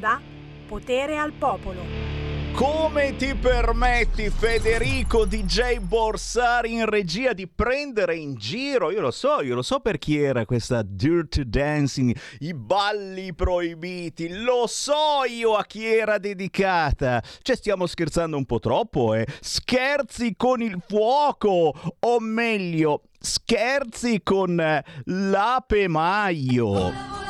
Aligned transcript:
onda 0.00 0.20
Potere 0.66 1.18
al 1.18 1.32
Popolo. 1.32 2.18
Come 2.54 3.16
ti 3.16 3.34
permetti, 3.34 4.28
Federico 4.28 5.24
DJ 5.24 5.78
Borsari 5.78 6.74
in 6.74 6.86
regia, 6.86 7.32
di 7.32 7.46
prendere 7.46 8.16
in 8.16 8.34
giro? 8.34 8.90
Io 8.90 9.00
lo 9.00 9.10
so, 9.10 9.40
io 9.40 9.54
lo 9.54 9.62
so 9.62 9.80
per 9.80 9.98
chi 9.98 10.18
era 10.18 10.44
questa 10.44 10.82
Dirt 10.82 11.42
Dancing, 11.42 12.14
i 12.40 12.54
balli 12.54 13.34
proibiti, 13.34 14.42
lo 14.42 14.66
so 14.66 15.24
io 15.28 15.54
a 15.54 15.64
chi 15.64 15.84
era 15.84 16.18
dedicata. 16.18 17.22
Cioè, 17.42 17.56
stiamo 17.56 17.86
scherzando 17.86 18.36
un 18.36 18.44
po' 18.44 18.58
troppo, 18.58 19.14
eh? 19.14 19.26
Scherzi 19.40 20.34
con 20.36 20.60
il 20.60 20.82
fuoco, 20.86 21.72
o 21.98 22.20
meglio, 22.20 23.02
scherzi 23.18 24.22
con 24.22 24.60
eh, 24.60 24.84
l'ape 25.04 25.88
maio. 25.88 27.29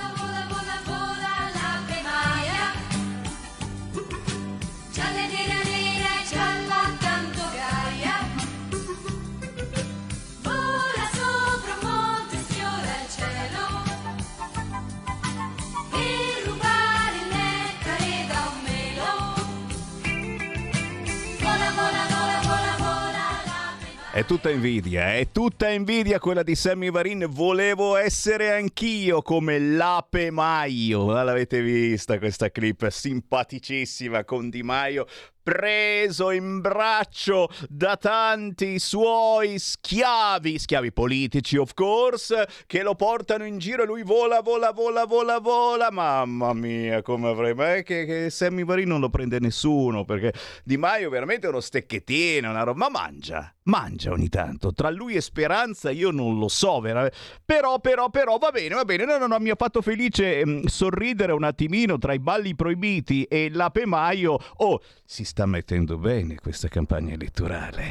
È 24.20 24.26
tutta 24.26 24.50
invidia, 24.50 25.14
è 25.14 25.28
tutta 25.32 25.70
invidia 25.70 26.18
quella 26.18 26.42
di 26.42 26.54
Sammy 26.54 26.90
Varin. 26.90 27.24
Volevo 27.30 27.96
essere 27.96 28.52
anch'io 28.52 29.22
come 29.22 29.58
l'ape 29.58 30.30
Maio. 30.30 31.10
L'avete 31.10 31.62
vista 31.62 32.18
questa 32.18 32.50
clip 32.50 32.86
simpaticissima 32.86 34.24
con 34.24 34.50
Di 34.50 34.62
Maio 34.62 35.06
preso 35.42 36.30
in 36.30 36.60
braccio 36.60 37.48
da 37.68 37.96
tanti 37.96 38.78
suoi 38.78 39.58
schiavi, 39.58 40.58
schiavi 40.58 40.92
politici 40.92 41.56
of 41.56 41.74
course, 41.74 42.48
che 42.66 42.82
lo 42.82 42.94
portano 42.94 43.44
in 43.44 43.58
giro 43.58 43.82
e 43.82 43.86
lui 43.86 44.02
vola, 44.02 44.40
vola, 44.40 44.72
vola, 44.72 45.04
vola, 45.04 45.38
vola. 45.38 45.90
Mamma 45.90 46.52
mia, 46.52 47.02
come 47.02 47.28
avrei... 47.28 47.54
Ma 47.54 47.76
è 47.76 47.82
che, 47.82 48.04
che 48.04 48.30
Sammy 48.30 48.64
Varin 48.64 48.88
non 48.88 49.00
lo 49.00 49.10
prende 49.10 49.38
nessuno, 49.40 50.04
perché 50.04 50.32
Di 50.64 50.76
Maio 50.76 51.10
veramente 51.10 51.46
uno 51.46 51.60
stecchettino, 51.60 52.50
una 52.50 52.62
roba... 52.62 52.78
Ma 52.78 52.88
mangia, 52.88 53.52
mangia 53.64 54.12
ogni 54.12 54.28
tanto. 54.28 54.72
Tra 54.72 54.90
lui 54.90 55.14
e 55.14 55.20
Speranza 55.20 55.90
io 55.90 56.10
non 56.10 56.38
lo 56.38 56.48
so, 56.48 56.80
veramente. 56.80 57.16
Però, 57.44 57.78
però, 57.80 58.10
però, 58.10 58.38
va 58.38 58.50
bene, 58.50 58.74
va 58.74 58.84
bene. 58.84 59.04
No, 59.04 59.18
no, 59.18 59.26
no, 59.26 59.38
mi 59.38 59.50
ha 59.50 59.56
fatto 59.56 59.82
felice 59.82 60.40
ehm, 60.40 60.66
sorridere 60.66 61.32
un 61.32 61.44
attimino 61.44 61.98
tra 61.98 62.12
i 62.12 62.18
balli 62.18 62.54
proibiti 62.54 63.24
e 63.24 63.50
l'ape 63.50 63.86
Maio. 63.86 64.38
Oh, 64.56 64.80
si 65.04 65.24
sta 65.30 65.46
mettendo 65.46 65.96
bene 65.96 66.34
questa 66.34 66.66
campagna 66.66 67.14
elettorale. 67.14 67.84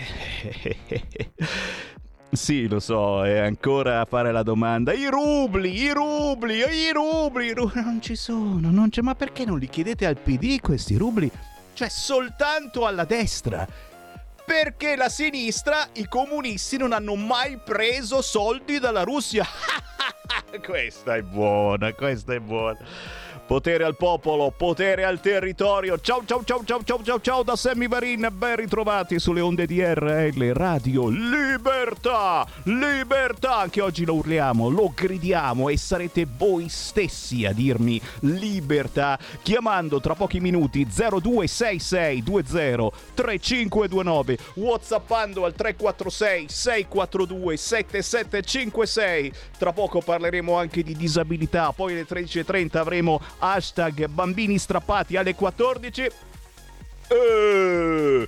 Sì, 2.31 2.67
lo 2.67 2.79
so, 2.79 3.25
è 3.25 3.39
ancora 3.39 4.01
a 4.01 4.05
fare 4.05 4.31
la 4.31 4.43
domanda. 4.43 4.93
I 4.93 5.07
rubli, 5.07 5.81
i 5.81 5.91
rubli, 5.91 6.57
i 6.57 6.91
rubli, 6.91 7.45
i 7.47 7.53
rubli. 7.53 7.81
Non 7.81 7.99
ci 8.03 8.15
sono, 8.15 8.69
non 8.69 8.89
c'è. 8.89 9.01
Ma 9.01 9.15
perché 9.15 9.45
non 9.45 9.57
li 9.57 9.67
chiedete 9.67 10.05
al 10.05 10.15
PD 10.15 10.59
questi 10.59 10.95
rubli? 10.95 11.31
Cioè, 11.73 11.89
soltanto 11.89 12.85
alla 12.85 13.03
destra. 13.03 13.67
Perché 14.45 14.95
la 14.95 15.09
sinistra, 15.09 15.87
i 15.93 16.07
comunisti, 16.07 16.77
non 16.77 16.91
hanno 16.91 17.15
mai 17.15 17.57
preso 17.57 18.21
soldi 18.21 18.77
dalla 18.77 19.01
Russia. 19.01 19.43
questa 20.63 21.15
è 21.15 21.23
buona, 21.23 21.93
questa 21.93 22.35
è 22.35 22.39
buona. 22.39 22.77
Potere 23.49 23.83
al 23.83 23.95
popolo, 23.95 24.53
potere 24.55 25.03
al 25.03 25.19
territorio. 25.21 25.99
Ciao 25.99 26.21
ciao 26.23 26.43
ciao 26.43 26.63
ciao 26.63 26.83
ciao 26.83 27.01
ciao 27.01 27.19
ciao 27.19 27.41
da 27.41 27.55
Sammy 27.55 27.87
Varin, 27.87 28.29
ben 28.31 28.57
ritrovati 28.57 29.17
sulle 29.17 29.41
onde 29.41 29.65
di 29.65 29.83
RL 29.83 30.53
Radio 30.53 31.07
Libertà, 31.07 32.45
libertà. 32.65 33.57
Anche 33.57 33.81
oggi 33.81 34.05
lo 34.05 34.13
urliamo, 34.13 34.69
lo 34.69 34.91
gridiamo 34.93 35.67
e 35.69 35.77
sarete 35.77 36.27
voi 36.37 36.69
stessi 36.69 37.47
a 37.47 37.51
dirmi 37.51 37.99
libertà 38.19 39.17
chiamando 39.41 39.99
tra 39.99 40.13
pochi 40.13 40.39
minuti 40.39 40.87
026620 40.87 42.91
3529 43.15 44.37
whatsappando 44.57 45.45
al 45.45 45.55
346 45.55 46.49
642 46.49 47.57
7756 47.57 49.33
tra 49.57 49.73
poco 49.73 50.01
parleremo 50.01 50.55
anche 50.55 50.83
di 50.83 50.95
disabilità 50.95 51.71
poi 51.71 51.93
alle 51.93 52.05
13.30 52.05 52.77
avremo 52.77 53.19
hashtag 53.39 54.07
bambini 54.07 54.57
strappati 54.57 55.17
alle 55.17 55.35
14. 55.35 56.09
Uh, 57.09 58.27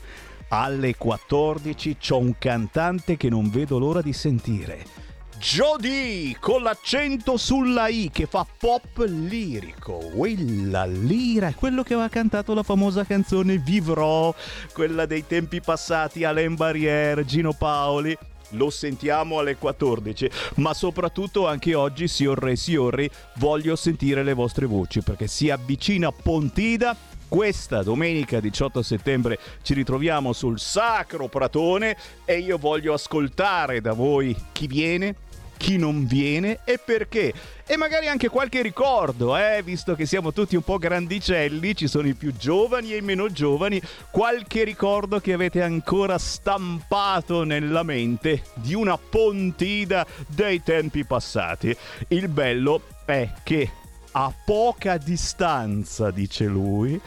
alle 0.50 0.96
14 0.98 1.98
c'ho 1.98 2.18
un 2.18 2.38
cantante 2.38 3.16
che 3.16 3.30
non 3.30 3.50
vedo 3.50 3.78
l'ora 3.78 4.02
di 4.02 4.14
sentire. 4.14 5.02
Jody 5.38 6.36
con 6.40 6.62
l'accento 6.62 7.36
sulla 7.36 7.88
I 7.88 8.10
che 8.14 8.28
fa 8.28 8.46
pop 8.58 9.04
lirico. 9.08 9.98
Quella 10.16 10.86
lira 10.86 11.48
è 11.48 11.56
quello 11.56 11.82
che 11.82 11.94
aveva 11.94 12.10
cantato 12.10 12.54
la 12.54 12.62
famosa 12.62 13.06
canzone 13.06 13.58
Vivrò, 13.58 14.34
quella 14.72 15.08
dei 15.08 15.26
tempi 15.26 15.60
passati, 15.60 16.24
Alain 16.24 16.54
Barrière, 16.54 17.26
Gino 17.26 17.54
Paoli 17.54 18.16
lo 18.51 18.69
sentiamo 18.69 19.39
alle 19.39 19.56
14, 19.56 20.29
ma 20.56 20.73
soprattutto 20.73 21.47
anche 21.47 21.75
oggi, 21.75 22.07
signore 22.07 22.51
e 22.51 22.56
signori, 22.56 23.09
voglio 23.35 23.75
sentire 23.75 24.23
le 24.23 24.34
vostre 24.34 24.66
voci 24.66 25.01
perché 25.01 25.28
si 25.28 25.50
avvicina 25.50 26.12
Pontida. 26.12 26.95
Questa 27.28 27.81
domenica 27.81 28.41
18 28.41 28.81
settembre 28.81 29.39
ci 29.62 29.73
ritroviamo 29.73 30.34
sul 30.34 30.59
Sacro 30.59 31.29
Pratone 31.29 31.95
e 32.25 32.39
io 32.39 32.57
voglio 32.57 32.94
ascoltare 32.94 33.79
da 33.79 33.94
voi 33.94 34.35
chi 34.51 34.68
viene, 34.68 35.16
chi 35.62 35.78
non 35.78 36.08
viene 36.08 36.62
e 36.64 36.80
perché. 36.84 37.32
E 37.68 37.78
magari 37.78 38.08
anche 38.08 38.30
qualche 38.30 38.64
ricordo, 38.64 39.38
eh? 39.38 39.62
visto 39.64 39.94
che 39.94 40.08
siamo 40.08 40.34
tutti 40.34 40.56
un 40.56 40.64
po' 40.64 40.80
grandicelli, 40.80 41.76
ci 41.76 41.88
sono 41.88 42.08
i 42.08 42.16
più 42.16 42.36
giovani 42.36 42.94
e 42.94 42.98
i 42.98 43.02
meno 43.02 43.32
giovani, 43.32 43.80
qualche 44.10 44.64
ricordo 44.64 45.20
che 45.20 45.34
avete 45.34 45.62
ancora 45.62 46.18
stampato 46.18 47.44
nella 47.44 47.84
mente 47.84 48.42
di 48.56 48.74
una 48.74 48.98
pontida 48.98 50.06
dei 50.28 50.64
tempi 50.64 51.06
passati. 51.06 51.74
Il 52.08 52.28
bello 52.28 52.82
è 53.06 53.30
che 53.44 53.70
a 54.14 54.34
poca 54.44 54.98
distanza, 54.98 56.10
dice 56.10 56.46
lui, 56.46 57.00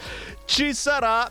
ci 0.46 0.72
sarà 0.72 1.28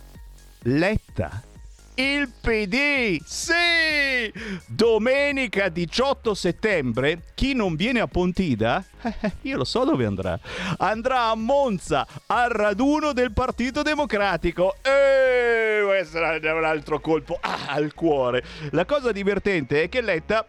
Letta 0.64 1.52
il 1.96 2.31
PD. 2.40 3.22
Sì! 3.24 4.31
Domenica 4.68 5.70
18 5.70 6.34
settembre, 6.34 7.22
chi 7.34 7.54
non 7.54 7.76
viene 7.76 8.00
a 8.00 8.08
Pontida, 8.08 8.84
eh, 9.02 9.31
io 9.42 9.58
lo 9.58 9.64
so 9.64 9.84
dove 9.84 10.06
andrà. 10.06 10.40
Andrà 10.78 11.30
a 11.30 11.36
Monza, 11.36 12.08
al 12.28 12.50
raduno 12.50 13.14
del 13.14 13.31
Partito 13.31 13.81
Democratico. 13.81 14.76
E 14.81 15.81
questo 15.86 16.20
è 16.20 16.52
un 16.52 16.64
altro 16.64 17.00
colpo 17.00 17.38
ah, 17.42 17.68
al 17.74 17.94
cuore. 17.94 18.44
La 18.72 18.86
cosa 18.86 19.12
divertente 19.12 19.84
è 19.84 19.90
che 19.90 20.02
Letta 20.02 20.48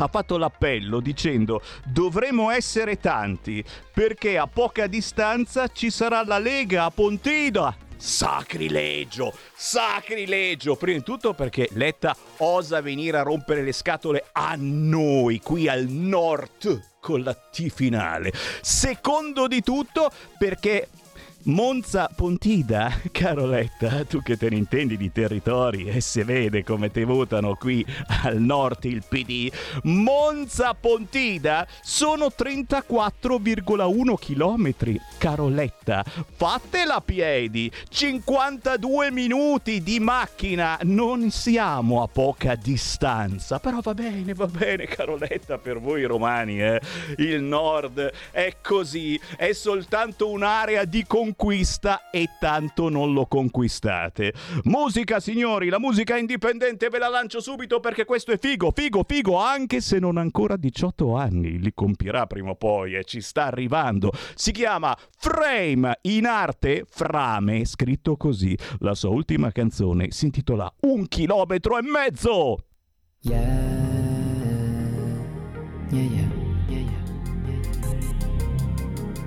ha 0.00 0.06
fatto 0.06 0.38
l'appello 0.38 1.00
dicendo 1.00 1.60
dovremo 1.84 2.50
essere 2.50 3.00
tanti 3.00 3.64
perché 3.92 4.38
a 4.38 4.46
poca 4.46 4.86
distanza 4.86 5.66
ci 5.68 5.90
sarà 5.90 6.24
la 6.24 6.38
Lega 6.38 6.84
a 6.84 6.90
Pontida 6.90 7.86
Sacrilegio, 7.98 9.34
sacrilegio. 9.54 10.76
Prima 10.76 10.98
di 10.98 11.04
tutto 11.04 11.34
perché 11.34 11.68
Letta 11.72 12.16
osa 12.38 12.80
venire 12.80 13.18
a 13.18 13.22
rompere 13.22 13.62
le 13.62 13.72
scatole 13.72 14.28
a 14.32 14.54
noi, 14.56 15.40
qui 15.40 15.68
al 15.68 15.86
nord, 15.86 16.90
con 17.00 17.22
la 17.22 17.34
T 17.34 17.68
finale. 17.68 18.32
Secondo 18.60 19.48
di 19.48 19.62
tutto 19.62 20.10
perché 20.38 20.88
Monza 21.48 22.10
Pontida, 22.14 22.92
Caroletta, 23.10 24.04
tu 24.04 24.20
che 24.20 24.36
te 24.36 24.50
ne 24.50 24.56
intendi 24.56 24.98
di 24.98 25.10
territori 25.10 25.86
e 25.86 26.02
si 26.02 26.22
vede 26.22 26.62
come 26.62 26.90
te 26.90 27.04
votano 27.04 27.54
qui 27.54 27.82
al 28.22 28.38
nord 28.38 28.84
il 28.84 29.02
PD, 29.08 29.50
Monza 29.84 30.74
Pontida 30.74 31.66
sono 31.80 32.26
34,1 32.26 34.14
km, 34.18 35.00
Caroletta, 35.16 36.04
fatela 36.36 36.96
a 36.96 37.00
piedi, 37.00 37.72
52 37.88 39.10
minuti 39.10 39.82
di 39.82 40.00
macchina, 40.00 40.78
non 40.82 41.30
siamo 41.30 42.02
a 42.02 42.08
poca 42.08 42.56
distanza, 42.56 43.58
però 43.58 43.80
va 43.80 43.94
bene, 43.94 44.34
va 44.34 44.46
bene 44.46 44.84
Caroletta 44.84 45.56
per 45.56 45.80
voi 45.80 46.04
romani, 46.04 46.60
eh? 46.60 46.78
il 47.16 47.40
nord 47.40 48.12
è 48.32 48.56
così, 48.60 49.18
è 49.34 49.52
soltanto 49.54 50.28
un'area 50.28 50.84
di 50.84 51.06
concorrenza 51.06 51.36
conquista 51.38 52.10
e 52.10 52.30
tanto 52.40 52.88
non 52.88 53.12
lo 53.12 53.26
conquistate. 53.26 54.34
Musica, 54.64 55.20
signori, 55.20 55.68
la 55.68 55.78
musica 55.78 56.18
indipendente 56.18 56.88
ve 56.88 56.98
la 56.98 57.08
lancio 57.08 57.40
subito 57.40 57.78
perché 57.78 58.04
questo 58.04 58.32
è 58.32 58.38
figo, 58.38 58.72
figo, 58.74 59.04
figo, 59.06 59.38
anche 59.38 59.80
se 59.80 60.00
non 60.00 60.16
ha 60.16 60.20
ancora 60.20 60.56
18 60.56 61.14
anni, 61.14 61.60
li 61.60 61.72
compierà 61.72 62.26
prima 62.26 62.50
o 62.50 62.54
poi 62.56 62.96
e 62.96 63.04
ci 63.04 63.20
sta 63.20 63.44
arrivando. 63.44 64.10
Si 64.34 64.50
chiama 64.50 64.98
Frame, 65.16 66.00
in 66.02 66.26
arte 66.26 66.84
Frame, 66.88 67.64
scritto 67.64 68.16
così. 68.16 68.58
La 68.80 68.94
sua 68.94 69.10
ultima 69.10 69.52
canzone 69.52 70.10
si 70.10 70.24
intitola 70.24 70.70
Un 70.80 71.06
chilometro 71.06 71.78
e 71.78 71.82
mezzo. 71.82 72.64
Yeah, 73.20 73.38
yeah, 75.90 76.02
yeah. 76.02 76.28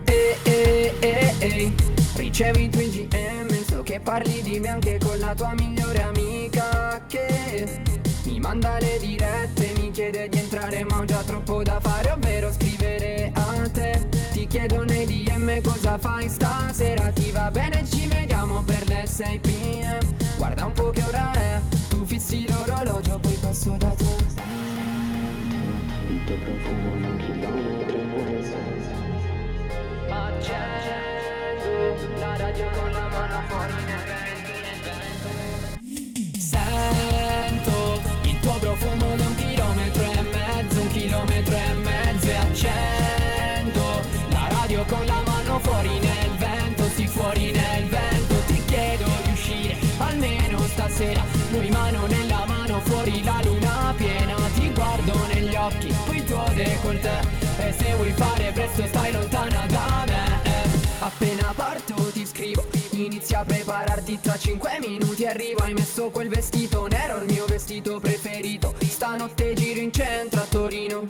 Ehi, 0.07 0.35
ehi, 0.43 0.91
ehi, 1.01 1.31
ehi, 1.39 1.91
ricevi 2.21 2.65
i 2.65 2.69
tuoi 2.69 3.07
GM, 3.07 3.63
so 3.65 3.81
che 3.81 3.99
parli 3.99 4.43
di 4.43 4.59
me 4.59 4.67
anche 4.67 4.99
con 4.99 5.17
la 5.17 5.33
tua 5.33 5.53
migliore 5.57 6.03
amica 6.03 7.03
che 7.07 7.81
mi 8.25 8.39
manda 8.39 8.77
le 8.79 8.99
dirette, 8.99 9.73
mi 9.79 9.89
chiede 9.89 10.29
di 10.29 10.37
entrare 10.37 10.83
ma 10.83 10.99
ho 10.99 11.05
già 11.05 11.23
troppo 11.23 11.63
da 11.63 11.79
fare, 11.79 12.11
ovvero 12.11 12.51
scrivere 12.51 13.31
a 13.33 13.67
te. 13.71 14.07
Ti 14.33 14.45
chiedo 14.45 14.83
nei 14.83 15.07
DM 15.07 15.61
cosa 15.61 15.97
fai 15.97 16.29
stasera, 16.29 17.09
ti 17.09 17.31
va 17.31 17.49
bene, 17.49 17.83
ci 17.89 18.05
vediamo 18.05 18.61
per 18.61 18.87
le 18.87 19.03
6 19.07 19.39
pm. 19.39 20.15
Guarda 20.37 20.65
un 20.65 20.73
po' 20.73 20.91
che 20.91 21.01
ora 21.01 21.31
è, 21.33 21.59
tu 21.89 22.05
fissi 22.05 22.45
l'orologio, 22.47 23.17
poi 23.17 23.37
passo 23.41 23.75
da 23.79 23.89
te. 23.89 24.05
Il 26.07 26.23
tuo 26.25 26.35
profumo 26.35 26.95
non 26.99 27.17
chilometro 27.17 27.97
mezzo. 28.13 28.57
Accendo 30.07 30.85
la 30.87 31.00
radio 32.51 32.69
con 32.71 32.91
la 32.91 33.07
mano 33.07 33.41
fuori 33.47 33.73
Sento 36.37 38.01
il 38.23 38.39
tuo 38.39 38.53
profumo 38.59 39.15
da 39.15 39.25
un 39.25 39.35
chilometro 39.35 40.03
e 40.03 40.21
mezzo, 40.21 40.81
un 40.81 40.87
chilometro 40.89 41.55
e 41.55 41.73
mezzo 41.75 42.27
e 42.27 42.35
accendo 42.35 43.81
la 44.29 44.47
radio 44.49 44.83
con 44.85 45.05
la 45.05 45.21
mano 45.25 45.59
fuori 45.59 45.99
nel 45.99 46.31
vento, 46.37 46.83
sì 46.95 47.07
fuori 47.07 47.51
nel 47.51 47.85
vento, 47.85 48.35
ti 48.47 48.65
chiedo 48.65 49.05
di 49.23 49.31
uscire 49.31 49.77
almeno 49.99 50.59
stasera, 50.67 51.23
noi 51.51 51.69
mano 51.69 52.05
nella 52.07 52.43
mano 52.47 52.81
fuori 52.81 53.23
la 53.23 53.39
luna 53.43 53.93
piena, 53.95 54.35
ti 54.55 54.69
guardo 54.73 55.13
negli 55.33 55.55
occhi, 55.55 55.93
poi 56.05 56.23
tuo 56.25 56.43
decolleté 56.53 57.39
e 57.59 57.73
se 57.77 57.93
vuoi 57.95 58.11
fare 58.11 58.51
presto 58.51 58.85
stai 58.87 59.11
lontana 59.11 59.20
prepararti 64.11 64.19
tra 64.19 64.37
5 64.37 64.79
minuti 64.79 65.25
Arrivo 65.25 65.63
hai 65.63 65.73
messo 65.73 66.09
quel 66.09 66.27
vestito 66.27 66.87
nero 66.87 67.21
Il 67.23 67.31
mio 67.31 67.45
vestito 67.45 67.99
preferito. 67.99 68.73
Stanotte 68.79 69.53
giro 69.53 69.79
in 69.79 69.91
centro 69.91 70.41
a 70.41 70.45
Torino. 70.45 71.05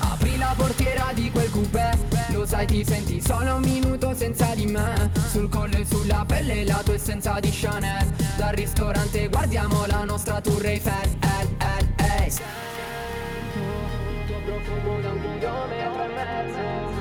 Apri 0.00 0.36
la 0.36 0.54
portiera 0.56 1.10
di 1.12 1.30
quel 1.30 1.50
coupé. 1.50 1.90
Lo 2.28 2.46
sai 2.46 2.66
ti 2.66 2.84
senti 2.84 3.20
solo 3.20 3.56
un 3.56 3.62
minuto 3.62 4.14
senza 4.14 4.54
di 4.54 4.66
me. 4.66 5.10
Sul 5.30 5.48
collo 5.48 5.76
e 5.76 5.84
sulla 5.84 6.24
pelle 6.26 6.64
la 6.64 6.80
tua 6.84 6.94
essenza 6.94 7.38
di 7.40 7.50
Chanel. 7.50 8.12
Dal 8.36 8.54
ristorante 8.54 9.28
guardiamo 9.28 9.86
la 9.86 10.04
nostra 10.04 10.40
tour 10.40 10.64
Eiffel. 10.64 11.18
El, 11.20 11.56
el, 11.58 11.94
el. 11.96 12.32
tuo 14.26 14.40
profumo 14.44 15.00
da 15.00 15.10
un 15.10 15.20
chilometro 15.20 16.02
e 16.02 16.08
mezzo 16.08 16.94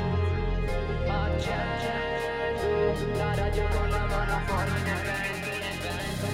Accendo 2.93 3.17
la 3.17 3.33
radio 3.33 3.63
con 3.69 3.89
la 3.89 4.05
mano 4.05 4.39
fuori 4.45 4.71
nel 4.83 5.01
vento 5.81 6.27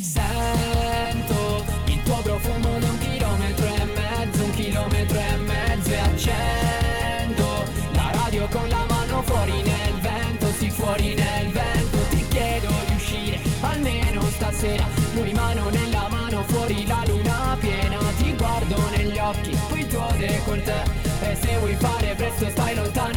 Sento 0.00 1.64
il 1.86 2.02
tuo 2.04 2.16
profumo 2.22 2.78
da 2.78 2.86
un 2.86 2.98
chilometro 2.98 3.66
e 3.66 3.84
mezzo 3.84 4.44
Un 4.44 4.50
chilometro 4.52 5.18
e 5.18 5.36
mezzo 5.38 5.90
e 5.90 5.98
accendo 5.98 7.64
la 7.90 8.10
radio 8.12 8.46
con 8.46 8.68
la 8.68 8.84
mano 8.88 9.22
fuori 9.22 9.62
nel 9.62 9.94
vento 10.00 10.46
Sì 10.52 10.70
fuori 10.70 11.14
nel 11.14 11.50
vento. 11.50 11.98
Ti 12.10 12.28
chiedo 12.28 12.68
di 12.86 12.94
uscire 12.94 13.40
almeno 13.60 14.22
stasera. 14.30 14.86
Noi 15.14 15.32
mano 15.32 15.70
nella 15.70 16.06
mano 16.08 16.44
fuori 16.44 16.86
la 16.86 17.02
luna 17.04 17.56
piena. 17.58 17.98
Ti 18.16 18.36
guardo 18.36 18.76
negli 18.96 19.18
occhi 19.18 19.58
poi 19.68 19.80
il 19.80 19.86
tuo 19.88 20.06
decolleté. 20.16 21.06
E 21.20 21.34
se 21.34 21.58
vuoi 21.58 21.74
fare 21.74 22.14
presto 22.14 22.48
stai 22.48 22.74
lontana 22.76 23.07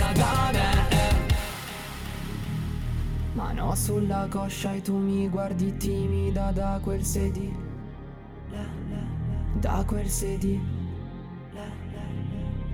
Mano 3.41 3.73
sulla 3.73 4.27
coscia 4.29 4.71
e 4.73 4.81
tu 4.83 4.95
mi 4.95 5.27
guardi 5.27 5.75
timida 5.75 6.51
da 6.51 6.79
quel 6.79 7.03
sedile 7.03 7.57
Da 9.55 9.83
quel 9.83 10.07
sedile 10.07 10.79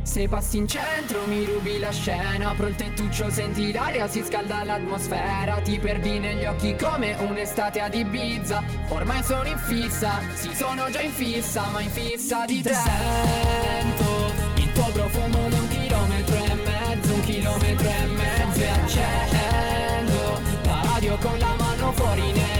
se 0.02 0.28
passi 0.30 0.58
in 0.58 0.68
centro 0.68 1.25
mi 1.28 1.44
rubi 1.44 1.80
la 1.80 1.92
scena. 1.92 2.52
Apro 2.52 2.68
il 2.68 2.75
tettuccio, 2.75 3.30
senti 3.30 3.74
l'aria, 3.74 4.08
si 4.08 4.24
scalda 4.24 4.64
l'atmosfera. 4.64 5.60
Ti 5.60 5.80
perdi 5.80 6.18
negli 6.18 6.46
occhi 6.46 6.78
come 6.78 7.14
un'estate 7.19 7.81
ad 7.81 7.94
Ibiza. 7.94 8.64
Ormai 8.88 9.22
sono 9.22 9.50
in 9.50 9.58
fissa, 9.58 10.22
sì 10.34 10.56
sono 10.56 10.90
già 10.90 11.02
in 11.02 11.12
fissa 11.12 11.68
Ma 11.74 11.81
in 11.81 11.90
fissa 11.90 12.46
di 12.46 12.62
te. 12.62 12.74
Sento 12.74 14.31
il 14.56 14.72
tuo 14.72 14.90
profumo 14.94 15.50
da 15.50 15.60
un 15.60 15.68
chilometro 15.68 16.36
e 16.36 16.54
mezzo 16.54 17.14
Un 17.14 17.22
chilometro 17.24 17.90
e 17.90 18.06
mezzo 18.06 18.60
e 18.62 18.69
radio 18.69 19.46
con 21.22 21.38
la 21.40 21.56
mano 21.58 21.92
fuori 21.94 22.31
nel 22.31 22.56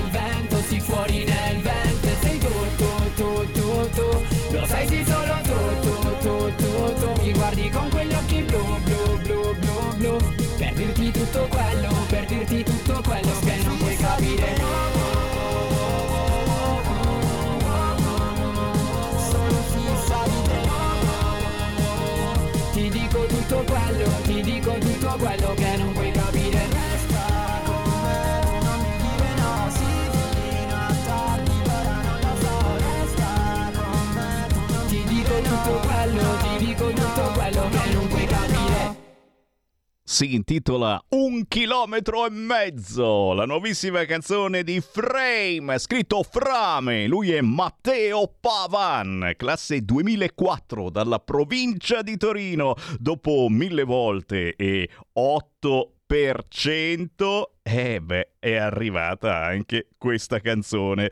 si 40.18 40.34
intitola 40.34 41.00
Un 41.10 41.48
chilometro 41.48 42.26
e 42.26 42.32
mezzo, 42.32 43.34
la 43.34 43.46
nuovissima 43.46 44.04
canzone 44.06 44.64
di 44.64 44.82
Frame, 44.82 45.78
scritto 45.78 46.24
Frame. 46.24 47.06
Lui 47.06 47.34
è 47.34 47.42
Matteo 47.42 48.34
Pavan, 48.40 49.34
classe 49.38 49.82
2004 49.82 50.90
dalla 50.90 51.20
provincia 51.20 52.02
di 52.02 52.18
Torino. 52.18 52.74
Dopo 52.98 53.46
mille 53.48 53.84
volte 53.84 54.56
e 54.56 54.90
8%, 55.16 57.44
eh 57.62 58.02
beh, 58.02 58.30
è 58.40 58.56
arrivata 58.56 59.44
anche 59.44 59.90
questa 60.00 60.40
canzone 60.40 61.12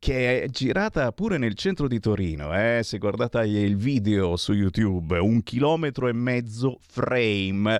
che 0.00 0.42
è 0.42 0.48
girata 0.48 1.12
pure 1.12 1.38
nel 1.38 1.54
centro 1.54 1.86
di 1.86 2.00
Torino, 2.00 2.52
eh? 2.52 2.80
se 2.82 2.98
guardate 2.98 3.46
il 3.46 3.76
video 3.76 4.34
su 4.34 4.52
YouTube, 4.52 5.16
un 5.16 5.44
chilometro 5.44 6.08
e 6.08 6.12
mezzo 6.12 6.78
frame. 6.80 7.78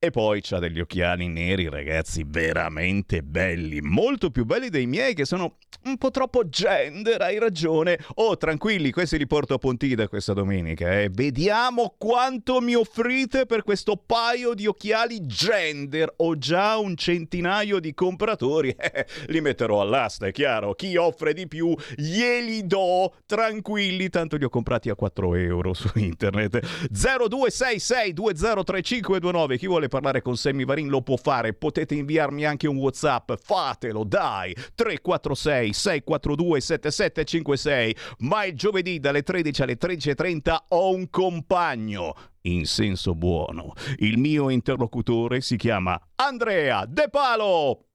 E 0.00 0.12
poi 0.12 0.40
c'ha 0.40 0.60
degli 0.60 0.78
occhiali 0.78 1.26
neri, 1.26 1.68
ragazzi, 1.68 2.22
veramente 2.24 3.24
belli, 3.24 3.80
molto 3.80 4.30
più 4.30 4.44
belli 4.44 4.68
dei 4.68 4.86
miei 4.86 5.12
che 5.12 5.24
sono 5.24 5.56
un 5.86 5.98
po' 5.98 6.12
troppo 6.12 6.48
gender, 6.48 7.20
hai 7.20 7.40
ragione. 7.40 7.98
Oh, 8.14 8.36
tranquilli, 8.36 8.92
questi 8.92 9.18
li 9.18 9.26
porto 9.26 9.54
a 9.54 9.58
Pontida 9.58 10.06
questa 10.06 10.34
domenica, 10.34 11.00
eh. 11.00 11.08
Vediamo 11.10 11.96
quanto 11.98 12.60
mi 12.60 12.76
offrite 12.76 13.46
per 13.46 13.64
questo 13.64 13.96
paio 13.96 14.54
di 14.54 14.68
occhiali 14.68 15.26
gender. 15.26 16.14
Ho 16.18 16.38
già 16.38 16.78
un 16.78 16.94
centinaio 16.94 17.80
di 17.80 17.92
compratori, 17.92 18.68
eh, 18.78 19.04
li 19.26 19.40
metterò 19.40 19.80
all'asta, 19.80 20.28
è 20.28 20.32
chiaro. 20.32 20.74
Chi 20.74 20.94
offre 20.94 21.34
di 21.34 21.48
più 21.48 21.74
glieli 21.96 22.68
do, 22.68 23.16
tranquilli, 23.26 24.10
tanto 24.10 24.36
li 24.36 24.44
ho 24.44 24.48
comprati 24.48 24.90
a 24.90 24.94
4 24.94 25.34
euro 25.34 25.74
su 25.74 25.90
internet. 25.96 26.60
0266203529, 26.92 29.56
chi 29.56 29.66
vuole 29.66 29.86
vuole 29.88 30.02
parlare 30.02 30.22
con 30.22 30.36
Sammy 30.36 30.64
Varin 30.64 30.88
lo 30.88 31.02
può 31.02 31.16
fare, 31.16 31.54
potete 31.54 31.94
inviarmi 31.94 32.44
anche 32.44 32.68
un 32.68 32.76
WhatsApp, 32.76 33.32
fatelo, 33.42 34.04
dai, 34.04 34.54
346 34.74 35.72
642 35.72 36.60
7756, 36.60 37.96
ma 38.18 38.44
il 38.44 38.54
giovedì 38.54 39.00
dalle 39.00 39.22
13 39.22 39.62
alle 39.62 39.78
13.30 39.78 40.56
ho 40.68 40.94
un 40.94 41.10
compagno 41.10 42.14
in 42.42 42.66
senso 42.66 43.14
buono. 43.14 43.72
Il 43.96 44.18
mio 44.18 44.48
interlocutore 44.50 45.40
si 45.40 45.56
chiama 45.56 46.00
Andrea 46.16 46.84
De 46.86 47.08
Palo. 47.10 47.87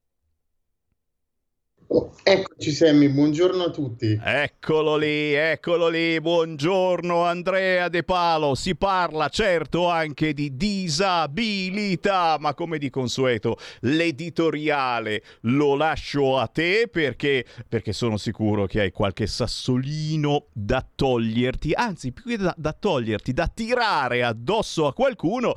Eccoci 2.23 2.71
Sammy, 2.71 3.07
buongiorno 3.07 3.65
a 3.65 3.69
tutti. 3.69 4.19
Eccolo 4.19 4.95
lì, 4.95 5.35
eccolo 5.35 5.89
lì, 5.89 6.19
buongiorno 6.19 7.23
Andrea 7.23 7.87
De 7.87 8.01
Palo. 8.01 8.55
Si 8.55 8.75
parla 8.75 9.29
certo 9.29 9.89
anche 9.89 10.33
di 10.33 10.57
disabilità, 10.57 12.37
ma 12.39 12.55
come 12.55 12.79
di 12.79 12.89
consueto 12.89 13.57
l'editoriale 13.81 15.21
lo 15.41 15.75
lascio 15.75 16.39
a 16.39 16.47
te 16.47 16.89
perché, 16.91 17.45
perché 17.69 17.93
sono 17.93 18.17
sicuro 18.17 18.65
che 18.65 18.79
hai 18.79 18.91
qualche 18.91 19.27
sassolino 19.27 20.47
da 20.51 20.83
toglierti, 20.95 21.73
anzi 21.73 22.11
più 22.11 22.23
che 22.23 22.37
da, 22.37 22.55
da 22.57 22.73
toglierti, 22.73 23.33
da 23.33 23.51
tirare 23.53 24.23
addosso 24.23 24.87
a 24.87 24.93
qualcuno 24.93 25.53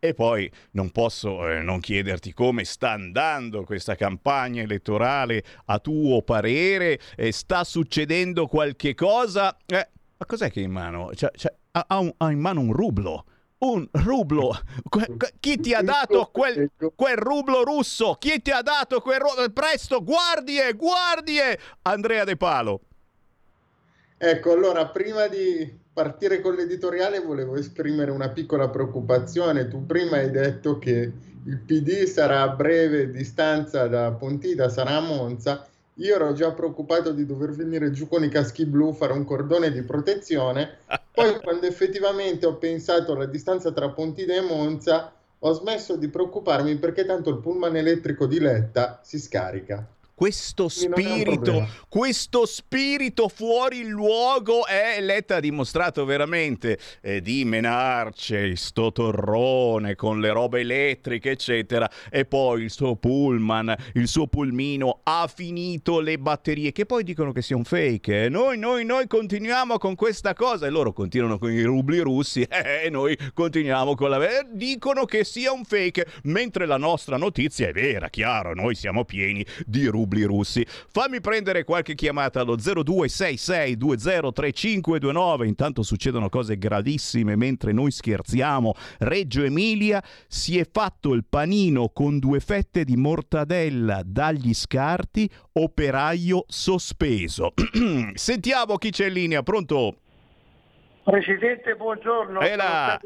e 0.00 0.14
poi 0.14 0.50
non 0.72 0.90
posso 0.90 1.48
eh, 1.48 1.62
non 1.62 1.80
chiederti 1.80 2.32
come 2.32 2.64
sta 2.64 2.90
andando 2.90 3.64
questa 3.64 3.94
campagna 3.96 4.62
elettorale 4.62 5.42
a 5.64 5.77
tuo 5.78 6.22
parere. 6.22 6.98
Eh, 7.16 7.32
sta 7.32 7.64
succedendo 7.64 8.46
qualche 8.46 8.94
cosa? 8.94 9.56
Eh, 9.66 9.88
ma 10.16 10.26
cos'è 10.26 10.50
che 10.50 10.60
in 10.60 10.70
mano? 10.70 11.10
C'ha, 11.14 11.30
c'ha, 11.34 11.52
ha, 11.86 11.98
un, 11.98 12.12
ha 12.16 12.30
in 12.30 12.40
mano 12.40 12.60
un 12.60 12.72
rublo 12.72 13.24
un 13.58 13.88
rublo. 13.90 14.56
Chi 15.40 15.58
ti 15.58 15.74
ha 15.74 15.82
dato 15.82 16.30
quel, 16.32 16.70
quel, 16.94 17.16
rublo 17.16 17.64
russo? 17.64 18.14
Chi 18.14 18.40
ti 18.40 18.50
ha 18.50 18.62
dato 18.62 19.00
quel 19.00 19.18
rublo? 19.18 19.48
Presto, 19.50 20.02
guardie, 20.02 20.74
guardie! 20.74 21.58
Andrea 21.82 22.24
De 22.24 22.36
Palo. 22.36 22.80
Ecco, 24.16 24.52
allora, 24.52 24.86
prima 24.88 25.26
di 25.26 25.76
partire 25.98 26.40
con 26.40 26.54
l'editoriale 26.54 27.18
volevo 27.18 27.56
esprimere 27.56 28.12
una 28.12 28.28
piccola 28.28 28.68
preoccupazione. 28.68 29.66
Tu 29.66 29.84
prima 29.84 30.18
hai 30.18 30.30
detto 30.30 30.78
che 30.78 31.12
il 31.44 31.58
PD 31.58 32.04
sarà 32.04 32.42
a 32.42 32.48
breve 32.50 33.10
distanza 33.10 33.88
da 33.88 34.12
Pontida, 34.12 34.68
sarà 34.68 34.98
a 34.98 35.00
Monza. 35.00 35.66
Io 35.94 36.14
ero 36.14 36.32
già 36.34 36.52
preoccupato 36.52 37.10
di 37.10 37.26
dover 37.26 37.50
venire 37.50 37.90
giù 37.90 38.06
con 38.06 38.22
i 38.22 38.28
caschi 38.28 38.64
blu, 38.64 38.92
fare 38.92 39.12
un 39.12 39.24
cordone 39.24 39.72
di 39.72 39.82
protezione. 39.82 40.76
Poi, 41.10 41.36
quando 41.42 41.66
effettivamente 41.66 42.46
ho 42.46 42.54
pensato 42.54 43.14
alla 43.14 43.26
distanza 43.26 43.72
tra 43.72 43.88
Pontida 43.88 44.36
e 44.36 44.40
Monza, 44.42 45.12
ho 45.36 45.52
smesso 45.52 45.96
di 45.96 46.06
preoccuparmi 46.06 46.76
perché 46.76 47.06
tanto 47.06 47.30
il 47.30 47.38
pullman 47.38 47.74
elettrico 47.74 48.26
di 48.26 48.38
Letta 48.38 49.00
si 49.02 49.18
scarica 49.18 49.84
questo 50.18 50.68
spirito, 50.68 51.68
questo 51.88 52.44
spirito 52.44 53.28
fuori 53.28 53.86
luogo 53.86 54.66
è 54.66 55.00
Letta 55.00 55.36
ha 55.36 55.40
dimostrato 55.40 56.04
veramente 56.04 56.76
eh, 57.00 57.20
di 57.20 57.44
menarci 57.44 58.56
sto 58.56 58.90
torrone 58.90 59.94
con 59.94 60.18
le 60.18 60.30
robe 60.30 60.58
elettriche 60.58 61.30
eccetera 61.30 61.88
e 62.10 62.24
poi 62.24 62.64
il 62.64 62.70
suo 62.72 62.96
pullman, 62.96 63.72
il 63.94 64.08
suo 64.08 64.26
pulmino 64.26 65.02
ha 65.04 65.30
finito 65.32 66.00
le 66.00 66.18
batterie 66.18 66.72
che 66.72 66.84
poi 66.84 67.04
dicono 67.04 67.30
che 67.30 67.40
sia 67.40 67.54
un 67.54 67.62
fake 67.62 68.24
eh? 68.24 68.28
noi, 68.28 68.58
noi, 68.58 68.84
noi 68.84 69.06
continuiamo 69.06 69.78
con 69.78 69.94
questa 69.94 70.34
cosa 70.34 70.66
e 70.66 70.70
loro 70.70 70.92
continuano 70.92 71.38
con 71.38 71.52
i 71.52 71.62
rubli 71.62 72.00
russi 72.00 72.42
e 72.50 72.86
eh, 72.86 72.90
noi 72.90 73.16
continuiamo 73.32 73.94
con 73.94 74.10
la 74.10 74.18
dicono 74.50 75.04
che 75.04 75.22
sia 75.22 75.52
un 75.52 75.64
fake 75.64 76.06
mentre 76.24 76.66
la 76.66 76.76
nostra 76.76 77.16
notizia 77.16 77.68
è 77.68 77.72
vera 77.72 78.08
chiaro 78.08 78.52
noi 78.52 78.74
siamo 78.74 79.04
pieni 79.04 79.46
di 79.64 79.86
rubli 79.86 80.06
rubli 80.08 80.24
russi. 80.24 80.66
Fammi 80.66 81.20
prendere 81.20 81.62
qualche 81.64 81.94
chiamata 81.94 82.40
allo 82.40 82.56
0266203529. 82.56 85.44
Intanto 85.44 85.82
succedono 85.82 86.30
cose 86.30 86.56
gravissime 86.56 87.36
mentre 87.36 87.72
noi 87.72 87.90
scherziamo. 87.90 88.72
Reggio 89.00 89.42
Emilia 89.44 90.02
si 90.26 90.58
è 90.58 90.66
fatto 90.70 91.12
il 91.12 91.26
panino 91.28 91.90
con 91.90 92.18
due 92.18 92.40
fette 92.40 92.84
di 92.84 92.96
mortadella 92.96 94.00
dagli 94.04 94.54
scarti, 94.54 95.30
operaio 95.52 96.44
sospeso. 96.48 97.52
Sentiamo 98.14 98.76
chi 98.76 98.88
c'è 98.90 99.06
in 99.06 99.12
linea, 99.12 99.42
pronto? 99.42 99.96
Presidente, 101.02 101.74
buongiorno. 101.74 102.40
Ela. 102.40 102.98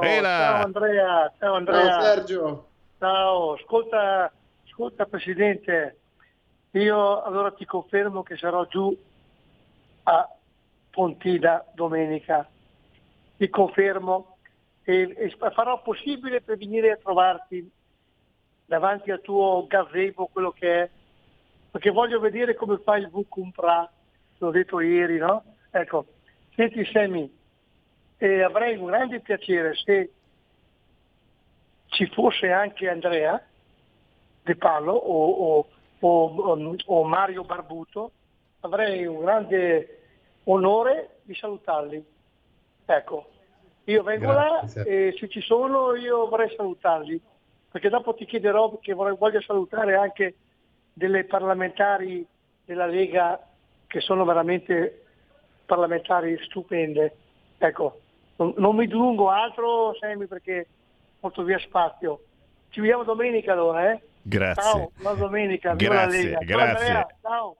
Ciao 0.00 0.64
Andrea. 0.64 1.32
Ciao 1.38 1.54
Andrea. 1.54 1.86
Ciao 1.86 2.02
Sergio. 2.02 2.66
Ciao, 2.98 3.54
ascolta, 3.54 4.30
ascolta 4.64 5.06
Presidente, 5.06 6.01
io 6.80 7.22
allora 7.22 7.52
ti 7.52 7.64
confermo 7.64 8.22
che 8.22 8.36
sarò 8.36 8.66
giù 8.66 8.96
a 10.04 10.28
Pontida 10.90 11.64
domenica. 11.74 12.48
Ti 13.36 13.48
confermo 13.48 14.36
e, 14.84 15.14
e 15.16 15.36
farò 15.52 15.80
possibile 15.82 16.40
per 16.40 16.56
venire 16.56 16.92
a 16.92 16.96
trovarti 16.96 17.70
davanti 18.66 19.10
al 19.10 19.20
tuo 19.20 19.66
gazebo, 19.66 20.28
quello 20.32 20.50
che 20.50 20.82
è, 20.82 20.90
perché 21.70 21.90
voglio 21.90 22.20
vedere 22.20 22.54
come 22.54 22.78
fai 22.78 23.02
il 23.02 23.08
Vucumpra, 23.08 23.90
l'ho 24.38 24.50
detto 24.50 24.80
ieri, 24.80 25.18
no? 25.18 25.44
Ecco, 25.70 26.06
senti 26.54 26.84
Semi, 26.86 27.30
eh, 28.18 28.42
avrei 28.42 28.76
un 28.76 28.86
grande 28.86 29.20
piacere 29.20 29.74
se 29.74 30.12
ci 31.86 32.06
fosse 32.06 32.50
anche 32.50 32.88
Andrea 32.88 33.42
De 34.42 34.56
Palo 34.56 34.92
o, 34.92 35.30
o 35.30 35.66
o, 36.04 36.76
o 36.86 37.04
Mario 37.04 37.44
Barbuto, 37.44 38.10
avrei 38.60 39.06
un 39.06 39.20
grande 39.20 40.00
onore 40.44 41.20
di 41.22 41.34
salutarli. 41.34 42.04
Ecco, 42.84 43.26
io 43.84 44.02
vengo 44.02 44.32
Grazie. 44.32 44.82
là 44.82 44.88
e 44.88 45.14
se 45.18 45.28
ci 45.28 45.40
sono 45.40 45.94
io 45.94 46.28
vorrei 46.28 46.52
salutarli, 46.56 47.20
perché 47.70 47.88
dopo 47.88 48.14
ti 48.14 48.24
chiederò 48.24 48.78
che 48.78 48.92
vorrei, 48.94 49.16
voglio 49.16 49.40
salutare 49.40 49.94
anche 49.94 50.34
delle 50.92 51.24
parlamentari 51.24 52.26
della 52.64 52.86
Lega 52.86 53.40
che 53.86 54.00
sono 54.00 54.24
veramente 54.24 55.04
parlamentari 55.64 56.36
stupende. 56.44 57.16
Ecco, 57.58 58.00
non, 58.36 58.54
non 58.56 58.76
mi 58.76 58.86
dilungo 58.86 59.30
altro, 59.30 59.94
Sammy, 59.94 60.26
perché 60.26 60.66
molto 61.20 61.42
via 61.44 61.58
spazio. 61.58 62.22
Ci 62.70 62.80
vediamo 62.80 63.04
domenica 63.04 63.52
allora, 63.52 63.92
eh? 63.92 64.00
Grazie. 64.22 64.62
Ciao, 64.62 64.90
buona 65.00 65.18
domenica. 65.18 65.74
Grazie, 65.74 66.38
grazie. 66.44 66.86
Ciao. 66.86 67.06
Ciao, 67.20 67.56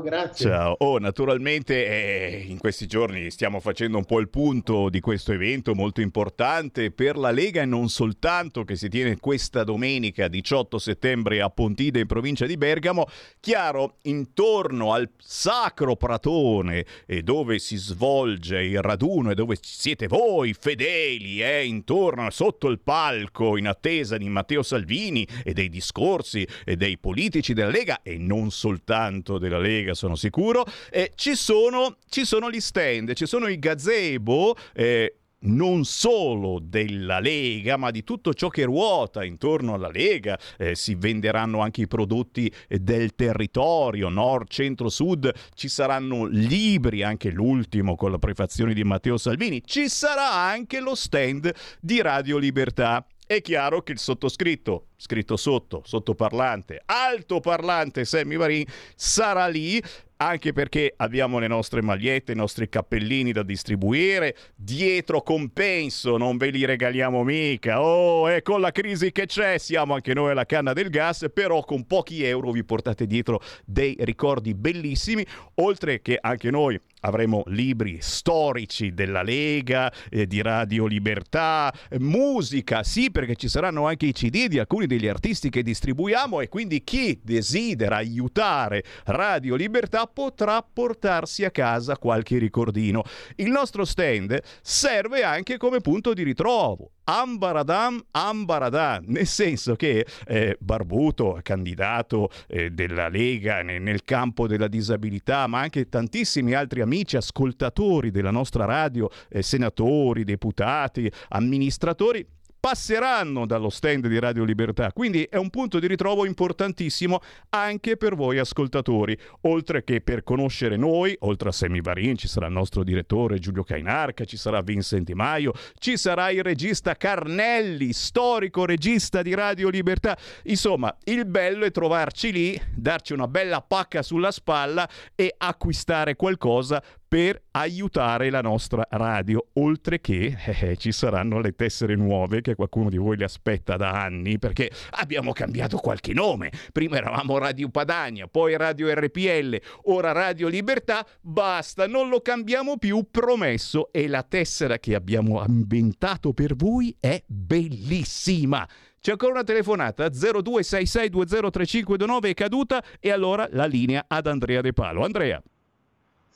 grazie. 0.00 0.48
Ciao. 0.48 0.76
Oh, 0.78 0.98
naturalmente 0.98 1.74
eh, 1.86 2.44
in 2.48 2.56
questi 2.56 2.86
giorni 2.86 3.30
stiamo 3.30 3.60
facendo 3.60 3.98
un 3.98 4.06
po' 4.06 4.18
il 4.18 4.30
punto 4.30 4.88
di 4.88 5.00
questo 5.00 5.32
evento 5.32 5.74
molto 5.74 6.00
importante 6.00 6.90
per 6.90 7.18
la 7.18 7.30
Lega 7.30 7.60
e 7.60 7.66
non 7.66 7.90
soltanto 7.90 8.64
che 8.64 8.76
si 8.76 8.88
tiene 8.88 9.18
questa 9.18 9.64
domenica 9.64 10.26
18 10.26 10.78
settembre 10.78 11.42
a 11.42 11.50
Pontide 11.50 12.00
in 12.00 12.06
provincia 12.06 12.46
di 12.46 12.56
Bergamo. 12.56 13.08
Chiaro, 13.40 13.96
intorno 14.04 14.94
al 14.94 15.10
sacro 15.18 15.96
pratone 15.96 16.86
e 17.04 17.22
dove 17.22 17.58
si 17.58 17.76
svolge 17.76 18.62
il 18.62 18.80
raduno 18.80 19.32
e 19.32 19.34
dove 19.34 19.58
siete 19.60 20.06
voi 20.06 20.54
fedeli, 20.58 21.42
eh, 21.42 21.66
intorno 21.66 22.30
sotto 22.30 22.68
il 22.68 22.78
palco 22.78 23.58
in 23.58 23.66
attesa 23.66 24.16
di 24.16 24.30
Matteo 24.30 24.62
Salvini 24.62 25.28
e 25.44 25.52
dei 25.52 25.68
discorsi 25.68 26.48
e 26.64 26.76
dei 26.76 26.96
politici 26.96 27.52
della 27.52 27.68
Lega 27.68 28.00
e 28.02 28.16
non 28.16 28.50
soltanto 28.50 29.36
della 29.36 29.56
della 29.58 29.66
Lega, 29.66 29.94
sono 29.94 30.14
sicuro. 30.14 30.64
Eh, 30.90 31.12
ci, 31.14 31.34
sono, 31.34 31.96
ci, 32.08 32.24
sono, 32.24 32.50
gli 32.50 32.60
stand, 32.60 33.12
ci 33.14 33.26
sono 33.26 33.48
i 33.48 33.58
gazebo. 33.58 34.56
Eh, 34.72 35.14
non 35.40 35.84
solo 35.84 36.58
della 36.60 37.20
Lega, 37.20 37.76
ma 37.76 37.92
di 37.92 38.02
tutto 38.02 38.34
ciò 38.34 38.48
che 38.48 38.64
ruota 38.64 39.22
intorno 39.24 39.74
alla 39.74 39.90
Lega. 39.90 40.38
Eh, 40.56 40.74
si 40.74 40.94
venderanno 40.96 41.60
anche 41.60 41.82
i 41.82 41.86
prodotti 41.86 42.52
del 42.68 43.14
territorio, 43.14 44.08
nord, 44.08 44.48
centro, 44.48 44.88
sud. 44.88 45.30
Ci 45.54 45.68
saranno 45.68 46.26
libri, 46.26 47.02
anche 47.02 47.30
l'ultimo 47.30 47.94
con 47.94 48.10
la 48.10 48.18
prefazione 48.18 48.74
di 48.74 48.82
Matteo 48.82 49.16
Salvini. 49.16 49.62
Ci 49.64 49.88
sarà 49.88 50.32
anche 50.32 50.80
lo 50.80 50.94
stand 50.94 51.52
di 51.80 52.00
Radio 52.00 52.38
Libertà. 52.38 53.06
È 53.24 53.40
chiaro 53.40 53.82
che 53.82 53.92
il 53.92 53.98
sottoscritto 53.98 54.87
scritto 55.00 55.36
sotto, 55.36 55.82
sottoparlante, 55.84 56.82
altoparlante 56.84 58.04
Sammy 58.04 58.34
Varin 58.34 58.64
sarà 58.96 59.46
lì 59.46 59.80
anche 60.20 60.52
perché 60.52 60.94
abbiamo 60.96 61.38
le 61.38 61.46
nostre 61.46 61.82
magliette, 61.82 62.32
i 62.32 62.36
nostri 62.36 62.68
cappellini 62.68 63.32
da 63.32 63.42
distribuire, 63.42 64.36
dietro 64.56 65.22
compenso, 65.22 66.16
non 66.16 66.36
ve 66.36 66.50
li 66.50 66.64
regaliamo 66.64 67.22
mica. 67.22 67.80
Oh, 67.80 68.28
e 68.28 68.42
con 68.42 68.60
la 68.60 68.72
crisi 68.72 69.12
che 69.12 69.26
c'è 69.26 69.58
siamo 69.58 69.94
anche 69.94 70.14
noi 70.14 70.32
alla 70.32 70.44
canna 70.44 70.72
del 70.72 70.90
gas, 70.90 71.26
però 71.32 71.62
con 71.62 71.86
pochi 71.86 72.24
euro 72.24 72.50
vi 72.50 72.64
portate 72.64 73.06
dietro 73.06 73.40
dei 73.64 73.96
ricordi 74.00 74.54
bellissimi, 74.54 75.24
oltre 75.56 76.02
che 76.02 76.18
anche 76.20 76.50
noi 76.50 76.80
avremo 77.02 77.44
libri 77.46 77.98
storici 78.00 78.92
della 78.92 79.22
Lega, 79.22 79.92
eh, 80.10 80.26
di 80.26 80.42
Radio 80.42 80.86
Libertà, 80.86 81.72
musica, 81.98 82.82
sì 82.82 83.12
perché 83.12 83.36
ci 83.36 83.48
saranno 83.48 83.86
anche 83.86 84.06
i 84.06 84.12
CD 84.12 84.48
di 84.48 84.58
alcuni 84.58 84.87
degli 84.88 85.06
artisti 85.06 85.50
che 85.50 85.62
distribuiamo 85.62 86.40
e 86.40 86.48
quindi 86.48 86.82
chi 86.82 87.20
desidera 87.22 87.96
aiutare 87.96 88.82
Radio 89.04 89.54
Libertà 89.54 90.06
potrà 90.06 90.60
portarsi 90.62 91.44
a 91.44 91.52
casa 91.52 91.96
qualche 91.96 92.38
ricordino. 92.38 93.04
Il 93.36 93.50
nostro 93.50 93.84
stand 93.84 94.40
serve 94.60 95.22
anche 95.22 95.56
come 95.56 95.80
punto 95.80 96.12
di 96.12 96.24
ritrovo. 96.24 96.90
Ambaradam, 97.04 98.04
Ambaradam, 98.10 99.04
nel 99.06 99.26
senso 99.26 99.76
che 99.76 100.06
eh, 100.26 100.56
Barbuto, 100.60 101.38
candidato 101.42 102.28
eh, 102.48 102.68
della 102.70 103.08
Lega 103.08 103.62
nel, 103.62 103.80
nel 103.80 104.04
campo 104.04 104.46
della 104.46 104.68
disabilità, 104.68 105.46
ma 105.46 105.60
anche 105.60 105.88
tantissimi 105.88 106.52
altri 106.52 106.82
amici 106.82 107.16
ascoltatori 107.16 108.10
della 108.10 108.30
nostra 108.30 108.66
radio, 108.66 109.08
eh, 109.30 109.40
senatori, 109.40 110.24
deputati, 110.24 111.10
amministratori, 111.28 112.26
passeranno 112.60 113.46
dallo 113.46 113.70
stand 113.70 114.06
di 114.06 114.18
Radio 114.18 114.44
Libertà, 114.44 114.92
quindi 114.92 115.22
è 115.24 115.36
un 115.36 115.50
punto 115.50 115.78
di 115.78 115.86
ritrovo 115.86 116.24
importantissimo 116.24 117.20
anche 117.50 117.96
per 117.96 118.14
voi 118.14 118.38
ascoltatori, 118.38 119.16
oltre 119.42 119.84
che 119.84 120.00
per 120.00 120.24
conoscere 120.24 120.76
noi, 120.76 121.16
oltre 121.20 121.50
a 121.50 121.52
Semi 121.52 121.80
Varin 121.80 122.16
ci 122.16 122.28
sarà 122.28 122.46
il 122.46 122.52
nostro 122.52 122.82
direttore 122.82 123.38
Giulio 123.38 123.62
Cainarca, 123.62 124.24
ci 124.24 124.36
sarà 124.36 124.60
Vincent 124.60 125.04
Di 125.04 125.14
Maio, 125.14 125.52
ci 125.78 125.96
sarà 125.96 126.30
il 126.30 126.42
regista 126.42 126.96
Carnelli, 126.96 127.92
storico 127.92 128.64
regista 128.64 129.22
di 129.22 129.34
Radio 129.34 129.68
Libertà, 129.68 130.16
insomma 130.44 130.94
il 131.04 131.26
bello 131.26 131.64
è 131.64 131.70
trovarci 131.70 132.32
lì, 132.32 132.60
darci 132.74 133.12
una 133.12 133.28
bella 133.28 133.62
pacca 133.62 134.02
sulla 134.02 134.30
spalla 134.30 134.88
e 135.14 135.34
acquistare 135.36 136.16
qualcosa 136.16 136.82
per 137.08 137.42
aiutare 137.52 138.28
la 138.28 138.42
nostra 138.42 138.86
radio, 138.90 139.46
oltre 139.54 139.98
che 140.00 140.36
eh, 140.60 140.76
ci 140.76 140.92
saranno 140.92 141.40
le 141.40 141.56
tessere 141.56 141.96
nuove 141.96 142.42
che 142.42 142.54
qualcuno 142.54 142.90
di 142.90 142.98
voi 142.98 143.16
le 143.16 143.24
aspetta 143.24 143.76
da 143.76 144.02
anni 144.02 144.38
perché 144.38 144.70
abbiamo 144.90 145.32
cambiato 145.32 145.78
qualche 145.78 146.12
nome. 146.12 146.52
Prima 146.70 146.98
eravamo 146.98 147.38
Radio 147.38 147.70
Padania, 147.70 148.28
poi 148.28 148.54
Radio 148.56 148.92
RPL, 148.92 149.58
ora 149.84 150.12
Radio 150.12 150.48
Libertà, 150.48 151.06
basta, 151.20 151.86
non 151.86 152.10
lo 152.10 152.20
cambiamo 152.20 152.76
più, 152.76 153.06
promesso 153.10 153.90
e 153.90 154.06
la 154.06 154.22
tessera 154.22 154.78
che 154.78 154.94
abbiamo 154.94 155.42
inventato 155.46 156.34
per 156.34 156.54
voi 156.54 156.94
è 157.00 157.22
bellissima. 157.26 158.68
C'è 159.00 159.12
ancora 159.12 159.32
una 159.32 159.44
telefonata 159.44 160.08
0266203529 160.08 162.20
è 162.22 162.34
caduta 162.34 162.84
e 163.00 163.10
allora 163.10 163.48
la 163.52 163.64
linea 163.64 164.04
ad 164.06 164.26
Andrea 164.26 164.60
De 164.60 164.72
Palo. 164.72 165.04
Andrea. 165.04 165.40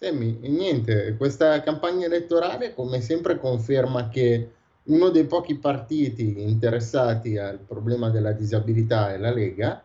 Semmi, 0.02 0.36
niente, 0.48 1.14
questa 1.16 1.60
campagna 1.60 2.06
elettorale 2.06 2.74
come 2.74 3.00
sempre 3.00 3.38
conferma 3.38 4.08
che 4.08 4.50
uno 4.86 5.10
dei 5.10 5.26
pochi 5.26 5.54
partiti 5.54 6.42
interessati 6.42 7.38
al 7.38 7.60
problema 7.60 8.10
della 8.10 8.32
disabilità 8.32 9.12
è 9.14 9.16
la 9.16 9.32
Lega, 9.32 9.80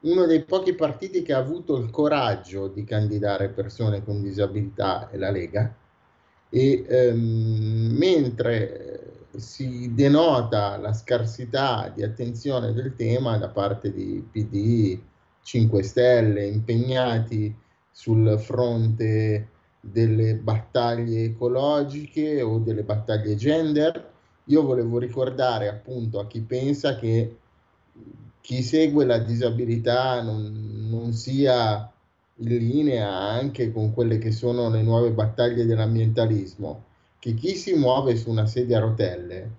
uno 0.00 0.26
dei 0.26 0.42
pochi 0.42 0.74
partiti 0.74 1.22
che 1.22 1.32
ha 1.32 1.38
avuto 1.38 1.76
il 1.76 1.90
coraggio 1.90 2.66
di 2.66 2.82
candidare 2.82 3.50
persone 3.50 4.02
con 4.02 4.20
disabilità 4.20 5.08
è 5.08 5.16
la 5.16 5.30
Lega. 5.30 5.72
E 6.48 6.84
ehm, 6.84 7.94
mentre 7.96 9.28
si 9.36 9.94
denota 9.94 10.76
la 10.76 10.92
scarsità 10.92 11.88
di 11.94 12.02
attenzione 12.02 12.72
del 12.72 12.96
tema 12.96 13.38
da 13.38 13.48
parte 13.48 13.92
di 13.92 14.26
PD, 14.28 15.00
5 15.40 15.82
Stelle, 15.84 16.46
impegnati 16.46 17.61
sul 17.92 18.38
fronte 18.40 19.48
delle 19.78 20.34
battaglie 20.36 21.24
ecologiche 21.24 22.40
o 22.42 22.58
delle 22.58 22.82
battaglie 22.82 23.36
gender. 23.36 24.10
Io 24.46 24.62
volevo 24.62 24.98
ricordare 24.98 25.68
appunto 25.68 26.18
a 26.18 26.26
chi 26.26 26.40
pensa 26.40 26.96
che 26.96 27.36
chi 28.40 28.62
segue 28.62 29.04
la 29.04 29.18
disabilità 29.18 30.22
non, 30.22 30.88
non 30.88 31.12
sia 31.12 31.92
in 32.36 32.46
linea 32.46 33.08
anche 33.08 33.70
con 33.70 33.92
quelle 33.92 34.18
che 34.18 34.32
sono 34.32 34.68
le 34.68 34.82
nuove 34.82 35.12
battaglie 35.12 35.64
dell'ambientalismo, 35.64 36.84
che 37.18 37.34
chi 37.34 37.54
si 37.54 37.74
muove 37.74 38.16
su 38.16 38.30
una 38.30 38.46
sedia 38.46 38.78
a 38.78 38.80
rotelle 38.80 39.50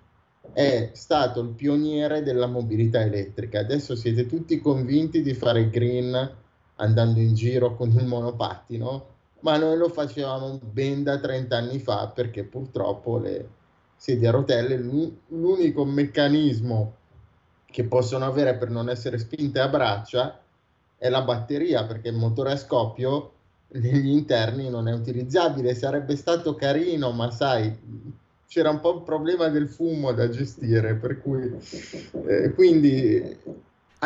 è 0.52 0.90
stato 0.92 1.40
il 1.40 1.48
pioniere 1.48 2.22
della 2.22 2.46
mobilità 2.46 3.00
elettrica. 3.00 3.60
Adesso 3.60 3.96
siete 3.96 4.26
tutti 4.26 4.60
convinti 4.60 5.22
di 5.22 5.32
fare 5.32 5.70
green 5.70 6.42
andando 6.76 7.20
in 7.20 7.34
giro 7.34 7.76
con 7.76 7.90
il 7.90 8.06
monopattino, 8.06 9.06
ma 9.40 9.56
noi 9.56 9.76
lo 9.76 9.88
facevamo 9.88 10.58
ben 10.62 11.02
da 11.02 11.18
30 11.18 11.56
anni 11.56 11.78
fa 11.78 12.08
perché 12.08 12.44
purtroppo 12.44 13.18
le 13.18 13.48
sedie 13.96 14.28
a 14.28 14.32
rotelle, 14.32 14.76
l'unico 15.28 15.84
meccanismo 15.84 16.94
che 17.66 17.84
possono 17.84 18.24
avere 18.24 18.56
per 18.56 18.70
non 18.70 18.88
essere 18.88 19.18
spinte 19.18 19.60
a 19.60 19.68
braccia 19.68 20.38
è 20.96 21.08
la 21.08 21.22
batteria 21.22 21.84
perché 21.84 22.08
il 22.08 22.16
motore 22.16 22.52
a 22.52 22.56
scoppio 22.56 23.32
negli 23.68 24.10
interni 24.10 24.70
non 24.70 24.88
è 24.88 24.92
utilizzabile. 24.92 25.74
Sarebbe 25.74 26.16
stato 26.16 26.54
carino, 26.54 27.10
ma 27.12 27.30
sai, 27.30 27.76
c'era 28.46 28.70
un 28.70 28.80
po' 28.80 28.94
il 28.94 29.02
problema 29.02 29.48
del 29.48 29.68
fumo 29.68 30.12
da 30.12 30.28
gestire, 30.28 30.94
per 30.94 31.20
cui 31.20 31.52
eh, 32.26 32.52
quindi 32.54 33.36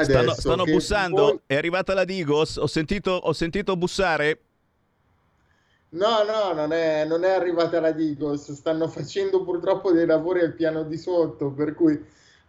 stanno, 0.05 0.35
stanno 0.35 0.65
bussando, 0.65 1.23
voi... 1.23 1.41
è 1.47 1.57
arrivata 1.57 1.95
la 1.95 2.05
Digos, 2.05 2.57
ho 2.57 2.67
sentito, 2.67 3.11
ho 3.11 3.33
sentito 3.33 3.77
bussare. 3.77 4.41
No, 5.91 6.23
no, 6.23 6.53
non 6.53 6.73
è, 6.73 7.05
non 7.07 7.25
è 7.25 7.31
arrivata 7.31 7.81
la 7.81 7.93
Digos, 7.93 8.53
stanno 8.53 8.89
facendo 8.89 9.43
purtroppo 9.43 9.91
dei 9.93 10.05
lavori 10.07 10.41
al 10.41 10.55
piano 10.55 10.83
di 10.85 10.99
sotto, 10.99 11.51
per 11.51 11.75
cui 11.75 11.99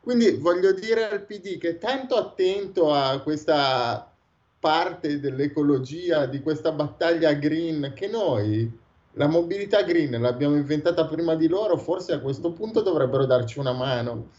quindi 0.01 0.31
voglio 0.37 0.73
dire 0.73 1.09
al 1.09 1.25
PD 1.25 1.57
che 1.57 1.69
è 1.69 1.77
tanto 1.77 2.15
attento 2.15 2.93
a 2.93 3.19
questa 3.21 4.11
parte 4.59 5.19
dell'ecologia, 5.19 6.25
di 6.25 6.41
questa 6.41 6.71
battaglia 6.71 7.33
green, 7.33 7.93
che 7.95 8.07
noi 8.07 8.69
la 9.13 9.27
mobilità 9.27 9.83
green 9.83 10.19
l'abbiamo 10.19 10.55
inventata 10.55 11.05
prima 11.05 11.35
di 11.35 11.47
loro, 11.47 11.77
forse 11.77 12.13
a 12.13 12.19
questo 12.19 12.51
punto 12.51 12.81
dovrebbero 12.81 13.25
darci 13.25 13.59
una 13.59 13.73
mano. 13.73 14.29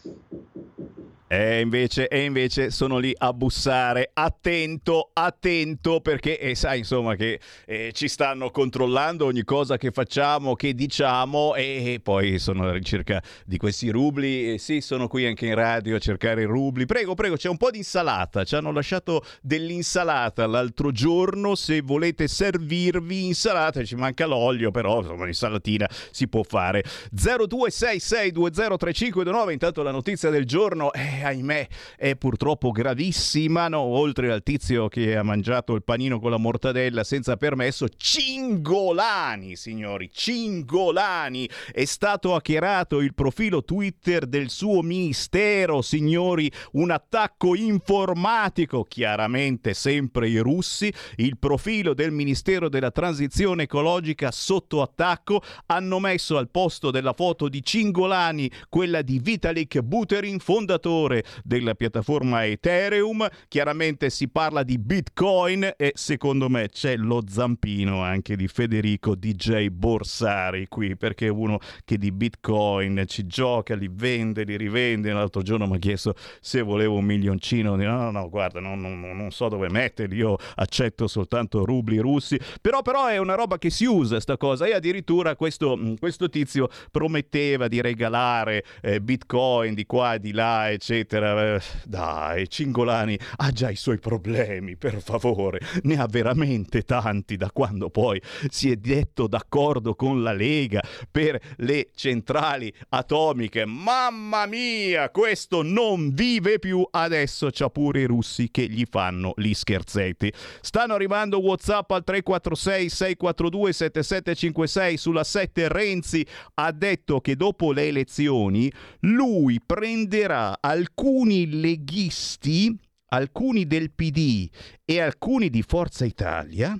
E 1.33 1.61
invece, 1.61 2.09
e 2.09 2.25
invece, 2.25 2.71
sono 2.71 2.97
lì 2.97 3.15
a 3.17 3.31
bussare. 3.31 4.09
Attento, 4.11 5.11
attento, 5.13 6.01
perché 6.01 6.37
eh, 6.37 6.55
sai 6.55 6.79
insomma 6.79 7.15
che 7.15 7.39
eh, 7.65 7.91
ci 7.93 8.09
stanno 8.09 8.51
controllando 8.51 9.27
ogni 9.27 9.45
cosa 9.45 9.77
che 9.77 9.91
facciamo, 9.91 10.55
che 10.55 10.73
diciamo, 10.73 11.55
e, 11.55 11.93
e 11.93 12.01
poi 12.01 12.37
sono 12.37 12.63
alla 12.63 12.73
ricerca 12.73 13.23
di 13.45 13.55
questi 13.55 13.89
rubli. 13.91 14.51
E 14.51 14.57
sì, 14.57 14.81
sono 14.81 15.07
qui 15.07 15.25
anche 15.25 15.45
in 15.45 15.55
radio 15.55 15.95
a 15.95 15.99
cercare 15.99 16.41
i 16.41 16.45
rubli. 16.45 16.85
Prego, 16.85 17.15
prego, 17.15 17.37
c'è 17.37 17.47
un 17.47 17.55
po' 17.55 17.71
di 17.71 17.77
insalata. 17.77 18.43
Ci 18.43 18.55
hanno 18.55 18.73
lasciato 18.73 19.23
dell'insalata 19.41 20.45
l'altro 20.47 20.91
giorno. 20.91 21.55
Se 21.55 21.79
volete 21.79 22.27
servirvi 22.27 23.27
insalata, 23.27 23.81
ci 23.85 23.95
manca 23.95 24.25
l'olio, 24.25 24.71
però 24.71 24.99
insomma 24.99 25.23
l'insalatina 25.23 25.89
si 26.11 26.27
può 26.27 26.43
fare. 26.43 26.83
0266203529, 27.15 29.51
intanto 29.51 29.81
la 29.81 29.91
notizia 29.91 30.29
del 30.29 30.45
giorno. 30.45 30.91
Eh, 30.91 31.19
ahimè 31.23 31.67
è 31.97 32.15
purtroppo 32.15 32.71
gravissima, 32.71 33.67
no? 33.67 33.79
oltre 33.79 34.31
al 34.31 34.43
tizio 34.43 34.87
che 34.87 35.15
ha 35.15 35.23
mangiato 35.23 35.73
il 35.75 35.83
panino 35.83 36.19
con 36.19 36.31
la 36.31 36.37
mortadella 36.37 37.03
senza 37.03 37.37
permesso, 37.37 37.87
Cingolani, 37.89 39.55
signori, 39.55 40.09
Cingolani, 40.11 41.49
è 41.71 41.85
stato 41.85 42.35
hackerato 42.35 42.99
il 42.99 43.13
profilo 43.13 43.63
Twitter 43.63 44.25
del 44.25 44.49
suo 44.49 44.81
ministero, 44.81 45.81
signori, 45.81 46.51
un 46.73 46.91
attacco 46.91 47.55
informatico, 47.55 48.83
chiaramente 48.83 49.73
sempre 49.73 50.29
i 50.29 50.37
russi, 50.39 50.93
il 51.17 51.37
profilo 51.37 51.93
del 51.93 52.11
Ministero 52.11 52.69
della 52.69 52.91
Transizione 52.91 53.63
Ecologica 53.63 54.31
sotto 54.31 54.81
attacco, 54.81 55.41
hanno 55.67 55.99
messo 55.99 56.37
al 56.37 56.49
posto 56.49 56.91
della 56.91 57.13
foto 57.13 57.47
di 57.47 57.63
Cingolani 57.63 58.49
quella 58.69 59.01
di 59.01 59.19
Vitalik 59.19 59.79
Buterin, 59.81 60.39
fondatore 60.39 61.10
fondatore 61.11 61.23
della 61.43 61.75
piattaforma 61.75 62.45
Ethereum. 62.45 63.27
Chiaramente 63.47 64.09
si 64.09 64.29
parla 64.29 64.63
di 64.63 64.77
Bitcoin 64.77 65.73
e 65.75 65.91
secondo 65.95 66.49
me 66.49 66.69
c'è 66.69 66.95
lo 66.95 67.21
zampino 67.27 68.01
anche 68.01 68.35
di 68.35 68.47
Federico 68.47 69.15
DJ 69.15 69.67
Borsari 69.67 70.67
qui 70.67 70.95
perché 70.95 71.27
è 71.27 71.29
uno 71.29 71.59
che 71.83 71.97
di 71.97 72.11
Bitcoin 72.11 73.03
ci 73.07 73.27
gioca, 73.27 73.75
li 73.75 73.89
vende, 73.91 74.43
li 74.43 74.55
rivende. 74.55 75.11
L'altro 75.11 75.41
giorno 75.41 75.67
mi 75.67 75.75
ha 75.75 75.79
chiesto 75.79 76.15
se 76.39 76.61
volevo 76.61 76.95
un 76.95 77.05
milioncino. 77.05 77.75
No, 77.75 77.97
no, 77.97 78.11
no 78.11 78.29
guarda, 78.29 78.59
non, 78.59 78.79
non, 78.79 78.99
non 78.99 79.31
so 79.31 79.49
dove 79.49 79.69
metterli, 79.69 80.15
io 80.15 80.37
accetto 80.55 81.07
soltanto 81.07 81.65
rubli 81.65 81.97
russi. 81.97 82.39
Però, 82.61 82.81
però 82.81 83.07
è 83.07 83.17
una 83.17 83.35
roba 83.35 83.57
che 83.57 83.69
si 83.69 83.85
usa 83.85 84.19
sta 84.19 84.37
cosa 84.37 84.65
e 84.65 84.73
addirittura 84.73 85.35
questo, 85.35 85.77
questo 85.99 86.29
tizio 86.29 86.69
prometteva 86.91 87.67
di 87.67 87.81
regalare 87.81 88.63
eh, 88.81 89.01
Bitcoin 89.01 89.73
di 89.73 89.85
qua 89.85 90.13
e 90.13 90.19
di 90.19 90.31
là, 90.31 90.71
eccetera. 90.71 91.00
Eh, 91.09 91.61
dai, 91.85 92.49
Cingolani 92.49 93.17
ha 93.37 93.51
già 93.51 93.69
i 93.69 93.75
suoi 93.75 93.99
problemi, 93.99 94.75
per 94.75 95.01
favore. 95.01 95.59
Ne 95.83 95.99
ha 95.99 96.07
veramente 96.07 96.83
tanti 96.83 97.37
da 97.37 97.51
quando 97.51 97.89
poi 97.89 98.21
si 98.49 98.71
è 98.71 98.75
detto 98.75 99.27
d'accordo 99.27 99.95
con 99.95 100.21
la 100.23 100.33
Lega 100.33 100.81
per 101.09 101.39
le 101.57 101.89
centrali 101.95 102.73
atomiche. 102.89 103.65
Mamma 103.65 104.45
mia, 104.45 105.09
questo 105.09 105.61
non 105.61 106.13
vive 106.13 106.59
più. 106.59 106.87
Adesso 106.89 107.49
c'ha 107.51 107.69
pure 107.69 108.01
i 108.01 108.05
russi 108.05 108.49
che 108.51 108.67
gli 108.67 108.85
fanno 108.89 109.33
gli 109.35 109.53
scherzetti. 109.53 110.31
Stanno 110.61 110.93
arrivando 110.93 111.39
WhatsApp 111.39 111.91
al 111.91 112.03
346 112.03 112.89
642 112.89 113.73
7756 113.73 114.97
sulla 114.97 115.23
7 115.23 115.67
Renzi 115.67 116.25
ha 116.55 116.71
detto 116.71 117.21
che 117.21 117.35
dopo 117.35 117.71
le 117.71 117.87
elezioni 117.87 118.71
lui 119.01 119.59
prenderà 119.65 120.57
alcuni 120.91 121.59
leghisti, 121.59 122.77
alcuni 123.07 123.65
del 123.65 123.91
PD 123.91 124.49
e 124.83 124.99
alcuni 124.99 125.49
di 125.49 125.61
Forza 125.61 126.05
Italia 126.05 126.77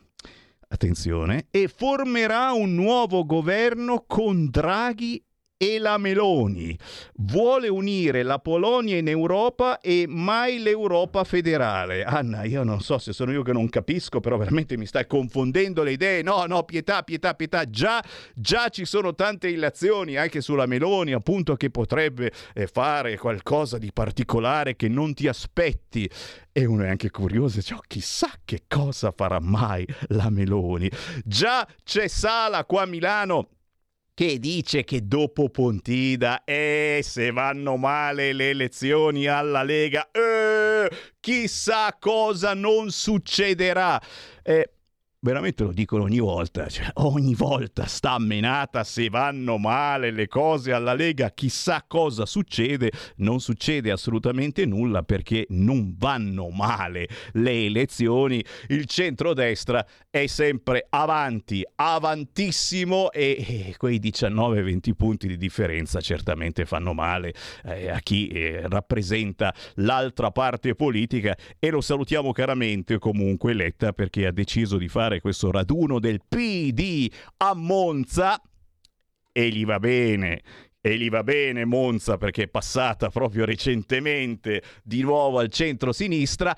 attenzione, 0.67 1.47
e 1.52 1.67
formerà 1.67 2.54
un 2.54 2.76
nuovo 2.76 3.26
governo 3.26 4.06
con 4.08 4.50
Draghi 4.50 5.21
e 5.62 5.78
la 5.78 6.00
Meloni. 6.00 6.76
Vuole 7.17 7.67
unire 7.67 8.24
la 8.24 8.39
Polonia 8.39 8.97
in 8.97 9.08
Europa 9.08 9.80
e 9.80 10.06
mai 10.08 10.58
l'Europa 10.58 11.24
federale. 11.24 12.04
Anna, 12.04 12.45
io 12.45 12.63
non 12.63 12.82
so 12.82 12.97
se 12.97 13.13
sono 13.13 13.32
io 13.32 13.43
che 13.43 13.54
non 13.54 13.69
capisco, 13.69 14.19
però 14.19 14.38
veramente 14.38 14.76
mi 14.76 14.88
stai 14.88 15.06
confondendo 15.06 15.84
le 15.84 15.91
idee. 15.91 16.24
No, 16.24 16.45
no, 16.47 16.63
pietà, 16.63 17.04
pietà, 17.04 17.36
pietà. 17.36 17.69
Già, 17.69 18.04
già 18.34 18.69
ci 18.69 18.86
sono 18.86 19.13
tante 19.13 19.50
illazioni 19.50 20.15
anche 20.15 20.41
sulla 20.41 20.65
Meloni, 20.65 21.13
appunto, 21.13 21.56
che 21.56 21.69
potrebbe 21.69 22.32
eh, 22.56 22.65
fare 22.65 23.15
qualcosa 23.19 23.78
di 23.78 23.91
particolare 23.93 24.76
che 24.76 24.88
non 24.88 25.13
ti 25.13 25.28
aspetti. 25.28 26.10
E 26.52 26.65
uno 26.65 26.86
è 26.86 26.89
anche 26.89 27.12
curioso, 27.12 27.62
cioè, 27.62 27.78
chissà 27.86 28.32
che 28.43 28.63
cosa 28.67 29.13
farà 29.15 29.39
mai 29.39 29.86
la 30.08 30.32
Meloni. 30.32 30.89
Già 31.24 31.67
c'è 31.84 32.08
Sala 32.08 32.65
qua 32.65 32.82
a 32.82 32.86
Milano 32.88 33.47
che 34.13 34.39
dice 34.39 34.84
che 34.84 35.08
dopo 35.08 35.50
Pontida, 35.50 36.43
eh, 36.43 37.00
se 37.04 37.32
vanno 37.32 37.78
male 37.78 38.34
le 38.34 38.50
elezioni 38.50 39.26
alla 39.28 39.63
Lega, 39.63 40.10
eh, 40.12 40.89
chissà 41.19 41.95
cosa 42.00 42.54
non 42.54 42.91
succederà. 42.91 44.02
Eh, 44.43 44.69
veramente 45.23 45.63
lo 45.63 45.71
dicono 45.71 46.03
ogni 46.03 46.19
volta, 46.19 46.67
cioè, 46.67 46.88
ogni 46.95 47.36
volta 47.36 47.86
sta 47.86 48.17
menata 48.17 48.84
se 48.84 49.07
vanno 49.10 49.57
male 49.57 50.10
le 50.10 50.27
cose 50.27 50.71
alla 50.71 50.93
Lega, 50.93 51.29
chissà 51.29 51.84
cosa 51.88 52.25
succede, 52.25 52.91
non 53.17 53.39
succede 53.39 53.91
assolutamente 53.91 54.65
nulla 54.65 55.03
perché 55.03 55.45
non 55.49 55.95
vanno 55.97 56.49
male 56.49 57.07
le 57.34 57.65
elezioni, 57.65 58.43
il 58.69 58.86
centrodestra 58.86 59.86
è 60.10 60.25
sempre 60.25 60.88
avanti, 60.89 61.63
avantissimo 61.75 63.12
e, 63.12 63.67
e 63.67 63.75
quei 63.77 63.99
19-20 63.99 64.93
punti 64.95 65.27
di 65.27 65.38
differenza 65.38 66.01
certamente 66.01 66.65
fanno 66.65 66.93
male 66.93 67.34
eh, 67.65 67.91
a 67.91 67.99
chi 67.99 68.27
eh, 68.27 68.67
rappresenta 68.67 69.53
l'altra 69.75 70.31
parte 70.31 70.73
politica 70.73 71.38
e 71.60 71.69
lo 71.69 71.81
salutiamo 71.81 72.31
caramente 72.31 72.97
comunque 72.97 73.53
Letta 73.53 73.93
perché 73.93 74.25
ha 74.25 74.31
deciso 74.31 74.77
di 74.77 74.88
fare 74.88 75.11
fare 75.12 75.19
questo 75.19 75.52
raduno 75.52 76.00
del 76.00 76.21
PD 76.28 77.12
a 77.38 77.54
Monza 77.54 78.41
e 79.32 79.50
gli 79.50 79.65
va 79.65 79.80
bene. 79.80 80.41
E 80.80 80.97
gli 80.97 81.10
va 81.10 81.24
bene 81.24 81.65
Monza 81.65 82.17
perché 82.17 82.43
è 82.43 82.47
passata 82.47 83.10
proprio 83.10 83.45
recentemente 83.45 84.63
di 84.84 85.02
nuovo 85.02 85.38
al 85.38 85.50
centro-sinistra 85.50 86.56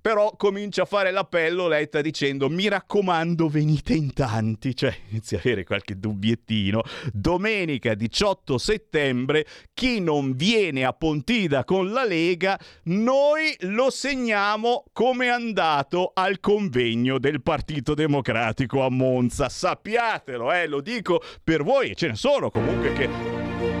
però 0.00 0.34
comincia 0.36 0.82
a 0.82 0.86
fare 0.86 1.10
l'appello 1.10 1.68
Letta 1.68 2.00
dicendo 2.00 2.48
mi 2.48 2.68
raccomando 2.68 3.48
venite 3.48 3.92
in 3.94 4.12
tanti, 4.12 4.74
cioè 4.74 4.94
inizia 5.10 5.38
a 5.38 5.40
avere 5.40 5.64
qualche 5.64 5.98
dubbiettino. 5.98 6.82
Domenica 7.12 7.94
18 7.94 8.58
settembre 8.58 9.46
chi 9.72 10.00
non 10.00 10.34
viene 10.34 10.84
a 10.84 10.92
Pontida 10.92 11.64
con 11.64 11.92
la 11.92 12.04
Lega, 12.04 12.58
noi 12.84 13.54
lo 13.60 13.90
segniamo 13.90 14.84
come 14.92 15.28
andato 15.28 16.12
al 16.14 16.40
convegno 16.40 17.18
del 17.18 17.42
Partito 17.42 17.94
Democratico 17.94 18.82
a 18.82 18.90
Monza. 18.90 19.48
Sappiatelo, 19.48 20.52
eh, 20.52 20.66
lo 20.66 20.80
dico 20.80 21.22
per 21.42 21.62
voi, 21.62 21.94
ce 21.96 22.08
ne 22.08 22.14
sono 22.14 22.50
comunque 22.50 22.92
che... 22.92 23.08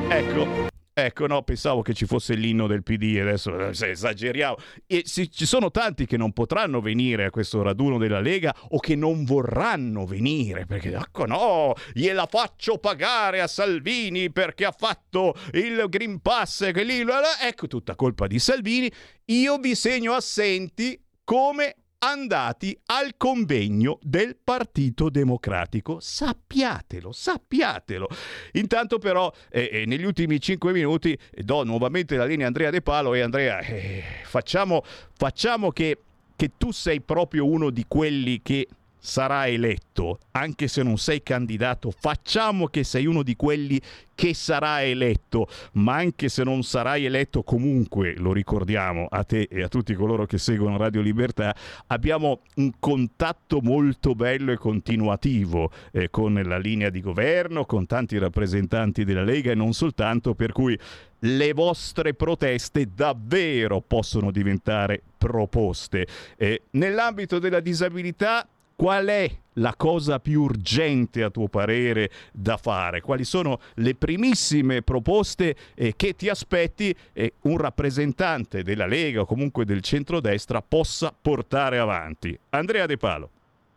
Ecco, 0.08 0.69
Ecco, 1.04 1.26
no, 1.26 1.42
pensavo 1.42 1.82
che 1.82 1.94
ci 1.94 2.04
fosse 2.04 2.34
l'inno 2.34 2.66
del 2.66 2.82
PD, 2.82 3.18
adesso 3.20 3.58
eh, 3.58 3.90
esageriamo. 3.90 4.56
E 4.86 5.02
sì, 5.04 5.30
ci 5.30 5.46
sono 5.46 5.70
tanti 5.70 6.06
che 6.06 6.16
non 6.16 6.32
potranno 6.32 6.80
venire 6.80 7.24
a 7.24 7.30
questo 7.30 7.62
raduno 7.62 7.98
della 7.98 8.20
Lega 8.20 8.54
o 8.70 8.78
che 8.78 8.94
non 8.94 9.24
vorranno 9.24 10.04
venire, 10.04 10.66
perché 10.66 10.92
ecco 10.92 11.26
no, 11.26 11.74
gliela 11.92 12.26
faccio 12.26 12.78
pagare 12.78 13.40
a 13.40 13.46
Salvini 13.46 14.30
perché 14.30 14.64
ha 14.64 14.74
fatto 14.76 15.34
il 15.52 15.86
Green 15.88 16.20
Pass, 16.20 16.70
che 16.72 16.84
lì, 16.84 17.04
ecco 17.42 17.66
tutta 17.66 17.94
colpa 17.94 18.26
di 18.26 18.38
Salvini. 18.38 18.90
Io 19.26 19.58
vi 19.58 19.74
segno 19.74 20.12
assenti 20.12 21.00
come 21.24 21.76
andati 22.00 22.78
al 22.86 23.14
convegno 23.16 23.98
del 24.02 24.36
Partito 24.42 25.10
Democratico. 25.10 25.98
Sappiatelo, 26.00 27.12
sappiatelo. 27.12 28.08
Intanto 28.52 28.98
però 28.98 29.32
eh, 29.50 29.68
eh, 29.72 29.86
negli 29.86 30.04
ultimi 30.04 30.40
cinque 30.40 30.72
minuti 30.72 31.18
do 31.32 31.64
nuovamente 31.64 32.16
la 32.16 32.24
linea 32.24 32.44
a 32.44 32.48
Andrea 32.48 32.70
De 32.70 32.82
Palo 32.82 33.14
e 33.14 33.20
Andrea 33.20 33.58
eh, 33.60 34.02
facciamo, 34.24 34.82
facciamo 35.16 35.70
che, 35.70 35.98
che 36.36 36.52
tu 36.56 36.70
sei 36.70 37.00
proprio 37.00 37.46
uno 37.46 37.70
di 37.70 37.84
quelli 37.86 38.40
che 38.42 38.66
sarà 39.00 39.48
eletto, 39.48 40.18
anche 40.32 40.68
se 40.68 40.82
non 40.82 40.98
sei 40.98 41.22
candidato, 41.22 41.90
facciamo 41.90 42.66
che 42.66 42.84
sei 42.84 43.06
uno 43.06 43.22
di 43.22 43.34
quelli 43.34 43.80
che 44.14 44.34
sarà 44.34 44.82
eletto, 44.82 45.48
ma 45.72 45.94
anche 45.94 46.28
se 46.28 46.44
non 46.44 46.62
sarai 46.62 47.06
eletto 47.06 47.42
comunque, 47.42 48.14
lo 48.18 48.34
ricordiamo 48.34 49.06
a 49.10 49.24
te 49.24 49.48
e 49.50 49.62
a 49.62 49.68
tutti 49.68 49.94
coloro 49.94 50.26
che 50.26 50.36
seguono 50.36 50.76
Radio 50.76 51.00
Libertà, 51.00 51.56
abbiamo 51.86 52.42
un 52.56 52.72
contatto 52.78 53.60
molto 53.62 54.14
bello 54.14 54.52
e 54.52 54.58
continuativo 54.58 55.70
eh, 55.92 56.10
con 56.10 56.34
la 56.34 56.58
linea 56.58 56.90
di 56.90 57.00
governo, 57.00 57.64
con 57.64 57.86
tanti 57.86 58.18
rappresentanti 58.18 59.04
della 59.04 59.24
Lega 59.24 59.52
e 59.52 59.54
non 59.54 59.72
soltanto, 59.72 60.34
per 60.34 60.52
cui 60.52 60.78
le 61.20 61.52
vostre 61.52 62.14
proteste 62.14 62.88
davvero 62.94 63.80
possono 63.80 64.30
diventare 64.30 65.02
proposte. 65.16 66.06
Eh, 66.36 66.62
nell'ambito 66.72 67.38
della 67.38 67.60
disabilità 67.60 68.46
Qual 68.80 69.08
è 69.08 69.30
la 69.56 69.74
cosa 69.76 70.20
più 70.20 70.40
urgente 70.40 71.22
a 71.22 71.28
tuo 71.28 71.48
parere 71.48 72.08
da 72.32 72.56
fare? 72.56 73.02
Quali 73.02 73.24
sono 73.24 73.60
le 73.74 73.94
primissime 73.94 74.80
proposte 74.80 75.54
eh, 75.74 75.92
che 75.96 76.14
ti 76.14 76.30
aspetti 76.30 76.96
eh, 77.12 77.34
un 77.42 77.58
rappresentante 77.58 78.62
della 78.62 78.86
Lega 78.86 79.20
o 79.20 79.26
comunque 79.26 79.66
del 79.66 79.82
centrodestra 79.82 80.62
possa 80.62 81.12
portare 81.12 81.78
avanti? 81.78 82.34
Andrea 82.48 82.86
De 82.86 82.96
Palo. 82.96 83.30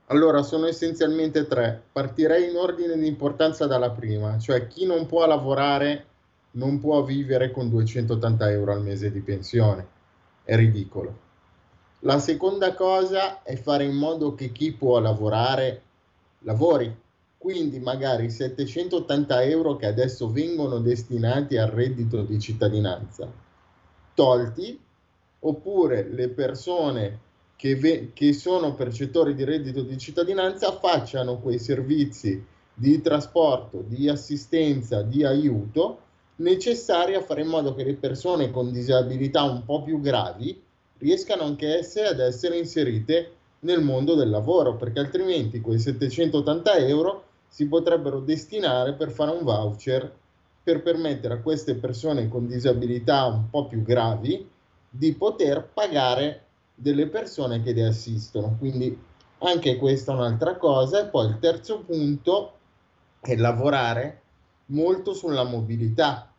Allora, 0.06 0.42
sono 0.42 0.68
essenzialmente 0.68 1.48
tre. 1.48 1.84
Partirei 1.92 2.50
in 2.50 2.56
ordine 2.56 2.98
di 2.98 3.06
importanza 3.06 3.68
dalla 3.68 3.92
prima, 3.92 4.40
cioè 4.40 4.68
chi 4.68 4.86
non 4.86 5.06
può 5.06 5.28
lavorare 5.28 6.06
non 6.52 6.80
può 6.80 7.04
vivere 7.04 7.52
con 7.52 7.70
280 7.70 8.52
euro 8.52 8.72
al 8.72 8.82
mese 8.82 9.12
di 9.12 9.20
pensione. 9.20 9.86
È 10.46 10.56
ridicolo. 10.56 11.23
La 12.06 12.20
seconda 12.20 12.74
cosa 12.74 13.44
è 13.44 13.56
fare 13.56 13.86
in 13.86 13.96
modo 13.96 14.36
che 14.36 14.52
chi 14.52 14.74
può 14.74 15.00
lavorare 15.00 15.82
lavori. 16.40 16.94
Quindi 17.38 17.80
magari 17.80 18.30
780 18.30 19.44
euro 19.44 19.78
che 19.78 19.86
adesso 19.86 20.30
vengono 20.30 20.80
destinati 20.80 21.56
al 21.56 21.70
reddito 21.70 22.24
di 22.24 22.40
cittadinanza, 22.40 23.32
tolti, 24.14 24.78
oppure 25.40 26.06
le 26.10 26.28
persone 26.28 27.20
che, 27.56 27.78
ve- 27.78 28.12
che 28.14 28.34
sono 28.34 28.74
percettori 28.74 29.34
di 29.34 29.46
reddito 29.46 29.82
di 29.82 29.98
cittadinanza 29.98 30.78
facciano 30.78 31.40
quei 31.40 31.60
servizi 31.60 32.46
di 32.74 33.02
trasporto, 33.02 33.82
di 33.82 34.10
assistenza, 34.10 35.04
di 35.04 35.24
aiuto 35.24 36.00
necessari 36.38 37.16
a 37.16 37.22
fare 37.22 37.44
in 37.44 37.48
modo 37.48 37.74
che 37.74 37.86
le 37.86 37.94
persone 37.94 38.52
con 38.52 38.74
disabilità 38.74 39.44
un 39.44 39.64
po' 39.64 39.84
più 39.84 40.02
gravi 40.02 40.72
riescano 41.04 41.44
anche 41.44 41.80
esse 41.80 42.06
ad 42.06 42.22
essere 42.22 42.58
inserite 42.58 43.32
nel 43.60 43.82
mondo 43.82 44.16
del 44.16 44.30
lavoro, 44.30 44.78
perché 44.78 45.00
altrimenti 45.00 45.60
quei 45.60 45.78
780 45.78 46.76
euro 46.78 47.24
si 47.50 47.68
potrebbero 47.68 48.22
destinare 48.22 48.94
per 48.94 49.12
fare 49.12 49.32
un 49.32 49.44
voucher 49.44 50.12
per 50.64 50.82
permettere 50.82 51.34
a 51.36 51.42
queste 51.42 51.76
persone 51.76 52.30
con 52.30 52.48
disabilità 52.48 53.26
un 53.26 53.50
po' 53.50 53.68
più 53.68 53.84
gravi 53.84 54.50
di 54.90 55.14
poter 55.14 55.68
pagare 55.74 56.46
delle 56.74 57.08
persone 57.08 57.62
che 57.62 57.74
le 57.74 57.86
assistono. 57.86 58.56
Quindi 58.58 58.98
anche 59.40 59.76
questa 59.76 60.14
è 60.14 60.16
un'altra 60.16 60.56
cosa. 60.56 61.02
E 61.02 61.08
poi 61.08 61.28
il 61.28 61.40
terzo 61.40 61.80
punto 61.80 62.54
è 63.20 63.36
lavorare 63.36 64.22
molto 64.68 65.14
sulla 65.14 65.44
mobilità, 65.44 66.33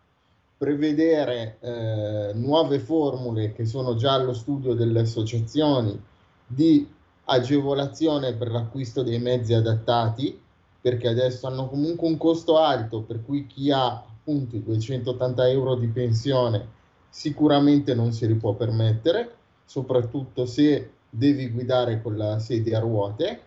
prevedere 0.64 1.58
eh, 1.60 2.30
nuove 2.36 2.78
formule 2.78 3.52
che 3.52 3.66
sono 3.66 3.96
già 3.96 4.14
allo 4.14 4.32
studio 4.32 4.72
delle 4.72 5.00
associazioni 5.00 6.00
di 6.46 6.88
agevolazione 7.24 8.32
per 8.32 8.50
l'acquisto 8.50 9.02
dei 9.02 9.18
mezzi 9.18 9.52
adattati, 9.52 10.40
perché 10.80 11.08
adesso 11.08 11.46
hanno 11.46 11.68
comunque 11.68 12.08
un 12.08 12.16
costo 12.16 12.56
alto, 12.56 13.02
per 13.02 13.22
cui 13.22 13.46
chi 13.46 13.70
ha 13.70 13.88
appunto 13.88 14.56
i 14.56 14.62
280 14.62 15.48
euro 15.50 15.74
di 15.74 15.88
pensione 15.88 16.66
sicuramente 17.10 17.94
non 17.94 18.12
se 18.12 18.26
li 18.26 18.34
può 18.34 18.54
permettere, 18.54 19.34
soprattutto 19.66 20.46
se 20.46 20.92
devi 21.10 21.50
guidare 21.50 22.00
con 22.00 22.16
la 22.16 22.38
sedia 22.38 22.78
a 22.78 22.80
ruote 22.80 23.40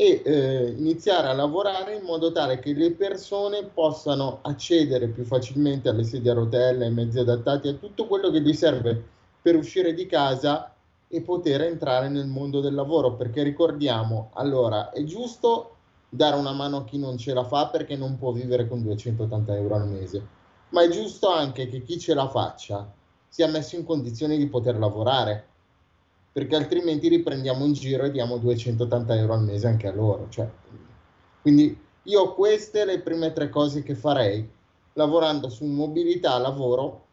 e 0.00 0.22
eh, 0.24 0.74
iniziare 0.78 1.26
a 1.26 1.32
lavorare 1.32 1.96
in 1.96 2.04
modo 2.04 2.30
tale 2.30 2.60
che 2.60 2.72
le 2.72 2.92
persone 2.92 3.64
possano 3.64 4.38
accedere 4.42 5.08
più 5.08 5.24
facilmente 5.24 5.88
alle 5.88 6.04
sedie 6.04 6.30
a 6.30 6.34
rotelle, 6.34 6.84
ai 6.84 6.92
mezzi 6.92 7.18
adattati, 7.18 7.66
a 7.66 7.72
tutto 7.72 8.06
quello 8.06 8.30
che 8.30 8.40
gli 8.40 8.52
serve 8.52 9.02
per 9.42 9.56
uscire 9.56 9.94
di 9.94 10.06
casa 10.06 10.72
e 11.08 11.20
poter 11.20 11.62
entrare 11.62 12.08
nel 12.08 12.28
mondo 12.28 12.60
del 12.60 12.74
lavoro, 12.74 13.14
perché 13.16 13.42
ricordiamo, 13.42 14.30
allora, 14.34 14.90
è 14.90 15.02
giusto 15.02 15.74
dare 16.08 16.36
una 16.36 16.52
mano 16.52 16.76
a 16.76 16.84
chi 16.84 16.96
non 16.96 17.18
ce 17.18 17.34
la 17.34 17.42
fa 17.42 17.66
perché 17.66 17.96
non 17.96 18.18
può 18.18 18.30
vivere 18.30 18.68
con 18.68 18.80
280 18.84 19.56
euro 19.56 19.74
al 19.74 19.88
mese, 19.88 20.24
ma 20.68 20.84
è 20.84 20.88
giusto 20.90 21.28
anche 21.28 21.66
che 21.66 21.82
chi 21.82 21.98
ce 21.98 22.14
la 22.14 22.28
faccia 22.28 22.88
sia 23.26 23.48
messo 23.48 23.74
in 23.74 23.84
condizioni 23.84 24.38
di 24.38 24.46
poter 24.46 24.78
lavorare 24.78 25.46
perché 26.38 26.54
altrimenti 26.54 27.08
riprendiamo 27.08 27.64
in 27.64 27.72
giro 27.72 28.04
e 28.04 28.12
diamo 28.12 28.38
280 28.38 29.16
euro 29.16 29.32
al 29.32 29.42
mese 29.42 29.66
anche 29.66 29.88
a 29.88 29.92
loro. 29.92 30.28
Cioè, 30.28 30.48
quindi 31.42 31.76
io 32.04 32.34
queste 32.34 32.84
le 32.84 33.00
prime 33.00 33.32
tre 33.32 33.48
cose 33.48 33.82
che 33.82 33.96
farei, 33.96 34.48
lavorando 34.92 35.48
su 35.48 35.64
mobilità, 35.64 36.38
lavoro 36.38 37.06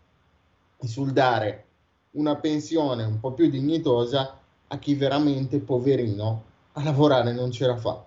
e 0.78 0.88
sul 0.88 1.12
dare 1.12 1.66
una 2.12 2.36
pensione 2.36 3.04
un 3.04 3.20
po' 3.20 3.32
più 3.32 3.50
dignitosa 3.50 4.40
a 4.68 4.78
chi 4.78 4.94
veramente, 4.94 5.58
poverino, 5.58 6.44
a 6.74 6.84
lavorare 6.84 7.34
non 7.34 7.50
ce 7.50 7.66
la 7.66 7.78
fa. 7.78 8.06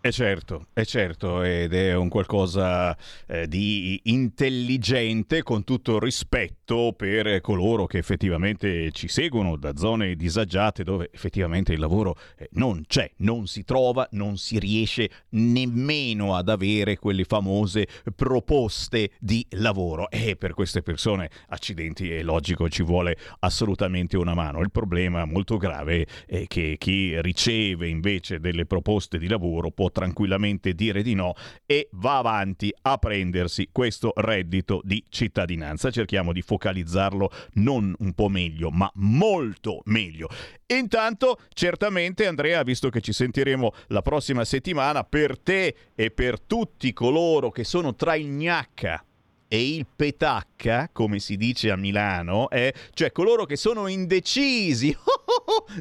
È 0.00 0.12
certo, 0.12 0.68
è 0.74 0.84
certo, 0.84 1.42
ed 1.42 1.74
è 1.74 1.92
un 1.92 2.08
qualcosa 2.08 2.96
eh, 3.26 3.48
di 3.48 4.00
intelligente 4.04 5.42
con 5.42 5.64
tutto 5.64 5.98
rispetto 5.98 6.94
per 6.96 7.40
coloro 7.40 7.86
che 7.86 7.98
effettivamente 7.98 8.92
ci 8.92 9.08
seguono 9.08 9.56
da 9.56 9.76
zone 9.76 10.14
disagiate 10.14 10.84
dove 10.84 11.10
effettivamente 11.12 11.72
il 11.72 11.80
lavoro 11.80 12.14
eh, 12.36 12.48
non 12.52 12.84
c'è, 12.86 13.10
non 13.18 13.48
si 13.48 13.64
trova, 13.64 14.06
non 14.12 14.38
si 14.38 14.60
riesce 14.60 15.10
nemmeno 15.30 16.36
ad 16.36 16.48
avere 16.48 16.96
quelle 16.96 17.24
famose 17.24 17.88
proposte 18.14 19.10
di 19.18 19.44
lavoro 19.56 20.10
e 20.10 20.36
per 20.36 20.54
queste 20.54 20.80
persone, 20.80 21.28
accidenti, 21.48 22.08
è 22.08 22.22
logico, 22.22 22.68
ci 22.68 22.84
vuole 22.84 23.16
assolutamente 23.40 24.16
una 24.16 24.34
mano. 24.34 24.60
Il 24.60 24.70
problema 24.70 25.24
molto 25.24 25.56
grave 25.56 26.06
è 26.24 26.46
che 26.46 26.76
chi 26.78 27.20
riceve 27.20 27.88
invece 27.88 28.38
delle 28.38 28.64
proposte 28.64 29.18
di 29.18 29.26
lavoro 29.26 29.72
può 29.72 29.87
tranquillamente 29.90 30.74
dire 30.74 31.02
di 31.02 31.14
no 31.14 31.34
e 31.66 31.88
va 31.92 32.18
avanti 32.18 32.72
a 32.82 32.98
prendersi 32.98 33.68
questo 33.72 34.12
reddito 34.16 34.80
di 34.84 35.02
cittadinanza. 35.08 35.90
Cerchiamo 35.90 36.32
di 36.32 36.42
focalizzarlo 36.42 37.30
non 37.54 37.94
un 37.98 38.12
po' 38.12 38.28
meglio, 38.28 38.70
ma 38.70 38.90
molto 38.94 39.82
meglio. 39.86 40.28
Intanto, 40.66 41.38
certamente 41.52 42.26
Andrea, 42.26 42.62
visto 42.62 42.90
che 42.90 43.00
ci 43.00 43.12
sentiremo 43.12 43.72
la 43.88 44.02
prossima 44.02 44.44
settimana, 44.44 45.04
per 45.04 45.38
te 45.38 45.74
e 45.94 46.10
per 46.10 46.40
tutti 46.40 46.92
coloro 46.92 47.50
che 47.50 47.64
sono 47.64 47.94
tra 47.94 48.14
il 48.14 48.28
gnacca 48.28 49.02
e 49.48 49.74
il 49.74 49.86
petacca, 49.86 50.90
come 50.92 51.18
si 51.18 51.38
dice 51.38 51.70
a 51.70 51.76
Milano, 51.76 52.50
è 52.50 52.70
cioè 52.92 53.10
coloro 53.12 53.46
che 53.46 53.56
sono 53.56 53.86
indecisi. 53.86 54.94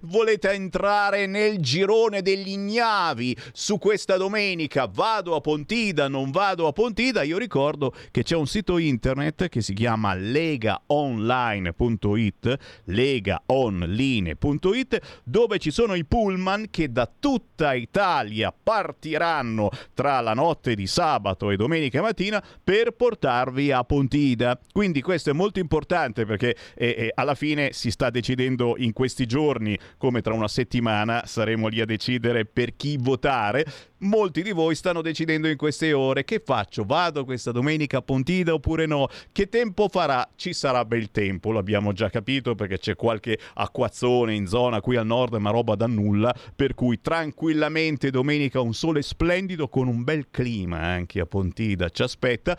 Volete 0.03 0.51
entrare 0.51 1.25
nel 1.25 1.59
girone 1.59 2.21
degli 2.21 2.47
ignavi 2.49 3.35
su 3.51 3.77
questa 3.77 4.15
domenica? 4.15 4.87
Vado 4.87 5.35
a 5.35 5.41
Pontida, 5.41 6.07
non 6.07 6.31
vado 6.31 6.67
a 6.67 6.71
Pontida? 6.71 7.23
Io 7.23 7.37
ricordo 7.37 7.93
che 8.11 8.23
c'è 8.23 8.35
un 8.35 8.47
sito 8.47 8.77
internet 8.77 9.49
che 9.49 9.59
si 9.61 9.73
chiama 9.73 10.13
legaonline.it, 10.13 12.57
legaonline.it, 12.85 15.21
dove 15.23 15.59
ci 15.59 15.71
sono 15.71 15.95
i 15.95 16.05
pullman 16.05 16.67
che 16.69 16.89
da 16.89 17.11
tutta 17.19 17.73
Italia 17.73 18.53
partiranno 18.53 19.69
tra 19.93 20.21
la 20.21 20.33
notte 20.33 20.73
di 20.75 20.87
sabato 20.87 21.51
e 21.51 21.57
domenica 21.57 22.01
mattina 22.01 22.41
per 22.63 22.91
portarvi 22.91 23.56
via 23.57 23.83
Pontida. 23.83 24.59
Quindi 24.71 25.01
questo 25.01 25.31
è 25.31 25.33
molto 25.33 25.57
importante 25.57 26.25
perché 26.25 26.55
eh, 26.75 26.87
eh, 26.87 27.11
alla 27.15 27.33
fine 27.33 27.73
si 27.73 27.89
sta 27.89 28.11
decidendo 28.11 28.75
in 28.77 28.93
questi 28.93 29.25
giorni, 29.25 29.77
come 29.97 30.21
tra 30.21 30.33
una 30.33 30.47
settimana 30.47 31.23
saremo 31.25 31.67
lì 31.67 31.81
a 31.81 31.85
decidere 31.85 32.45
per 32.45 32.75
chi 32.75 32.97
votare. 32.97 33.65
Molti 34.01 34.43
di 34.43 34.51
voi 34.51 34.75
stanno 34.75 35.01
decidendo 35.01 35.47
in 35.47 35.57
queste 35.57 35.91
ore 35.91 36.23
che 36.23 36.39
faccio, 36.45 36.83
vado 36.83 37.25
questa 37.25 37.51
domenica 37.51 37.97
a 37.97 38.01
Pontida 38.03 38.53
oppure 38.53 38.85
no? 38.85 39.07
Che 39.31 39.49
tempo 39.49 39.89
farà? 39.89 40.29
Ci 40.35 40.53
sarà 40.53 40.85
bel 40.85 41.09
tempo, 41.09 41.51
l'abbiamo 41.51 41.93
già 41.93 42.07
capito 42.07 42.53
perché 42.53 42.77
c'è 42.77 42.95
qualche 42.95 43.39
acquazzone 43.55 44.35
in 44.35 44.45
zona 44.45 44.81
qui 44.81 44.97
al 44.97 45.07
nord, 45.07 45.33
ma 45.37 45.49
roba 45.49 45.73
da 45.73 45.87
nulla, 45.87 46.31
per 46.55 46.75
cui 46.75 47.01
tranquillamente 47.01 48.11
domenica 48.11 48.61
un 48.61 48.75
sole 48.75 49.01
splendido 49.01 49.67
con 49.67 49.87
un 49.87 50.03
bel 50.03 50.27
clima 50.29 50.79
anche 50.79 51.19
a 51.19 51.25
Pontida 51.25 51.89
ci 51.89 52.03
aspetta 52.03 52.55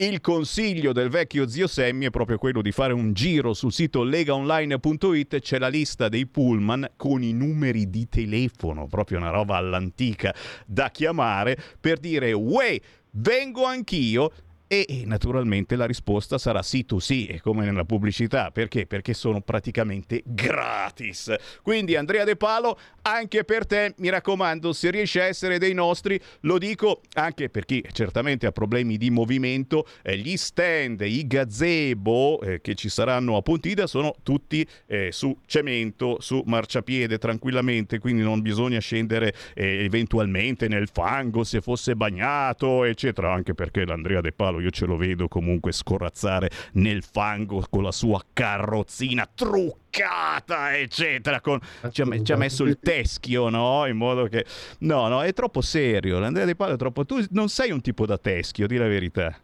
il 0.00 0.22
consiglio 0.22 0.94
del 0.94 1.10
vecchio 1.10 1.46
zio 1.46 1.66
Semmi 1.66 2.06
è 2.06 2.10
proprio 2.10 2.38
quello 2.38 2.62
di 2.62 2.72
fare 2.72 2.94
un 2.94 3.12
giro 3.12 3.52
sul 3.52 3.70
sito 3.70 4.02
legaonline.it, 4.02 5.40
c'è 5.40 5.58
la 5.58 5.68
lista 5.68 6.08
dei 6.08 6.26
pullman 6.26 6.92
con 6.96 7.22
i 7.22 7.34
numeri 7.34 7.90
di 7.90 8.08
telefono, 8.08 8.86
proprio 8.86 9.18
una 9.18 9.28
roba 9.28 9.56
all'antica 9.56 10.34
da 10.80 10.88
chiamare 10.88 11.58
per 11.78 11.98
dire 11.98 12.32
uè, 12.32 12.80
vengo 13.12 13.64
anch'io 13.64 14.32
e, 14.72 15.02
naturalmente 15.04 15.74
la 15.74 15.84
risposta 15.84 16.38
sarà 16.38 16.62
sì, 16.62 16.86
tu 16.86 17.00
sì, 17.00 17.40
come 17.42 17.64
nella 17.64 17.84
pubblicità. 17.84 18.52
Perché? 18.52 18.86
Perché 18.86 19.14
sono 19.14 19.40
praticamente 19.40 20.22
gratis. 20.24 21.34
Quindi 21.60 21.96
Andrea 21.96 22.22
De 22.22 22.36
Palo, 22.36 22.78
anche 23.02 23.42
per 23.42 23.66
te, 23.66 23.94
mi 23.96 24.10
raccomando, 24.10 24.72
se 24.72 24.92
riesci 24.92 25.18
a 25.18 25.24
essere 25.24 25.58
dei 25.58 25.74
nostri, 25.74 26.20
lo 26.42 26.56
dico 26.56 27.00
anche 27.14 27.48
per 27.48 27.64
chi 27.64 27.84
certamente 27.90 28.46
ha 28.46 28.52
problemi 28.52 28.96
di 28.96 29.10
movimento, 29.10 29.88
eh, 30.02 30.16
gli 30.16 30.36
stand, 30.36 31.00
i 31.00 31.26
gazebo 31.26 32.40
eh, 32.40 32.60
che 32.60 32.76
ci 32.76 32.88
saranno 32.88 33.36
a 33.36 33.42
Pontida 33.42 33.88
sono 33.88 34.14
tutti 34.22 34.64
eh, 34.86 35.10
su 35.10 35.36
cemento, 35.46 36.18
su 36.20 36.44
marciapiede 36.46 37.18
tranquillamente, 37.18 37.98
quindi 37.98 38.22
non 38.22 38.40
bisogna 38.40 38.78
scendere 38.78 39.34
eh, 39.54 39.82
eventualmente 39.82 40.68
nel 40.68 40.88
fango 40.92 41.42
se 41.42 41.60
fosse 41.60 41.96
bagnato, 41.96 42.84
eccetera, 42.84 43.32
anche 43.32 43.52
perché 43.52 43.84
l'Andrea 43.84 44.20
De 44.20 44.30
Palo 44.30 44.58
io 44.60 44.70
ce 44.70 44.86
lo 44.86 44.96
vedo 44.96 45.28
comunque 45.28 45.72
scorazzare 45.72 46.50
nel 46.74 47.02
fango 47.02 47.64
con 47.68 47.82
la 47.82 47.92
sua 47.92 48.22
carrozzina 48.32 49.28
truccata, 49.32 50.76
eccetera. 50.76 51.40
Con... 51.40 51.58
Ci, 51.90 52.02
ha, 52.02 52.22
ci, 52.22 52.32
ha, 52.32 52.36
messo 52.36 52.64
il 52.64 52.78
teschio, 52.80 53.48
no? 53.48 53.86
In 53.86 53.96
modo 53.96 54.26
che... 54.26 54.44
No, 54.80 55.08
no, 55.08 55.22
è 55.22 55.32
troppo 55.32 55.60
serio. 55.60 56.18
L'Andrea 56.18 56.44
De 56.44 56.56
Palo 56.56 56.74
è 56.74 56.76
troppo... 56.76 57.04
Tu 57.04 57.24
non 57.30 57.48
sei 57.48 57.70
un 57.70 57.80
tipo 57.80 58.06
da 58.06 58.18
teschio, 58.18 58.66
di 58.66 58.76
la 58.76 58.86
verità. 58.86 59.36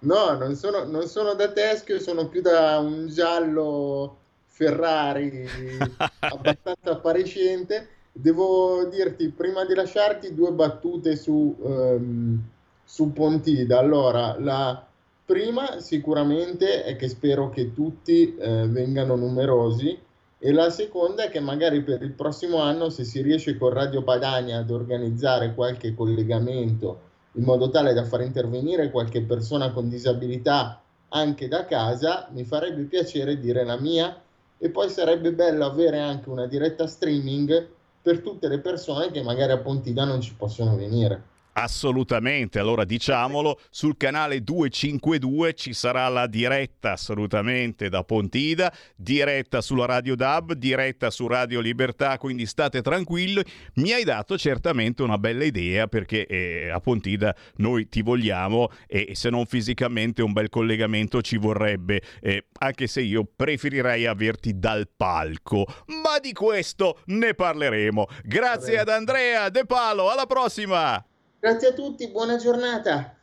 No, 0.00 0.36
non 0.36 0.54
sono, 0.54 0.84
non 0.84 1.06
sono 1.08 1.34
da 1.34 1.50
teschio, 1.50 1.98
sono 1.98 2.28
più 2.28 2.40
da 2.42 2.78
un 2.78 3.08
giallo 3.08 4.18
Ferrari 4.46 5.46
abbastanza 6.20 6.90
appariscente. 6.90 7.88
Devo 8.12 8.84
dirti, 8.84 9.28
prima 9.28 9.64
di 9.64 9.74
lasciarti, 9.74 10.34
due 10.34 10.52
battute 10.52 11.16
su... 11.16 11.54
Um, 11.58 12.54
su 12.96 13.12
Pontida. 13.12 13.78
Allora, 13.78 14.36
la 14.40 14.82
prima 15.22 15.80
sicuramente 15.80 16.82
è 16.82 16.96
che 16.96 17.08
spero 17.08 17.50
che 17.50 17.74
tutti 17.74 18.34
eh, 18.34 18.66
vengano 18.68 19.16
numerosi 19.16 19.98
e 20.38 20.50
la 20.50 20.70
seconda 20.70 21.24
è 21.24 21.28
che 21.28 21.40
magari 21.40 21.82
per 21.82 22.00
il 22.00 22.12
prossimo 22.12 22.62
anno, 22.62 22.88
se 22.88 23.04
si 23.04 23.20
riesce 23.20 23.58
con 23.58 23.74
Radio 23.74 24.02
Padania 24.02 24.60
ad 24.60 24.70
organizzare 24.70 25.52
qualche 25.54 25.94
collegamento 25.94 27.00
in 27.32 27.44
modo 27.44 27.68
tale 27.68 27.92
da 27.92 28.04
far 28.04 28.22
intervenire 28.22 28.90
qualche 28.90 29.20
persona 29.20 29.72
con 29.72 29.90
disabilità 29.90 30.80
anche 31.10 31.48
da 31.48 31.66
casa, 31.66 32.28
mi 32.32 32.44
farebbe 32.44 32.84
piacere 32.84 33.38
dire 33.38 33.62
la 33.62 33.78
mia 33.78 34.18
e 34.56 34.70
poi 34.70 34.88
sarebbe 34.88 35.34
bello 35.34 35.66
avere 35.66 36.00
anche 36.00 36.30
una 36.30 36.46
diretta 36.46 36.86
streaming 36.86 37.68
per 38.00 38.20
tutte 38.20 38.48
le 38.48 38.60
persone 38.60 39.10
che 39.10 39.22
magari 39.22 39.52
a 39.52 39.58
Pontida 39.58 40.04
non 40.04 40.22
ci 40.22 40.34
possono 40.34 40.74
venire. 40.76 41.34
Assolutamente, 41.58 42.58
allora 42.58 42.84
diciamolo, 42.84 43.58
sul 43.70 43.96
canale 43.96 44.42
252 44.42 45.54
ci 45.54 45.72
sarà 45.72 46.06
la 46.08 46.26
diretta 46.26 46.92
assolutamente 46.92 47.88
da 47.88 48.04
Pontida, 48.04 48.70
diretta 48.94 49.62
sulla 49.62 49.86
Radio 49.86 50.16
DAB, 50.16 50.52
diretta 50.52 51.08
su 51.08 51.26
Radio 51.26 51.60
Libertà, 51.60 52.18
quindi 52.18 52.44
state 52.44 52.82
tranquilli. 52.82 53.42
Mi 53.76 53.92
hai 53.92 54.04
dato 54.04 54.36
certamente 54.36 55.02
una 55.02 55.16
bella 55.16 55.44
idea 55.44 55.86
perché 55.86 56.26
eh, 56.26 56.68
a 56.68 56.78
Pontida 56.80 57.34
noi 57.56 57.88
ti 57.88 58.02
vogliamo 58.02 58.68
e 58.86 59.12
se 59.14 59.30
non 59.30 59.46
fisicamente 59.46 60.20
un 60.20 60.34
bel 60.34 60.50
collegamento 60.50 61.22
ci 61.22 61.38
vorrebbe, 61.38 62.02
eh, 62.20 62.48
anche 62.58 62.86
se 62.86 63.00
io 63.00 63.26
preferirei 63.34 64.04
averti 64.04 64.58
dal 64.58 64.90
palco. 64.94 65.64
Ma 65.86 66.18
di 66.20 66.34
questo 66.34 67.00
ne 67.06 67.32
parleremo. 67.32 68.08
Grazie 68.24 68.78
ad 68.78 68.90
Andrea 68.90 69.48
De 69.48 69.64
Palo, 69.64 70.10
alla 70.10 70.26
prossima! 70.26 71.02
Grazie 71.46 71.68
a 71.68 71.72
tutti, 71.74 72.08
buona 72.08 72.38
giornata. 72.38 73.16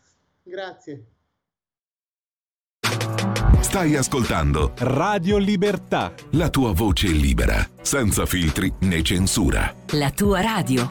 Grazie. 0.43 1.07
Stai 3.59 3.97
ascoltando 3.97 4.71
Radio 4.77 5.37
Libertà. 5.37 6.13
La 6.31 6.49
tua 6.49 6.71
voce 6.71 7.07
libera, 7.07 7.55
senza 7.81 8.25
filtri 8.25 8.73
né 8.79 9.01
censura. 9.01 9.75
La 9.87 10.09
tua 10.11 10.39
radio. 10.39 10.89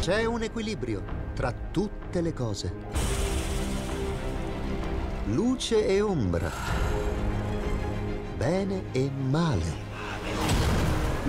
C'è 0.00 0.24
un 0.24 0.42
equilibrio 0.42 1.04
tra 1.34 1.52
tutte 1.52 2.20
le 2.20 2.32
cose. 2.32 2.74
Luce 5.26 5.86
e 5.86 6.00
ombra. 6.00 6.50
Bene 8.36 8.86
e 8.90 9.08
male 9.08 9.90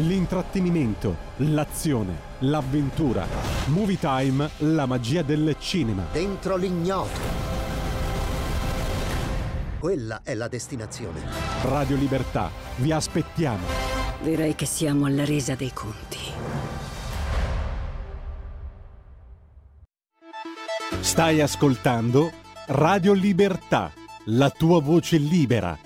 L'intrattenimento, 0.00 1.16
l'azione, 1.36 2.14
l'avventura. 2.40 3.26
Movie 3.68 3.98
Time, 3.98 4.50
la 4.58 4.84
magia 4.84 5.22
del 5.22 5.56
cinema. 5.58 6.04
Dentro 6.12 6.56
l'ignoto. 6.56 7.18
Quella 9.78 10.20
è 10.22 10.34
la 10.34 10.48
destinazione. 10.48 11.22
Radio 11.62 11.96
Libertà, 11.96 12.50
vi 12.76 12.92
aspettiamo. 12.92 13.64
Direi 14.20 14.54
che 14.54 14.66
siamo 14.66 15.06
alla 15.06 15.24
resa 15.24 15.54
dei 15.54 15.72
conti. 15.72 16.18
Stai 21.00 21.40
ascoltando 21.40 22.32
Radio 22.66 23.14
Libertà, 23.14 23.90
la 24.26 24.50
tua 24.50 24.82
voce 24.82 25.16
libera 25.16 25.85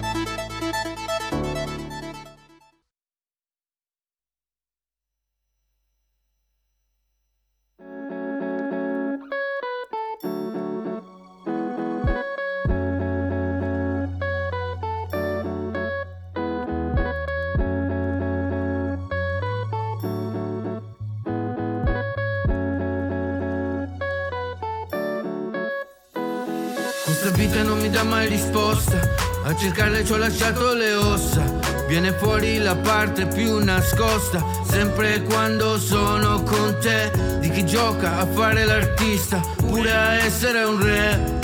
A 28.71 29.53
cercarle 29.53 30.05
ci 30.05 30.13
ho 30.13 30.17
lasciato 30.17 30.73
le 30.73 30.93
ossa. 30.93 31.43
Viene 31.89 32.13
fuori 32.13 32.57
la 32.57 32.73
parte 32.73 33.25
più 33.25 33.61
nascosta. 33.61 34.41
Sempre 34.65 35.23
quando 35.23 35.77
sono 35.77 36.41
con 36.43 36.77
te. 36.79 37.11
Di 37.41 37.49
chi 37.49 37.65
gioca 37.65 38.19
a 38.19 38.25
fare 38.25 38.63
l'artista. 38.63 39.41
Pure 39.57 39.91
a 39.91 40.13
essere 40.13 40.63
un 40.63 40.81
re. 40.81 41.39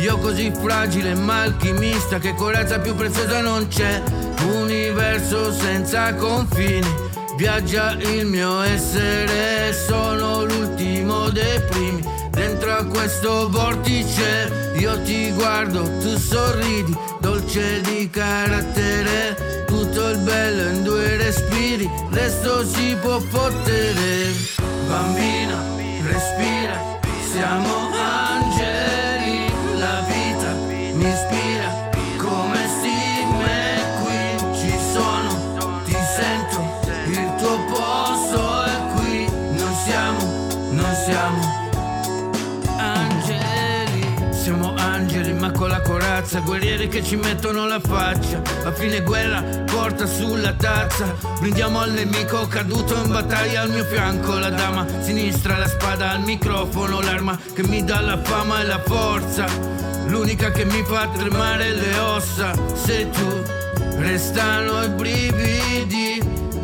Io 0.00 0.18
così 0.18 0.52
fragile 0.52 1.14
ma 1.14 1.42
alchimista. 1.42 2.18
Che 2.18 2.34
corazza 2.34 2.78
più 2.78 2.94
preziosa 2.94 3.40
non 3.40 3.68
c'è. 3.68 4.02
Universo 4.42 5.50
senza 5.52 6.12
confini. 6.14 6.94
Viaggia 7.38 7.92
il 7.92 8.26
mio 8.26 8.60
essere. 8.60 9.72
Sono 9.72 10.44
l'ultimo 10.44 11.30
dei 11.30 11.58
primi. 11.70 12.15
Dentro 12.46 12.76
a 12.76 12.84
questo 12.84 13.50
vortice 13.50 14.72
io 14.76 15.02
ti 15.02 15.32
guardo, 15.32 15.82
tu 15.98 16.16
sorridi 16.16 16.96
dolce 17.18 17.80
di 17.80 18.08
carattere, 18.08 19.64
tutto 19.66 20.10
il 20.10 20.18
bello 20.18 20.70
in 20.70 20.84
due 20.84 21.16
respiri, 21.16 21.90
resto 22.10 22.64
si 22.64 22.94
può 23.02 23.18
fottere. 23.18 24.32
Bambina, 24.86 25.60
respira, 26.04 27.00
siamo 27.32 27.95
corazza 46.26 46.40
Guerrieri 46.40 46.88
che 46.88 47.04
ci 47.04 47.14
mettono 47.14 47.66
la 47.66 47.78
faccia. 47.78 48.42
A 48.64 48.72
fine 48.72 49.00
guerra 49.02 49.42
porta 49.64 50.06
sulla 50.06 50.52
tazza. 50.54 51.14
Brindiamo 51.38 51.80
al 51.80 51.92
nemico 51.92 52.46
caduto 52.48 52.96
in 52.96 53.10
battaglia. 53.10 53.62
Al 53.62 53.70
mio 53.70 53.84
fianco 53.84 54.36
La 54.36 54.50
dama 54.50 54.84
sinistra, 55.00 55.56
la 55.56 55.68
spada 55.68 56.10
al 56.10 56.22
microfono 56.22 57.00
L'arma 57.00 57.38
che 57.54 57.62
mi 57.62 57.84
dà 57.84 58.00
la 58.00 58.20
fama 58.20 58.60
e 58.60 58.64
la 58.64 58.80
forza. 58.84 59.46
L'unica 60.08 60.50
che 60.50 60.64
mi 60.64 60.82
fa 60.84 61.08
tremare 61.08 61.72
le 61.72 61.98
ossa. 61.98 62.52
Sei 62.74 63.08
tu, 63.08 63.42
restano 63.98 64.82
i 64.82 64.88
brividi 64.88 66.20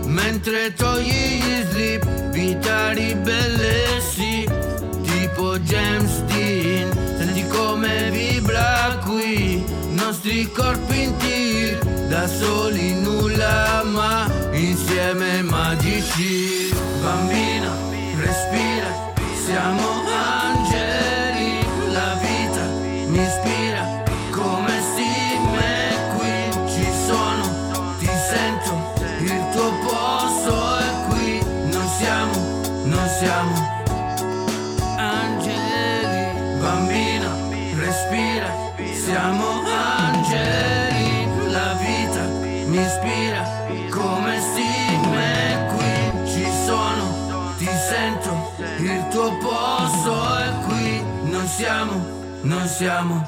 Mentre 0.07 0.75
togli 0.75 1.39
gli 1.39 1.65
slip 1.71 2.31
Vita 2.31 2.91
ribelle 2.91 4.01
sì 4.01 4.47
Tipo 5.03 5.59
James 5.59 6.21
Dean 6.25 6.82
Senti 7.43 7.47
come 7.49 8.11
vibra 8.11 8.99
qui, 9.05 9.65
nostri 9.91 10.51
corpi 10.53 11.03
in 11.03 11.17
tir, 11.17 11.79
da 12.09 12.27
soli 12.27 12.95
nulla 12.95 13.83
ma 13.85 14.31
insieme 14.53 15.43
magici. 15.43 16.73
Bambina, 17.03 17.75
respira, 18.21 19.13
siamo 19.45 20.03
non 52.43 52.67
siamo, 52.67 53.27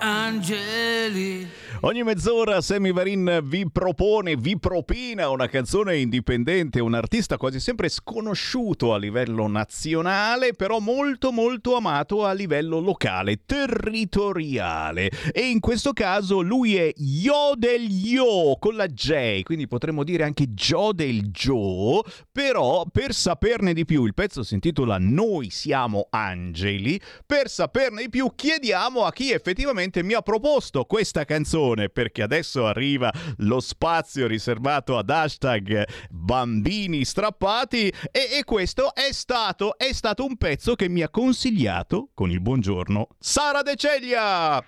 angeli. 0.00 1.48
Ogni 1.82 2.02
mezz'ora 2.02 2.62
Sammy 2.62 2.90
Varin 2.90 3.40
vi 3.44 3.68
propone, 3.70 4.34
vi 4.34 4.58
propina 4.58 5.28
una 5.28 5.46
canzone 5.46 5.98
indipendente, 5.98 6.80
un 6.80 6.94
artista 6.94 7.36
quasi 7.36 7.60
sempre 7.60 7.90
sconosciuto 7.90 8.94
a 8.94 8.98
livello 8.98 9.46
nazionale, 9.46 10.54
però 10.54 10.78
molto 10.78 11.32
molto 11.32 11.76
amato 11.76 12.24
a 12.24 12.32
livello 12.32 12.78
locale, 12.80 13.40
territoriale. 13.44 15.10
E 15.32 15.50
in 15.50 15.60
questo 15.60 15.92
caso 15.92 16.40
lui 16.40 16.76
è 16.76 16.90
Yo 16.96 17.52
del 17.56 17.82
Yo 17.82 18.56
con 18.58 18.74
la 18.74 18.86
J, 18.86 19.42
quindi 19.42 19.68
potremmo 19.68 20.02
dire 20.02 20.24
anche 20.24 20.46
Joe 20.54 20.94
del 20.94 21.30
Joe, 21.30 22.00
però 22.32 22.86
per 22.90 23.12
saperne 23.12 23.74
di 23.74 23.84
più, 23.84 24.06
il 24.06 24.14
pezzo 24.14 24.42
si 24.42 24.54
intitola 24.54 24.96
Noi 24.98 25.50
siamo 25.50 26.06
angeli, 26.08 26.98
per 27.26 27.50
saperne 27.50 28.02
di 28.02 28.08
più 28.08 28.32
chiediamo 28.34 29.04
a 29.04 29.12
chi 29.12 29.30
effettivamente 29.30 30.02
mi 30.02 30.14
ha 30.14 30.22
proposto 30.22 30.84
questa 30.84 31.26
canzone 31.26 31.64
perché 31.74 32.22
adesso 32.22 32.66
arriva 32.66 33.12
lo 33.38 33.60
spazio 33.60 34.26
riservato 34.26 34.96
ad 34.96 35.10
hashtag 35.10 35.84
bambini 36.10 37.04
strappati 37.04 37.88
e, 38.10 38.38
e 38.38 38.44
questo 38.44 38.94
è 38.94 39.12
stato, 39.12 39.76
è 39.76 39.92
stato 39.92 40.24
un 40.24 40.36
pezzo 40.36 40.74
che 40.74 40.88
mi 40.88 41.02
ha 41.02 41.08
consigliato 41.08 42.10
con 42.14 42.30
il 42.30 42.40
buongiorno 42.40 43.08
Sara 43.18 43.62
De 43.62 43.74
Ceglia. 43.76 44.64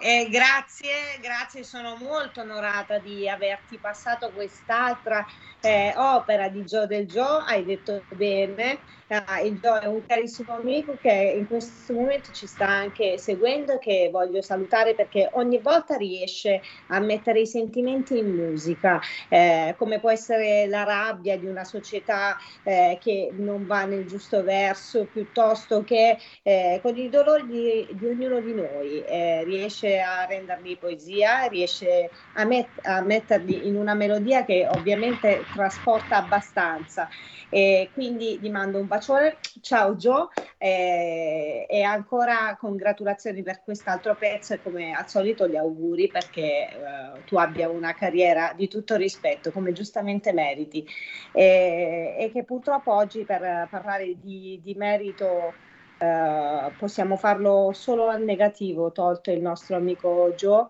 Eh, 0.00 0.28
grazie, 0.30 1.18
grazie, 1.20 1.64
sono 1.64 1.96
molto 1.96 2.42
onorata 2.42 2.98
di 2.98 3.28
averti 3.28 3.78
passato 3.78 4.30
quest'altra 4.30 5.26
eh, 5.60 5.92
opera 5.96 6.48
di 6.48 6.62
Joe 6.62 6.86
del 6.86 7.06
Joe, 7.06 7.42
hai 7.46 7.64
detto 7.64 8.04
bene, 8.10 8.78
uh, 9.08 9.44
il 9.44 9.58
Joe 9.58 9.80
è 9.80 9.86
un 9.86 10.04
carissimo 10.06 10.54
amico 10.54 10.96
che 11.00 11.34
in 11.36 11.46
questo 11.46 11.94
momento 11.94 12.30
ci 12.32 12.46
sta 12.46 12.68
anche 12.68 13.18
seguendo 13.18 13.74
e 13.74 13.78
che 13.78 14.08
voglio 14.12 14.42
salutare 14.42 14.94
perché 14.94 15.28
ogni 15.32 15.58
volta 15.58 15.96
riesce 15.96 16.60
a 16.88 17.00
mettere 17.00 17.40
i 17.40 17.46
sentimenti 17.46 18.18
in 18.18 18.34
musica, 18.34 19.00
eh, 19.28 19.74
come 19.76 20.00
può 20.00 20.10
essere 20.10 20.66
la 20.66 20.84
rabbia 20.84 21.38
di 21.38 21.46
una 21.46 21.64
società 21.64 22.36
eh, 22.62 22.98
che 23.00 23.30
non 23.36 23.66
va 23.66 23.84
nel 23.84 24.06
giusto 24.06 24.42
verso, 24.42 25.06
piuttosto 25.06 25.82
che 25.84 26.18
eh, 26.42 26.80
con 26.82 26.96
i 26.96 27.08
dolori 27.08 27.46
di, 27.46 27.88
di, 27.94 28.06
ognuno 28.06 28.40
di 28.40 28.54
noi, 28.54 29.02
eh, 29.04 29.44
riesce 29.44 30.00
a 30.00 30.24
renderli 30.26 30.78
poesia, 30.78 31.46
riesce 31.46 32.10
a, 32.32 32.44
met- 32.44 32.78
a 32.86 33.00
metterli 33.02 33.66
in 33.68 33.76
una 33.76 33.94
melodia 33.94 34.44
che 34.44 34.66
ovviamente 34.68 35.48
trasporta 35.52 36.16
abbastanza. 36.16 37.08
E 37.48 37.90
quindi 37.92 38.38
gli 38.40 38.50
mando 38.50 38.78
un 38.80 38.86
bacione, 38.98 39.36
ciao 39.60 39.94
Joe 39.94 40.26
e, 40.58 41.66
e 41.68 41.82
ancora 41.82 42.56
congratulazioni 42.58 43.44
per 43.44 43.62
quest'altro 43.62 44.16
pezzo 44.16 44.54
e 44.54 44.62
come 44.62 44.92
al 44.92 45.08
solito 45.08 45.46
gli 45.46 45.54
auguri 45.54 46.08
perché 46.08 46.68
uh, 46.72 47.24
tu 47.24 47.36
abbia 47.36 47.68
una 47.68 47.94
carriera 47.94 48.52
di 48.56 48.66
tutto 48.66 48.96
rispetto 48.96 49.52
come 49.52 49.72
giustamente 49.72 50.32
meriti. 50.32 50.84
E, 51.32 52.16
e 52.18 52.30
che 52.32 52.42
purtroppo 52.42 52.92
oggi 52.92 53.24
per 53.24 53.68
parlare 53.70 54.16
di, 54.20 54.60
di 54.62 54.74
merito 54.74 55.54
uh, 56.00 56.72
possiamo 56.76 57.16
farlo 57.16 57.70
solo 57.72 58.08
al 58.08 58.22
negativo 58.22 58.90
tolto 58.90 59.30
il 59.30 59.40
nostro 59.40 59.76
amico 59.76 60.32
Joe 60.36 60.66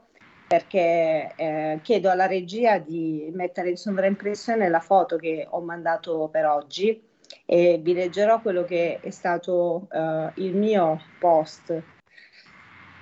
perché 0.48 1.34
eh, 1.36 1.78
chiedo 1.82 2.08
alla 2.08 2.26
regia 2.26 2.78
di 2.78 3.30
mettere 3.34 3.68
in 3.68 3.76
sovraimpressione 3.76 4.70
la 4.70 4.80
foto 4.80 5.16
che 5.16 5.46
ho 5.46 5.60
mandato 5.60 6.26
per 6.32 6.46
oggi 6.46 7.07
e 7.44 7.78
vi 7.82 7.94
leggerò 7.94 8.40
quello 8.40 8.64
che 8.64 9.00
è 9.00 9.10
stato 9.10 9.88
eh, 9.90 10.30
il 10.34 10.54
mio 10.54 11.00
post 11.18 11.82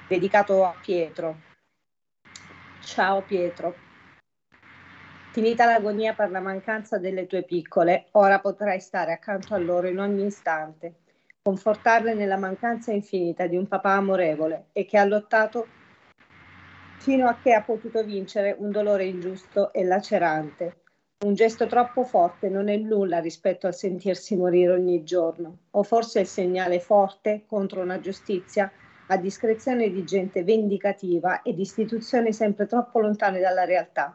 dedicato 0.08 0.64
a 0.64 0.74
Pietro. 0.80 1.40
Ciao 2.80 3.22
Pietro. 3.22 3.74
Finita 5.32 5.66
l'agonia 5.66 6.14
per 6.14 6.30
la 6.30 6.40
mancanza 6.40 6.98
delle 6.98 7.26
tue 7.26 7.42
piccole, 7.42 8.06
ora 8.12 8.38
potrai 8.38 8.80
stare 8.80 9.12
accanto 9.12 9.54
a 9.54 9.58
loro 9.58 9.86
in 9.86 9.98
ogni 9.98 10.24
istante, 10.24 10.94
confortarle 11.42 12.14
nella 12.14 12.38
mancanza 12.38 12.92
infinita 12.92 13.46
di 13.46 13.56
un 13.56 13.68
papà 13.68 13.92
amorevole 13.92 14.68
e 14.72 14.86
che 14.86 14.96
ha 14.96 15.04
lottato 15.04 15.66
fino 16.98 17.28
a 17.28 17.36
che 17.42 17.52
ha 17.52 17.62
potuto 17.62 18.02
vincere 18.02 18.56
un 18.58 18.70
dolore 18.70 19.04
ingiusto 19.04 19.72
e 19.72 19.84
lacerante. 19.84 20.84
Un 21.24 21.32
gesto 21.32 21.66
troppo 21.66 22.04
forte 22.04 22.50
non 22.50 22.68
è 22.68 22.76
nulla 22.76 23.20
rispetto 23.20 23.66
al 23.66 23.74
sentirsi 23.74 24.36
morire 24.36 24.72
ogni 24.72 25.02
giorno, 25.02 25.60
o 25.70 25.82
forse 25.82 26.20
il 26.20 26.26
segnale 26.26 26.78
forte 26.78 27.44
contro 27.46 27.80
una 27.80 27.98
giustizia 28.00 28.70
a 29.06 29.16
discrezione 29.16 29.90
di 29.90 30.04
gente 30.04 30.44
vendicativa 30.44 31.40
e 31.40 31.54
di 31.54 31.62
istituzioni 31.62 32.34
sempre 32.34 32.66
troppo 32.66 33.00
lontane 33.00 33.40
dalla 33.40 33.64
realtà. 33.64 34.14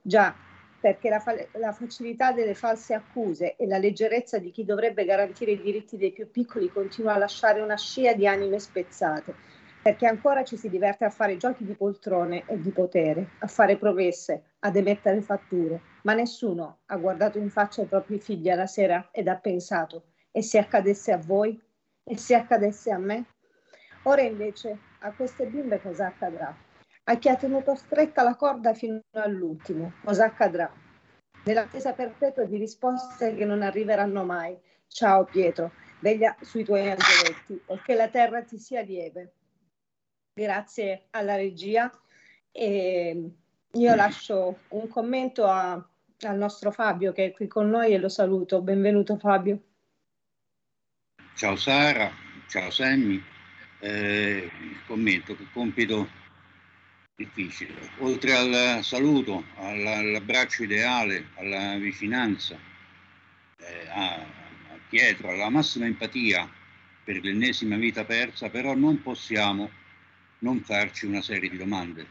Già, 0.00 0.34
perché 0.80 1.10
la, 1.10 1.20
fa- 1.20 1.36
la, 1.58 1.72
facilità 1.72 2.32
delle 2.32 2.54
false 2.54 2.94
accuse 2.94 3.56
e 3.56 3.66
la 3.66 3.76
leggerezza 3.76 4.38
di 4.38 4.50
chi 4.50 4.64
dovrebbe 4.64 5.04
garantire 5.04 5.50
i 5.50 5.60
diritti 5.60 5.98
dei 5.98 6.10
più 6.10 6.30
piccoli 6.30 6.70
continua 6.70 7.12
a 7.12 7.18
lasciare 7.18 7.60
una 7.60 7.76
scia 7.76 8.14
di 8.14 8.26
anime 8.26 8.58
spezzate 8.58 9.34
perché 9.82 10.06
ancora 10.06 10.44
ci 10.44 10.56
si 10.56 10.68
diverte 10.68 11.04
a 11.04 11.10
fare 11.10 11.38
giochi 11.38 11.64
di 11.64 11.74
poltrone 11.74 12.44
e 12.46 12.60
di 12.60 12.70
potere, 12.70 13.30
a 13.38 13.46
fare 13.46 13.78
promesse, 13.78 14.42
ad 14.60 14.76
emettere 14.76 15.22
fatture, 15.22 15.80
ma 16.02 16.12
nessuno 16.12 16.80
ha 16.86 16.96
guardato 16.96 17.38
in 17.38 17.48
faccia 17.48 17.82
i 17.82 17.86
propri 17.86 18.18
figli 18.18 18.50
alla 18.50 18.66
sera 18.66 19.08
ed 19.10 19.28
ha 19.28 19.36
pensato, 19.36 20.04
e 20.30 20.42
se 20.42 20.58
accadesse 20.58 21.12
a 21.12 21.18
voi? 21.18 21.58
E 22.04 22.16
se 22.16 22.34
accadesse 22.34 22.90
a 22.90 22.98
me? 22.98 23.24
Ora 24.04 24.20
invece 24.20 24.78
a 25.00 25.12
queste 25.12 25.46
bimbe 25.46 25.80
cosa 25.80 26.06
accadrà? 26.06 26.54
A 27.04 27.16
chi 27.16 27.28
ha 27.28 27.36
tenuto 27.36 27.74
stretta 27.74 28.22
la 28.22 28.36
corda 28.36 28.74
fino 28.74 29.00
all'ultimo, 29.12 29.94
cosa 30.04 30.26
accadrà? 30.26 30.70
Nell'attesa 31.44 31.94
perpetua 31.94 32.44
di 32.44 32.58
risposte 32.58 33.34
che 33.34 33.46
non 33.46 33.62
arriveranno 33.62 34.24
mai. 34.24 34.58
Ciao 34.86 35.24
Pietro, 35.24 35.72
veglia 36.00 36.36
sui 36.40 36.64
tuoi 36.64 36.90
angeletti 36.90 37.62
e 37.66 37.80
che 37.82 37.94
la 37.94 38.08
terra 38.08 38.42
ti 38.42 38.58
sia 38.58 38.82
lieve 38.82 39.32
grazie 40.40 41.08
alla 41.10 41.36
regia. 41.36 41.92
E 42.50 43.30
io 43.72 43.94
lascio 43.94 44.60
un 44.68 44.88
commento 44.88 45.44
a, 45.44 45.72
al 45.72 46.36
nostro 46.36 46.70
Fabio 46.70 47.12
che 47.12 47.26
è 47.26 47.32
qui 47.32 47.46
con 47.46 47.68
noi 47.68 47.92
e 47.92 47.98
lo 47.98 48.08
saluto. 48.08 48.62
Benvenuto 48.62 49.18
Fabio. 49.18 49.62
Ciao 51.34 51.56
Sara, 51.56 52.10
ciao 52.48 52.70
Sammy. 52.70 53.22
Eh, 53.80 54.50
commento 54.86 55.36
che 55.36 55.46
compito 55.52 56.08
difficile. 57.14 57.74
Oltre 57.98 58.34
al 58.34 58.82
saluto, 58.82 59.44
all'abbraccio 59.56 60.64
ideale, 60.64 61.28
alla 61.36 61.76
vicinanza, 61.76 62.56
eh, 63.58 63.88
a, 63.88 64.14
a 64.14 64.78
Pietro, 64.88 65.30
alla 65.30 65.50
massima 65.50 65.86
empatia 65.86 66.48
per 67.04 67.22
l'ennesima 67.22 67.76
vita 67.76 68.04
persa, 68.04 68.50
però 68.50 68.74
non 68.74 69.00
possiamo 69.02 69.70
non 70.40 70.60
farci 70.62 71.06
una 71.06 71.22
serie 71.22 71.48
di 71.48 71.56
domande 71.56 72.06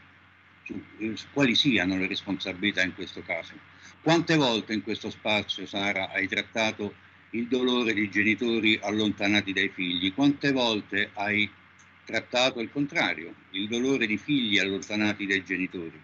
su, 0.64 0.82
su 1.14 1.26
quali 1.32 1.56
siano 1.56 1.98
le 1.98 2.08
responsabilità 2.08 2.84
in 2.84 2.94
questo 2.94 3.22
caso. 3.22 3.54
Quante 4.02 4.36
volte 4.36 4.74
in 4.74 4.82
questo 4.82 5.10
spazio, 5.10 5.66
Sara, 5.66 6.10
hai 6.10 6.28
trattato 6.28 6.94
il 7.32 7.48
dolore 7.48 7.94
di 7.94 8.10
genitori 8.10 8.80
allontanati 8.82 9.54
dai 9.54 9.70
figli? 9.70 10.14
Quante 10.14 10.52
volte 10.52 11.10
hai 11.14 11.50
trattato 12.06 12.60
il 12.60 12.72
contrario, 12.72 13.36
il 13.52 13.68
dolore 13.68 14.08
di 14.08 14.18
figli 14.18 14.58
allontanati 14.58 15.26
dai 15.26 15.44
genitori? 15.44 16.00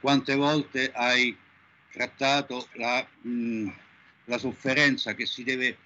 Quante 0.00 0.34
volte 0.34 0.92
hai 0.92 1.36
trattato 1.90 2.68
la, 2.74 3.06
mh, 3.22 3.68
la 4.26 4.38
sofferenza 4.38 5.14
che 5.14 5.26
si 5.26 5.42
deve 5.42 5.76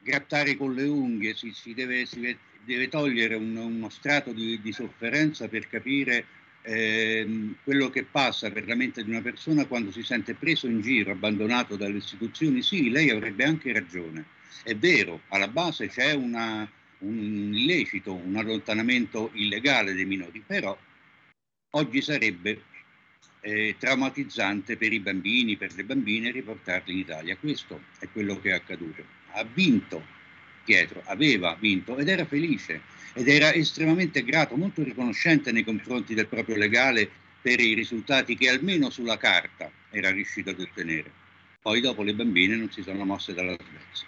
grattare 0.00 0.56
con 0.56 0.74
le 0.74 0.84
unghie, 0.84 1.34
si, 1.34 1.52
si 1.52 1.72
deve, 1.74 2.04
si, 2.04 2.36
deve 2.64 2.88
togliere 2.88 3.34
un, 3.34 3.56
uno 3.56 3.88
strato 3.88 4.32
di, 4.32 4.60
di, 4.60 4.72
sofferenza 4.72 5.48
per 5.48 5.68
capire 5.68 6.26
eh, 6.62 7.54
quello 7.62 7.90
che 7.90 8.04
passa 8.04 8.50
per 8.50 8.66
la 8.66 8.74
mente 8.74 9.04
di 9.04 9.10
una 9.10 9.20
persona 9.20 9.66
quando 9.66 9.92
si 9.92 10.02
sente 10.02 10.34
preso 10.34 10.66
in 10.66 10.80
giro, 10.80 11.12
abbandonato 11.12 11.76
dalle 11.76 11.98
istituzioni. 11.98 12.62
Sì, 12.62 12.90
lei 12.90 13.10
avrebbe 13.10 13.44
anche 13.44 13.72
ragione. 13.72 14.24
È 14.62 14.74
vero, 14.74 15.22
alla 15.28 15.48
base 15.48 15.88
c'è 15.88 16.12
una, 16.12 16.68
un 16.98 17.52
illecito, 17.54 18.14
un 18.14 18.36
allontanamento 18.36 19.30
illegale 19.34 19.92
dei 19.92 20.06
minori, 20.06 20.42
però 20.46 20.76
oggi 21.70 22.00
sarebbe 22.00 22.62
eh, 23.40 23.76
traumatizzante 23.78 24.76
per 24.76 24.92
i 24.92 25.00
bambini, 25.00 25.56
per 25.56 25.74
le 25.74 25.84
bambine 25.84 26.30
riportarli 26.30 26.92
in 26.92 26.98
Italia. 27.00 27.36
Questo 27.36 27.82
è 27.98 28.08
quello 28.10 28.40
che 28.40 28.50
è 28.50 28.54
accaduto. 28.54 29.04
Ha 29.32 29.44
vinto 29.44 30.22
Pietro 30.64 31.02
aveva 31.04 31.56
vinto 31.58 31.96
ed 31.98 32.08
era 32.08 32.24
felice 32.24 32.80
ed 33.12 33.28
era 33.28 33.52
estremamente 33.52 34.24
grato, 34.24 34.56
molto 34.56 34.82
riconoscente 34.82 35.52
nei 35.52 35.64
confronti 35.64 36.14
del 36.14 36.26
proprio 36.26 36.56
legale 36.56 37.08
per 37.40 37.60
i 37.60 37.74
risultati 37.74 38.36
che 38.36 38.48
almeno 38.48 38.90
sulla 38.90 39.16
carta 39.16 39.70
era 39.90 40.10
riuscito 40.10 40.50
ad 40.50 40.60
ottenere. 40.60 41.10
Poi 41.60 41.80
dopo 41.80 42.02
le 42.02 42.14
bambine 42.14 42.56
non 42.56 42.70
si 42.70 42.82
sono 42.82 43.04
mosse 43.04 43.34
dalla 43.34 43.54
Svezia. 43.54 44.06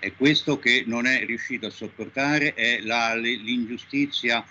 E 0.00 0.14
questo 0.14 0.58
che 0.58 0.84
non 0.86 1.06
è 1.06 1.24
riuscito 1.24 1.66
a 1.66 1.70
sopportare 1.70 2.54
è 2.54 2.80
la, 2.80 3.14
l'ingiustizia 3.14 4.44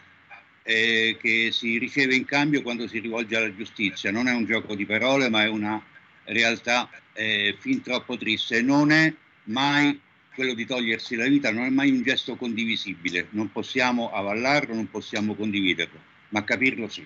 eh, 0.64 1.18
che 1.22 1.49
si 1.51 1.78
riceve 1.78 2.16
in 2.16 2.26
cambio 2.26 2.62
quando 2.62 2.88
si 2.88 2.99
rivolge 2.99 3.36
alla 3.36 3.55
giustizia. 3.55 4.12
Non 4.12 4.28
è 4.28 4.34
un 4.34 4.45
gioco 4.45 4.76
di 4.76 4.86
parole, 4.86 5.30
ma 5.30 5.43
è 5.43 5.47
una 5.47 5.82
realtà 6.26 6.89
eh, 7.14 7.55
fin 7.60 7.82
troppo 7.82 8.18
triste. 8.18 8.62
Non 8.62 8.91
è 8.91 9.14
mai 9.43 9.99
quello 10.38 10.53
di 10.53 10.67
togliersi 10.67 11.15
la 11.15 11.27
vita, 11.27 11.51
non 11.51 11.65
è 11.65 11.69
mai 11.69 11.89
un 11.89 12.03
gesto 12.03 12.35
condivisibile. 12.35 13.25
Non 13.31 13.51
possiamo 13.51 14.11
avallarlo, 14.11 14.75
non 14.75 14.88
possiamo 14.88 15.33
condividerlo, 15.33 15.99
ma 16.29 16.43
capirlo 16.43 16.88
sì. 16.88 17.03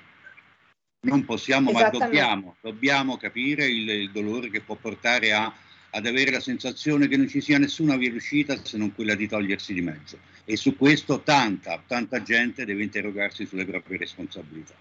Non 1.04 1.24
possiamo, 1.24 1.72
ma 1.72 1.88
dobbiamo, 1.88 2.58
dobbiamo 2.60 3.16
capire 3.16 3.68
il, 3.68 3.88
il 3.90 4.12
dolore 4.12 4.50
che 4.50 4.60
può 4.60 4.76
portare 4.76 5.32
a 5.32 5.54
ad 5.94 6.06
avere 6.06 6.32
la 6.32 6.40
sensazione 6.40 7.08
che 7.08 7.18
non 7.18 7.28
ci 7.28 7.42
sia 7.42 7.58
nessuna 7.58 7.98
via 7.98 8.10
d'uscita 8.10 8.64
se 8.64 8.78
non 8.78 8.94
quella 8.94 9.16
di 9.16 9.28
togliersi 9.28 9.74
di 9.74 9.82
mezzo. 9.82 10.20
E 10.46 10.56
su 10.56 10.78
questo 10.78 11.22
tanta, 11.22 11.84
tanta 11.86 12.22
gente 12.22 12.66
deve 12.66 12.84
interrogarsi 12.84 13.46
sulle 13.46 13.66
proprie 13.66 13.98
responsabilità. 13.98 14.74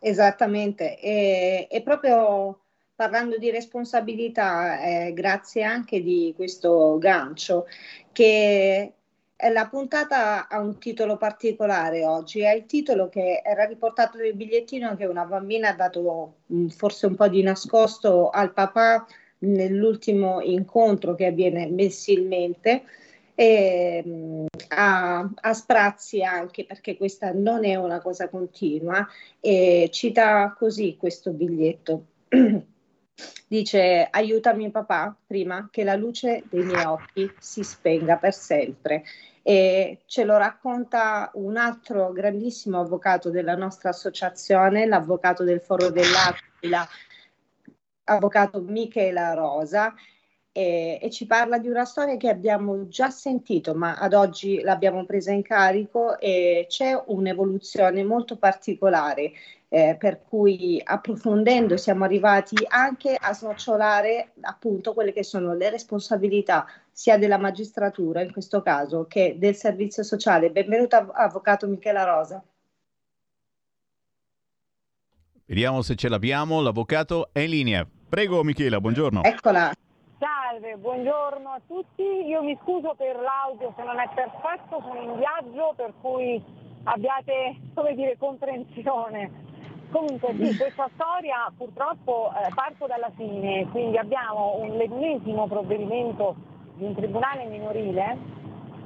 Esattamente, 0.00 1.00
e, 1.00 1.66
e 1.70 1.82
proprio 1.82 2.60
parlando 2.98 3.38
di 3.38 3.52
responsabilità, 3.52 4.80
eh, 4.80 5.12
grazie 5.12 5.62
anche 5.62 6.02
di 6.02 6.32
questo 6.34 6.98
gancio, 6.98 7.68
che 8.10 8.92
la 9.52 9.68
puntata 9.68 10.48
ha 10.48 10.58
un 10.58 10.80
titolo 10.80 11.16
particolare 11.16 12.04
oggi, 12.04 12.40
è 12.40 12.50
il 12.50 12.66
titolo 12.66 13.08
che 13.08 13.40
era 13.44 13.66
riportato 13.66 14.18
nel 14.18 14.34
bigliettino 14.34 14.96
che 14.96 15.06
una 15.06 15.24
bambina 15.26 15.68
ha 15.68 15.74
dato 15.74 16.38
mm, 16.52 16.66
forse 16.70 17.06
un 17.06 17.14
po' 17.14 17.28
di 17.28 17.40
nascosto 17.40 18.30
al 18.30 18.52
papà 18.52 19.06
nell'ultimo 19.38 20.40
incontro 20.40 21.14
che 21.14 21.26
avviene 21.26 21.68
mensilmente. 21.68 22.82
E, 23.36 24.02
mm, 24.04 24.46
a, 24.70 25.30
a, 25.40 25.54
sprazzi 25.54 26.24
anche 26.24 26.64
perché 26.64 26.96
questa 26.96 27.30
non 27.32 27.64
è 27.64 27.76
una 27.76 28.00
cosa 28.00 28.28
continua 28.28 29.06
e 29.38 29.88
cita 29.92 30.52
così 30.58 30.96
questo 30.98 31.30
biglietto 31.30 32.04
dice 33.46 34.06
aiutami 34.10 34.70
papà 34.70 35.16
prima 35.26 35.68
che 35.70 35.84
la 35.84 35.94
luce 35.94 36.44
dei 36.48 36.64
miei 36.64 36.84
occhi 36.84 37.32
si 37.38 37.62
spenga 37.62 38.16
per 38.16 38.34
sempre 38.34 39.02
e 39.42 40.00
ce 40.06 40.24
lo 40.24 40.36
racconta 40.36 41.30
un 41.34 41.56
altro 41.56 42.12
grandissimo 42.12 42.80
avvocato 42.80 43.30
della 43.30 43.56
nostra 43.56 43.90
associazione 43.90 44.86
l'avvocato 44.86 45.44
del 45.44 45.60
Foro 45.60 45.90
dell'Aquila 45.90 46.86
avvocato 48.04 48.60
Michela 48.60 49.34
Rosa 49.34 49.94
e, 50.52 50.98
e, 51.00 51.10
ci 51.10 51.26
parla 51.26 51.58
di 51.58 51.68
una 51.68 51.84
storia 51.84 52.16
che 52.16 52.28
abbiamo 52.28 52.88
già 52.88 53.10
sentito, 53.10 53.74
ma 53.74 53.94
ad 53.94 54.12
oggi 54.12 54.60
l'abbiamo 54.60 55.04
presa 55.04 55.30
in 55.30 55.42
carico 55.42 56.18
e 56.18 56.66
c'è 56.68 57.00
un'evoluzione 57.06 58.02
molto 58.02 58.36
particolare. 58.36 59.32
Eh, 59.70 59.96
per 59.98 60.22
cui 60.22 60.80
approfondendo 60.82 61.76
siamo 61.76 62.04
arrivati 62.04 62.56
anche 62.68 63.14
a 63.14 63.34
snocciolare 63.34 64.32
appunto 64.40 64.94
quelle 64.94 65.12
che 65.12 65.22
sono 65.22 65.52
le 65.52 65.68
responsabilità 65.68 66.64
sia 66.90 67.18
della 67.18 67.36
magistratura 67.36 68.22
in 68.22 68.32
questo 68.32 68.62
caso 68.62 69.04
che 69.06 69.36
del 69.38 69.54
servizio 69.54 70.02
sociale. 70.02 70.50
Benvenuto 70.50 70.96
Avvocato 71.12 71.66
Michela 71.66 72.04
Rosa. 72.04 72.42
Vediamo 75.44 75.82
se 75.82 75.96
ce 75.96 76.08
l'abbiamo, 76.08 76.62
l'avvocato 76.62 77.28
è 77.32 77.40
in 77.40 77.50
linea. 77.50 77.86
Prego 78.08 78.42
Michela, 78.42 78.80
buongiorno. 78.80 79.22
Eccola. 79.22 79.70
Salve, 80.18 80.76
buongiorno 80.76 81.50
a 81.50 81.60
tutti. 81.66 82.02
Io 82.02 82.42
mi 82.42 82.58
scuso 82.62 82.94
per 82.96 83.16
l'audio 83.16 83.74
se 83.76 83.84
non 83.84 83.98
è 83.98 84.08
perfetto, 84.14 84.80
sono 84.80 85.00
in 85.00 85.18
viaggio 85.18 85.74
per 85.76 85.92
cui 86.00 86.42
abbiate, 86.84 87.56
come 87.74 87.94
dire, 87.94 88.16
comprensione. 88.16 89.47
Comunque 89.90 90.34
sì, 90.38 90.56
questa 90.56 90.88
storia 90.94 91.50
purtroppo 91.56 92.30
eh, 92.32 92.52
parto 92.54 92.86
dalla 92.86 93.10
fine, 93.16 93.66
quindi 93.70 93.96
abbiamo 93.96 94.56
un 94.60 94.76
l'ennesimo 94.76 95.46
provvedimento 95.46 96.36
di 96.74 96.84
un 96.84 96.94
tribunale 96.94 97.46
minorile 97.46 98.18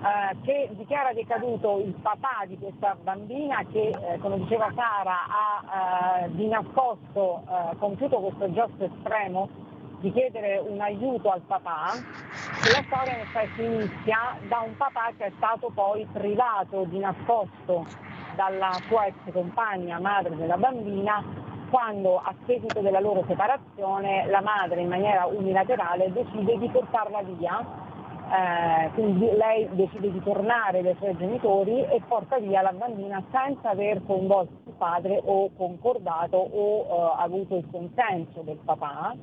eh, 0.03 0.37
che 0.43 0.69
dichiara 0.73 1.13
decaduto 1.13 1.81
il 1.81 1.93
papà 1.95 2.45
di 2.47 2.57
questa 2.57 2.97
bambina 3.03 3.65
che, 3.73 3.89
eh, 3.89 4.19
come 4.19 4.39
diceva 4.39 4.71
Sara, 4.75 5.27
ha 5.27 6.21
eh, 6.25 6.31
di 6.35 6.47
nascosto 6.47 7.43
eh, 7.49 7.77
compiuto 7.79 8.21
questo 8.21 8.53
gesto 8.53 8.85
estremo 8.85 9.49
di 9.99 10.13
chiedere 10.13 10.59
un 10.59 10.81
aiuto 10.81 11.31
al 11.31 11.41
papà, 11.41 11.95
la 12.71 12.83
storia 12.87 13.15
in 13.15 13.21
effetti 13.21 13.63
inizia 13.63 14.37
da 14.49 14.61
un 14.67 14.77
papà 14.77 15.13
che 15.17 15.27
è 15.27 15.33
stato 15.37 15.71
poi 15.75 16.07
privato 16.13 16.85
di 16.85 16.99
nascosto 16.99 17.87
dalla 18.35 18.73
sua 18.89 19.07
ex 19.07 19.15
compagna, 19.33 19.99
madre 20.01 20.37
della 20.37 20.57
bambina, 20.57 21.23
quando 21.71 22.19
a 22.19 22.35
seguito 22.47 22.81
della 22.81 23.01
loro 23.01 23.25
separazione 23.27 24.27
la 24.27 24.43
madre 24.43 24.83
in 24.83 24.89
maniera 24.89 25.27
unilaterale 25.27 26.13
decide 26.13 26.59
di 26.59 26.69
portarla 26.69 27.23
via 27.23 27.91
eh, 28.33 28.91
quindi 28.95 29.29
lei 29.37 29.69
decide 29.73 30.11
di 30.11 30.23
tornare 30.23 30.81
dai 30.81 30.95
suoi 30.97 31.15
genitori 31.19 31.85
e 31.85 32.01
porta 32.09 32.39
via 32.39 32.63
la 32.63 32.73
bambina 32.73 33.23
senza 33.31 33.71
aver 33.71 34.01
coinvolto 34.07 34.71
il 34.71 34.73
padre 34.79 35.21
o 35.23 35.51
concordato 35.55 36.39
o 36.39 36.81
eh, 36.81 37.23
avuto 37.23 37.57
il 37.57 37.69
consenso 37.71 38.41
del 38.41 38.59
papà. 38.65 39.15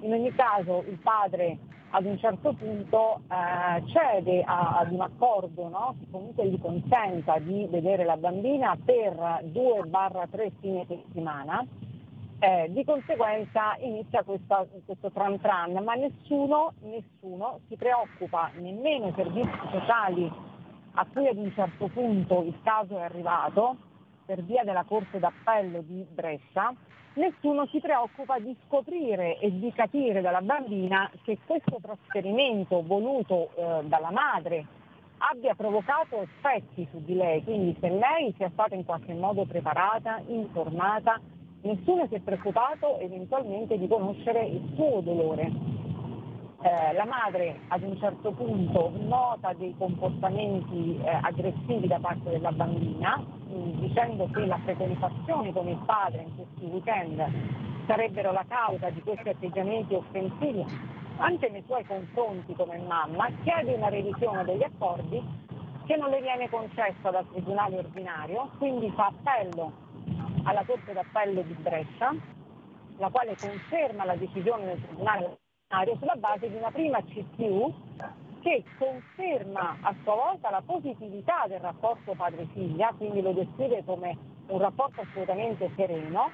In 0.00 0.12
ogni 0.12 0.34
caso 0.34 0.82
il 0.88 0.98
padre 0.98 1.58
ad 1.94 2.04
un 2.04 2.18
certo 2.18 2.52
punto 2.54 3.20
eh, 3.28 3.82
cede 3.86 4.42
a, 4.42 4.78
ad 4.78 4.92
un 4.92 5.00
accordo 5.00 5.68
no? 5.68 5.94
che 5.98 6.06
comunque 6.10 6.48
gli 6.48 6.58
consenta 6.60 7.38
di 7.38 7.66
vedere 7.70 8.04
la 8.04 8.16
bambina 8.16 8.76
per 8.82 9.14
2-3 9.44 10.50
fine 10.60 10.84
settimana 10.88 11.66
eh, 12.42 12.66
di 12.70 12.82
conseguenza 12.82 13.76
inizia 13.78 14.24
questa, 14.24 14.66
questo 14.84 15.12
tran 15.12 15.38
tran, 15.38 15.80
ma 15.84 15.94
nessuno, 15.94 16.72
nessuno 16.80 17.60
si 17.68 17.76
preoccupa, 17.76 18.50
nemmeno 18.56 19.06
i 19.06 19.12
servizi 19.14 19.58
sociali 19.70 20.28
a 20.94 21.06
cui 21.12 21.28
ad 21.28 21.36
un 21.36 21.52
certo 21.54 21.86
punto 21.86 22.42
il 22.42 22.58
caso 22.64 22.98
è 22.98 23.02
arrivato, 23.02 23.76
per 24.32 24.44
via 24.44 24.64
della 24.64 24.84
Corte 24.84 25.18
d'Appello 25.18 25.82
di 25.82 26.06
Brescia, 26.10 26.72
nessuno 27.16 27.66
si 27.66 27.80
preoccupa 27.80 28.38
di 28.38 28.56
scoprire 28.64 29.38
e 29.38 29.58
di 29.58 29.70
capire 29.72 30.22
dalla 30.22 30.40
bambina 30.40 31.10
che 31.22 31.36
questo 31.44 31.76
trasferimento 31.82 32.82
voluto 32.82 33.50
eh, 33.54 33.84
dalla 33.84 34.10
madre 34.10 34.64
abbia 35.18 35.54
provocato 35.54 36.22
effetti 36.22 36.88
su 36.90 37.04
di 37.04 37.14
lei, 37.14 37.44
quindi 37.44 37.76
se 37.78 37.90
lei 37.90 38.32
sia 38.38 38.48
stata 38.54 38.74
in 38.74 38.86
qualche 38.86 39.12
modo 39.12 39.44
preparata, 39.44 40.22
informata, 40.28 41.20
nessuno 41.60 42.06
si 42.08 42.14
è 42.14 42.20
preoccupato 42.20 43.00
eventualmente 43.00 43.76
di 43.76 43.86
conoscere 43.86 44.46
il 44.46 44.72
suo 44.74 45.02
dolore. 45.02 45.91
Eh, 46.64 46.92
la 46.92 47.04
madre 47.04 47.58
ad 47.68 47.82
un 47.82 47.98
certo 47.98 48.30
punto 48.30 48.92
nota 48.94 49.52
dei 49.54 49.74
comportamenti 49.76 50.96
eh, 51.02 51.08
aggressivi 51.08 51.88
da 51.88 51.98
parte 51.98 52.30
della 52.30 52.52
bambina, 52.52 53.16
mh, 53.16 53.52
mm, 53.52 53.70
dicendo 53.80 54.28
che 54.30 54.46
la 54.46 54.60
frequentazione 54.62 55.52
con 55.52 55.66
il 55.66 55.82
padre 55.84 56.22
in 56.22 56.36
questi 56.36 56.64
weekend 56.66 57.20
sarebbero 57.88 58.30
la 58.30 58.44
causa 58.46 58.90
di 58.90 59.02
questi 59.02 59.28
atteggiamenti 59.30 59.94
offensivi 59.94 60.64
anche 61.16 61.48
nei 61.48 61.64
suoi 61.66 61.84
confronti 61.84 62.54
come 62.54 62.78
mamma, 62.78 63.28
chiede 63.42 63.74
una 63.74 63.88
revisione 63.88 64.44
degli 64.44 64.62
accordi 64.62 65.20
che 65.86 65.96
non 65.96 66.10
le 66.10 66.20
viene 66.20 66.48
concessa 66.48 67.10
dal 67.10 67.28
Tribunale 67.32 67.78
ordinario, 67.78 68.50
quindi 68.58 68.88
fa 68.94 69.06
appello 69.06 69.72
alla 70.44 70.62
Corte 70.64 70.92
d'Appello 70.92 71.42
di 71.42 71.54
Brescia, 71.54 72.14
la 72.98 73.08
quale 73.08 73.34
conferma 73.36 74.04
la 74.04 74.14
decisione 74.14 74.64
del 74.64 74.82
Tribunale 74.86 75.38
ordinario 75.72 75.96
sulla 75.98 76.16
base 76.16 76.50
di 76.50 76.56
una 76.56 76.70
prima 76.70 77.02
CTU 77.02 77.72
che 78.42 78.62
conferma 78.76 79.78
a 79.80 79.94
sua 80.02 80.14
volta 80.14 80.50
la 80.50 80.62
positività 80.64 81.46
del 81.46 81.60
rapporto 81.60 82.12
padre-figlia, 82.14 82.92
quindi 82.98 83.22
lo 83.22 83.32
descrive 83.32 83.82
come 83.84 84.16
un 84.48 84.58
rapporto 84.58 85.00
assolutamente 85.00 85.70
sereno, 85.76 86.30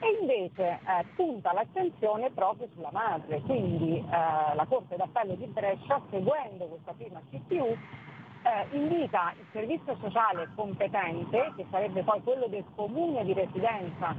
e 0.00 0.18
invece 0.20 0.66
eh, 0.66 1.04
punta 1.14 1.52
l'attenzione 1.52 2.30
proprio 2.30 2.66
sulla 2.72 2.88
madre, 2.90 3.40
quindi 3.42 3.98
eh, 3.98 4.54
la 4.54 4.66
Corte 4.66 4.96
d'Appello 4.96 5.34
di 5.34 5.44
Brescia, 5.46 6.00
seguendo 6.10 6.64
questa 6.64 6.94
prima 6.96 7.20
CTU, 7.30 7.66
eh, 7.66 8.76
invita 8.76 9.34
il 9.38 9.46
servizio 9.52 9.94
sociale 10.00 10.48
competente, 10.54 11.52
che 11.56 11.66
sarebbe 11.70 12.02
poi 12.02 12.22
quello 12.22 12.46
del 12.46 12.64
comune 12.74 13.22
di 13.24 13.34
residenza 13.34 14.16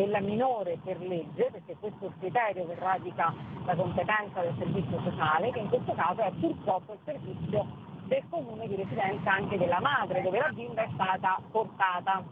della 0.00 0.20
minore 0.20 0.78
per 0.82 0.98
legge, 0.98 1.50
perché 1.52 1.76
questo 1.78 2.06
è 2.06 2.08
il 2.08 2.14
criterio 2.18 2.66
che 2.66 2.74
radica 2.78 3.34
la 3.66 3.74
competenza 3.74 4.40
del 4.40 4.54
servizio 4.56 4.98
sociale, 5.02 5.52
che 5.52 5.58
in 5.58 5.68
questo 5.68 5.92
caso 5.92 6.22
è 6.22 6.32
purtroppo 6.40 6.92
il 6.94 6.98
servizio 7.04 7.66
del 8.04 8.22
comune 8.30 8.66
di 8.66 8.76
residenza 8.76 9.32
anche 9.32 9.58
della 9.58 9.80
madre, 9.80 10.22
dove 10.22 10.38
la 10.38 10.50
bimba 10.54 10.82
è 10.82 10.88
stata 10.94 11.38
portata 11.50 12.24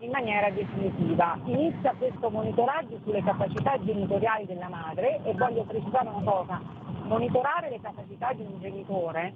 in 0.00 0.10
maniera 0.10 0.50
definitiva. 0.50 1.38
Inizia 1.44 1.94
questo 1.96 2.28
monitoraggio 2.28 2.98
sulle 3.02 3.22
capacità 3.22 3.82
genitoriali 3.82 4.44
della 4.44 4.68
madre 4.68 5.20
e 5.24 5.32
voglio 5.32 5.64
precisare 5.64 6.08
una 6.08 6.30
cosa, 6.30 6.60
monitorare 7.04 7.70
le 7.70 7.80
capacità 7.80 8.32
di 8.34 8.42
un 8.42 8.60
genitore 8.60 9.34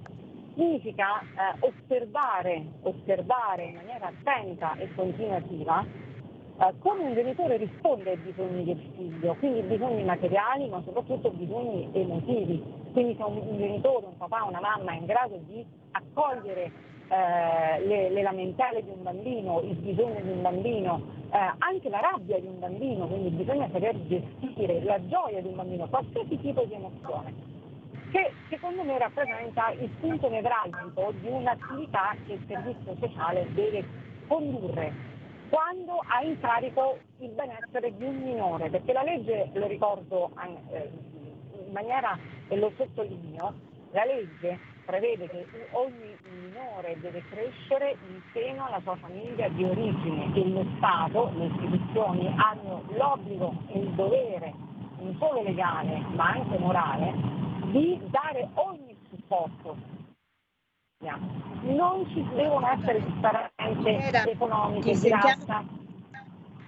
significa 0.54 1.20
eh, 1.20 1.66
osservare, 1.66 2.64
osservare 2.82 3.64
in 3.64 3.74
maniera 3.74 4.06
attenta 4.06 4.74
e 4.76 4.94
continuativa 4.94 5.84
come 6.78 7.02
un 7.02 7.14
genitore 7.14 7.56
risponde 7.56 8.10
ai 8.10 8.16
bisogni 8.18 8.64
del 8.64 8.80
figlio, 8.94 9.34
quindi 9.40 9.60
bisogni 9.62 10.04
materiali 10.04 10.68
ma 10.68 10.80
soprattutto 10.84 11.30
bisogni 11.30 11.88
emotivi. 11.92 12.62
Quindi 12.92 13.16
se 13.16 13.22
un, 13.24 13.38
un 13.38 13.58
genitore, 13.58 14.06
un 14.06 14.16
papà, 14.16 14.44
una 14.44 14.60
mamma 14.60 14.92
è 14.92 14.96
in 14.96 15.06
grado 15.06 15.36
di 15.48 15.64
accogliere 15.90 16.70
eh, 17.08 17.86
le, 17.86 18.10
le, 18.10 18.22
lamentele 18.22 18.84
di 18.84 18.90
un 18.90 19.02
bambino, 19.02 19.60
il 19.62 19.74
bisogno 19.74 20.20
di 20.20 20.30
un 20.30 20.42
bambino, 20.42 21.02
eh, 21.32 21.38
anche 21.58 21.88
la 21.88 22.00
rabbia 22.00 22.38
di 22.38 22.46
un 22.46 22.60
bambino, 22.60 23.06
quindi 23.08 23.30
bisogna 23.30 23.68
saper 23.72 23.96
gestire 24.06 24.82
la 24.84 25.04
gioia 25.06 25.40
di 25.40 25.48
un 25.48 25.56
bambino, 25.56 25.88
qualsiasi 25.88 26.38
tipo 26.38 26.64
di 26.64 26.74
emozione 26.74 27.52
che 28.14 28.32
secondo 28.48 28.84
me 28.84 28.96
rappresenta 28.96 29.70
il 29.72 29.88
punto 29.98 30.28
nevralgico 30.28 31.12
di 31.18 31.26
un'attività 31.26 32.14
che 32.24 32.34
il 32.34 32.44
servizio 32.46 32.94
sociale 33.00 33.44
deve 33.54 33.84
condurre 34.28 35.13
quando 35.54 36.02
ha 36.08 36.20
in 36.24 36.40
carico 36.40 36.98
il 37.18 37.30
benessere 37.30 37.96
di 37.96 38.02
un 38.02 38.16
minore, 38.16 38.70
perché 38.70 38.92
la 38.92 39.04
legge, 39.04 39.50
lo 39.52 39.68
ricordo 39.68 40.32
eh, 40.72 40.90
in 41.64 41.70
maniera, 41.70 42.18
e 42.48 42.56
lo 42.56 42.72
sottolineo, 42.76 43.54
la 43.92 44.04
legge 44.04 44.58
prevede 44.84 45.28
che 45.28 45.46
ogni 45.70 46.18
minore 46.28 46.98
deve 46.98 47.22
crescere 47.30 47.96
in 48.08 48.20
seno 48.32 48.66
alla 48.66 48.80
sua 48.80 48.96
famiglia 48.96 49.48
di 49.50 49.62
origine 49.62 50.34
e 50.34 50.48
lo 50.48 50.66
Stato, 50.76 51.30
le 51.36 51.44
istituzioni 51.44 52.34
hanno 52.36 52.82
l'obbligo 52.88 53.54
e 53.68 53.78
il 53.78 53.90
dovere, 53.90 54.52
non 54.98 55.16
solo 55.20 55.44
legale 55.44 56.00
ma 56.16 56.30
anche 56.30 56.58
morale, 56.58 57.12
di 57.70 58.00
dare 58.10 58.48
ogni 58.54 58.96
supporto. 59.08 60.03
Non 61.62 62.06
ci 62.12 62.24
devono 62.34 62.66
essere 62.68 63.02
differenze 63.04 64.30
economiche 64.30 64.98
di 64.98 65.08
razza 65.08 65.64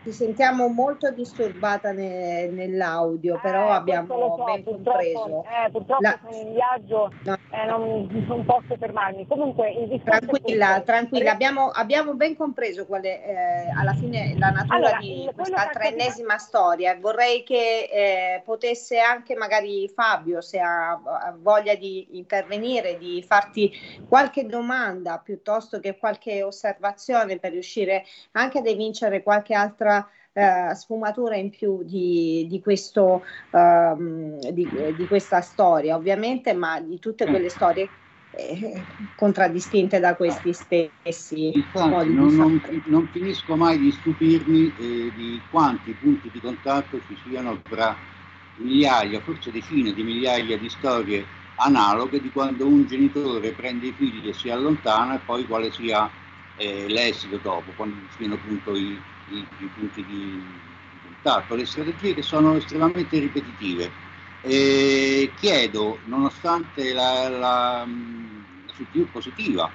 ti 0.06 0.12
sentiamo 0.12 0.68
molto 0.68 1.10
disturbata 1.10 1.90
ne, 1.90 2.46
nell'audio, 2.46 3.34
eh, 3.34 3.40
però 3.40 3.72
abbiamo 3.72 4.36
so, 4.36 4.44
ben 4.44 4.62
compreso. 4.62 5.44
Eh, 5.44 5.70
purtroppo 5.72 6.02
La... 6.02 6.16
sono 6.22 6.42
in 6.42 6.52
viaggio 6.52 7.12
no. 7.24 7.36
eh, 7.50 7.66
non, 7.66 8.24
non, 8.28 8.44
posso 8.44 8.76
fermarmi. 8.78 9.26
Comunque 9.26 9.72
il 9.72 10.00
Tranquilla, 10.04 10.80
tranquilla, 10.82 11.32
abbiamo, 11.32 11.70
abbiamo, 11.70 12.14
ben 12.14 12.36
compreso 12.36 12.86
qual 12.86 13.02
è 13.02 13.08
eh, 13.08 13.72
alla 13.76 13.94
fine 13.94 14.36
la 14.38 14.50
natura 14.50 14.76
allora, 14.76 14.98
di 14.98 15.28
questa 15.34 15.72
ennesima 15.80 16.38
storia. 16.38 16.96
Vorrei 17.00 17.42
che 17.42 17.88
eh, 17.90 18.42
potesse 18.44 19.00
anche 19.00 19.34
magari 19.34 19.90
Fabio, 19.92 20.40
se 20.40 20.60
ha, 20.60 20.90
ha 20.92 21.36
voglia 21.36 21.74
di 21.74 22.16
intervenire, 22.16 22.96
di 22.96 23.24
farti 23.26 23.72
qualche 24.08 24.46
domanda 24.46 25.18
piuttosto 25.18 25.80
che 25.80 25.98
qualche 25.98 26.44
osservazione 26.44 27.40
per 27.40 27.50
riuscire 27.50 28.04
anche 28.32 28.58
ad 28.58 28.66
evincere 28.66 29.24
qualche 29.24 29.54
altra 29.54 29.95
eh, 30.36 30.74
sfumatura 30.74 31.34
in 31.36 31.48
più 31.48 31.82
di, 31.82 32.46
di, 32.46 32.60
questo, 32.60 33.24
uh, 33.52 34.38
di, 34.52 34.68
di, 34.94 35.06
questa 35.08 35.40
storia, 35.40 35.96
ovviamente, 35.96 36.52
ma 36.52 36.78
di 36.78 36.98
tutte 36.98 37.24
quelle 37.24 37.48
storie 37.48 37.88
eh, 38.32 38.84
contraddistinte 39.14 39.98
da 39.98 40.14
questi 40.14 40.52
stessi 40.52 41.52
Infatti, 41.54 41.88
modi 41.88 42.12
non, 42.12 42.34
non, 42.34 42.60
non, 42.84 43.08
finisco 43.10 43.56
mai 43.56 43.78
di 43.78 43.90
stupirmi 43.90 44.74
eh, 44.78 45.12
di 45.16 45.40
quanti 45.50 45.92
punti 45.92 46.28
di 46.30 46.40
contatto 46.40 47.00
ci 47.08 47.16
siano 47.26 47.58
tra 47.62 47.96
migliaia, 48.56 49.20
forse 49.20 49.50
decine 49.50 49.94
di 49.94 50.02
migliaia 50.02 50.58
di 50.58 50.68
storie 50.68 51.24
analoghe 51.54 52.20
di 52.20 52.30
quando 52.30 52.66
un 52.66 52.86
genitore 52.86 53.52
prende 53.52 53.86
i 53.86 53.92
figli 53.92 54.28
e 54.28 54.34
si 54.34 54.50
allontana 54.50 55.14
e 55.14 55.20
poi 55.24 55.46
quale 55.46 55.72
sia 55.72 56.10
eh, 56.58 56.86
l'esito 56.88 57.38
dopo, 57.38 57.72
quando 57.74 57.96
siano 58.18 58.34
appunto 58.34 58.76
i, 58.76 59.00
i, 59.30 59.46
i 59.58 59.70
punti 59.74 60.04
di, 60.04 60.14
di, 60.14 60.98
contatto, 61.02 61.54
le 61.54 61.66
strategie 61.66 62.14
che 62.14 62.22
sono 62.22 62.56
estremamente 62.56 63.18
ripetitive. 63.18 64.04
E 64.42 65.32
chiedo, 65.38 65.98
nonostante 66.04 66.92
la, 66.92 67.28
la, 67.28 67.38
la 67.38 67.86
positiva, 69.10 69.70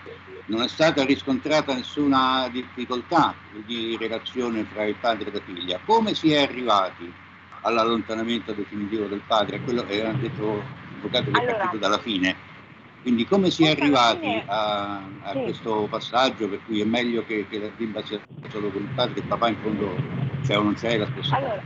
non 0.45 0.62
è 0.62 0.68
stata 0.68 1.04
riscontrata 1.04 1.74
nessuna 1.74 2.47
difficoltà 2.49 3.34
di 3.66 3.97
relazione 3.99 4.68
tra 4.72 4.84
il 4.84 4.95
padre 4.95 5.30
e 5.30 5.34
la 5.34 5.41
figlia, 5.41 5.80
come 5.86 6.14
si 6.14 6.32
è 6.32 6.41
arrivati 6.41 7.12
all'allontanamento 7.62 8.54
definitivo 8.54 9.06
del 9.06 9.22
padre? 9.26 9.62
Quello 9.62 9.84
che 9.84 10.06
ha 10.06 10.14
detto 10.14 10.64
l'avvocato 10.93 11.32
che 11.32 11.39
allora, 11.39 11.56
è 11.56 11.58
partito 11.58 11.78
dalla 11.78 11.99
fine 11.99 12.49
quindi 13.02 13.26
come 13.26 13.49
si 13.49 13.66
è 13.66 13.72
arrivati 13.72 14.41
a, 14.45 14.97
a 15.22 15.32
sì. 15.32 15.43
questo 15.43 15.88
passaggio 15.89 16.47
per 16.47 16.62
cui 16.66 16.82
è 16.82 16.86
meglio 16.86 17.24
che, 17.26 17.47
che, 17.47 17.60
la 17.60 17.70
bimba 17.76 18.04
sia 18.04 18.20
solo 18.49 18.70
con 18.70 18.82
il 18.82 18.89
padre 18.93 19.16
e 19.16 19.20
il 19.22 19.28
papà 19.28 19.49
in 19.49 19.58
fondo 19.58 19.95
c'è 20.43 20.58
o 20.58 20.64
non 20.64 20.74
c'è 20.76 20.97
la 20.97 21.08
stessa 21.08 21.36
allora, 21.36 21.62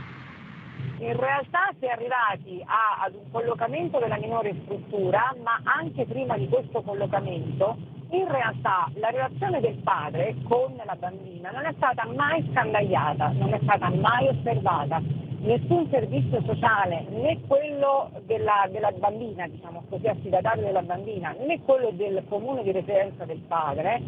in 0.98 1.16
realtà 1.16 1.70
si 1.78 1.84
è 1.84 1.90
arrivati 1.90 2.62
a, 2.64 3.04
ad 3.04 3.14
un 3.14 3.30
collocamento 3.30 3.98
della 3.98 4.18
minore 4.18 4.54
struttura, 4.64 5.34
ma 5.42 5.60
anche 5.64 6.06
prima 6.06 6.36
di 6.36 6.48
questo 6.48 6.82
collocamento, 6.82 7.76
in 8.10 8.28
realtà 8.28 8.88
la 8.94 9.10
relazione 9.10 9.60
del 9.60 9.76
padre 9.82 10.36
con 10.44 10.80
la 10.84 10.96
bambina 10.96 11.50
non 11.50 11.64
è 11.64 11.72
stata 11.76 12.06
mai 12.06 12.46
scandagliata, 12.50 13.32
non 13.34 13.52
è 13.52 13.58
stata 13.62 13.90
mai 13.90 14.28
osservata 14.28 15.02
nessun 15.40 15.88
servizio 15.90 16.42
sociale, 16.42 17.06
né 17.08 17.40
quello 17.46 18.10
della, 18.24 18.66
della 18.70 18.90
bambina, 18.92 19.46
diciamo 19.46 19.84
così, 19.88 20.08
affidatario 20.08 20.64
della 20.64 20.82
bambina, 20.82 21.34
né 21.38 21.62
quello 21.62 21.90
del 21.90 22.24
comune 22.28 22.62
di 22.62 22.72
residenza 22.72 23.24
del 23.24 23.40
padre, 23.46 24.02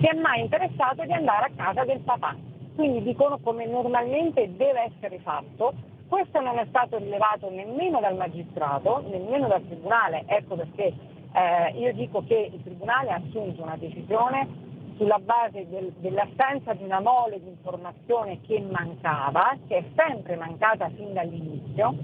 si 0.00 0.06
è 0.06 0.14
mai 0.14 0.40
interessato 0.40 1.04
di 1.04 1.12
andare 1.12 1.46
a 1.46 1.50
casa 1.56 1.84
del 1.84 2.00
papà. 2.00 2.34
Quindi 2.74 3.02
dicono 3.02 3.38
come 3.38 3.66
normalmente 3.66 4.54
deve 4.56 4.92
essere 4.92 5.18
fatto, 5.20 5.72
questo 6.08 6.40
non 6.40 6.58
è 6.58 6.66
stato 6.68 6.98
rilevato 6.98 7.50
nemmeno 7.50 7.98
dal 8.00 8.16
magistrato, 8.16 9.02
nemmeno 9.08 9.48
dal 9.48 9.66
tribunale, 9.66 10.22
ecco 10.26 10.54
perché 10.54 10.92
eh, 11.36 11.78
io 11.78 11.92
dico 11.92 12.24
che 12.24 12.50
il 12.50 12.62
tribunale 12.62 13.10
ha 13.10 13.20
assunto 13.22 13.62
una 13.62 13.76
decisione 13.76 14.64
sulla 14.96 15.18
base 15.18 15.68
del, 15.68 15.92
dell'assenza 15.98 16.72
di 16.72 16.82
una 16.82 17.00
mole 17.00 17.38
di 17.42 17.48
informazione 17.48 18.40
che 18.40 18.58
mancava, 18.60 19.54
che 19.68 19.76
è 19.76 19.84
sempre 19.94 20.36
mancata 20.36 20.88
fin 20.96 21.12
dall'inizio 21.12 21.94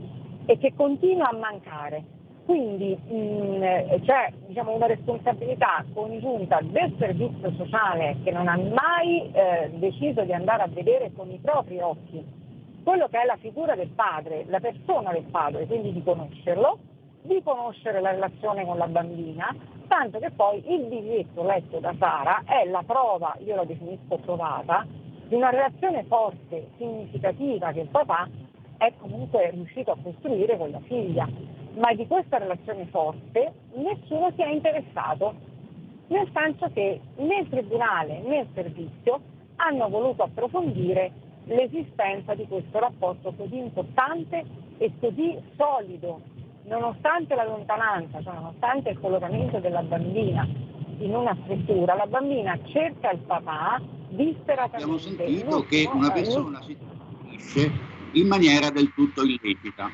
e 0.44 0.58
che 0.58 0.74
continua 0.76 1.30
a 1.30 1.36
mancare. 1.36 2.04
Quindi 2.44 2.94
mh, 2.94 3.14
mm, 3.14 3.62
c'è 4.04 4.32
diciamo, 4.48 4.74
una 4.74 4.86
responsabilità 4.86 5.82
congiunta 5.94 6.60
del 6.60 6.94
servizio 6.98 7.52
sociale 7.52 8.16
che 8.24 8.32
non 8.32 8.48
ha 8.48 8.58
mai 8.58 9.30
eh, 9.32 9.70
deciso 9.76 10.24
di 10.24 10.34
andare 10.34 10.64
a 10.64 10.68
vedere 10.68 11.10
con 11.16 11.30
i 11.30 11.38
propri 11.40 11.80
occhi 11.80 12.22
quello 12.84 13.06
che 13.08 13.22
è 13.22 13.24
la 13.24 13.36
figura 13.36 13.74
del 13.76 13.90
padre, 13.94 14.44
la 14.48 14.60
persona 14.60 15.12
del 15.12 15.24
padre, 15.30 15.66
quindi 15.66 15.92
di 15.92 16.02
conoscerlo, 16.02 16.78
di 17.22 17.40
conoscere 17.42 18.00
la 18.00 18.10
relazione 18.10 18.64
con 18.64 18.76
la 18.76 18.86
bambina, 18.86 19.54
tanto 19.86 20.18
che 20.18 20.30
poi 20.30 20.62
il 20.72 20.86
biglietto 20.86 21.44
letto 21.44 21.78
da 21.78 21.94
Sara 21.98 22.42
è 22.44 22.64
la 22.68 22.82
prova, 22.84 23.36
io 23.44 23.54
la 23.54 23.64
definisco 23.64 24.16
provata, 24.18 24.86
di 25.28 25.34
una 25.34 25.50
relazione 25.50 26.04
forte, 26.04 26.70
significativa 26.76 27.72
che 27.72 27.80
il 27.80 27.88
papà 27.88 28.28
è 28.76 28.92
comunque 28.98 29.50
riuscito 29.50 29.92
a 29.92 29.96
costruire 30.02 30.58
con 30.58 30.70
la 30.70 30.80
figlia. 30.80 31.28
Ma 31.74 31.94
di 31.94 32.06
questa 32.06 32.38
relazione 32.38 32.86
forte 32.86 33.52
nessuno 33.74 34.30
si 34.34 34.42
è 34.42 34.48
interessato, 34.48 35.34
nel 36.08 36.28
senso 36.34 36.68
che 36.74 37.00
né 37.16 37.38
il 37.38 37.48
tribunale 37.48 38.20
né 38.20 38.40
il 38.40 38.48
servizio 38.52 39.20
hanno 39.56 39.88
voluto 39.88 40.24
approfondire 40.24 41.12
l'esistenza 41.44 42.34
di 42.34 42.46
questo 42.46 42.78
rapporto 42.78 43.32
così 43.32 43.56
importante 43.56 44.44
e 44.78 44.92
così 45.00 45.40
solido 45.56 46.31
nonostante 46.64 47.34
la 47.34 47.44
lontananza, 47.44 48.22
cioè 48.22 48.34
nonostante 48.34 48.90
il 48.90 49.00
collocamento 49.00 49.58
della 49.58 49.82
bambina 49.82 50.46
in 50.98 51.14
una 51.14 51.36
struttura, 51.42 51.94
la 51.94 52.06
bambina 52.06 52.58
cerca 52.64 53.10
il 53.10 53.18
papà 53.20 53.80
disperatamente. 54.08 54.74
Abbiamo 54.74 54.98
sentito 54.98 55.64
che 55.64 55.90
una 55.92 56.10
persona 56.12 56.62
si 56.62 56.76
trasferisce 56.76 57.72
in 58.12 58.26
maniera 58.28 58.70
del 58.70 58.92
tutto 58.94 59.22
illecita, 59.22 59.90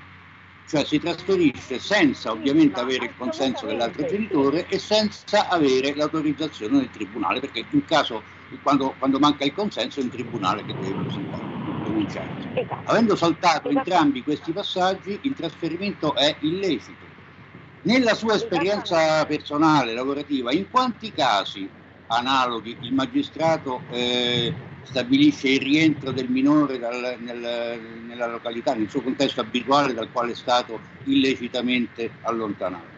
cioè 0.67 0.85
si 0.85 0.99
trasferisce 0.99 1.79
senza 1.79 2.33
ovviamente 2.33 2.79
avere 2.81 3.07
il 3.07 3.17
consenso 3.17 3.67
dell'altro 3.67 4.07
genitore 4.07 4.67
e 4.69 4.79
senza 4.79 5.49
avere 5.49 5.95
l'autorizzazione 5.95 6.79
del 6.79 6.91
tribunale, 6.91 7.41
perché 7.41 7.65
in 7.71 7.85
caso, 7.85 8.23
quando, 8.63 8.95
quando 8.99 9.19
manca 9.19 9.45
il 9.45 9.55
consenso 9.55 10.01
è 10.01 10.03
il 10.03 10.11
tribunale 10.11 10.65
che 10.65 10.75
deve 10.75 10.99
presentare 11.01 11.58
cominciato. 11.99 12.29
Esatto. 12.55 12.91
Avendo 12.91 13.17
saltato 13.17 13.69
esatto. 13.69 13.91
entrambi 13.91 14.23
questi 14.23 14.53
passaggi, 14.53 15.19
il 15.23 15.35
trasferimento 15.35 16.15
è 16.15 16.37
illecito. 16.41 17.07
Nella 17.83 18.15
sua 18.15 18.35
esperienza 18.35 19.25
personale, 19.27 19.93
lavorativa, 19.95 20.53
in 20.53 20.71
quanti 20.71 21.13
casi 21.13 21.69
analoghi 22.09 22.77
il 22.81 22.93
magistrato 22.93 23.81
eh, 23.91 24.53
stabilisce 24.83 25.51
il 25.51 25.61
rientro 25.61 26.11
del 26.11 26.29
minore 26.29 26.79
dal, 26.79 27.17
nel, 27.21 27.81
nella 28.07 28.27
località, 28.27 28.75
nel 28.75 28.89
suo 28.89 29.03
contesto 29.03 29.41
abituale 29.41 29.95
dal 29.95 30.11
quale 30.11 30.33
è 30.33 30.35
stato 30.35 30.81
illecitamente 31.05 32.11
allontanato? 32.23 32.97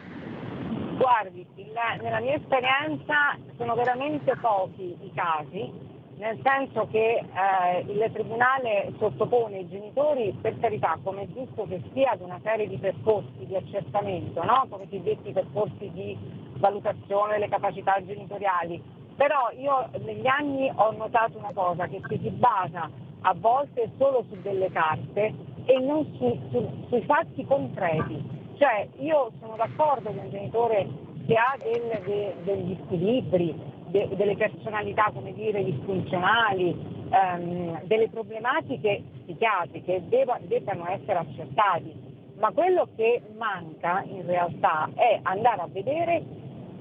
Guardi, 0.96 1.46
il, 1.56 1.72
nella 2.02 2.20
mia 2.20 2.34
esperienza 2.34 3.36
sono 3.56 3.74
veramente 3.74 4.36
pochi 4.40 4.96
i 5.00 5.12
casi, 5.14 5.72
nel 6.20 6.38
senso 6.42 6.86
che 6.90 7.16
eh, 7.16 7.80
il 7.80 8.10
Tribunale 8.12 8.92
sottopone 8.98 9.60
i 9.60 9.68
genitori, 9.68 10.36
per 10.38 10.58
carità, 10.60 10.98
come 11.02 11.22
è 11.22 11.26
giusto 11.32 11.66
che 11.66 11.80
sia, 11.94 12.10
ad 12.10 12.20
una 12.20 12.38
serie 12.42 12.68
di 12.68 12.76
percorsi 12.76 13.46
di 13.46 13.56
accertamento, 13.56 14.44
no? 14.44 14.66
come 14.68 14.86
si 14.90 15.00
detti 15.02 15.32
percorsi 15.32 15.90
di 15.92 16.16
valutazione 16.58 17.32
delle 17.32 17.48
capacità 17.48 17.96
genitoriali, 18.04 18.82
però 19.16 19.50
io 19.56 19.88
negli 20.04 20.26
anni 20.26 20.70
ho 20.74 20.90
notato 20.92 21.38
una 21.38 21.52
cosa, 21.54 21.86
che 21.86 22.02
si 22.06 22.28
basa 22.28 22.90
a 23.22 23.34
volte 23.34 23.90
solo 23.96 24.24
su 24.28 24.36
delle 24.42 24.70
carte 24.70 25.32
e 25.64 25.78
non 25.78 26.04
su, 26.18 26.38
su, 26.50 26.86
sui 26.88 27.02
fatti 27.04 27.46
concreti. 27.46 28.38
Cioè 28.58 28.88
io 28.98 29.30
sono 29.40 29.56
d'accordo 29.56 30.10
con 30.10 30.18
un 30.18 30.30
genitore 30.30 30.86
che 31.26 31.34
ha 31.34 31.56
del, 31.62 32.02
de, 32.04 32.34
degli 32.44 32.76
squilibri, 32.84 33.78
de, 33.90 34.08
delle 34.14 34.36
personalità 34.36 35.10
come 35.12 35.32
dire 35.32 35.64
disfunzionali, 35.64 36.76
ehm, 37.10 37.82
delle 37.84 38.08
problematiche 38.08 39.02
psichiatriche 39.24 40.02
debba, 40.08 40.38
debbano 40.42 40.88
essere 40.90 41.18
accertati, 41.18 41.92
ma 42.38 42.50
quello 42.52 42.88
che 42.96 43.22
manca 43.36 44.02
in 44.06 44.24
realtà 44.26 44.88
è 44.94 45.18
andare 45.22 45.60
a 45.60 45.68
vedere 45.70 46.22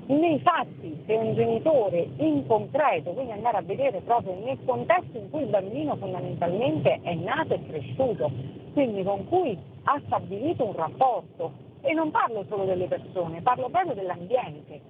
nei 0.07 0.39
fatti 0.39 1.03
se 1.05 1.13
un 1.13 1.35
genitore 1.35 2.07
in 2.17 2.47
concreto, 2.47 3.11
quindi 3.11 3.31
andare 3.31 3.57
a 3.57 3.61
vedere 3.61 4.01
proprio 4.01 4.35
nel 4.43 4.57
contesto 4.65 5.17
in 5.17 5.29
cui 5.29 5.41
il 5.41 5.49
bambino 5.49 5.95
fondamentalmente 5.97 6.99
è 7.03 7.13
nato 7.13 7.53
e 7.53 7.65
cresciuto, 7.67 8.31
quindi 8.73 9.03
con 9.03 9.27
cui 9.27 9.55
ha 9.83 10.01
stabilito 10.05 10.65
un 10.65 10.75
rapporto, 10.75 11.67
e 11.81 11.93
non 11.93 12.11
parlo 12.11 12.43
solo 12.49 12.65
delle 12.65 12.87
persone, 12.87 13.41
parlo 13.41 13.69
proprio 13.69 13.93
dell'ambiente. 13.93 14.81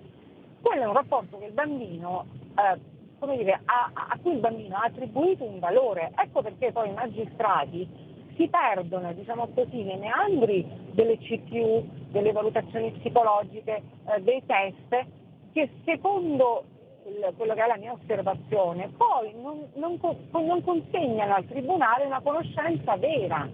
Quello 0.62 0.82
è 0.82 0.86
un 0.86 0.93
rapporto 0.93 1.38
che 1.38 1.45
il 1.45 1.53
bambino, 1.53 2.26
eh, 2.55 2.80
come 3.20 3.38
dire, 3.38 3.62
a, 3.66 3.91
a 3.93 4.18
cui 4.22 4.34
il 4.34 4.39
bambino 4.39 4.76
ha 4.76 4.86
attribuito 4.86 5.43
un 5.43 5.60
valore. 5.60 6.12
Ecco 6.16 6.41
perché 6.41 6.72
poi 6.72 6.89
i 6.89 6.93
magistrati 6.93 7.88
si 8.36 8.47
perdono, 8.47 9.12
diciamo 9.14 9.49
così, 9.53 9.84
nei 9.84 9.97
meandri 9.97 10.66
delle 10.91 11.18
CPU, 11.18 11.86
delle 12.12 12.32
valutazioni 12.32 12.91
psicologiche, 12.91 13.82
eh, 14.07 14.22
dei 14.22 14.41
test, 14.45 15.05
che 15.51 15.70
secondo 15.84 16.64
il, 17.05 17.34
quello 17.36 17.53
che 17.53 17.64
è 17.64 17.68
la 17.68 17.78
mia 17.78 17.93
osservazione, 17.93 18.89
poi 18.95 19.34
non, 19.41 19.68
non, 19.76 19.99
non 20.32 20.64
consegnano 20.64 21.36
al 21.36 21.45
Tribunale 21.45 22.05
una 22.05 22.22
conoscenza 22.22 22.95
vera 22.97 23.47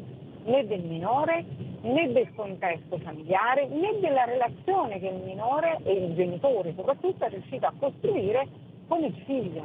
né 0.44 0.68
del 0.68 0.84
minore 0.84 1.44
né 1.86 2.12
del 2.12 2.34
contesto 2.34 2.98
familiare 2.98 3.68
né 3.68 4.00
della 4.00 4.26
relazione 4.26 5.00
che 5.00 5.08
il 5.08 5.24
minore 5.24 5.78
e 5.84 5.94
il 5.94 6.16
genitore 6.16 6.74
soprattutto 6.76 7.26
è 7.26 7.30
riuscito 7.30 7.66
a 7.66 7.74
costruire 7.78 8.48
con 8.88 9.04
il 9.04 9.14
figlio. 9.26 9.64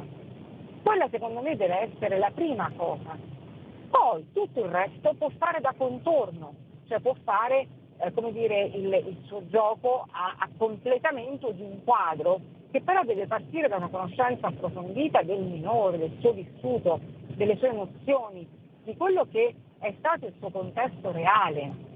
Quella 0.83 1.07
secondo 1.09 1.41
me 1.41 1.55
deve 1.55 1.91
essere 1.91 2.17
la 2.17 2.31
prima 2.33 2.71
cosa. 2.75 3.17
Poi 3.89 4.25
tutto 4.33 4.63
il 4.63 4.71
resto 4.71 5.13
può 5.17 5.29
fare 5.37 5.59
da 5.61 5.73
contorno, 5.77 6.53
cioè 6.87 6.99
può 6.99 7.15
fare 7.23 7.67
eh, 7.99 8.11
come 8.13 8.31
dire, 8.31 8.63
il, 8.73 8.85
il, 8.85 9.17
suo 9.25 9.47
gioco 9.47 10.07
a, 10.11 10.35
a 10.37 10.49
completamento 10.57 11.51
di 11.51 11.61
un 11.61 11.83
quadro 11.83 12.39
che 12.71 12.81
però 12.81 13.03
deve 13.03 13.27
partire 13.27 13.67
da 13.67 13.75
una 13.75 13.89
conoscenza 13.89 14.47
approfondita 14.47 15.21
del 15.23 15.41
minore, 15.41 15.97
del 15.97 16.15
suo 16.19 16.31
vissuto, 16.31 16.99
delle 17.35 17.57
sue 17.57 17.69
emozioni, 17.69 18.47
di 18.83 18.95
quello 18.95 19.27
che 19.29 19.53
è 19.79 19.93
stato 19.97 20.27
il 20.27 20.33
suo 20.39 20.49
contesto 20.49 21.11
reale, 21.11 21.89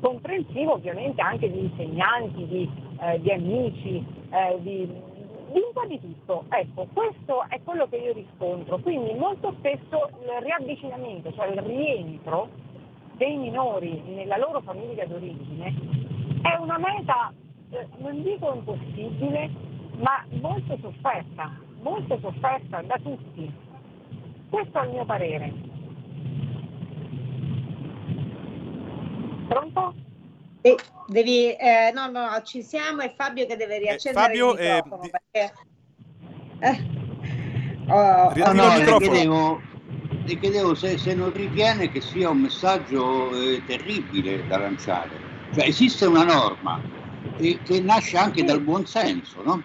comprensivo 0.00 0.74
ovviamente 0.74 1.20
anche 1.20 1.50
di 1.50 1.60
insegnanti, 1.60 2.46
di, 2.46 2.70
eh, 3.00 3.20
di 3.20 3.30
amici, 3.32 4.04
eh, 4.30 4.58
di, 4.60 4.86
di, 4.86 5.60
un 5.60 5.72
po' 5.72 5.86
di 5.86 6.00
tutto. 6.00 6.44
Ecco, 6.48 6.86
questo 6.92 7.44
è 7.48 7.60
quello 7.62 7.88
che 7.88 7.96
io 7.96 8.12
riscontro. 8.12 8.78
Quindi 8.78 9.14
molto 9.14 9.54
spesso 9.58 10.10
il 10.22 10.42
riavvicinamento, 10.42 11.32
cioè 11.32 11.48
il 11.48 11.62
rientro 11.62 12.48
dei 13.16 13.36
minori 13.36 14.00
nella 14.06 14.36
loro 14.36 14.60
famiglia 14.60 15.04
d'origine 15.04 15.74
è 16.42 16.56
una 16.60 16.78
meta, 16.78 17.32
eh, 17.70 17.86
non 17.98 18.22
dico 18.22 18.54
impossibile, 18.54 19.50
ma 19.96 20.24
molto 20.40 20.78
sofferta, 20.80 21.52
molto 21.82 22.18
sofferta 22.20 22.80
da 22.82 22.98
tutti. 23.02 23.52
Questo 24.48 24.80
è 24.80 24.84
il 24.84 24.92
mio 24.92 25.04
parere. 25.04 25.67
Pronto? 29.48 29.94
Eh, 30.60 30.76
devi, 31.06 31.54
eh, 31.54 31.90
no, 31.94 32.10
no, 32.10 32.42
ci 32.44 32.62
siamo 32.62 33.02
e 33.02 33.14
Fabio 33.16 33.46
che 33.46 33.56
deve 33.56 33.78
riaccendere 33.78 34.24
eh, 34.24 34.28
Fabio, 34.28 34.52
il 34.52 34.58
microfono 34.58 35.02
eh, 35.02 35.10
perché... 35.10 35.54
Eh, 36.60 36.84
oh, 37.88 38.32
no, 38.34 38.52
no, 38.52 38.76
le 38.76 38.96
chiedevo, 38.98 39.60
le 40.24 40.38
chiedevo 40.38 40.74
se, 40.74 40.98
se, 40.98 41.14
non 41.14 41.32
ritiene 41.32 41.90
che 41.90 42.00
sia 42.00 42.28
un 42.28 42.38
messaggio 42.38 43.30
eh, 43.40 43.62
terribile 43.66 44.46
da 44.46 44.58
lanciare. 44.58 45.26
Cioè 45.54 45.66
esiste 45.66 46.04
una 46.04 46.24
norma 46.24 46.80
eh, 47.38 47.58
che 47.62 47.80
nasce 47.80 48.18
anche 48.18 48.44
dal 48.44 48.60
buonsenso, 48.60 49.42
no? 49.42 49.62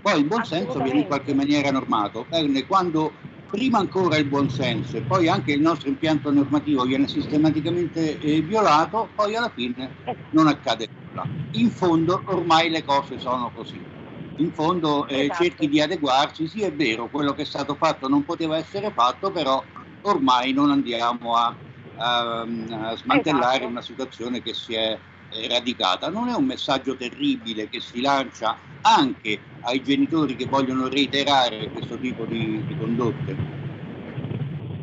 Poi 0.00 0.18
il 0.18 0.24
buonsenso 0.24 0.80
viene 0.80 1.00
in 1.00 1.06
qualche 1.06 1.32
maniera 1.32 1.70
normato. 1.70 2.24
Bene, 2.28 2.66
quando 2.66 3.12
prima 3.52 3.78
ancora 3.78 4.16
il 4.16 4.24
buonsenso 4.24 4.96
e 4.96 5.02
poi 5.02 5.28
anche 5.28 5.52
il 5.52 5.60
nostro 5.60 5.90
impianto 5.90 6.32
normativo 6.32 6.84
viene 6.84 7.06
sistematicamente 7.06 8.18
eh, 8.18 8.40
violato, 8.40 9.10
poi 9.14 9.36
alla 9.36 9.52
fine 9.54 9.94
non 10.30 10.46
accade 10.46 10.88
nulla. 11.10 11.26
In 11.52 11.70
fondo 11.70 12.22
ormai 12.24 12.70
le 12.70 12.82
cose 12.82 13.18
sono 13.18 13.50
così. 13.54 13.78
In 14.36 14.52
fondo 14.52 15.06
eh, 15.06 15.24
esatto. 15.24 15.44
cerchi 15.44 15.68
di 15.68 15.82
adeguarci, 15.82 16.48
sì 16.48 16.62
è 16.62 16.72
vero, 16.72 17.10
quello 17.10 17.34
che 17.34 17.42
è 17.42 17.44
stato 17.44 17.74
fatto 17.74 18.08
non 18.08 18.24
poteva 18.24 18.56
essere 18.56 18.90
fatto, 18.90 19.30
però 19.30 19.62
ormai 20.00 20.54
non 20.54 20.70
andiamo 20.70 21.34
a, 21.34 21.54
a, 21.96 22.40
a 22.40 22.96
smantellare 22.96 23.56
esatto. 23.56 23.68
una 23.68 23.82
situazione 23.82 24.40
che 24.40 24.54
si 24.54 24.72
è 24.72 24.98
radicata. 25.48 26.08
Non 26.08 26.28
è 26.28 26.34
un 26.34 26.44
messaggio 26.44 26.96
terribile 26.96 27.68
che 27.68 27.80
si 27.80 28.00
lancia 28.00 28.56
anche 28.82 29.38
ai 29.60 29.82
genitori 29.82 30.36
che 30.36 30.46
vogliono 30.46 30.88
reiterare 30.88 31.70
questo 31.70 31.96
tipo 31.98 32.24
di, 32.24 32.64
di 32.66 32.76
condotte? 32.76 33.60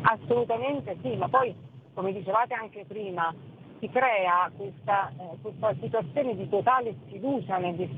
Assolutamente 0.02 0.96
sì, 1.02 1.14
ma 1.16 1.28
poi 1.28 1.54
come 2.00 2.12
dicevate 2.12 2.54
anche 2.54 2.84
prima, 2.86 3.34
si 3.78 3.88
crea 3.88 4.50
questa, 4.56 5.10
eh, 5.18 5.36
questa 5.40 5.74
situazione 5.80 6.36
di 6.36 6.48
totale 6.48 6.94
sfiducia 7.06 7.58
nelle, 7.58 7.88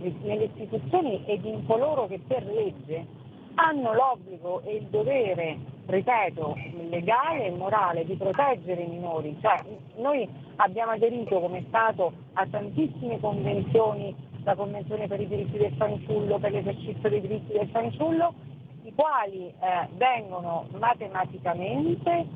istituzioni 0.44 1.24
ed 1.26 1.44
in 1.44 1.66
coloro 1.66 2.06
che 2.06 2.20
per 2.26 2.44
legge 2.44 3.06
hanno 3.54 3.92
l'obbligo 3.92 4.62
e 4.62 4.76
il 4.76 4.86
dovere, 4.86 5.58
ripeto, 5.86 6.56
legale 6.88 7.46
e 7.46 7.50
morale 7.50 8.04
di 8.04 8.16
proteggere 8.16 8.82
i 8.82 8.88
minori. 8.88 9.36
Cioè, 9.40 9.62
noi 9.96 10.28
abbiamo 10.56 10.92
aderito 10.92 11.40
come 11.40 11.64
Stato 11.68 12.12
a 12.34 12.46
tantissime 12.46 13.20
convenzioni, 13.20 14.14
la 14.44 14.54
Convenzione 14.54 15.06
per 15.06 15.20
i 15.20 15.28
diritti 15.28 15.56
del 15.56 15.72
fanciullo, 15.74 16.38
per 16.38 16.52
l'esercizio 16.52 17.08
dei 17.08 17.20
diritti 17.20 17.52
del 17.52 17.68
fanciullo, 17.68 18.34
i 18.82 18.92
quali 18.94 19.46
eh, 19.46 19.88
vengono 19.92 20.66
matematicamente 20.78 22.26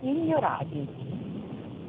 ignorati. 0.00 1.12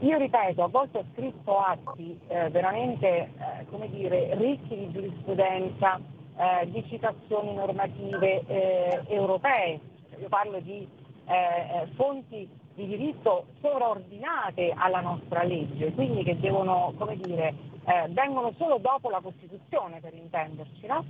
Io 0.02 0.18
ripeto, 0.18 0.64
a 0.64 0.68
volte 0.68 1.00
ho 1.00 1.06
scritto 1.14 1.58
atti 1.58 2.20
eh, 2.28 2.50
veramente 2.50 3.08
eh, 3.08 3.30
come 3.72 3.90
dire, 3.90 4.36
ricchi 4.36 4.76
di 4.76 4.92
giurisprudenza, 4.92 6.00
eh, 6.38 6.70
di 6.70 6.84
citazioni 6.88 7.54
normative 7.54 8.44
eh, 8.48 9.02
europee, 9.08 9.80
io 10.20 10.28
parlo 10.28 10.60
di 10.60 10.88
eh, 11.26 11.34
eh, 11.34 11.88
fonti 11.96 12.48
di 12.76 12.88
diritto 12.88 13.46
sovraordinate 13.62 14.74
alla 14.76 15.00
nostra 15.00 15.44
legge, 15.44 15.94
quindi 15.94 16.24
che 16.24 16.38
devono, 16.40 16.94
come 16.98 17.16
dire, 17.18 17.54
eh, 17.86 18.08
vengono 18.10 18.54
solo 18.58 18.78
dopo 18.78 19.10
la 19.10 19.22
Costituzione 19.22 20.02
per 20.02 20.14
intenderci, 20.14 20.86
no? 20.88 21.06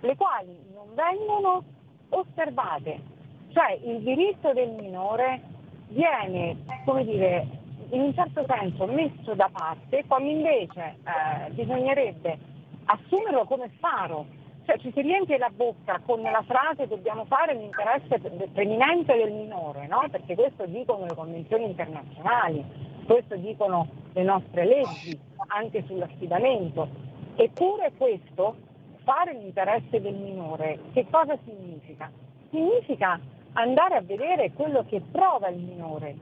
le 0.00 0.16
quali 0.16 0.56
non 0.72 0.94
vengono 0.94 1.64
osservate. 2.10 3.14
Cioè 3.52 3.80
il 3.82 4.00
diritto 4.02 4.52
del 4.52 4.70
minore 4.70 5.40
viene, 5.88 6.56
come 6.84 7.04
dire, 7.04 7.46
in 7.90 8.00
un 8.00 8.14
certo 8.14 8.44
senso 8.46 8.86
messo 8.86 9.34
da 9.34 9.48
parte 9.50 10.04
quando 10.06 10.28
invece 10.28 10.96
eh, 11.04 11.50
bisognerebbe 11.50 12.38
assumerlo 12.86 13.44
come 13.44 13.70
faro. 13.78 14.26
Cioè 14.64 14.78
ci 14.78 14.90
si 14.92 15.00
riempie 15.00 15.38
la 15.38 15.50
bocca 15.54 16.00
con 16.04 16.20
la 16.22 16.42
frase 16.44 16.88
dobbiamo 16.88 17.24
fare 17.26 17.54
l'interesse 17.54 18.18
preminente 18.52 19.14
del 19.14 19.30
minore, 19.30 19.86
no? 19.86 20.08
perché 20.10 20.34
questo 20.34 20.66
dicono 20.66 21.04
le 21.04 21.14
convenzioni 21.14 21.66
internazionali, 21.66 22.64
questo 23.06 23.36
dicono 23.36 23.86
le 24.12 24.22
nostre 24.24 24.64
leggi 24.64 25.16
anche 25.48 25.84
sull'affidamento. 25.86 26.88
Eppure 27.36 27.92
questo, 27.96 28.56
fare 29.04 29.34
l'interesse 29.34 30.00
del 30.00 30.14
minore, 30.14 30.80
che 30.92 31.06
cosa 31.08 31.38
significa? 31.44 32.10
Significa 32.50 33.20
andare 33.52 33.94
a 33.94 34.00
vedere 34.00 34.50
quello 34.52 34.84
che 34.84 35.00
prova 35.12 35.48
il 35.48 35.58
minore, 35.58 36.16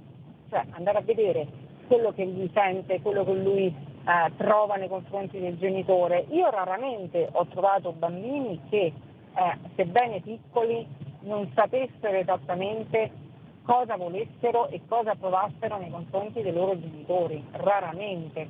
cioè 0.51 0.62
andare 0.73 0.99
a 0.99 1.03
vedere 1.03 1.47
quello 1.87 2.12
che 2.12 2.25
lui 2.27 2.51
sente, 2.53 3.01
quello 3.01 3.25
che 3.25 3.33
lui 3.33 3.75
eh, 4.05 4.31
prova 4.37 4.77
nei 4.77 4.89
confronti 4.89 5.39
del 5.39 5.59
genitore. 5.59 6.27
Io 6.31 6.51
raramente 6.51 7.29
ho 7.33 7.47
trovato 7.47 7.93
bambini 7.93 8.61
che, 8.69 8.93
eh, 9.35 9.59
sebbene 9.75 10.21
piccoli, 10.21 10.87
non 11.21 11.51
sapessero 11.55 12.17
esattamente 12.17 13.11
cosa 13.65 13.97
volessero 13.97 14.69
e 14.69 14.83
cosa 14.87 15.15
provassero 15.15 15.79
nei 15.79 15.91
confronti 15.91 16.43
dei 16.43 16.53
loro 16.53 16.79
genitori, 16.79 17.43
raramente. 17.53 18.49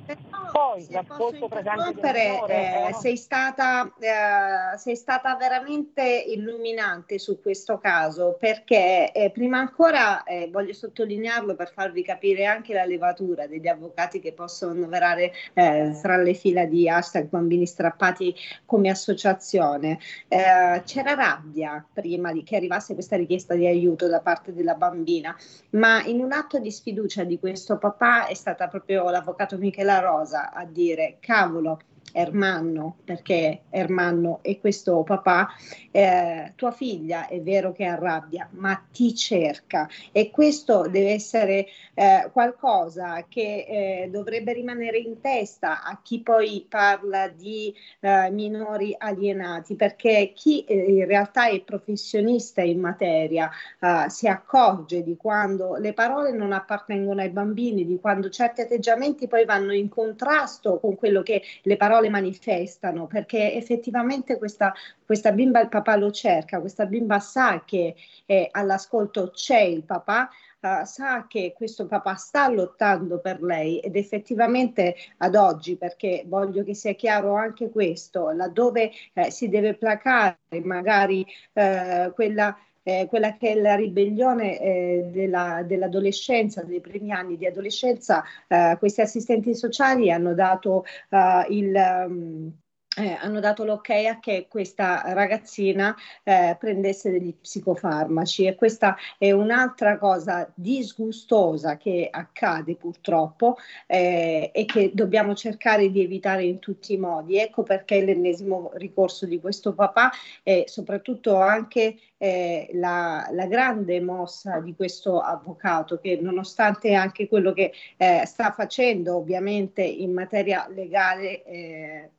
Poi 0.51 0.85
l'ascolto 0.89 1.47
presente 1.47 2.01
del 2.01 2.31
minore, 2.31 2.89
eh, 2.89 2.93
sei, 2.93 3.15
stata, 3.15 3.91
eh, 3.97 4.77
sei 4.77 4.95
stata 4.95 5.35
veramente 5.35 6.03
illuminante 6.03 7.17
su 7.17 7.41
questo 7.41 7.77
caso 7.77 8.35
perché 8.37 9.11
eh, 9.13 9.31
prima 9.31 9.57
ancora 9.57 10.23
eh, 10.23 10.49
voglio 10.51 10.73
sottolinearlo 10.73 11.55
per 11.55 11.71
farvi 11.71 12.03
capire 12.03 12.45
anche 12.45 12.73
la 12.73 12.85
levatura 12.85 13.47
degli 13.47 13.67
avvocati 13.67 14.19
che 14.19 14.33
possono 14.33 14.71
annoverare 14.71 15.31
eh, 15.53 15.97
tra 16.01 16.17
le 16.17 16.33
fila 16.33 16.65
di 16.65 16.89
hashtag 16.89 17.29
bambini 17.29 17.65
strappati 17.65 18.35
come 18.65 18.89
associazione. 18.89 19.97
Eh, 20.27 20.81
c'era 20.83 21.13
rabbia 21.13 21.85
prima 21.93 22.33
di 22.33 22.43
che 22.43 22.57
arrivasse 22.57 22.93
questa 22.93 23.15
richiesta 23.15 23.55
di 23.55 23.65
aiuto 23.65 24.07
da 24.07 24.19
parte 24.19 24.53
della 24.53 24.73
bambina 24.73 25.03
bambina, 25.05 25.37
ma 25.71 26.03
in 26.03 26.19
un 26.19 26.31
atto 26.31 26.57
di 26.57 26.71
sfiducia 26.71 27.23
di 27.23 27.37
questo 27.39 27.77
papà 27.77 28.25
è 28.25 28.33
stata 28.33 28.67
proprio 28.67 29.07
l'avvocato 29.09 29.57
Michela 29.57 29.99
Rosa 29.99 30.51
a 30.51 30.65
dire 30.65 31.17
cavolo 31.19 31.79
Ermanno, 32.11 32.97
perché 33.03 33.63
Ermanno 33.69 34.39
è 34.41 34.57
questo 34.59 35.03
papà, 35.03 35.49
eh, 35.91 36.53
tua 36.55 36.71
figlia 36.71 37.27
è 37.27 37.41
vero 37.41 37.71
che 37.71 37.83
arrabbia, 37.83 38.47
ma 38.51 38.81
ti 38.91 39.13
cerca. 39.13 39.89
E 40.11 40.31
questo 40.31 40.87
deve 40.87 41.11
essere 41.11 41.67
eh, 41.93 42.29
qualcosa 42.31 43.25
che 43.27 43.65
eh, 43.67 44.09
dovrebbe 44.09 44.53
rimanere 44.53 44.97
in 44.97 45.19
testa 45.19 45.83
a 45.83 45.99
chi 46.01 46.21
poi 46.21 46.65
parla 46.69 47.27
di 47.27 47.73
eh, 47.99 48.29
minori 48.31 48.95
alienati, 48.97 49.75
perché 49.75 50.31
chi 50.33 50.63
eh, 50.63 50.73
in 50.75 51.05
realtà 51.05 51.47
è 51.47 51.61
professionista 51.61 52.61
in 52.61 52.79
materia 52.79 53.49
eh, 53.79 54.05
si 54.09 54.27
accorge 54.27 55.03
di 55.03 55.17
quando 55.17 55.75
le 55.75 55.93
parole 55.93 56.31
non 56.31 56.53
appartengono 56.53 57.21
ai 57.21 57.29
bambini, 57.29 57.85
di 57.85 57.99
quando 57.99 58.29
certi 58.29 58.61
atteggiamenti 58.61 59.27
poi 59.27 59.43
vanno 59.45 59.73
in 59.73 59.89
contrasto 59.89 60.79
con 60.79 60.95
quello 60.95 61.21
che 61.21 61.41
le 61.63 61.77
parole 61.77 61.94
le 61.99 62.09
manifestano, 62.09 63.07
perché 63.07 63.53
effettivamente 63.53 64.37
questa, 64.37 64.73
questa 65.05 65.31
bimba 65.31 65.61
il 65.61 65.69
papà 65.69 65.95
lo 65.95 66.11
cerca, 66.11 66.59
questa 66.59 66.85
bimba 66.85 67.19
sa 67.19 67.63
che 67.65 67.95
eh, 68.25 68.47
all'ascolto 68.51 69.31
c'è 69.31 69.61
il 69.61 69.83
papà, 69.83 70.29
Uh, 70.65 70.83
sa 70.83 71.27
che 71.27 71.53
questo 71.55 71.85
papà 71.85 72.15
sta 72.15 72.49
lottando 72.49 73.19
per 73.19 73.39
lei 73.43 73.77
ed 73.77 73.95
effettivamente 73.95 74.95
ad 75.17 75.35
oggi, 75.35 75.75
perché 75.77 76.23
voglio 76.25 76.63
che 76.63 76.73
sia 76.73 76.93
chiaro 76.93 77.35
anche 77.35 77.69
questo, 77.69 78.31
laddove 78.31 78.89
eh, 79.13 79.29
si 79.29 79.47
deve 79.47 79.75
placare 79.75 80.39
magari 80.63 81.23
eh, 81.53 82.11
quella 82.15 82.57
eh, 82.87 83.07
quella 83.09 83.35
che 83.35 83.49
è 83.51 83.55
la 83.55 83.75
ribellione 83.75 84.59
eh, 84.59 85.09
della, 85.11 85.63
dell'adolescenza, 85.65 86.63
dei 86.63 86.81
primi 86.81 87.11
anni 87.11 87.35
di 87.35 87.47
adolescenza, 87.47 88.23
eh, 88.47 88.75
questi 88.77 89.01
assistenti 89.01 89.55
sociali 89.55 90.11
hanno 90.11 90.33
dato 90.35 90.85
eh, 91.09 91.45
il... 91.49 91.73
Um, 92.07 92.59
eh, 92.97 93.17
hanno 93.19 93.39
dato 93.39 93.63
l'ok 93.63 93.89
a 93.89 94.19
che 94.19 94.47
questa 94.49 95.03
ragazzina 95.13 95.95
eh, 96.23 96.55
prendesse 96.59 97.11
degli 97.11 97.33
psicofarmaci 97.33 98.45
e 98.45 98.55
questa 98.55 98.95
è 99.17 99.31
un'altra 99.31 99.97
cosa 99.97 100.49
disgustosa 100.53 101.77
che 101.77 102.07
accade 102.09 102.75
purtroppo 102.75 103.57
eh, 103.87 104.51
e 104.53 104.65
che 104.65 104.91
dobbiamo 104.93 105.35
cercare 105.35 105.91
di 105.91 106.01
evitare 106.01 106.43
in 106.43 106.59
tutti 106.59 106.93
i 106.93 106.97
modi. 106.97 107.37
Ecco 107.37 107.63
perché 107.63 108.03
l'ennesimo 108.03 108.71
ricorso 108.75 109.25
di 109.25 109.39
questo 109.39 109.73
papà 109.73 110.11
e 110.43 110.65
soprattutto 110.67 111.35
anche 111.35 111.97
eh, 112.17 112.69
la, 112.73 113.27
la, 113.31 113.45
grande 113.45 113.99
mossa 114.01 114.59
di 114.59 114.73
questo 114.75 115.19
avvocato 115.19 115.99
che 115.99 116.17
nonostante 116.21 116.93
anche 116.93 117.27
quello 117.27 117.51
che 117.53 117.73
eh, 117.97 118.23
sta 118.25 118.51
facendo 118.51 119.17
ovviamente 119.17 119.81
in 119.83 120.13
materia 120.13 120.67
legale 120.69 121.43
eh, 121.43 122.09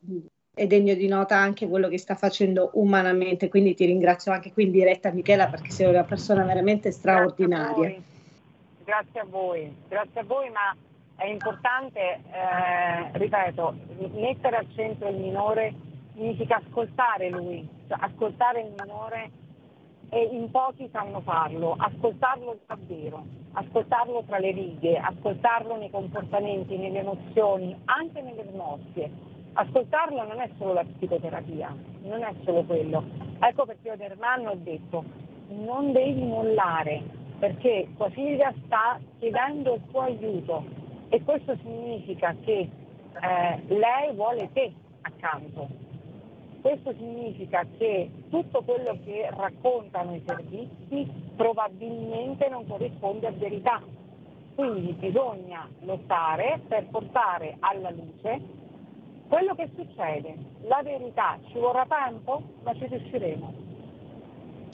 è 0.59 0.67
degno 0.67 0.95
di 0.95 1.07
nota 1.07 1.37
anche 1.37 1.69
quello 1.69 1.87
che 1.87 1.99
sta 1.99 2.15
facendo 2.15 2.71
umanamente, 2.73 3.51
quindi 3.51 3.75
ti 3.75 3.85
ringrazio 3.85 4.33
anche 4.33 4.55
qui 4.55 4.65
in 4.65 4.71
diretta 4.71 5.11
Michela 5.11 5.49
perché 5.49 5.69
sei 5.69 5.87
una 5.87 6.05
persona 6.05 6.45
veramente 6.45 6.91
straordinaria. 6.93 7.95
Grazie 8.83 9.21
a 9.21 9.27
voi, 9.29 9.71
grazie 9.87 10.21
a 10.21 10.25
voi, 10.25 10.49
ma 10.49 10.75
è 11.17 11.27
importante, 11.27 12.01
eh, 12.01 13.19
ripeto, 13.19 13.75
mettere 14.15 14.57
al 14.57 14.67
centro 14.75 15.11
il 15.11 15.19
minore 15.19 15.75
significa 16.15 16.57
ascoltare 16.65 17.29
lui, 17.29 17.69
cioè 17.87 17.99
ascoltare 18.01 18.63
il 18.63 18.73
minore 18.81 19.31
e 20.09 20.23
in 20.33 20.51
pochi 20.51 20.89
sanno 20.91 21.21
farlo, 21.21 21.77
ascoltarlo 21.79 22.61
davvero, 22.65 23.27
ascoltarlo 23.53 24.25
tra 24.27 24.39
le 24.39 24.53
righe, 24.53 24.97
ascoltarlo 24.97 25.77
nei 25.77 25.91
comportamenti, 25.91 26.79
nelle 26.79 27.01
emozioni, 27.01 27.79
anche 27.85 28.23
nelle 28.23 28.47
smorfie 28.51 29.35
ascoltarlo 29.57 30.23
non 30.25 30.41
è 30.41 30.51
solo 30.59 30.75
la 30.75 30.85
psicoterapia, 30.85 31.75
non 32.03 32.23
è 32.23 32.33
solo 32.45 32.63
quello. 32.65 33.05
Ecco 33.41 33.65
perché 33.65 33.89
io 33.89 33.95
ad 33.95 34.01
Ermanno 34.01 34.51
ho 34.51 34.57
detto 34.57 35.05
non 35.49 35.93
devi 35.93 36.23
mollare 36.23 37.03
perché 37.39 37.89
tua 37.97 38.11
figlia 38.11 38.53
sta 38.65 38.99
chiedendo 39.19 39.75
il 39.75 39.83
tuo 39.91 40.01
aiuto 40.01 40.65
e 41.09 41.23
questo 41.23 41.57
significa 41.63 42.35
che 42.45 42.69
eh, 43.21 43.63
lei 43.67 44.15
vuole 44.15 44.51
te 44.53 44.73
accanto. 45.03 45.69
Questo 46.61 46.93
significa 46.95 47.65
che 47.79 48.11
tutto 48.29 48.63
quello 48.63 48.99
che 49.05 49.29
raccontano 49.31 50.15
i 50.17 50.23
servizi 50.27 51.09
probabilmente 51.37 52.49
non 52.49 52.67
corrisponde 52.67 53.29
a 53.29 53.33
verità. 53.33 53.81
Quindi 54.55 54.93
bisogna 54.95 55.69
lottare 55.81 56.61
per 56.67 56.87
portare 56.87 57.57
alla 57.61 57.91
luce 57.91 58.41
quello 59.29 59.55
che 59.55 59.69
succede, 59.77 60.37
la 60.63 60.81
verità, 60.83 61.39
ci 61.49 61.59
vorrà 61.59 61.87
tempo, 61.89 62.43
ma 62.63 62.75
ci 62.75 62.87
riusciremo. 62.87 63.65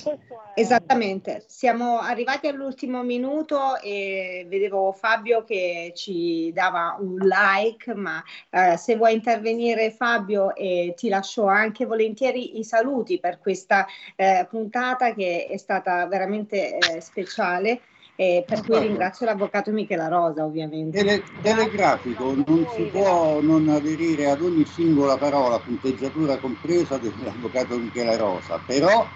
È... 0.05 0.19
Esattamente, 0.55 1.45
siamo 1.47 1.99
arrivati 1.99 2.49
all'ultimo 2.49 3.03
minuto 3.03 3.77
e 3.81 4.45
vedevo 4.49 4.93
Fabio 4.93 5.45
che 5.45 5.93
ci 5.95 6.53
dava 6.53 6.97
un 6.99 7.17
like, 7.19 7.95
ma 7.95 8.23
eh, 8.51 8.77
se 8.77 8.97
vuoi 8.97 9.15
intervenire 9.15 9.93
Fabio 9.93 10.55
eh, 10.57 10.95
ti 10.97 11.09
lascio 11.09 11.47
anche 11.47 11.87
volentieri 11.87 12.59
i 12.59 12.65
saluti 12.65 13.21
per 13.21 13.39
questa 13.39 13.87
eh, 14.17 14.47
puntata 14.51 15.15
che 15.15 15.47
è 15.47 15.57
stata 15.57 16.07
veramente 16.07 16.77
eh, 16.79 17.01
speciale 17.01 17.81
eh, 18.15 18.45
per 18.47 18.63
cui 18.65 18.79
ringrazio 18.79 19.27
l'avvocato 19.27 19.71
Michela 19.73 20.09
Rosa 20.09 20.45
ovviamente. 20.45 20.99
Tele, 20.99 21.25
telegrafico, 21.41 22.35
non 22.35 22.67
si 22.75 22.91
può 22.93 23.41
non 23.41 23.69
aderire 23.69 24.31
ad 24.31 24.43
ogni 24.43 24.67
singola 24.67 25.17
parola, 25.17 25.59
punteggiatura 25.59 26.39
compresa 26.39 26.99
dell'avvocato 26.99 27.79
Michela 27.79 28.17
Rosa, 28.17 28.61
però 28.65 29.09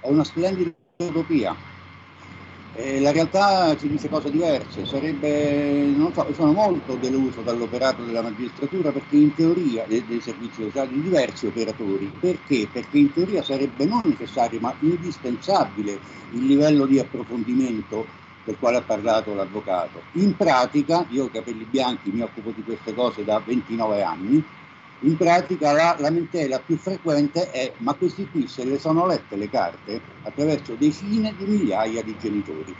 è 0.00 0.08
una 0.08 0.24
splendida 0.24 0.72
utopia. 0.98 1.56
Eh, 2.74 3.00
la 3.00 3.10
realtà 3.10 3.76
ci 3.76 3.88
dice 3.88 4.08
cose 4.08 4.30
diverse, 4.30 4.86
sarebbe, 4.86 5.92
so, 6.12 6.32
sono 6.32 6.52
molto 6.52 6.94
deluso 6.94 7.42
dall'operato 7.42 8.04
della 8.04 8.22
magistratura 8.22 8.92
perché 8.92 9.16
in 9.16 9.34
teoria, 9.34 9.84
dei, 9.84 10.06
dei 10.06 10.20
servizi 10.20 10.62
sociali 10.62 10.92
di 10.92 11.02
diversi 11.02 11.46
operatori, 11.46 12.12
perché? 12.20 12.68
Perché 12.70 12.98
in 12.98 13.12
teoria 13.12 13.42
sarebbe 13.42 13.84
non 13.84 14.02
necessario 14.04 14.60
ma 14.60 14.76
indispensabile 14.80 15.98
il 16.30 16.46
livello 16.46 16.86
di 16.86 17.00
approfondimento 17.00 18.06
del 18.48 18.56
quale 18.58 18.78
ha 18.78 18.82
parlato 18.82 19.34
l'avvocato. 19.34 20.00
In 20.12 20.34
pratica, 20.34 21.04
io 21.10 21.24
ho 21.24 21.30
capelli 21.30 21.64
bianchi, 21.64 22.10
mi 22.10 22.22
occupo 22.22 22.50
di 22.50 22.64
queste 22.64 22.94
cose 22.94 23.22
da 23.22 23.42
29 23.44 24.02
anni, 24.02 24.42
in 25.02 25.16
pratica 25.18 25.72
la 25.72 25.94
lamentela 25.98 26.58
più 26.58 26.76
frequente 26.76 27.50
è 27.50 27.72
ma 27.78 27.92
questi 27.92 28.26
qui 28.30 28.48
se 28.48 28.64
le 28.64 28.78
sono 28.78 29.06
lette 29.06 29.36
le 29.36 29.50
carte 29.50 30.00
attraverso 30.22 30.74
decine 30.74 31.34
di 31.36 31.44
migliaia 31.44 32.02
di 32.02 32.16
genitori. 32.18 32.74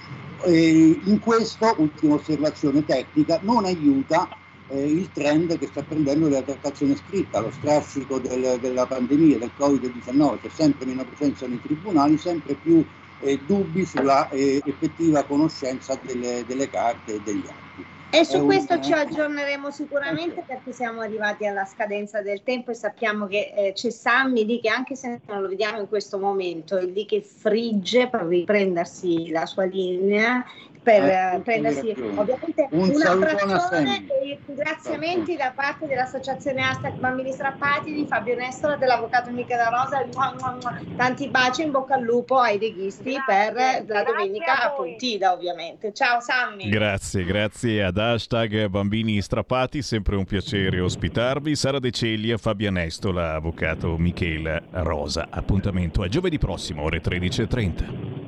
E 0.46 1.00
in 1.04 1.20
questo, 1.20 1.74
ultima 1.76 2.14
osservazione 2.14 2.84
tecnica, 2.86 3.38
non 3.42 3.66
aiuta 3.66 4.26
eh, 4.68 4.82
il 4.82 5.10
trend 5.12 5.58
che 5.58 5.66
sta 5.66 5.82
prendendo 5.82 6.28
della 6.28 6.42
trattazione 6.42 6.96
scritta, 6.96 7.40
lo 7.40 7.50
strascico 7.50 8.18
del, 8.18 8.58
della 8.58 8.86
pandemia, 8.86 9.38
del 9.38 9.52
Covid-19, 9.56 10.40
c'è 10.40 10.48
sempre 10.48 10.86
meno 10.86 11.04
presenza 11.04 11.46
nei 11.46 11.60
tribunali, 11.60 12.16
sempre 12.16 12.54
più 12.54 12.82
eh, 13.20 13.38
dubbi 13.44 13.84
sulla 13.84 14.28
eh, 14.28 14.62
effettiva 14.64 15.24
conoscenza 15.24 15.98
delle, 16.02 16.44
delle, 16.46 16.68
carte 16.70 17.14
e 17.14 17.20
degli 17.20 17.46
atti. 17.48 17.86
E 18.10 18.24
su 18.24 18.36
È 18.36 18.38
un- 18.38 18.46
questo 18.46 18.80
ci 18.80 18.92
aggiorneremo 18.92 19.70
sicuramente 19.70 20.42
perché 20.46 20.72
siamo 20.72 21.00
arrivati 21.00 21.46
alla 21.46 21.66
scadenza 21.66 22.22
del 22.22 22.42
tempo 22.42 22.70
e 22.70 22.74
sappiamo 22.74 23.26
che 23.26 23.52
eh, 23.54 23.72
c'è 23.74 23.90
Sammy 23.90 24.46
lì 24.46 24.60
che 24.60 24.70
anche 24.70 24.96
se 24.96 25.20
non 25.26 25.42
lo 25.42 25.48
vediamo 25.48 25.80
in 25.80 25.88
questo 25.88 26.18
momento, 26.18 26.78
è 26.78 26.86
lì 26.86 27.04
che 27.04 27.20
frigge 27.20 28.08
per 28.08 28.22
riprendersi 28.22 29.28
la 29.28 29.44
sua 29.44 29.64
linea, 29.64 30.42
per 30.88 31.02
Ah, 31.02 31.34
eh, 31.34 31.40
prendersi 31.40 31.90
ovviamente 32.14 32.68
Un 32.70 32.78
un, 32.80 32.94
salutone 32.94 33.30
a 33.30 33.34
abbraccione 33.34 33.58
Sammy. 33.60 34.06
e 34.06 34.38
ringraziamenti 34.46 35.36
da 35.36 35.52
parte 35.54 35.86
dell'associazione 35.86 36.62
Hashtag 36.62 36.94
Bambini 36.94 37.30
Strappati 37.32 37.92
di 37.92 38.06
Fabio 38.06 38.34
Nestora, 38.36 38.76
dell'avvocato 38.76 39.30
Michela 39.30 39.68
Rosa, 39.68 40.02
Mua, 40.14 40.34
mua, 40.38 40.56
mua. 40.62 40.80
tanti 40.96 41.28
baci 41.28 41.62
in 41.62 41.72
bocca 41.72 41.94
al 41.96 42.02
lupo 42.02 42.38
ai 42.38 42.58
leghisti 42.58 43.16
per 43.26 43.52
la 43.54 43.82
grazie 43.84 44.04
domenica 44.04 44.62
a 44.62 44.66
a. 44.66 44.70
Pontida 44.70 45.32
ovviamente. 45.32 45.92
Ciao 45.92 46.20
Sammy! 46.20 46.68
Grazie, 46.70 47.24
grazie 47.24 47.84
ad 47.84 47.98
hashtag 47.98 48.68
Bambini 48.68 49.20
Strappati, 49.20 49.82
sempre 49.82 50.16
un 50.16 50.24
piacere 50.24 50.80
ospitarvi. 50.80 51.54
Sara 51.54 51.78
De 51.80 51.90
Ceglia, 51.90 52.38
Fabia 52.38 52.70
Nestola, 52.70 53.34
avvocato 53.34 53.96
Michela 53.98 54.62
Rosa. 54.70 55.26
Appuntamento 55.28 56.00
a 56.02 56.08
giovedì 56.08 56.38
prossimo, 56.38 56.82
ore 56.82 57.00
13.30. 57.02 58.27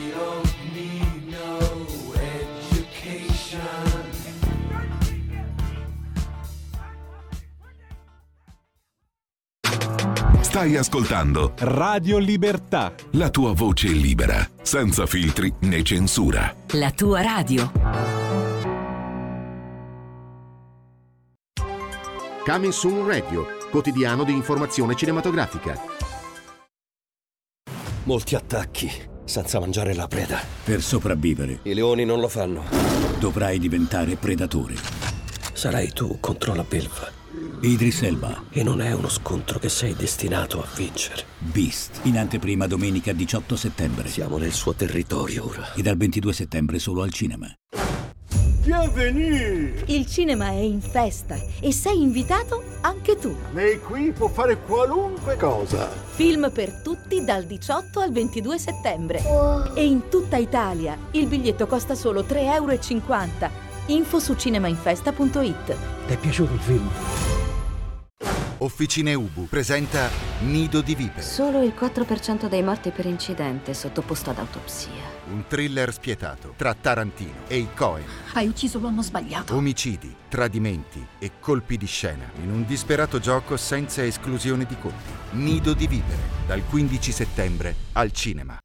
Stai 10.41 10.75
ascoltando 10.75 11.53
Radio 11.59 12.17
Libertà. 12.17 12.93
la 13.11 13.29
tua 13.29 13.53
voce 13.53 13.87
libera, 13.87 14.47
senza 14.61 15.05
filtri 15.05 15.53
né 15.61 15.81
censura. 15.83 16.53
La 16.71 16.91
tua 16.91 17.21
radio. 17.21 17.71
Coming 22.43 22.71
Soon 22.73 23.07
Radio, 23.07 23.45
quotidiano 23.69 24.23
di 24.23 24.33
informazione 24.33 24.95
cinematografica. 24.95 25.79
Molti 28.03 28.35
attacchi, 28.35 28.89
senza 29.25 29.59
mangiare 29.59 29.93
la 29.93 30.07
preda. 30.07 30.39
Per 30.63 30.81
sopravvivere 30.81 31.59
I 31.63 31.73
leoni 31.73 32.03
non 32.03 32.19
lo 32.19 32.27
fanno. 32.27 32.63
dovrai 33.19 33.59
diventare 33.59 34.15
predatore. 34.15 34.73
Sarai 35.53 35.91
tu 35.91 36.17
contro 36.19 36.55
la 36.55 36.63
belva. 36.67 37.19
Idris 37.61 38.03
Elba, 38.03 38.43
E 38.51 38.63
non 38.63 38.81
è 38.81 38.91
uno 38.93 39.09
scontro 39.09 39.57
che 39.59 39.69
sei 39.69 39.95
destinato 39.95 40.61
a 40.61 40.67
vincere. 40.75 41.23
Beast, 41.37 42.01
in 42.03 42.17
anteprima 42.17 42.67
domenica 42.67 43.13
18 43.13 43.55
settembre. 43.55 44.07
Siamo 44.07 44.37
nel 44.37 44.51
suo 44.51 44.73
territorio 44.73 45.47
ora. 45.47 45.73
E 45.73 45.81
dal 45.81 45.97
22 45.97 46.33
settembre 46.33 46.79
solo 46.79 47.01
al 47.01 47.11
cinema. 47.11 47.51
Bienvenue! 48.63 49.73
Il 49.87 50.05
cinema 50.05 50.49
è 50.49 50.59
in 50.59 50.81
festa 50.81 51.35
e 51.59 51.71
sei 51.71 51.99
invitato 51.99 52.63
anche 52.81 53.17
tu. 53.17 53.35
Lei 53.53 53.79
qui 53.79 54.11
può 54.11 54.27
fare 54.27 54.57
qualunque 54.57 55.35
cosa. 55.35 55.89
Film 55.89 56.51
per 56.53 56.81
tutti 56.83 57.23
dal 57.23 57.45
18 57.45 57.99
al 57.99 58.11
22 58.11 58.59
settembre. 58.59 59.23
E 59.73 59.83
in 59.83 60.09
tutta 60.09 60.37
Italia 60.37 60.95
il 61.11 61.25
biglietto 61.25 61.65
costa 61.65 61.95
solo 61.95 62.21
3,50 62.21 62.43
euro. 62.53 63.70
Info 63.91 64.19
su 64.19 64.35
cinemainfesta.it. 64.35 65.75
Ti 66.07 66.13
è 66.13 66.17
piaciuto 66.17 66.53
il 66.53 66.59
film? 66.61 66.89
Officine 68.59 69.13
Ubu 69.15 69.47
presenta 69.49 70.07
Nido 70.41 70.81
di 70.81 70.95
vipere, 70.95 71.23
Solo 71.23 71.61
il 71.61 71.73
4% 71.77 72.47
dei 72.47 72.63
morti 72.63 72.91
per 72.91 73.05
incidente 73.07 73.71
è 73.71 73.73
sottoposto 73.73 74.29
ad 74.29 74.37
autopsia. 74.37 75.09
un 75.31 75.43
thriller 75.47 75.91
spietato 75.91 76.53
tra 76.55 76.73
Tarantino 76.73 77.47
e 77.47 77.57
i 77.57 77.67
Cohen. 77.75 78.05
Hai 78.33 78.47
ucciso 78.47 78.79
l'uomo 78.79 79.01
sbagliato. 79.01 79.55
Omicidi, 79.55 80.15
tradimenti 80.29 81.05
e 81.19 81.31
colpi 81.39 81.75
di 81.75 81.87
scena 81.87 82.29
in 82.41 82.49
un 82.51 82.65
disperato 82.65 83.19
gioco 83.19 83.57
senza 83.57 84.05
esclusione 84.05 84.65
di 84.65 84.77
colpi. 84.79 85.11
Nido 85.31 85.73
di 85.73 85.87
vipere, 85.87 86.21
dal 86.47 86.63
15 86.69 87.11
settembre 87.11 87.75
al 87.93 88.11
cinema. 88.13 88.57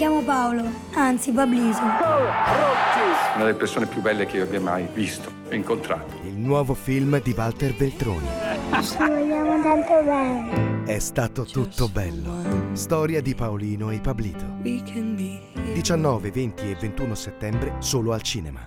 Chiamo 0.00 0.22
Paolo, 0.22 0.64
anzi 0.94 1.30
Babliso. 1.30 1.82
Una 1.82 3.44
delle 3.44 3.52
persone 3.52 3.84
più 3.84 4.00
belle 4.00 4.24
che 4.24 4.38
io 4.38 4.44
abbia 4.44 4.58
mai 4.58 4.88
visto 4.94 5.30
e 5.50 5.56
incontrato. 5.56 6.20
Il 6.22 6.38
nuovo 6.38 6.72
film 6.72 7.20
di 7.20 7.34
Walter 7.36 7.74
Veltroni. 7.74 8.26
Ci 8.80 8.96
vogliamo 8.96 9.62
tanto 9.62 10.02
bene. 10.02 10.84
È 10.86 10.98
stato 10.98 11.44
tutto 11.44 11.90
bello. 11.90 12.72
Storia 12.72 13.20
di 13.20 13.34
Paolino 13.34 13.90
e 13.90 14.00
Pablito. 14.00 14.46
19, 14.62 16.30
20 16.30 16.70
e 16.70 16.76
21 16.76 17.14
settembre 17.14 17.74
solo 17.80 18.14
al 18.14 18.22
cinema. 18.22 18.66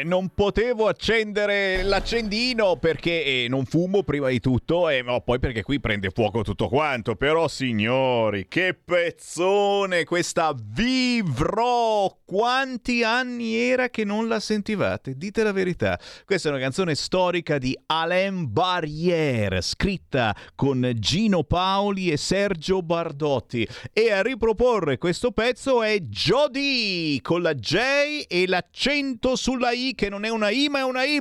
Eh, 0.00 0.04
non 0.04 0.30
potevo 0.34 0.88
accendere 0.88 1.82
l'accendino 1.82 2.76
perché 2.76 3.24
eh, 3.24 3.46
non 3.48 3.64
fumo 3.64 4.02
prima 4.02 4.28
di 4.28 4.40
tutto 4.40 4.88
e 4.88 5.02
no, 5.02 5.20
poi 5.20 5.38
perché 5.38 5.62
qui 5.62 5.80
prende 5.80 6.10
fuoco 6.10 6.42
tutto 6.42 6.68
quanto. 6.68 7.16
Però 7.16 7.48
signori, 7.48 8.46
che 8.48 8.74
pezzone 8.74 10.04
questa 10.04 10.54
Vivrò! 10.56 12.19
Quanti 12.30 13.02
anni 13.02 13.56
era 13.56 13.88
che 13.88 14.04
non 14.04 14.28
la 14.28 14.38
sentivate? 14.38 15.16
Dite 15.16 15.42
la 15.42 15.50
verità. 15.50 15.98
Questa 16.24 16.48
è 16.48 16.52
una 16.52 16.60
canzone 16.60 16.94
storica 16.94 17.58
di 17.58 17.76
Alain 17.86 18.44
Barrière, 18.52 19.60
scritta 19.60 20.32
con 20.54 20.92
Gino 20.94 21.42
Paoli 21.42 22.08
e 22.08 22.16
Sergio 22.16 22.82
Bardotti. 22.82 23.66
E 23.92 24.12
a 24.12 24.22
riproporre 24.22 24.96
questo 24.96 25.32
pezzo 25.32 25.82
è 25.82 25.98
Jody 26.02 27.20
con 27.20 27.42
la 27.42 27.52
J 27.52 28.26
e 28.28 28.46
l'accento 28.46 29.34
sulla 29.34 29.72
I 29.72 29.94
che 29.96 30.08
non 30.08 30.24
è 30.24 30.28
una 30.28 30.50
I 30.50 30.68
ma 30.68 30.78
è 30.78 30.84
una 30.84 31.02
Y. 31.02 31.20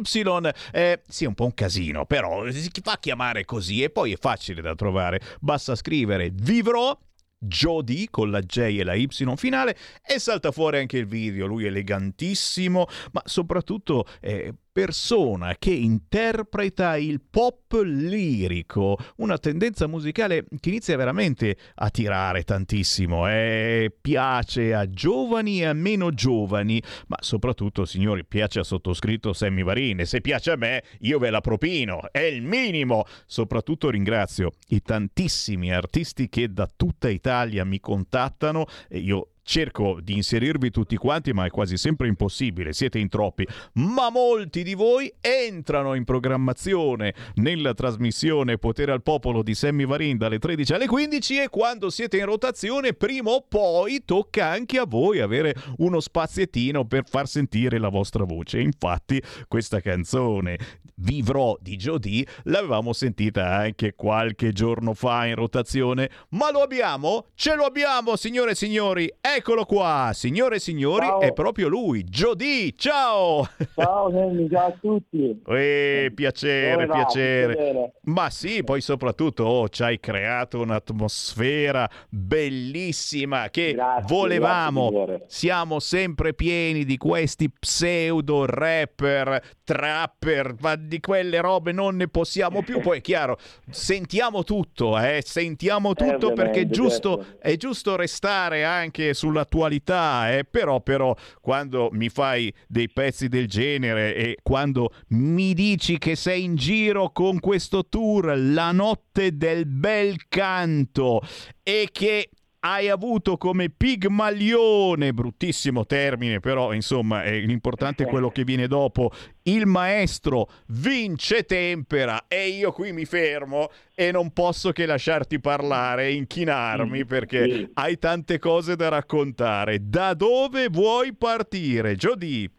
Eh, 0.72 1.01
sì, 1.07 1.24
è 1.24 1.28
un 1.28 1.34
po' 1.34 1.45
un 1.45 1.55
casino, 1.55 2.05
però 2.05 2.47
si 2.51 2.70
fa 2.84 2.99
chiamare 2.99 3.45
così 3.45 3.82
e 3.82 3.89
poi 3.89 4.14
è 4.14 4.18
facile 4.20 4.62
da 4.62 4.76
trovare. 4.76 5.20
Basta 5.39 5.74
scrivere 5.74 6.30
Vivrò 6.32 6.95
Jody 7.40 8.08
con 8.10 8.30
la 8.30 8.42
J 8.42 8.58
e 8.58 8.84
la 8.84 8.94
Y 8.94 9.08
finale 9.36 9.78
e 10.06 10.20
salta 10.20 10.52
fuori 10.52 10.78
anche 10.78 10.98
il 10.98 11.06
video, 11.06 11.48
lui 11.48 11.66
elegantissimo, 11.66 12.88
ma 13.12 13.22
soprattutto 13.26 14.06
eh, 14.20 14.54
persona 14.80 15.58
che 15.60 15.74
interpreta 15.74 16.96
il 16.96 17.20
pop 17.20 17.82
lirico, 17.84 18.98
una 19.18 19.38
tendenza 19.38 19.88
musicale 19.88 20.46
che 20.58 20.70
inizia 20.70 20.96
veramente 20.96 21.58
a 21.76 21.90
tirare 21.90 22.44
tantissimo, 22.44 23.28
eh? 23.28 23.94
piace 24.00 24.74
a 24.74 24.90
giovani 24.90 25.60
e 25.60 25.66
a 25.66 25.74
meno 25.74 26.12
giovani, 26.12 26.82
ma 27.08 27.18
soprattutto, 27.20 27.84
signori, 27.84 28.24
piace 28.24 28.60
a 28.60 28.64
sottoscritto 28.64 29.34
Sammy 29.34 29.64
Varin 29.64 30.00
e 30.00 30.06
se 30.06 30.22
piace 30.22 30.52
a 30.52 30.56
me 30.56 30.82
io 31.00 31.20
ve 31.20 31.30
la 31.30 31.42
propino, 31.42 32.04
è 32.10 32.20
il 32.20 32.42
minimo. 32.42 33.04
Soprattutto 33.26 33.90
ringrazio 33.90 34.52
i 34.70 34.82
tantissimi 34.82 35.74
artisti 35.74 36.30
che 36.30 36.54
da 36.54 36.70
tutta 36.74 37.10
Italia 37.10 37.66
mi 37.66 37.82
contattano 37.82 38.66
e 38.88 39.00
io 39.00 39.32
cerco 39.50 39.97
di 40.00 40.14
inserirvi 40.14 40.70
tutti 40.70 40.95
quanti, 40.95 41.34
ma 41.34 41.43
è 41.43 41.50
quasi 41.50 41.76
sempre 41.76 42.08
impossibile, 42.08 42.72
siete 42.72 43.00
in 43.00 43.10
troppi. 43.10 43.47
Ma 43.74 44.12
molti 44.12 44.62
di 44.62 44.76
voi 44.76 45.12
entrano 45.20 45.95
in 45.95 46.04
programmazione 46.04 47.16
nella 47.36 47.74
trasmissione 47.74 48.60
Potere 48.60 48.91
al 48.91 49.02
Popolo 49.02 49.41
di 49.41 49.56
Sammy 49.56 49.88
Varin 49.88 50.18
dalle 50.18 50.38
13 50.38 50.74
alle 50.74 50.86
15 50.86 51.41
e 51.41 51.50
quando 51.50 51.89
siete 51.89 52.18
in 52.18 52.26
rotazione, 52.26 52.93
prima 52.93 53.32
o 53.32 53.41
poi 53.41 54.04
tocca 54.06 54.45
anche 54.45 54.78
a 54.78 54.86
voi 54.86 55.20
avere 55.20 55.56
uno 55.78 56.00
spaziettino 56.00 56.86
per 56.86 57.06
far 57.10 57.28
sentire 57.28 57.80
la 57.80 57.89
vostra 57.89 58.26
voce. 58.26 58.60
Infatti, 58.60 59.20
questa 59.47 59.80
canzone 59.80 60.58
Vivrò 61.02 61.58
di 61.62 61.78
Jody 61.78 62.26
l'avevamo 62.43 62.91
sentita 62.91 63.47
anche 63.47 63.93
qualche 63.95 64.52
giorno 64.52 64.93
fa 64.93 65.26
in 65.28 65.36
rotazione, 65.36 66.10
ma 66.30 66.52
lo 66.52 66.60
abbiamo? 66.62 67.28
Ce 67.36 67.56
lo 67.56 67.64
abbiamo, 67.64 68.16
signore 68.18 68.52
e 68.52 68.56
signori. 68.56 69.10
Eccolo 69.22 69.64
qua, 69.66 70.12
signore 70.14 70.58
e 70.58 70.60
signori, 70.60 71.06
Ciao. 71.06 71.22
è 71.22 71.32
proprio 71.32 71.68
lui, 71.70 72.04
Jody. 72.04 72.74
Ciao! 72.76 73.47
Ciao 73.76 74.12
Sammy, 74.12 74.50
ciao 74.50 74.68
a 74.68 74.78
tutti. 74.80 75.41
Eh, 75.60 76.12
piacere, 76.14 76.86
va? 76.86 76.93
piacere. 76.93 77.93
Ma 78.04 78.30
sì, 78.30 78.64
poi 78.64 78.82
soprattutto 78.82 79.43
oh, 79.43 79.70
ci 79.70 79.84
hai 79.84 80.00
creato 80.00 80.60
un'atmosfera 80.62 81.89
bellissima 82.10 83.50
che 83.50 83.76
volevamo. 84.08 84.89
grazie. 84.91 85.26
Siamo 85.28 85.80
sempre 85.80 86.34
pieni 86.34 86.86
di 86.86 86.97
questi 86.97 87.50
pseudo 87.52 88.45
rapper, 88.45 89.41
trapper, 89.64 90.56
ma 90.60 90.76
di 90.90 91.00
quelle 91.00 91.40
robe 91.40 91.72
non 91.72 91.96
ne 91.96 92.10
possiamo 92.10 92.62
più. 92.62 92.82
Poi 92.82 92.98
è 92.98 93.02
chiaro, 93.02 93.38
sentiamo 93.70 94.44
tutto, 94.44 95.00
eh, 95.00 95.24
sentiamo 95.26 95.94
tutto 95.94 96.34
perché 96.34 96.62
è 96.62 96.68
giusto, 96.68 97.24
certo. 97.24 97.48
è 97.48 97.56
giusto 97.56 97.96
restare 97.96 98.66
anche 98.66 99.14
sull'attualità, 99.14 100.36
eh, 100.36 100.44
però, 100.44 100.82
però 100.82 101.16
quando 101.40 101.88
mi 101.94 102.10
fai 102.10 102.54
dei 102.68 102.90
pezzi 102.90 103.30
del 103.30 103.48
genere 103.48 104.14
e 104.16 104.38
quando 104.44 104.92
mi 105.10 105.54
dici 105.54 105.98
che 105.98 106.18
sei 106.18 106.44
in 106.44 106.56
giro 106.56 107.12
con 107.12 107.40
questo 107.40 107.88
tour 107.88 108.36
La 108.36 108.72
notte 108.72 109.38
del 109.38 109.66
bel 109.66 110.28
canto 110.28 111.22
e 111.64 111.90
che 111.92 112.30
hai 112.62 112.89
avuto 112.89 113.38
come 113.38 113.70
pigmalione, 113.70 115.14
bruttissimo 115.14 115.86
termine, 115.86 116.39
però 116.39 116.74
insomma 116.74 117.24
è 117.24 117.39
l'importante 117.39 118.03
è 118.03 118.07
quello 118.07 118.30
che 118.30 118.43
viene 118.43 118.68
dopo, 118.68 119.12
il 119.43 119.66
maestro 119.66 120.49
vince 120.68 121.43
tempera 121.43 122.26
e 122.28 122.47
io 122.47 122.72
qui 122.72 122.91
mi 122.91 123.05
fermo 123.05 123.70
e 123.95 124.12
non 124.12 124.32
posso 124.32 124.72
che 124.72 124.86
lasciarti 124.86 125.39
parlare 125.39 126.07
e 126.07 126.14
inchinarmi 126.16 127.05
perché 127.05 127.70
hai 127.74 127.97
tante 127.97 128.39
cose 128.39 128.76
da 128.76 128.89
raccontare. 128.89 129.80
Da 129.82 130.14
dove 130.14 130.68
vuoi 130.70 131.14
partire? 131.14 131.95
Jody? 131.95 132.49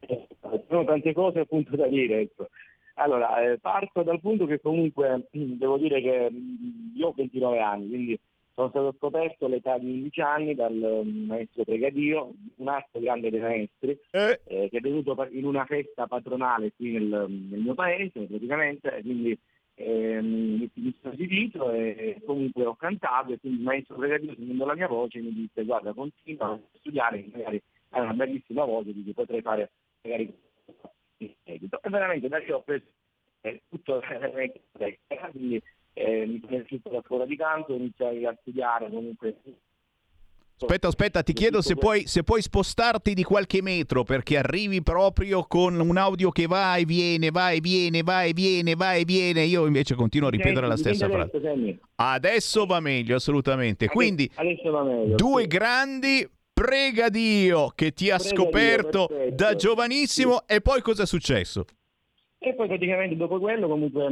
Ci 0.00 0.64
sono 0.68 0.84
tante 0.84 1.12
cose 1.12 1.40
appunto 1.40 1.76
da 1.76 1.86
dire. 1.86 2.20
ecco. 2.20 2.48
Allora, 2.94 3.40
eh, 3.40 3.58
parto 3.58 4.02
dal 4.02 4.20
punto 4.20 4.44
che 4.46 4.60
comunque 4.60 5.28
devo 5.30 5.78
dire 5.78 6.00
che 6.00 6.30
mh, 6.30 6.96
io 6.96 7.08
ho 7.08 7.12
29 7.16 7.60
anni, 7.60 7.88
quindi 7.88 8.20
sono 8.58 8.70
stato 8.70 8.94
scoperto 8.96 9.46
all'età 9.46 9.78
di 9.78 9.88
11 9.88 10.20
anni 10.20 10.54
dal 10.56 10.74
mh, 10.74 11.26
maestro 11.26 11.62
Pregadio, 11.62 12.34
un 12.56 12.68
altro 12.68 12.98
grande 12.98 13.30
dei 13.30 13.38
maestri, 13.38 13.96
eh, 14.10 14.68
che 14.68 14.76
è 14.78 14.80
venuto 14.80 15.16
in 15.30 15.44
una 15.44 15.64
festa 15.64 16.08
patronale 16.08 16.72
qui 16.74 16.92
nel, 16.92 17.26
nel 17.28 17.60
mio 17.60 17.74
paese 17.74 18.26
praticamente, 18.26 19.00
quindi 19.02 19.38
ehm, 19.74 20.26
mi 20.26 20.70
mi 20.74 20.96
sono 21.00 21.14
esibito 21.14 21.70
e 21.70 22.20
comunque 22.26 22.64
ho 22.64 22.74
cantato 22.74 23.32
e 23.32 23.38
quindi 23.38 23.58
il 23.58 23.64
maestro 23.64 23.94
Pregadio 23.94 24.34
sentendo 24.34 24.66
la 24.66 24.74
mia 24.74 24.88
voce 24.88 25.20
mi 25.20 25.32
disse 25.32 25.64
guarda 25.64 25.92
continua 25.92 26.50
a 26.50 26.60
studiare, 26.78 27.24
magari 27.30 27.62
hai 27.90 28.02
una 28.02 28.14
bellissima 28.14 28.64
voce, 28.64 28.92
di 28.92 29.04
cui 29.04 29.12
potrei 29.12 29.40
fare 29.40 29.70
magari 30.02 30.36
in 31.18 31.32
seguito. 31.44 31.80
E 31.80 31.90
veramente 31.90 32.26
da 32.26 32.38
lì 32.38 32.50
ho 32.50 32.62
preso 32.62 32.86
eh, 33.42 33.62
tutto 33.68 34.02
quindi 35.30 35.62
eh, 35.98 36.26
mi 36.26 36.40
sono 36.44 36.56
iscritto 36.56 36.88
alla 36.88 37.02
scuola 37.04 37.26
di 37.26 37.36
canto, 37.36 37.74
iniziai 37.74 38.24
a 38.24 38.36
studiare 38.40 38.88
comunque. 38.90 39.36
Aspetta, 40.60 40.88
aspetta, 40.88 41.22
ti 41.22 41.32
chiedo 41.32 41.62
se 41.62 41.76
puoi, 41.76 42.08
se 42.08 42.24
puoi 42.24 42.42
spostarti 42.42 43.14
di 43.14 43.22
qualche 43.22 43.62
metro 43.62 44.02
perché 44.02 44.36
arrivi 44.38 44.82
proprio 44.82 45.44
con 45.44 45.78
un 45.78 45.96
audio 45.96 46.30
che 46.30 46.46
va 46.46 46.74
e 46.74 46.84
viene, 46.84 47.30
va 47.30 47.50
e 47.50 47.60
viene, 47.60 48.02
va 48.02 48.24
e 48.24 48.32
viene, 48.32 48.74
va 48.74 48.94
e 48.94 49.04
viene. 49.04 49.42
Io 49.44 49.66
invece 49.66 49.94
continuo 49.94 50.26
a 50.26 50.32
ripetere 50.32 50.66
la 50.66 50.76
stessa 50.76 51.08
frase. 51.08 51.78
adesso, 51.96 52.66
va 52.66 52.80
meglio, 52.80 53.14
assolutamente. 53.14 53.86
Quindi, 53.86 54.28
due 55.14 55.46
grandi. 55.46 56.28
Prega 56.58 57.08
Dio 57.08 57.70
che 57.72 57.92
ti 57.92 58.10
ha 58.10 58.18
scoperto 58.18 59.08
da 59.30 59.54
giovanissimo 59.54 60.42
e 60.44 60.60
poi 60.60 60.82
cosa 60.82 61.04
è 61.04 61.06
successo? 61.06 61.64
E 62.38 62.54
poi 62.54 62.68
praticamente 62.68 63.16
dopo 63.16 63.38
quello 63.38 63.66
comunque 63.66 64.04
ho 64.04 64.10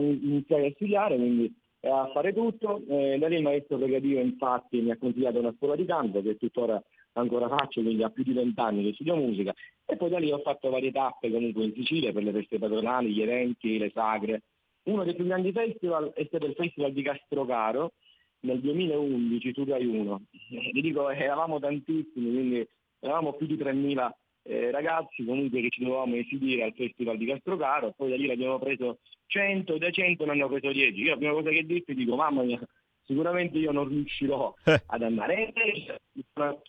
iniziato 0.00 0.64
a 0.64 0.70
studiare, 0.74 1.16
quindi 1.16 1.52
a 1.80 2.10
fare 2.12 2.32
tutto. 2.32 2.82
Eh, 2.88 3.18
da 3.18 3.28
lì 3.28 3.36
il 3.36 3.42
maestro 3.42 3.78
Pregadio 3.78 4.20
infatti 4.20 4.80
mi 4.80 4.90
ha 4.90 4.96
consigliato 4.96 5.38
una 5.38 5.54
scuola 5.56 5.76
di 5.76 5.84
canto 5.84 6.22
che 6.22 6.36
tuttora 6.36 6.80
ancora 7.14 7.48
faccio, 7.48 7.82
quindi 7.82 8.02
ha 8.02 8.10
più 8.10 8.22
di 8.22 8.32
vent'anni 8.32 8.84
che 8.84 8.94
studio 8.94 9.16
musica. 9.16 9.52
E 9.84 9.96
poi 9.96 10.08
da 10.08 10.18
lì 10.18 10.30
ho 10.30 10.38
fatto 10.38 10.70
varie 10.70 10.92
tappe 10.92 11.30
comunque 11.30 11.64
in 11.64 11.74
Sicilia 11.74 12.12
per 12.12 12.22
le 12.22 12.32
feste 12.32 12.58
patronali, 12.58 13.12
gli 13.12 13.22
eventi, 13.22 13.78
le 13.78 13.90
sagre. 13.92 14.42
Uno 14.84 15.04
dei 15.04 15.14
più 15.14 15.24
grandi 15.24 15.52
festival 15.52 16.12
è 16.12 16.24
stato 16.26 16.46
il 16.46 16.54
Festival 16.54 16.92
di 16.92 17.02
Castrocaro 17.02 17.92
nel 18.40 18.60
2011 18.60 19.52
su 19.52 19.64
Rai 19.64 19.86
1. 19.86 20.22
Eh, 20.52 20.70
vi 20.72 20.80
dico, 20.80 21.08
eravamo 21.08 21.58
tantissimi, 21.58 22.30
quindi 22.30 22.68
eravamo 23.00 23.32
più 23.32 23.46
di 23.46 23.56
3.000 23.56 24.10
eh, 24.44 24.70
ragazzi 24.70 25.24
comunque 25.24 25.60
che 25.60 25.70
ci 25.70 25.82
dovevamo 25.82 26.16
esibire 26.16 26.64
al 26.64 26.74
Festival 26.74 27.16
di 27.16 27.26
Castrocaro, 27.26 27.92
poi 27.96 28.10
da 28.10 28.16
lì 28.16 28.26
ne 28.26 28.34
abbiamo 28.34 28.58
preso 28.58 28.98
100, 29.26 29.78
da 29.78 29.90
100 29.90 30.24
ne 30.24 30.30
hanno 30.30 30.48
preso 30.48 30.70
10. 30.70 31.00
Io 31.00 31.10
la 31.10 31.16
prima 31.16 31.32
cosa 31.32 31.50
che 31.50 31.64
dissi 31.64 31.94
dico, 31.94 32.16
mamma 32.16 32.42
mia, 32.42 32.60
sicuramente 33.04 33.58
io 33.58 33.72
non 33.72 33.88
riuscirò 33.88 34.54
ad 34.64 35.02
andare. 35.02 35.52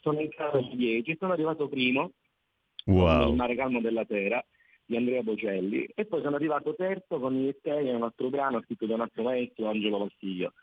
Sono, 0.02 0.19
entrato 0.19 0.57
in 0.57 0.77
10, 0.77 1.15
sono 1.19 1.34
arrivato 1.34 1.68
primo 1.68 2.11
Wow. 2.85 3.30
Il 3.30 3.35
mare 3.35 3.56
calmo 3.56 3.81
della 3.81 4.06
sera 4.07 4.43
di 4.85 4.95
Andrea 4.95 5.23
Bocelli 5.23 5.89
e 5.95 6.06
poi 6.06 6.22
sono 6.22 6.35
arrivato 6.35 6.76
terzo 6.76 7.19
con 7.19 7.34
i 7.34 7.39
Mietei 7.39 7.89
un 7.89 8.03
altro 8.03 8.30
brano 8.30 8.61
scritto 8.61 8.85
da 8.85 8.93
un 8.93 9.02
altro 9.02 9.23
maestro, 9.23 9.69
Angelo 9.69 9.97
Vastiglio 9.99 10.53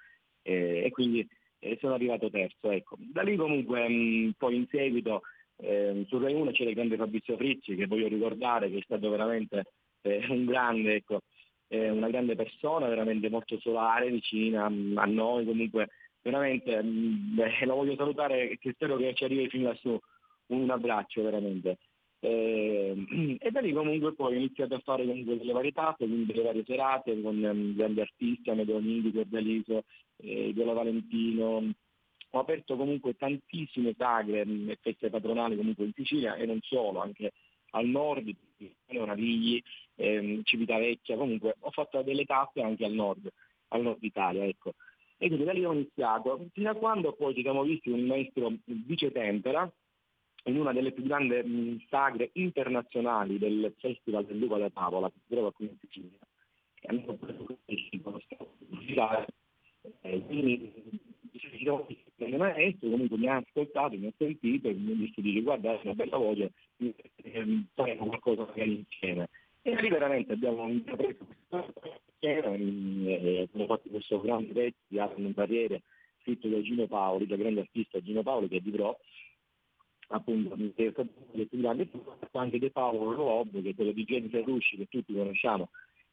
eh, 0.42 0.82
e 0.84 0.90
quindi 0.90 1.26
eh, 1.58 1.76
sono 1.80 1.94
arrivato 1.94 2.30
terzo. 2.30 2.70
Ecco. 2.70 2.96
Da 2.98 3.22
lì 3.22 3.36
comunque 3.36 3.88
mh, 3.88 4.34
poi 4.38 4.56
in 4.56 4.66
seguito 4.70 5.22
eh, 5.62 6.04
su 6.08 6.18
Rai 6.18 6.34
1 6.34 6.50
c'era 6.50 6.70
il 6.70 6.74
grande 6.74 6.96
Fabrizio 6.96 7.36
Frizzi 7.36 7.74
che 7.76 7.86
voglio 7.86 8.08
ricordare 8.08 8.68
che 8.68 8.78
è 8.78 8.82
stato 8.82 9.08
veramente 9.08 9.64
eh, 10.02 10.24
un 10.28 10.44
grande, 10.44 10.96
ecco, 10.96 11.20
eh, 11.68 11.88
una 11.88 12.08
grande 12.08 12.34
persona, 12.34 12.88
veramente 12.88 13.30
molto 13.30 13.58
solare, 13.60 14.10
vicina 14.10 14.66
a 14.66 15.06
noi, 15.06 15.44
comunque 15.44 15.88
veramente 16.20 16.82
mh, 16.82 17.34
beh, 17.34 17.64
lo 17.66 17.76
voglio 17.76 17.94
salutare 17.96 18.50
e 18.50 18.72
spero 18.72 18.96
che 18.96 19.14
ci 19.14 19.24
arrivi 19.24 19.48
fino 19.48 19.68
lassù 19.68 19.98
un 20.46 20.70
abbraccio 20.70 21.22
veramente. 21.22 21.78
Eh, 22.24 23.38
e 23.40 23.50
da 23.50 23.60
lì 23.60 23.72
comunque 23.72 24.14
poi 24.14 24.34
ho 24.34 24.38
iniziato 24.38 24.74
a 24.74 24.80
fare 24.80 25.04
comunque 25.06 25.38
delle 25.38 25.52
varie 25.52 25.72
tappe, 25.72 26.06
quindi 26.06 26.26
delle 26.26 26.44
varie 26.44 26.64
serate 26.64 27.20
con 27.20 27.42
um, 27.42 27.74
grandi 27.74 28.00
artisti, 28.00 28.50
Amedeo 28.50 28.78
Nindi, 28.78 29.12
Cordaliso, 29.12 29.84
eh, 30.18 30.52
Viola 30.52 30.72
Valentino. 30.72 31.72
Ho 32.34 32.38
aperto 32.38 32.76
comunque 32.76 33.14
tantissime 33.16 33.94
sagre 33.96 34.40
e 34.40 34.78
feste 34.80 35.10
patronali 35.10 35.54
comunque 35.56 35.84
in 35.84 35.92
Sicilia 35.92 36.34
e 36.34 36.46
non 36.46 36.60
solo, 36.62 37.00
anche 37.00 37.32
al 37.72 37.86
nord, 37.86 38.34
Navigli, 38.86 39.62
ehm, 39.96 40.42
Civitavecchia, 40.42 41.16
comunque 41.16 41.56
ho 41.58 41.70
fatto 41.70 42.00
delle 42.02 42.24
tappe 42.24 42.62
anche 42.62 42.86
al 42.86 42.92
nord, 42.92 43.30
al 43.68 43.82
nord 43.82 44.02
Italia, 44.02 44.44
ecco. 44.44 44.74
E 45.18 45.26
quindi 45.26 45.44
da 45.44 45.52
lì 45.52 45.64
ho 45.64 45.72
iniziato, 45.72 46.48
fino 46.52 46.70
a 46.70 46.74
quando 46.74 47.12
poi 47.12 47.34
ci 47.34 47.42
siamo 47.42 47.62
visti 47.62 47.90
un 47.90 48.06
maestro 48.06 48.50
vice 48.64 49.12
tempera, 49.12 49.70
in 50.44 50.58
una 50.58 50.72
delle 50.72 50.92
più 50.92 51.04
grandi 51.04 51.36
mh, 51.36 51.84
sagre 51.88 52.30
internazionali 52.32 53.38
del 53.38 53.74
Festival 53.78 54.24
del 54.24 54.38
Lupo 54.38 54.54
alla 54.54 54.70
Tavola, 54.70 55.08
che 55.08 55.18
si 55.26 55.34
trova 55.34 55.52
qui 55.52 55.66
in 55.66 55.76
Sicilia. 55.80 56.18
E 56.80 56.88
hanno 56.88 57.14
preso 57.14 57.46
eh, 60.00 61.11
quindi 61.32 62.34
il 62.34 62.36
maestro 62.36 62.90
comunque 62.90 63.16
mi 63.16 63.28
ha 63.28 63.36
ascoltato, 63.36 63.96
mi 63.96 64.06
ha 64.06 64.12
sentito 64.16 64.68
e 64.68 64.74
mi 64.74 64.92
ha 64.92 64.96
detto 64.96 65.20
dice 65.20 65.40
guarda 65.40 65.72
è 65.72 65.80
una 65.82 65.94
bella 65.94 66.16
voce, 66.18 66.52
ehm, 67.22 67.66
faremo 67.74 68.06
qualcosa 68.06 68.44
magari 68.46 68.76
insieme. 68.76 69.28
E 69.62 69.80
lì 69.80 69.88
veramente 69.88 70.32
abbiamo 70.32 70.68
intrapreso 70.68 71.24
questa 71.48 71.82
eh, 72.18 73.48
abbiamo 73.48 73.66
fatto 73.66 73.88
questo 73.88 74.20
grande 74.20 74.52
pezzo 74.52 74.78
di 74.88 74.98
Arno 74.98 75.28
Barriere 75.30 75.82
scritto 76.20 76.48
da 76.48 76.60
Gino 76.60 76.86
Paoli, 76.86 77.26
da 77.26 77.36
grande 77.36 77.60
artista 77.60 78.00
Gino 78.00 78.22
Paoli 78.22 78.48
che 78.48 78.60
vivrò 78.60 78.96
appunto 80.08 80.54
che 80.74 80.86
è 80.86 80.90
stato 80.90 81.08
più 81.32 81.60
grande 81.60 81.88
anche 82.32 82.58
De 82.58 82.70
Paolo 82.70 83.14
Rob 83.14 83.62
che 83.62 83.70
è 83.70 83.74
quello 83.74 83.92
di 83.92 84.04
Jennifer 84.04 84.44
Rusci 84.44 84.76
che 84.76 84.86
tutti 84.88 85.14
conosciamo 85.14 85.70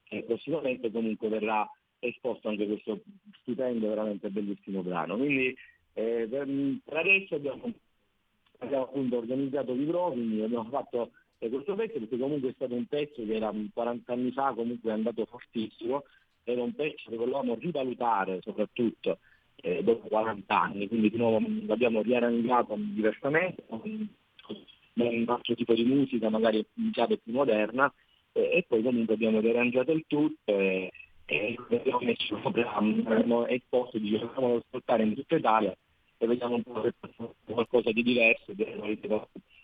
e 0.10 0.24
prossimamente 0.24 0.92
comunque 0.92 1.30
verrà 1.30 1.70
esposto 2.00 2.48
anche 2.50 2.66
questo 2.66 3.02
stupendo 3.42 3.90
veramente 3.90 4.30
bellissimo 4.30 4.82
brano. 4.82 5.18
Quindi 5.18 5.56
eh, 5.94 6.28
per, 6.30 6.48
per, 6.84 6.98
adesso 6.98 7.36
abbiamo, 7.36 7.72
abbiamo 8.60 8.84
appunto 8.84 9.18
organizzato 9.18 9.74
Vivro 9.74 10.12
quindi 10.12 10.42
abbiamo 10.42 10.70
fatto 10.70 11.12
eh, 11.40 11.50
questo 11.50 11.76
pezzo 11.76 12.00
perché 12.00 12.18
comunque 12.18 12.50
è 12.50 12.54
stato 12.54 12.74
un 12.74 12.86
pezzo 12.86 13.26
che 13.26 13.36
era 13.36 13.54
40 13.74 14.14
anni 14.14 14.32
fa 14.32 14.54
comunque 14.54 14.92
è 14.92 14.94
andato 14.94 15.26
fortissimo. 15.26 16.04
Era 16.44 16.64
un 16.64 16.74
pezzo 16.74 17.10
che 17.10 17.16
volevamo 17.16 17.56
rivalutare 17.56 18.40
soprattutto 18.42 19.20
eh, 19.62 19.84
dopo 19.84 20.08
40 20.08 20.62
anni, 20.62 20.88
quindi 20.88 21.10
di 21.10 21.18
nuovo 21.18 21.46
l'abbiamo 21.68 22.02
riarrangiato 22.02 22.76
diversamente, 22.78 23.64
un 23.68 25.26
altro 25.28 25.54
tipo 25.56 25.74
di 25.74 25.84
musica, 25.84 26.30
magari 26.30 26.66
chiave 26.92 27.18
più 27.18 27.34
moderna, 27.34 27.94
eh, 28.32 28.58
e 28.58 28.66
poi 28.68 28.82
comunque 28.82 29.16
abbiamo 29.16 29.40
riarrangiato 29.40 29.92
il 29.92 30.06
tutto 30.08 30.58
e, 30.58 30.92
e 31.30 31.56
abbiamo 31.70 32.00
messo 32.02 32.40
sopra, 32.42 32.74
abbiamo 32.74 33.46
esposto, 33.46 34.00
diciamo, 34.00 34.56
ascoltare 34.56 35.04
in 35.04 35.14
tutta 35.14 35.36
Italia 35.36 35.76
e 36.18 36.28
vediamo 36.28 36.56
un 36.56 36.64
po' 36.64 36.82
se 36.82 36.94
qualcosa 37.46 37.92
di 37.92 38.02
diverso. 38.02 38.54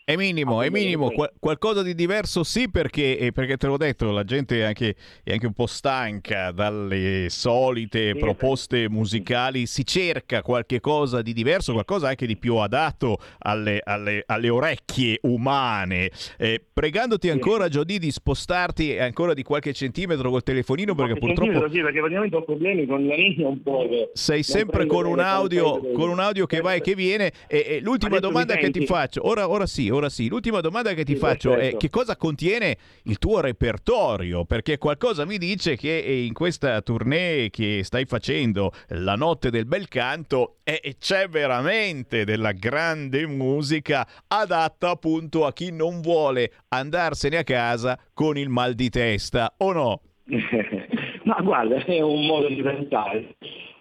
È 0.07 0.15
minimo, 0.15 0.61
è 0.61 0.69
minimo, 0.69 1.10
Qual- 1.10 1.32
qualcosa 1.40 1.82
di 1.82 1.95
diverso 1.95 2.44
sì 2.44 2.69
perché, 2.69 3.18
eh, 3.18 3.32
perché 3.32 3.57
te 3.57 3.65
l'ho 3.65 3.76
detto, 3.76 4.11
la 4.11 4.23
gente 4.23 4.60
è 4.60 4.61
anche, 4.61 4.94
è 5.23 5.32
anche 5.32 5.48
un 5.48 5.53
po' 5.53 5.65
stanca 5.65 6.52
dalle 6.52 7.26
solite 7.30 8.11
sì, 8.11 8.19
proposte 8.19 8.84
sì. 8.84 8.88
musicali, 8.88 9.65
si 9.65 9.84
cerca 9.84 10.44
qualche 10.44 10.80
cosa 10.80 11.23
di 11.23 11.34
diverso, 11.34 11.73
qualcosa 11.73 12.10
anche 12.10 12.27
di 12.27 12.38
più 12.38 12.57
adatto 12.57 13.18
alle, 13.40 13.82
alle, 13.84 14.22
alle 14.27 14.49
orecchie 14.49 15.18
umane. 15.23 16.11
Eh, 16.38 16.61
pregandoti 16.72 17.32
ancora, 17.32 17.68
Giodì, 17.68 17.98
di 17.98 18.11
spostarti 18.11 18.99
ancora 18.99 19.34
di 19.34 19.41
qualche 19.41 19.73
centimetro 19.73 20.30
col 20.30 20.44
telefonino 20.44 20.94
perché 20.94 21.15
purtroppo... 21.15 21.68
Sì, 21.68 21.82
perché 21.82 21.99
praticamente 21.99 22.36
ho 22.36 22.44
problemi 22.44 22.86
con 22.86 23.07
la 23.07 23.15
linea 23.15 23.48
un 23.48 23.60
po'. 23.64 23.88
Sei 24.14 24.44
sempre 24.44 24.86
con 24.86 25.07
un, 25.07 25.19
audio, 25.19 25.80
con 25.94 26.10
un 26.10 26.19
audio 26.19 26.45
che 26.45 26.61
va 26.61 26.76
e 26.76 26.82
che 26.82 26.94
viene. 26.94 27.32
E, 27.48 27.65
e 27.68 27.80
l'ultima 27.82 28.19
domanda 28.19 28.56
che 28.56 28.69
ti 28.69 28.86
faccio, 28.86 29.27
ora, 29.27 29.49
ora 29.49 29.65
sì, 29.65 29.94
ora 29.95 30.09
sì. 30.09 30.27
L'ultima 30.27 30.61
domanda 30.61 30.93
che 30.93 31.03
ti 31.03 31.13
sì, 31.13 31.19
faccio 31.19 31.51
perfetto. 31.51 31.76
è 31.76 31.80
che 31.80 31.89
cosa 31.89 32.15
contiene 32.15 32.77
il 33.03 33.17
tuo 33.17 33.39
repertorio? 33.39 34.45
Perché 34.45 34.77
qualcosa 34.77 35.26
mi 35.26 35.38
dice 35.38 35.76
che 35.76 35.89
in 35.89 36.34
questa 36.34 36.81
tournée 36.81 37.49
che 37.49 37.81
stai 37.84 38.05
facendo, 38.05 38.72
La 38.89 39.15
notte 39.15 39.49
del 39.49 39.65
bel 39.65 39.88
canto, 39.88 40.57
eh, 40.63 40.95
c'è 40.99 41.27
veramente 41.27 42.23
della 42.26 42.51
grande 42.51 43.26
musica 43.27 44.07
adatta 44.27 44.89
appunto 44.91 45.45
a 45.45 45.53
chi 45.53 45.72
non 45.72 46.01
vuole 46.01 46.51
andarsene 46.69 47.38
a 47.38 47.43
casa 47.43 47.99
con 48.13 48.38
il 48.38 48.49
mal 48.49 48.73
di 48.73 48.89
testa, 48.89 49.53
o 49.57 49.72
no? 49.72 50.01
Ma 51.26 51.39
guarda, 51.41 51.84
è 51.84 52.01
un 52.01 52.26
modo 52.26 52.47
di 52.47 52.61
pensare. 52.61 53.35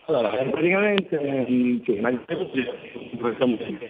Allora, 0.06 0.28
praticamente 0.50 1.46
mm, 1.48 1.78
sì, 1.82 1.98
ma 2.00 2.10
questa 3.18 3.46
musica 3.46 3.88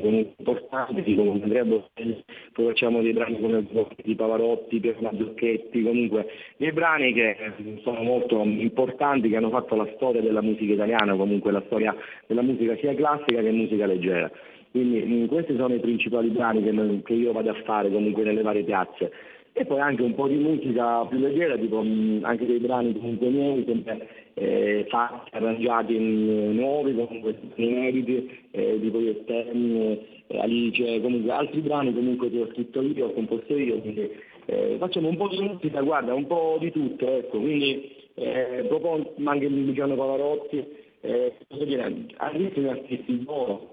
comunque 0.00 0.34
importanti 0.38 1.14
come 1.14 1.42
Andrea 1.42 1.64
Bocelli, 1.64 2.24
poi 2.52 2.66
facciamo 2.68 3.02
dei 3.02 3.12
brani 3.12 3.38
come 3.40 3.66
di 4.02 4.14
Pavarotti, 4.14 4.80
Piero 4.80 5.00
Mazzocchetti, 5.00 5.82
comunque 5.82 6.26
dei 6.56 6.72
brani 6.72 7.12
che 7.12 7.36
mm, 7.60 7.76
sono 7.82 8.02
molto 8.02 8.40
importanti, 8.42 9.28
che 9.28 9.36
hanno 9.36 9.50
fatto 9.50 9.74
la 9.74 9.88
storia 9.96 10.22
della 10.22 10.40
musica 10.40 10.72
italiana, 10.72 11.14
comunque 11.14 11.52
la 11.52 11.62
storia 11.66 11.94
della 12.26 12.42
musica 12.42 12.74
sia 12.76 12.94
classica 12.94 13.42
che 13.42 13.50
musica 13.50 13.84
leggera. 13.84 14.30
Quindi 14.70 15.02
mh, 15.02 15.26
questi 15.26 15.54
sono 15.56 15.74
i 15.74 15.80
principali 15.80 16.28
brani 16.30 16.62
che, 16.62 17.02
che 17.04 17.12
io 17.12 17.32
vado 17.32 17.50
a 17.50 17.62
fare 17.64 17.90
comunque 17.90 18.22
nelle 18.22 18.40
varie 18.40 18.64
piazze 18.64 19.12
e 19.56 19.64
poi 19.66 19.78
anche 19.78 20.02
un 20.02 20.14
po' 20.14 20.26
di 20.26 20.34
musica 20.34 21.04
più 21.06 21.18
leggera, 21.18 21.56
tipo 21.56 21.80
mh, 21.80 22.20
anche 22.24 22.44
dei 22.44 22.58
brani 22.58 22.92
comunque 22.92 23.28
miei, 23.28 23.64
sempre 23.64 24.08
eh, 24.34 24.84
fatti, 24.88 25.30
arrangiati 25.36 25.94
in, 25.94 26.28
eh, 26.28 26.52
nuovi, 26.54 26.92
comunque 26.92 27.38
inediti, 27.54 28.46
eh, 28.50 28.78
tipo 28.80 29.00
gli 29.00 29.08
esterni, 29.08 30.06
eh, 30.26 30.38
Alice, 30.40 31.00
comunque 31.00 31.30
altri 31.30 31.60
brani 31.60 31.94
comunque 31.94 32.30
che 32.30 32.40
ho 32.40 32.48
scritto 32.50 32.82
io, 32.82 33.06
ho 33.06 33.12
composto 33.12 33.56
io, 33.56 33.78
quindi 33.78 34.10
eh, 34.46 34.76
facciamo 34.80 35.08
un 35.08 35.16
po' 35.16 35.28
di 35.28 35.38
musica, 35.38 35.80
guarda, 35.82 36.14
un 36.14 36.26
po' 36.26 36.56
di 36.58 36.72
tutto, 36.72 37.06
ecco, 37.06 37.38
quindi 37.38 37.92
eh, 38.14 38.64
propongo 38.66 39.14
anche 39.22 39.48
Luciano 39.48 39.94
Pavarotti, 39.94 40.64
eh, 41.00 41.32
posso 41.46 41.64
dire, 41.64 42.06
all'inizio 42.16 42.70
artisti 42.70 43.12
buono, 43.12 43.70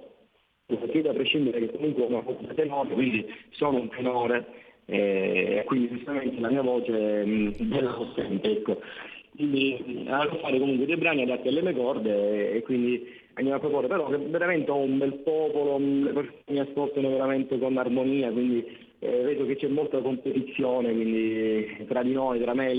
perché 0.68 1.10
a 1.10 1.14
prescindere 1.14 1.60
che 1.60 1.72
comunque 1.72 2.04
una 2.04 2.20
voce 2.20 2.54
tenore, 2.54 2.94
quindi 2.94 3.26
sono 3.50 3.80
un 3.80 3.90
tenore, 3.90 4.46
e 4.86 5.64
quindi 5.66 5.90
giustamente 5.90 6.40
la 6.40 6.50
mia 6.50 6.62
voce 6.62 7.22
è 7.22 7.26
bella 7.26 7.92
possente, 7.94 8.52
ecco. 8.52 8.82
Quindi 9.36 10.06
a 10.08 10.28
fare 10.42 10.60
comunque 10.60 10.86
dei 10.86 10.98
brani 10.98 11.24
adatti 11.24 11.48
alle 11.48 11.62
mie 11.62 11.74
corde 11.74 12.52
e 12.52 12.62
quindi 12.64 13.08
andiamo 13.36 13.58
a 13.58 13.62
proporre, 13.62 13.88
però 13.88 14.08
veramente 14.10 14.70
ho 14.72 14.78
un 14.78 14.98
bel 14.98 15.14
popolo, 15.24 15.78
le 15.78 16.12
persone 16.12 16.36
mi 16.48 16.60
ascoltano 16.60 17.10
veramente 17.10 17.58
con 17.58 17.78
armonia, 17.78 18.30
quindi 18.32 18.66
eh, 19.00 19.22
vedo 19.24 19.46
che 19.46 19.56
c'è 19.56 19.68
molta 19.68 20.00
competizione 20.00 20.92
quindi, 20.92 21.86
tra 21.88 22.04
di 22.04 22.12
noi, 22.12 22.42
tra 22.42 22.54
me 22.54 22.72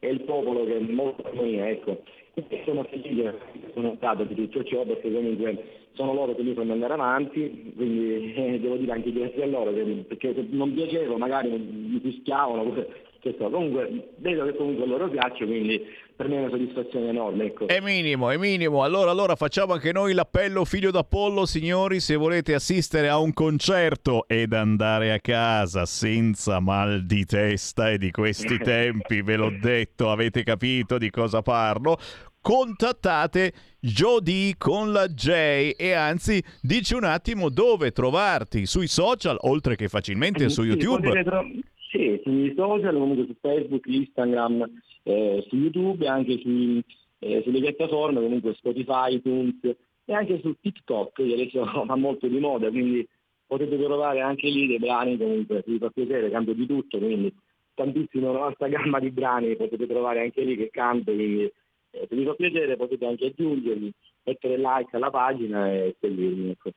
e 0.00 0.08
il 0.08 0.20
popolo 0.22 0.64
che 0.64 0.76
è 0.76 0.80
molta 0.80 1.28
armonia, 1.28 1.68
ecco. 1.68 2.02
E 2.32 2.62
sono 2.64 2.84
felice, 2.84 3.38
sono 3.74 3.94
stato 3.96 4.24
di 4.24 4.34
tutto 4.34 4.64
ciò 4.64 4.84
perché 4.84 5.12
comunque 5.12 5.79
sono 6.00 6.14
loro 6.14 6.34
che 6.34 6.42
mi 6.42 6.54
fanno 6.54 6.72
andare 6.72 6.94
avanti, 6.94 7.72
quindi 7.76 8.32
eh, 8.34 8.58
devo 8.58 8.76
dire 8.76 8.92
anche 8.92 9.12
grazie 9.12 9.42
a 9.42 9.46
loro, 9.46 9.70
perché 9.70 10.34
se 10.34 10.46
non 10.50 10.72
piacevo 10.72 11.18
magari 11.18 11.50
mi 11.50 12.00
fischiavano, 12.02 12.72
che 13.20 13.34
so. 13.38 13.50
comunque 13.50 14.12
vedo 14.16 14.46
che 14.46 14.56
comunque 14.56 14.84
a 14.84 14.86
loro 14.86 15.08
piace, 15.08 15.44
quindi 15.44 15.84
per 16.16 16.28
me 16.28 16.36
è 16.36 16.38
una 16.40 16.50
soddisfazione 16.50 17.08
enorme. 17.08 17.44
Ecco. 17.46 17.66
È 17.66 17.80
minimo, 17.80 18.30
è 18.30 18.36
minimo. 18.36 18.82
Allora, 18.82 19.10
allora 19.10 19.36
facciamo 19.36 19.74
anche 19.74 19.92
noi 19.92 20.12
l'appello 20.12 20.64
figlio 20.64 20.90
d'Apollo, 20.90 21.46
signori, 21.46 22.00
se 22.00 22.16
volete 22.16 22.54
assistere 22.54 23.08
a 23.08 23.18
un 23.18 23.32
concerto 23.32 24.24
ed 24.26 24.52
andare 24.52 25.12
a 25.12 25.18
casa 25.20 25.86
senza 25.86 26.60
mal 26.60 27.04
di 27.04 27.24
testa 27.24 27.90
e 27.90 27.98
di 27.98 28.10
questi 28.10 28.56
tempi, 28.60 29.22
ve 29.22 29.36
l'ho 29.36 29.52
detto, 29.60 30.10
avete 30.10 30.42
capito 30.42 30.98
di 30.98 31.10
cosa 31.10 31.42
parlo? 31.42 31.96
Contattate 32.42 33.52
Jody 33.80 34.54
con 34.56 34.92
la 34.92 35.06
J 35.08 35.74
e 35.76 35.92
anzi 35.92 36.42
dici 36.60 36.94
un 36.94 37.04
attimo 37.04 37.48
dove 37.48 37.92
trovarti 37.92 38.66
sui 38.66 38.86
social 38.86 39.36
oltre 39.40 39.76
che 39.76 39.88
facilmente 39.88 40.48
su 40.48 40.62
YouTube. 40.62 41.22
tro- 41.22 41.46
sì, 41.90 42.20
sui 42.22 42.52
social, 42.56 42.94
comunque 42.94 43.26
su 43.26 43.34
Facebook, 43.40 43.84
Instagram, 43.86 44.64
eh, 45.02 45.44
su 45.48 45.56
YouTube 45.56 46.04
e 46.04 46.08
anche 46.08 46.38
sui- 46.38 46.82
eh, 47.18 47.42
sulle 47.44 47.60
piattaforme, 47.60 48.20
comunque 48.20 48.54
Spotify, 48.54 49.14
iTunes 49.14 49.58
e 50.04 50.14
anche 50.14 50.40
su 50.40 50.54
TikTok, 50.60 51.14
che 51.14 51.32
adesso 51.32 51.60
va 51.86 51.96
molto 51.96 52.26
di 52.26 52.38
moda, 52.38 52.68
quindi 52.70 53.06
potete 53.46 53.76
trovare 53.76 54.20
anche 54.20 54.48
lì 54.48 54.66
dei 54.68 54.78
brani 54.78 55.16
comunque, 55.18 55.62
se 55.64 55.72
vi 55.72 55.78
fa 55.78 55.90
piacere, 55.90 56.30
canto 56.30 56.52
di 56.52 56.66
tutto, 56.66 56.98
quindi 56.98 57.34
tantissima, 57.74 58.30
una 58.30 58.38
vasta 58.40 58.68
gamma 58.68 59.00
di 59.00 59.10
brani 59.10 59.56
potete 59.56 59.86
trovare 59.86 60.20
anche 60.20 60.42
lì 60.42 60.56
che 60.56 60.70
canto, 60.70 61.12
quindi 61.12 61.50
se 61.90 62.06
vi 62.10 62.24
fa 62.24 62.34
piacere 62.34 62.76
potete 62.76 63.06
anche 63.06 63.26
aggiungerli, 63.26 63.92
mettere 64.24 64.56
like 64.56 64.96
alla 64.96 65.10
pagina 65.10 65.70
e 65.70 65.96
seguirmi. 66.00 66.50
ecco. 66.50 66.70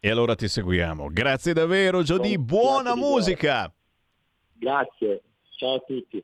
E 0.00 0.10
allora 0.10 0.34
ti 0.34 0.48
seguiamo. 0.48 1.08
Grazie 1.10 1.52
davvero 1.52 2.02
Jody, 2.02 2.36
buona 2.36 2.94
musica! 2.96 3.72
Grazie, 4.52 5.22
ciao 5.56 5.74
a 5.74 5.78
tutti. 5.80 6.22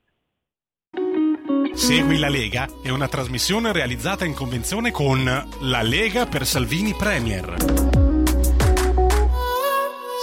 Segui 1.72 2.18
la 2.18 2.28
Lega 2.28 2.66
è 2.82 2.90
una 2.90 3.08
trasmissione 3.08 3.72
realizzata 3.72 4.24
in 4.24 4.34
convenzione 4.34 4.90
con 4.90 5.24
La 5.24 5.82
Lega 5.82 6.26
per 6.26 6.44
Salvini 6.44 6.92
Premier. 6.92 7.97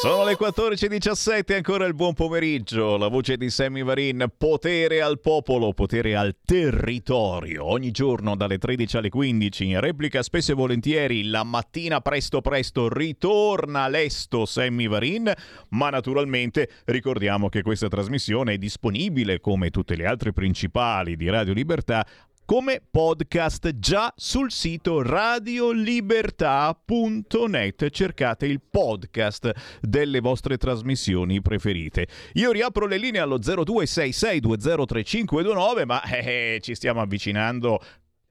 Sono 0.02 0.26
le 0.26 0.38
14.17, 0.38 1.56
ancora 1.56 1.86
il 1.86 1.96
buon 1.96 2.14
pomeriggio. 2.14 2.98
La 2.98 3.08
voce 3.08 3.38
di 3.38 3.50
Sammy 3.50 3.82
Varin, 3.82 4.26
potere 4.38 5.02
al 5.02 5.22
popolo, 5.22 5.72
potere 5.72 6.18
al 6.18 6.36
territorio. 6.44 7.64
Ogni 7.66 7.92
giorno 7.92 8.36
dalle 8.36 8.58
13 8.58 8.98
alle 8.98 9.10
15, 9.10 9.66
in 9.66 9.80
replica 9.80 10.22
spesso 10.22 10.52
e 10.52 10.56
volentieri, 10.56 11.24
la 11.24 11.44
mattina 11.44 12.02
presto 12.02 12.42
presto 12.42 12.90
ritorna 12.90 13.88
lesto 13.88 14.46
Sammy 14.46 14.90
Varin, 14.90 15.32
ma 15.70 15.90
naturalmente 15.90 16.70
ricordiamo 16.84 17.48
che 17.48 17.62
questa 17.62 17.88
trasmissione 17.88 18.54
è 18.54 18.58
disponibile, 18.58 19.40
come 19.40 19.70
tutte 19.70 19.96
le 19.96 20.06
altre 20.06 20.34
principali 20.34 21.16
di 21.16 21.30
Radio 21.30 21.54
Libertà, 21.54 22.06
come 22.46 22.82
podcast 22.90 23.78
già 23.80 24.14
sul 24.16 24.50
sito 24.52 25.02
radiolibertà.net. 25.02 27.90
Cercate 27.90 28.46
il 28.46 28.62
podcast 28.62 29.52
delle 29.82 30.20
vostre 30.20 30.58
trasmissioni 30.58 31.42
preferite. 31.42 32.08
Io 32.34 32.52
riapro 32.52 32.86
le 32.86 32.98
linee 32.98 33.20
allo 33.20 33.40
0266203529, 33.40 35.86
ma 35.86 36.04
eh, 36.04 36.60
ci 36.62 36.76
stiamo 36.76 37.02
avvicinando 37.02 37.82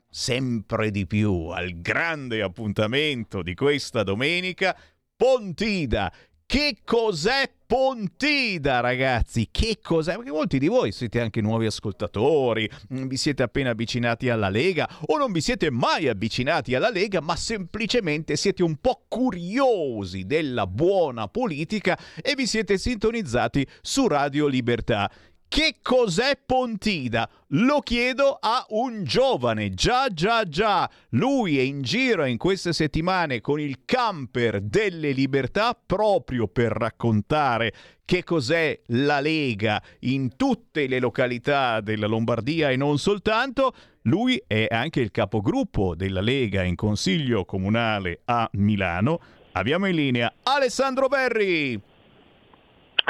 sempre 0.09 0.93
di 0.93 1.09
più 1.09 1.49
al 1.49 1.81
grande 1.81 2.41
appuntamento 2.41 3.43
di 3.43 3.55
questa 3.55 4.05
domenica, 4.05 4.79
Pontida. 5.17 6.13
Che 6.47 6.77
cos'è 6.85 7.51
Pontida, 7.75 8.79
ragazzi? 8.79 9.49
Che 9.51 9.81
cos'è? 9.83 10.15
Perché 10.15 10.31
molti 10.31 10.61
di 10.61 10.69
voi 10.69 10.93
siete 10.93 11.21
anche 11.21 11.41
nuovi 11.41 11.67
ascoltatori, 11.67 12.71
mm, 12.71 13.09
vi 13.09 13.17
siete 13.17 13.43
appena 13.43 13.71
avvicinati 13.71 14.29
alla 14.29 14.49
Lega 14.49 14.89
o 15.07 15.19
non 15.19 15.33
vi 15.33 15.41
siete 15.41 15.73
mai 15.73 16.07
avvicinati 16.07 16.77
alla 16.77 16.89
Lega, 16.89 17.21
ma 17.21 17.35
semplicemente 17.35 18.37
siete 18.37 18.63
un 18.63 18.77
po' 18.77 19.07
curiosi 19.09 20.25
della 20.25 20.69
buona 20.69 21.27
politica 21.27 21.99
e 22.23 22.37
vi 22.37 22.47
siete 22.47 22.79
sintonizzati 22.79 23.67
su 23.83 24.07
Radio 24.07 24.47
Libertà. 24.47 25.11
Che 25.55 25.77
cos'è 25.83 26.37
Pontida? 26.45 27.31
Lo 27.51 27.79
chiedo 27.79 28.39
a 28.41 28.67
un 28.71 29.05
giovane, 29.05 29.73
già 29.73 30.09
già 30.09 30.43
già. 30.49 30.91
Lui 31.11 31.59
è 31.59 31.61
in 31.61 31.83
giro 31.83 32.25
in 32.25 32.39
queste 32.39 32.73
settimane 32.73 33.41
con 33.41 33.61
il 33.61 33.83
camper 33.85 34.61
delle 34.61 35.13
libertà 35.13 35.79
proprio 35.81 36.49
per 36.49 36.73
raccontare 36.73 37.73
che 38.05 38.25
cos'è 38.25 38.81
la 38.87 39.21
Lega 39.21 39.81
in 40.01 40.35
tutte 40.35 40.89
le 40.89 40.99
località 40.99 41.81
della 41.81 42.09
Lombardia 42.09 42.71
e 42.71 42.77
non 42.77 42.99
soltanto. 42.99 43.73
Lui 44.03 44.43
è 44.49 44.67
anche 44.69 44.99
il 44.99 45.13
capogruppo 45.13 45.95
della 45.95 46.21
Lega 46.21 46.65
in 46.65 46.75
Consiglio 46.75 47.45
Comunale 47.45 48.23
a 48.25 48.49
Milano. 48.55 49.21
Abbiamo 49.53 49.87
in 49.87 49.95
linea 49.95 50.35
Alessandro 50.43 51.07
Berri. 51.07 51.81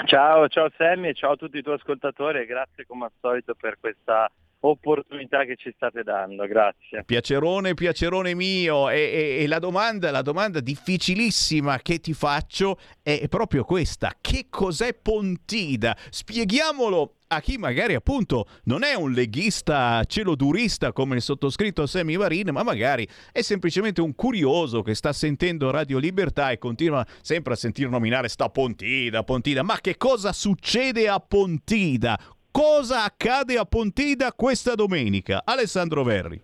Ciao, 0.03 0.49
ciao 0.49 0.69
Sammy 0.77 1.15
ciao 1.15 1.33
a 1.33 1.37
tutti 1.37 1.57
i 1.57 1.63
tuoi 1.63 1.77
ascoltatori 1.77 2.41
e 2.41 2.47
grazie 2.47 2.85
come 2.85 3.05
al 3.05 3.13
solito 3.21 3.55
per 3.55 3.79
questa 3.79 4.29
opportunità 4.69 5.45
che 5.45 5.57
ci 5.57 5.73
state 5.75 6.03
dando, 6.03 6.47
grazie. 6.47 7.05
Piacerone, 7.05 7.75
piacerone 7.75 8.35
mio. 8.35 8.89
E, 8.91 8.99
e- 8.99 9.43
e 9.43 9.47
la, 9.47 9.59
domanda, 9.59 10.11
la 10.11 10.23
domanda 10.23 10.61
difficilissima 10.61 11.79
che 11.79 12.01
ti 12.01 12.13
faccio 12.13 12.79
è 13.03 13.29
proprio 13.29 13.65
questa. 13.65 14.13
Che 14.21 14.47
cos'è 14.49 14.95
Pontida? 14.95 15.97
Spieghiamolo 16.11 17.17
a 17.29 17.41
chi 17.41 17.57
magari 17.57 17.95
appunto 17.95 18.47
non 18.65 18.85
è 18.85 18.95
un 18.95 19.13
leghista 19.13 20.03
celodurista 20.07 20.93
come 20.93 21.17
il 21.17 21.23
sottoscritto 21.23 21.87
Semi 21.87 22.17
Varin, 22.17 22.51
ma 22.51 22.63
magari 22.63 23.09
è 23.33 23.41
semplicemente 23.43 24.01
un 24.01 24.15
curioso 24.15 24.83
che 24.83 24.95
sta 24.95 25.13
sentendo 25.13 25.71
Radio 25.71 25.99
Libertà 25.99 26.51
e 26.51 26.59
continua 26.59 27.05
sempre 27.23 27.55
a 27.55 27.57
sentir 27.57 27.89
nominare 27.89 28.29
sta 28.29 28.49
Pontida, 28.51 29.25
Pontida. 29.25 29.63
Ma 29.63 29.79
che 29.81 29.97
cosa 29.97 30.33
succede 30.33 31.09
a 31.09 31.19
Pontida? 31.19 32.19
Cosa 32.57 33.03
accade 33.03 33.59
a 33.59 33.65
Pontida 33.65 34.33
questa 34.33 34.77
domenica? 34.77 35.43
Alessandro 35.45 36.05
Verri. 36.05 36.41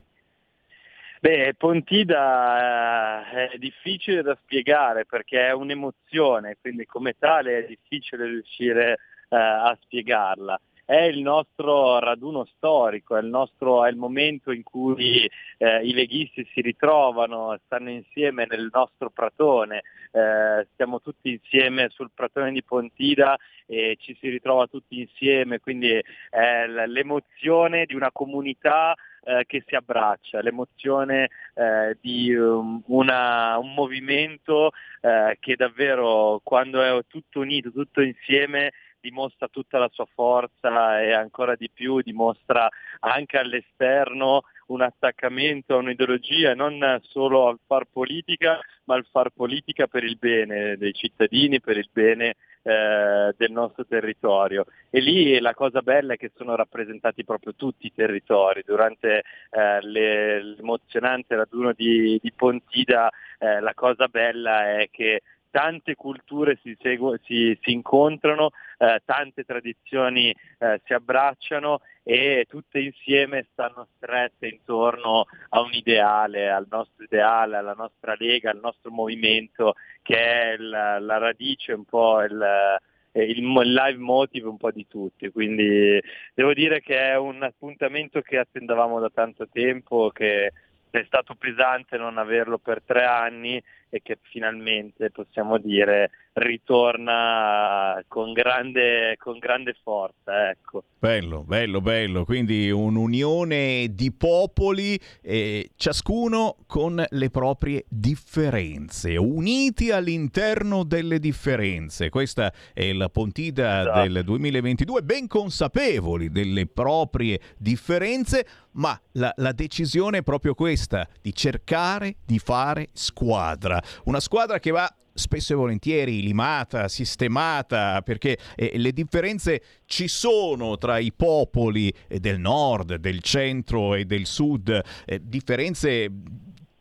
Beh, 1.20 1.54
Pontida 1.56 3.22
eh, 3.30 3.50
è 3.50 3.58
difficile 3.58 4.20
da 4.20 4.36
spiegare 4.42 5.04
perché 5.06 5.46
è 5.46 5.52
un'emozione, 5.52 6.56
quindi 6.60 6.84
come 6.84 7.14
tale 7.16 7.58
è 7.58 7.66
difficile 7.68 8.26
riuscire 8.26 8.98
eh, 9.28 9.36
a 9.36 9.78
spiegarla. 9.82 10.60
È 10.90 11.02
il 11.02 11.20
nostro 11.20 12.00
raduno 12.00 12.44
storico, 12.56 13.16
è 13.16 13.20
il, 13.20 13.28
nostro, 13.28 13.84
è 13.84 13.90
il 13.90 13.96
momento 13.96 14.50
in 14.50 14.64
cui 14.64 15.24
eh, 15.58 15.86
i 15.86 15.92
leghisti 15.92 16.44
si 16.52 16.60
ritrovano, 16.60 17.56
stanno 17.64 17.90
insieme 17.90 18.44
nel 18.50 18.68
nostro 18.72 19.08
pratone, 19.08 19.82
eh, 20.10 20.66
stiamo 20.72 21.00
tutti 21.00 21.30
insieme 21.30 21.90
sul 21.90 22.10
pratone 22.12 22.50
di 22.50 22.64
Pontida 22.64 23.38
e 23.66 23.98
ci 24.00 24.16
si 24.18 24.30
ritrova 24.30 24.66
tutti 24.66 24.98
insieme, 24.98 25.60
quindi 25.60 25.92
è 26.28 26.66
l'emozione 26.66 27.86
di 27.86 27.94
una 27.94 28.10
comunità 28.10 28.92
eh, 29.22 29.44
che 29.46 29.62
si 29.66 29.76
abbraccia, 29.76 30.40
l'emozione 30.42 31.28
eh, 31.54 31.96
di 32.00 32.34
um, 32.34 32.82
una- 32.86 33.58
un 33.58 33.74
movimento 33.74 34.72
eh, 35.02 35.36
che 35.38 35.54
davvero 35.54 36.40
quando 36.42 36.82
è 36.82 37.00
tutto 37.06 37.38
unito, 37.38 37.70
tutto 37.70 38.00
insieme 38.00 38.72
dimostra 39.00 39.48
tutta 39.48 39.78
la 39.78 39.88
sua 39.92 40.06
forza 40.12 41.00
e 41.00 41.12
ancora 41.12 41.54
di 41.56 41.70
più 41.72 42.00
dimostra 42.00 42.68
anche 43.00 43.38
all'esterno 43.38 44.42
un 44.66 44.82
attaccamento 44.82 45.74
a 45.74 45.78
un'ideologia, 45.78 46.54
non 46.54 47.00
solo 47.02 47.48
al 47.48 47.58
far 47.66 47.86
politica, 47.90 48.60
ma 48.84 48.94
al 48.94 49.06
far 49.10 49.30
politica 49.30 49.86
per 49.86 50.04
il 50.04 50.16
bene 50.16 50.76
dei 50.76 50.92
cittadini, 50.92 51.60
per 51.60 51.76
il 51.76 51.88
bene 51.92 52.36
eh, 52.62 53.34
del 53.36 53.50
nostro 53.50 53.84
territorio. 53.84 54.66
E 54.90 55.00
lì 55.00 55.38
la 55.40 55.54
cosa 55.54 55.80
bella 55.80 56.14
è 56.14 56.16
che 56.16 56.30
sono 56.36 56.54
rappresentati 56.54 57.24
proprio 57.24 57.54
tutti 57.54 57.86
i 57.86 57.92
territori. 57.94 58.62
Durante 58.64 59.24
eh, 59.50 59.80
le- 59.80 60.42
l'emozionante 60.42 61.36
raduno 61.36 61.72
di, 61.72 62.18
di 62.22 62.32
Pontida 62.32 63.10
eh, 63.38 63.60
la 63.60 63.74
cosa 63.74 64.06
bella 64.08 64.78
è 64.78 64.88
che 64.90 65.22
tante 65.50 65.94
culture 65.94 66.58
si, 66.62 66.76
segu- 66.80 67.18
si- 67.24 67.58
si 67.60 67.72
incontrano, 67.72 68.50
eh, 68.78 69.00
tante 69.04 69.44
tradizioni 69.44 70.34
eh, 70.58 70.80
si 70.84 70.92
abbracciano 70.92 71.80
e 72.02 72.46
tutte 72.48 72.80
insieme 72.80 73.46
stanno 73.52 73.88
strette 73.96 74.46
intorno 74.48 75.26
a 75.50 75.60
un 75.60 75.72
ideale, 75.72 76.50
al 76.50 76.66
nostro 76.70 77.04
ideale, 77.04 77.56
alla 77.56 77.74
nostra 77.74 78.14
lega, 78.18 78.50
al 78.50 78.60
nostro 78.60 78.90
movimento 78.90 79.74
che 80.02 80.16
è 80.16 80.52
il- 80.52 80.68
la 80.68 81.18
radice 81.18 81.72
un 81.72 81.84
po' 81.84 82.22
il, 82.22 82.78
il 83.12 83.42
mo- 83.42 83.62
il 83.62 83.72
live 83.72 83.98
motive 83.98 84.48
un 84.48 84.56
po' 84.56 84.70
di 84.70 84.86
tutti, 84.88 85.28
quindi 85.30 86.00
devo 86.34 86.52
dire 86.54 86.80
che 86.80 86.96
è 87.10 87.16
un 87.16 87.42
appuntamento 87.42 88.20
che 88.20 88.38
attendavamo 88.38 88.98
da 89.00 89.10
tanto 89.12 89.48
tempo, 89.48 90.10
che 90.10 90.52
è 90.90 91.04
stato 91.06 91.34
pesante 91.34 91.96
non 91.96 92.18
averlo 92.18 92.58
per 92.58 92.82
tre 92.82 93.04
anni 93.04 93.62
e 93.90 94.00
che 94.02 94.18
finalmente 94.22 95.10
possiamo 95.10 95.58
dire 95.58 96.10
ritorna 96.34 98.02
con 98.06 98.32
grande, 98.32 99.16
con 99.18 99.38
grande 99.38 99.76
forza. 99.82 100.48
Ecco. 100.50 100.84
Bello, 100.98 101.42
bello, 101.42 101.80
bello. 101.80 102.24
Quindi 102.24 102.70
un'unione 102.70 103.88
di 103.90 104.12
popoli, 104.12 104.98
eh, 105.22 105.70
ciascuno 105.76 106.56
con 106.66 107.02
le 107.08 107.30
proprie 107.30 107.84
differenze, 107.88 109.16
uniti 109.16 109.90
all'interno 109.90 110.84
delle 110.84 111.18
differenze. 111.18 112.10
Questa 112.10 112.52
è 112.72 112.92
la 112.92 113.08
Pontida 113.08 113.80
Esatto. 113.80 114.00
del 114.08 114.24
2022, 114.24 115.02
ben 115.02 115.26
consapevoli 115.26 116.30
delle 116.30 116.66
proprie 116.66 117.40
differenze, 117.56 118.46
ma 118.72 118.98
la, 119.12 119.32
la 119.36 119.52
decisione 119.52 120.18
è 120.18 120.22
proprio 120.22 120.54
questa, 120.54 121.08
di 121.20 121.34
cercare 121.34 122.16
di 122.24 122.38
fare 122.38 122.88
squadra. 122.92 123.79
Una 124.04 124.20
squadra 124.20 124.58
che 124.58 124.70
va 124.70 124.92
spesso 125.12 125.52
e 125.52 125.56
volentieri 125.56 126.22
limata, 126.22 126.88
sistemata, 126.88 128.02
perché 128.02 128.38
eh, 128.56 128.72
le 128.76 128.92
differenze 128.92 129.62
ci 129.84 130.08
sono 130.08 130.78
tra 130.78 130.98
i 130.98 131.12
popoli 131.12 131.92
eh, 132.08 132.20
del 132.20 132.38
nord, 132.38 132.96
del 132.96 133.20
centro 133.20 133.94
e 133.94 134.04
del 134.04 134.26
sud, 134.26 134.80
eh, 135.04 135.20
differenze 135.22 136.10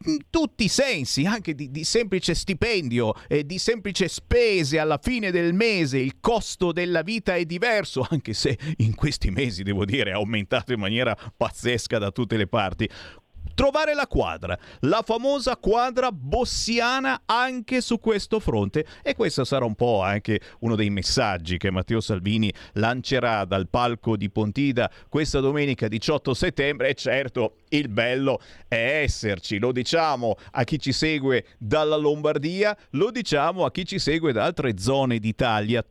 in 0.05 0.19
tutti 0.29 0.63
i 0.63 0.69
sensi, 0.69 1.25
anche 1.25 1.53
di, 1.53 1.71
di 1.71 1.83
semplice 1.83 2.33
stipendio, 2.33 3.13
eh, 3.27 3.45
di 3.45 3.57
semplice 3.57 4.07
spese 4.07 4.79
alla 4.79 4.97
fine 5.01 5.29
del 5.29 5.53
mese, 5.53 5.97
il 5.97 6.19
costo 6.21 6.71
della 6.71 7.01
vita 7.01 7.35
è 7.35 7.43
diverso, 7.43 8.07
anche 8.09 8.33
se 8.33 8.57
in 8.77 8.95
questi 8.95 9.29
mesi, 9.29 9.63
devo 9.63 9.83
dire, 9.83 10.11
è 10.11 10.13
aumentato 10.13 10.71
in 10.71 10.79
maniera 10.79 11.15
pazzesca 11.35 11.97
da 11.97 12.11
tutte 12.11 12.37
le 12.37 12.47
parti. 12.47 12.89
Trovare 13.53 13.93
la 13.93 14.07
quadra, 14.07 14.57
la 14.81 15.01
famosa 15.05 15.57
quadra 15.57 16.11
bossiana 16.11 17.21
anche 17.25 17.81
su 17.81 17.99
questo 17.99 18.39
fronte. 18.39 18.85
E 19.01 19.15
questo 19.15 19.43
sarà 19.43 19.65
un 19.65 19.75
po' 19.75 20.01
anche 20.01 20.39
uno 20.59 20.75
dei 20.75 20.89
messaggi 20.89 21.57
che 21.57 21.71
Matteo 21.71 21.99
Salvini 22.01 22.53
lancerà 22.73 23.45
dal 23.45 23.67
palco 23.67 24.15
di 24.15 24.29
Pontida 24.29 24.89
questa 25.09 25.39
domenica 25.39 25.87
18 25.87 26.33
settembre. 26.33 26.89
E 26.89 26.93
certo 26.93 27.55
il 27.69 27.89
bello 27.89 28.39
è 28.67 29.01
esserci, 29.03 29.59
lo 29.59 29.71
diciamo 29.71 30.35
a 30.51 30.63
chi 30.63 30.79
ci 30.79 30.91
segue 30.91 31.45
dalla 31.57 31.95
Lombardia, 31.95 32.75
lo 32.91 33.11
diciamo 33.11 33.65
a 33.65 33.71
chi 33.71 33.85
ci 33.85 33.99
segue 33.99 34.31
da 34.31 34.43
altre 34.43 34.77
zone 34.77 35.19
d'Italia, 35.19 35.83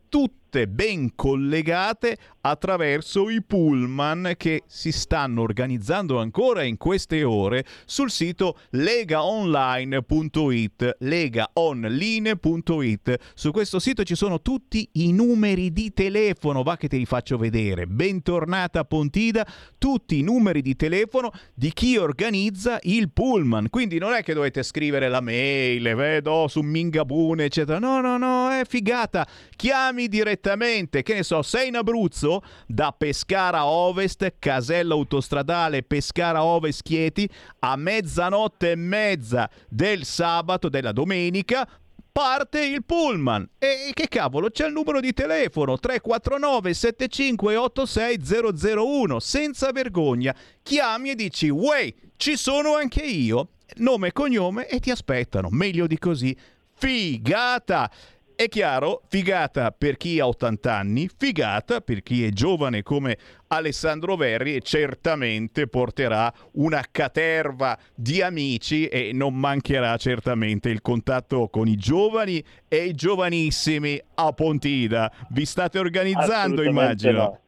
tutte 0.49 0.67
ben 0.67 1.13
collegate 1.13 2.17
attraverso 2.41 3.29
i 3.29 3.43
pullman 3.43 4.33
che 4.35 4.63
si 4.65 4.91
stanno 4.91 5.43
organizzando 5.43 6.19
ancora 6.19 6.63
in 6.63 6.77
queste 6.77 7.23
ore 7.23 7.63
sul 7.85 8.09
sito 8.09 8.57
legaonline.it 8.71 10.95
legaonline.it 10.99 13.17
su 13.35 13.51
questo 13.51 13.77
sito 13.77 14.01
ci 14.03 14.15
sono 14.15 14.41
tutti 14.41 14.89
i 14.93 15.11
numeri 15.11 15.71
di 15.71 15.93
telefono 15.93 16.63
va 16.63 16.77
che 16.77 16.87
te 16.87 16.97
li 16.97 17.05
faccio 17.05 17.37
vedere. 17.37 17.85
Bentornata 17.85 18.85
Pontida. 18.85 19.45
Tutti 19.77 20.17
i 20.17 20.23
numeri 20.23 20.63
di 20.63 20.75
telefono 20.75 21.29
di 21.53 21.71
chi 21.73 21.95
organizza 21.97 22.79
il 22.83 23.11
pullman. 23.11 23.69
Quindi 23.69 23.99
non 23.99 24.13
è 24.13 24.23
che 24.23 24.33
dovete 24.33 24.63
scrivere 24.63 25.09
la 25.09 25.21
mail 25.21 25.93
vedo 25.95 26.47
su 26.47 26.61
Mingabune 26.61 27.43
eccetera. 27.43 27.77
No 27.77 28.01
no 28.01 28.17
no 28.17 28.49
è 28.49 28.63
figata. 28.65 29.27
Chiami 29.55 30.07
direttamente 30.07 30.37
che 30.39 31.13
ne 31.13 31.23
so 31.23 31.41
sei 31.41 31.67
in 31.67 31.75
Abruzzo 31.75 32.41
da 32.65 32.93
Pescara 32.97 33.65
Ovest 33.65 34.35
Casella 34.39 34.93
autostradale 34.93 35.83
Pescara 35.83 36.43
Ovest 36.43 36.83
Chieti 36.83 37.29
a 37.59 37.75
mezzanotte 37.75 38.71
e 38.71 38.75
mezza 38.75 39.49
del 39.67 40.05
sabato 40.05 40.69
della 40.69 40.91
domenica 40.91 41.67
parte 42.11 42.65
il 42.65 42.83
pullman. 42.83 43.47
E 43.57 43.91
che 43.93 44.07
cavolo 44.09 44.49
c'è 44.49 44.67
il 44.67 44.73
numero 44.73 44.99
di 44.99 45.13
telefono? 45.13 45.77
349 45.77 46.73
7586 46.73 48.75
001 48.75 49.19
senza 49.19 49.71
vergogna 49.71 50.35
chiami 50.61 51.11
e 51.11 51.15
dici 51.15 51.49
wey 51.49 51.95
ci 52.17 52.35
sono 52.35 52.75
anche 52.75 53.03
io. 53.03 53.51
Nome 53.77 54.07
e 54.07 54.11
cognome 54.11 54.67
e 54.67 54.79
ti 54.79 54.91
aspettano. 54.91 55.47
Meglio 55.49 55.87
di 55.87 55.97
così. 55.97 56.35
Figata 56.73 57.89
è 58.39 58.47
chiaro, 58.47 59.01
figata 59.09 59.69
per 59.77 59.97
chi 59.97 60.17
ha 60.17 60.25
80 60.25 60.73
anni, 60.73 61.09
figata 61.09 61.81
per 61.81 62.01
chi 62.01 62.23
è 62.23 62.29
giovane 62.29 62.83
come 62.83 63.17
Alessandro 63.49 64.15
Verri 64.15 64.55
e 64.55 64.61
certamente 64.61 65.67
porterà 65.67 66.31
una 66.53 66.81
caterva 66.89 67.77
di 67.93 68.21
amici 68.21 68.87
e 68.87 69.11
non 69.13 69.35
mancherà 69.35 69.97
certamente 69.97 70.69
il 70.69 70.81
contatto 70.81 71.49
con 71.49 71.67
i 71.67 71.75
giovani 71.75 72.41
e 72.69 72.85
i 72.85 72.93
giovanissimi 72.93 73.99
a 74.15 74.31
Pontida. 74.31 75.11
Vi 75.31 75.43
state 75.43 75.77
organizzando, 75.77 76.63
immagino. 76.63 77.17
no. 77.17 77.39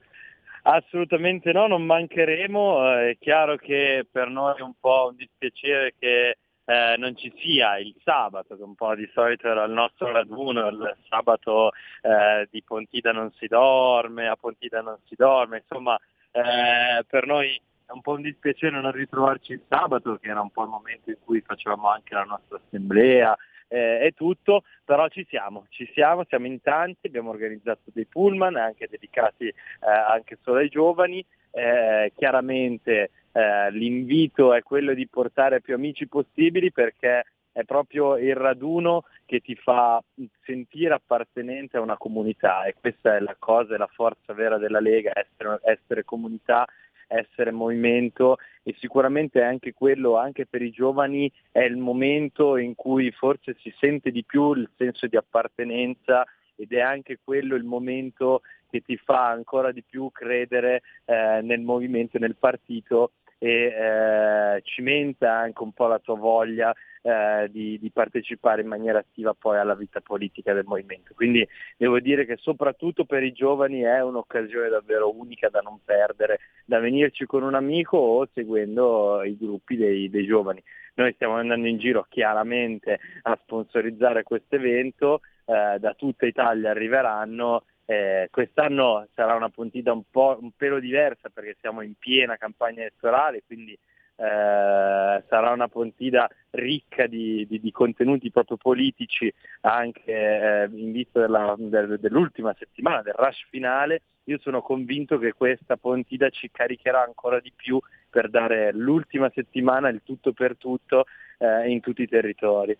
Assolutamente 0.63 1.53
no, 1.53 1.68
non 1.68 1.85
mancheremo. 1.85 2.97
Eh, 2.99 3.11
È 3.11 3.18
chiaro 3.18 3.55
che 3.55 4.05
per 4.11 4.27
noi 4.27 4.57
è 4.57 4.61
un 4.61 4.73
po' 4.77 5.07
un 5.11 5.15
dispiacere 5.15 5.93
che 5.97 6.35
eh, 6.65 6.95
non 6.97 7.15
ci 7.15 7.33
sia 7.38 7.77
il 7.77 7.95
sabato, 8.03 8.55
che 8.55 8.63
un 8.63 8.75
po' 8.75 8.95
di 8.95 9.09
solito 9.13 9.47
era 9.47 9.63
il 9.63 9.71
nostro 9.71 10.11
raduno, 10.11 10.67
il 10.67 10.97
sabato 11.09 11.71
eh, 12.01 12.47
di 12.49 12.61
Pontida 12.63 13.11
non 13.11 13.31
si 13.33 13.47
dorme, 13.47 14.27
a 14.27 14.35
Pontida 14.35 14.81
non 14.81 14.97
si 15.05 15.15
dorme, 15.15 15.57
insomma 15.57 15.97
eh, 16.31 17.03
per 17.07 17.25
noi 17.25 17.59
è 17.85 17.91
un 17.91 18.01
po' 18.01 18.13
un 18.13 18.21
dispiacere 18.21 18.79
non 18.79 18.91
ritrovarci 18.91 19.53
il 19.53 19.63
sabato, 19.67 20.17
che 20.17 20.29
era 20.29 20.41
un 20.41 20.51
po' 20.51 20.63
il 20.63 20.69
momento 20.69 21.09
in 21.09 21.17
cui 21.23 21.41
facevamo 21.41 21.89
anche 21.89 22.13
la 22.13 22.23
nostra 22.23 22.59
assemblea 22.65 23.35
eh, 23.67 24.05
e 24.05 24.11
tutto, 24.11 24.63
però 24.83 25.07
ci 25.07 25.25
siamo, 25.29 25.65
ci 25.69 25.89
siamo, 25.93 26.25
siamo 26.27 26.45
in 26.45 26.61
tanti, 26.61 27.07
abbiamo 27.07 27.29
organizzato 27.29 27.83
dei 27.85 28.05
pullman 28.05 28.55
anche 28.55 28.88
dedicati 28.89 29.47
eh, 29.47 29.55
anche 29.79 30.38
solo 30.41 30.59
ai 30.59 30.69
giovani, 30.69 31.25
eh, 31.52 32.11
chiaramente 32.15 33.11
eh, 33.32 33.72
l'invito 33.72 34.53
è 34.53 34.64
quello 34.64 34.94
di 34.94 35.07
portare 35.07 35.61
più 35.61 35.73
amici 35.73 36.07
possibili 36.07 36.72
perché 36.72 37.26
è 37.52 37.64
proprio 37.64 38.18
il 38.18 38.36
raduno 38.36 39.03
che 39.26 39.40
ti 39.41 39.56
fa 39.56 40.02
sentire 40.44 40.94
appartenente 40.94 41.78
a 41.78 41.82
una 41.82 41.98
comunità 41.98 42.64
e 42.64 42.76
questa 42.80 43.15
è 43.15 43.19
la 43.19 43.36
cosa, 43.38 43.76
è 43.76 43.78
la 43.78 43.90
forza 43.91 44.34
vera 44.34 44.57
della 44.57 44.80
Lega, 44.80 45.11
essere, 45.14 45.60
essere 45.64 46.06
comunità, 46.06 46.65
essere 47.07 47.52
movimento 47.52 48.38
e 48.64 48.73
sicuramente 48.80 49.41
anche 49.41 49.73
quello, 49.73 50.18
anche 50.18 50.45
per 50.45 50.61
i 50.61 50.72
giovani, 50.72 51.32
è 51.52 51.61
il 51.61 51.78
momento 51.78 52.56
in 52.57 52.73
cui 52.76 53.11
forse 53.11 53.56
si 53.60 53.73
sente 53.78 54.11
di 54.11 54.23
più 54.23 54.53
il 54.53 54.69
senso 54.78 55.07
di 55.07 55.18
appartenenza 55.18 56.26
ed 56.61 56.73
è 56.73 56.79
anche 56.79 57.19
quello 57.23 57.55
il 57.55 57.63
momento 57.63 58.41
che 58.69 58.81
ti 58.81 58.97
fa 58.97 59.29
ancora 59.29 59.71
di 59.71 59.83
più 59.83 60.09
credere 60.11 60.81
eh, 61.05 61.41
nel 61.41 61.61
movimento, 61.61 62.17
nel 62.17 62.35
partito 62.35 63.11
e 63.43 63.49
eh, 63.49 64.61
cimenta 64.63 65.33
anche 65.33 65.63
un 65.63 65.71
po' 65.71 65.88
la 65.88 65.97
tua 65.97 66.15
voglia 66.15 66.71
eh, 67.01 67.49
di, 67.49 67.79
di, 67.79 67.89
partecipare 67.89 68.61
in 68.61 68.67
maniera 68.67 68.99
attiva 68.99 69.33
poi 69.33 69.57
alla 69.57 69.73
vita 69.73 69.99
politica 69.99 70.53
del 70.53 70.65
movimento. 70.65 71.13
Quindi 71.15 71.47
devo 71.75 71.99
dire 71.99 72.25
che 72.25 72.38
soprattutto 72.38 73.03
per 73.05 73.23
i 73.23 73.31
giovani 73.31 73.81
è 73.81 73.99
un'occasione 74.03 74.69
davvero 74.69 75.11
unica 75.11 75.49
da 75.49 75.61
non 75.61 75.79
perdere, 75.83 76.39
da 76.65 76.77
venirci 76.77 77.25
con 77.25 77.41
un 77.41 77.55
amico 77.55 77.97
o 77.97 78.27
seguendo 78.31 79.23
i 79.23 79.35
gruppi 79.35 79.75
dei, 79.75 80.07
dei 80.11 80.27
giovani. 80.27 80.61
Noi 80.93 81.11
stiamo 81.13 81.33
andando 81.33 81.67
in 81.67 81.79
giro 81.79 82.05
chiaramente 82.09 82.99
a 83.23 83.35
sponsorizzare 83.41 84.21
questo 84.21 84.55
evento, 84.55 85.21
eh, 85.52 85.80
da 85.80 85.94
tutta 85.94 86.26
Italia 86.26 86.69
arriveranno 86.69 87.64
eh, 87.91 88.30
quest'anno 88.32 89.07
sarà 89.14 89.36
una 89.36 89.49
puntita 89.49 89.91
un 89.91 90.03
po' 90.10 90.38
un 90.40 90.52
pelo 90.56 90.80
diversa 90.80 91.30
perché 91.30 91.57
siamo 91.60 91.82
in 91.82 91.94
piena 91.99 92.38
campagna 92.38 92.82
elettorale, 92.82 93.44
quindi 93.45 93.73
eh, 93.73 95.23
sarà 95.28 95.52
una 95.52 95.68
puntita 95.68 96.30
ricca 96.52 97.07
di, 97.07 97.45
di, 97.49 97.60
di, 97.60 97.72
contenuti 97.72 98.32
proprio 98.32 98.56
politici 98.56 99.34
anche 99.61 100.11
eh, 100.11 100.69
in 100.72 100.94
vista 100.94 101.19
della, 101.19 101.53
del, 101.57 101.99
dell'ultima 101.99 102.56
settimana, 102.57 103.02
del 103.02 103.15
rush 103.15 103.48
finale. 103.49 104.03
Io 104.26 104.38
sono 104.40 104.61
convinto 104.61 105.18
che 105.18 105.34
questa 105.34 105.76
puntita 105.76 106.30
ci 106.30 106.49
caricherà 106.49 107.03
ancora 107.03 107.41
di 107.41 107.52
più 107.53 107.78
per 108.10 108.30
dare 108.30 108.72
l'ultima 108.72 109.30
settimana 109.34 109.90
il 109.90 110.02
tutto 110.06 110.32
per 110.32 110.56
tutto 110.56 111.06
eh, 111.40 111.69
in 111.69 111.82
tutti 111.82 112.03
i 112.03 112.07
territori. 112.07 112.78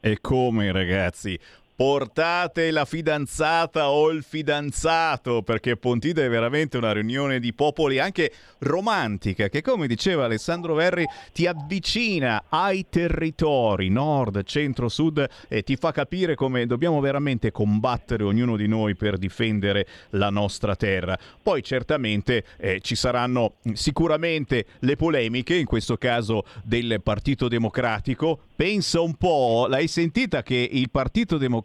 E 0.00 0.18
come 0.20 0.72
ragazzi, 0.72 1.38
portate 1.76 2.70
la 2.70 2.84
fidanzata 2.84 3.90
o 3.90 4.10
il 4.10 4.22
fidanzato 4.22 5.42
perché 5.42 5.76
Pontida 5.76 6.22
è 6.22 6.28
veramente 6.28 6.76
una 6.76 6.92
riunione 6.92 7.40
di 7.40 7.52
popoli 7.52 7.98
anche 7.98 8.32
romantica 8.58 9.48
che 9.48 9.60
come 9.60 9.88
diceva 9.88 10.24
Alessandro 10.24 10.74
Verri 10.74 11.04
ti 11.32 11.46
avvicina 11.46 12.44
ai 12.48 12.86
territori 12.88 13.88
nord, 13.88 14.44
centro, 14.44 14.88
sud 14.88 15.26
e 15.48 15.62
ti 15.62 15.74
fa 15.74 15.90
capire 15.90 16.36
come 16.36 16.66
dobbiamo 16.66 17.00
veramente 17.00 17.50
combattere 17.50 18.22
ognuno 18.22 18.56
di 18.56 18.68
noi 18.68 18.94
per 18.94 19.18
difendere 19.18 19.86
la 20.10 20.30
nostra 20.30 20.76
terra. 20.76 21.18
Poi 21.42 21.62
certamente 21.62 22.44
eh, 22.56 22.80
ci 22.80 22.94
saranno 22.94 23.54
sicuramente 23.72 24.66
le 24.80 24.94
polemiche, 24.94 25.56
in 25.56 25.66
questo 25.66 25.96
caso 25.96 26.44
del 26.62 27.00
Partito 27.02 27.48
Democratico, 27.48 28.38
pensa 28.54 29.00
un 29.00 29.14
po', 29.14 29.66
l'hai 29.68 29.88
sentita 29.88 30.42
che 30.42 30.68
il 30.70 30.90
Partito 30.90 31.36
Democratico 31.36 31.62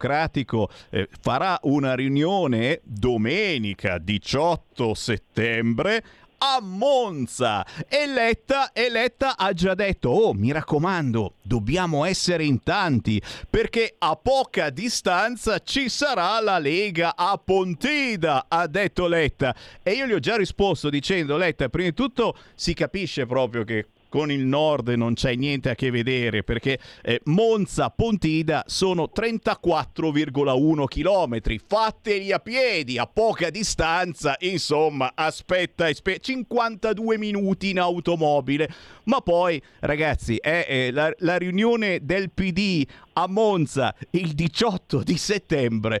eh, 0.90 1.08
farà 1.20 1.58
una 1.62 1.94
riunione 1.94 2.80
domenica 2.84 3.98
18 3.98 4.94
settembre 4.94 6.02
a 6.40 6.60
Monza. 6.60 7.64
E 7.88 8.06
Letta, 8.06 8.72
e 8.72 8.90
Letta 8.90 9.36
ha 9.36 9.52
già 9.52 9.74
detto, 9.74 10.10
oh 10.10 10.32
mi 10.32 10.52
raccomando, 10.52 11.34
dobbiamo 11.42 12.04
essere 12.04 12.44
in 12.44 12.62
tanti 12.62 13.20
perché 13.48 13.94
a 13.98 14.16
poca 14.16 14.70
distanza 14.70 15.58
ci 15.58 15.88
sarà 15.88 16.40
la 16.40 16.58
Lega 16.58 17.14
a 17.16 17.40
Pontida, 17.42 18.46
ha 18.48 18.66
detto 18.66 19.06
Letta. 19.06 19.54
E 19.82 19.92
io 19.92 20.06
gli 20.06 20.12
ho 20.12 20.18
già 20.18 20.36
risposto 20.36 20.88
dicendo, 20.90 21.36
Letta, 21.36 21.68
prima 21.68 21.88
di 21.88 21.94
tutto 21.94 22.36
si 22.54 22.74
capisce 22.74 23.26
proprio 23.26 23.64
che 23.64 23.86
con 24.10 24.30
il 24.30 24.44
nord 24.44 24.88
non 24.90 25.14
c'è 25.14 25.34
niente 25.34 25.70
a 25.70 25.74
che 25.74 25.90
vedere 25.90 26.42
perché 26.42 26.78
eh, 27.02 27.20
Monza 27.24 27.88
Pontida 27.88 28.64
sono 28.66 29.10
34,1 29.14 30.84
km 30.84 31.56
fateli 31.66 32.32
a 32.32 32.38
piedi 32.40 32.98
a 32.98 33.06
poca 33.06 33.48
distanza 33.48 34.36
insomma 34.40 35.12
aspetta 35.14 35.86
aspe- 35.86 36.18
52 36.18 37.16
minuti 37.16 37.70
in 37.70 37.78
automobile. 37.78 38.68
Ma 39.04 39.20
poi 39.20 39.62
ragazzi 39.80 40.36
è, 40.36 40.66
è 40.66 40.90
la, 40.90 41.12
la 41.18 41.36
riunione 41.36 42.00
del 42.02 42.30
PD 42.30 42.86
a 43.14 43.26
Monza 43.26 43.94
il 44.10 44.32
18 44.32 45.02
di 45.02 45.16
settembre 45.16 46.00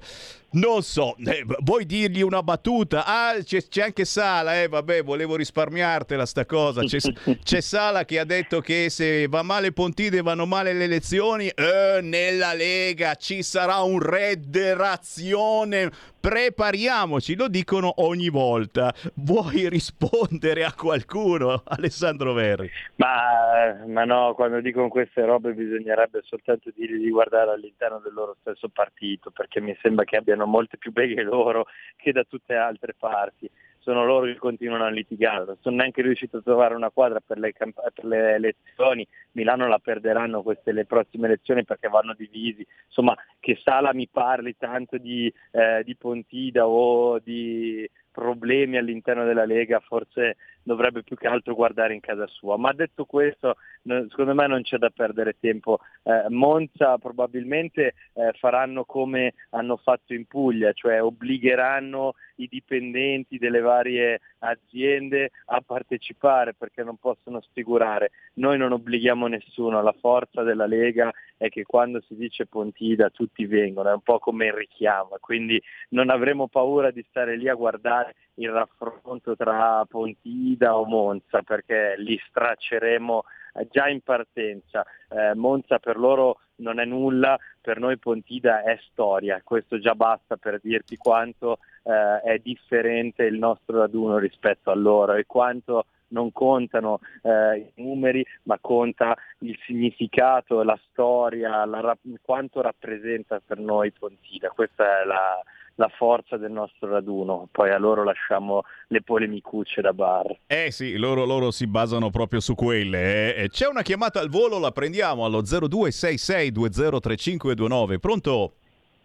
non 0.52 0.82
so, 0.82 1.14
eh, 1.24 1.44
vuoi 1.60 1.86
dirgli 1.86 2.22
una 2.22 2.42
battuta? 2.42 3.04
Ah, 3.06 3.36
c'è, 3.40 3.68
c'è, 3.68 3.82
anche 3.82 4.04
Sala, 4.04 4.60
eh, 4.60 4.66
vabbè, 4.66 5.04
volevo 5.04 5.36
risparmiartela 5.36 6.26
sta 6.26 6.44
cosa. 6.44 6.82
C'è, 6.82 6.98
c'è, 7.44 7.60
Sala 7.60 8.04
che 8.04 8.18
ha 8.18 8.24
detto 8.24 8.60
che 8.60 8.90
se 8.90 9.28
va 9.28 9.42
male 9.42 9.70
Pontide 9.70 10.22
vanno 10.22 10.46
male 10.46 10.72
le 10.72 10.84
elezioni, 10.84 11.46
eh, 11.46 12.00
nella 12.02 12.52
Lega 12.54 13.14
ci 13.14 13.44
sarà 13.44 13.78
un 13.82 14.00
rederazione. 14.00 15.90
Prepariamoci, 16.20 17.34
lo 17.34 17.48
dicono 17.48 17.94
ogni 18.02 18.28
volta. 18.28 18.92
Vuoi 19.14 19.70
rispondere 19.70 20.64
a 20.64 20.74
qualcuno, 20.74 21.62
Alessandro 21.64 22.34
Verri? 22.34 22.70
Ma, 22.96 23.82
ma 23.86 24.04
no, 24.04 24.34
quando 24.34 24.60
dicono 24.60 24.88
queste 24.88 25.24
robe 25.24 25.54
bisognerebbe 25.54 26.20
soltanto 26.24 26.70
dirgli 26.76 27.04
di 27.04 27.10
guardare 27.10 27.52
all'interno 27.52 28.00
del 28.00 28.12
loro 28.12 28.36
stesso 28.40 28.68
partito, 28.68 29.30
perché 29.30 29.62
mi 29.62 29.74
sembra 29.80 30.04
che 30.04 30.16
abbiano 30.16 30.44
molte 30.44 30.76
più 30.76 30.92
beghe 30.92 31.22
loro 31.22 31.66
che 31.96 32.12
da 32.12 32.24
tutte 32.24 32.54
altre 32.54 32.94
parti. 32.98 33.50
Sono 33.82 34.04
loro 34.04 34.26
che 34.26 34.36
continuano 34.36 34.84
a 34.84 34.90
litigare, 34.90 35.44
non 35.46 35.56
sono 35.60 35.76
neanche 35.76 36.02
riusciti 36.02 36.36
a 36.36 36.42
trovare 36.42 36.74
una 36.74 36.90
quadra 36.90 37.20
per 37.20 37.38
le, 37.38 37.52
per 37.52 38.04
le 38.04 38.34
elezioni, 38.34 39.06
Milano 39.32 39.66
la 39.68 39.78
perderanno 39.78 40.42
queste 40.42 40.72
le 40.72 40.84
prossime 40.84 41.26
elezioni 41.26 41.64
perché 41.64 41.88
vanno 41.88 42.14
divisi, 42.14 42.66
insomma 42.86 43.16
che 43.38 43.58
Sala 43.62 43.94
mi 43.94 44.06
parli 44.06 44.54
tanto 44.58 44.98
di, 44.98 45.32
eh, 45.52 45.82
di 45.82 45.96
Pontida 45.96 46.66
o 46.66 47.18
di 47.20 47.88
problemi 48.10 48.76
all'interno 48.76 49.24
della 49.24 49.46
Lega, 49.46 49.80
forse 49.80 50.36
dovrebbe 50.62 51.02
più 51.02 51.16
che 51.16 51.26
altro 51.26 51.54
guardare 51.54 51.94
in 51.94 52.00
casa 52.00 52.26
sua. 52.26 52.56
Ma 52.56 52.72
detto 52.72 53.04
questo, 53.04 53.56
secondo 53.82 54.34
me 54.34 54.46
non 54.46 54.62
c'è 54.62 54.78
da 54.78 54.90
perdere 54.90 55.36
tempo. 55.38 55.78
Eh, 56.02 56.28
Monza 56.28 56.98
probabilmente 56.98 57.94
eh, 58.14 58.32
faranno 58.38 58.84
come 58.84 59.34
hanno 59.50 59.76
fatto 59.76 60.14
in 60.14 60.26
Puglia, 60.26 60.72
cioè 60.72 61.02
obbligheranno 61.02 62.14
i 62.36 62.48
dipendenti 62.48 63.38
delle 63.38 63.60
varie 63.60 64.20
aziende 64.38 65.30
a 65.46 65.60
partecipare 65.60 66.54
perché 66.54 66.82
non 66.82 66.96
possono 66.96 67.40
sfigurare. 67.40 68.10
Noi 68.34 68.58
non 68.58 68.72
obblighiamo 68.72 69.26
nessuno, 69.26 69.82
la 69.82 69.94
forza 69.98 70.42
della 70.42 70.66
Lega 70.66 71.12
è 71.36 71.48
che 71.48 71.64
quando 71.64 72.02
si 72.02 72.14
dice 72.16 72.46
Pontida 72.46 73.08
tutti 73.08 73.46
vengono, 73.46 73.88
è 73.88 73.94
un 73.94 74.02
po' 74.02 74.18
come 74.18 74.46
il 74.46 74.52
richiamo, 74.52 75.16
quindi 75.20 75.60
non 75.90 76.10
avremo 76.10 76.48
paura 76.48 76.90
di 76.90 77.04
stare 77.08 77.36
lì 77.36 77.48
a 77.48 77.54
guardare 77.54 78.14
il 78.40 78.50
raffronto 78.50 79.36
tra 79.36 79.84
Pontida 79.88 80.76
o 80.76 80.84
Monza 80.84 81.42
perché 81.42 81.94
li 81.98 82.18
stracceremo 82.28 83.24
già 83.70 83.88
in 83.88 84.00
partenza. 84.00 84.84
Eh, 85.08 85.34
Monza 85.34 85.78
per 85.78 85.98
loro 85.98 86.40
non 86.56 86.78
è 86.78 86.84
nulla, 86.84 87.38
per 87.60 87.78
noi 87.78 87.98
Pontida 87.98 88.62
è 88.62 88.78
storia, 88.90 89.40
questo 89.44 89.78
già 89.78 89.94
basta 89.94 90.36
per 90.36 90.60
dirti 90.62 90.96
quanto 90.96 91.58
eh, 91.82 92.20
è 92.22 92.38
differente 92.38 93.24
il 93.24 93.38
nostro 93.38 93.78
raduno 93.78 94.18
rispetto 94.18 94.70
a 94.70 94.74
loro 94.74 95.14
e 95.14 95.26
quanto 95.26 95.86
non 96.08 96.32
contano 96.32 96.98
eh, 97.22 97.70
i 97.74 97.82
numeri, 97.82 98.24
ma 98.44 98.58
conta 98.60 99.16
il 99.40 99.56
significato, 99.64 100.62
la 100.62 100.78
storia, 100.90 101.64
la, 101.64 101.96
quanto 102.20 102.60
rappresenta 102.60 103.40
per 103.44 103.58
noi 103.58 103.92
Pontida. 103.92 104.48
Questa 104.48 105.02
è 105.02 105.04
la, 105.04 105.40
la 105.76 105.88
forza 105.88 106.36
del 106.36 106.50
nostro 106.50 106.90
raduno, 106.90 107.48
poi 107.50 107.70
a 107.70 107.78
loro 107.78 108.04
lasciamo 108.04 108.64
le 108.88 109.02
polemicucce 109.02 109.80
da 109.80 109.92
bar. 109.92 110.38
Eh 110.46 110.70
sì, 110.70 110.96
loro, 110.96 111.24
loro 111.24 111.50
si 111.50 111.66
basano 111.66 112.10
proprio 112.10 112.40
su 112.40 112.54
quelle. 112.54 113.34
Eh. 113.34 113.48
C'è 113.48 113.66
una 113.66 113.82
chiamata 113.82 114.20
al 114.20 114.28
volo, 114.28 114.58
la 114.58 114.72
prendiamo 114.72 115.24
allo 115.24 115.42
0266203529. 115.42 117.98
Pronto? 117.98 118.52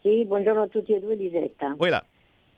Sì, 0.02 0.26
buongiorno 0.26 0.64
a 0.64 0.68
tutti 0.68 0.94
e 0.94 1.00
due, 1.00 1.16
Lisetta. 1.16 1.74
Vuoi 1.76 1.90
là? 1.90 2.04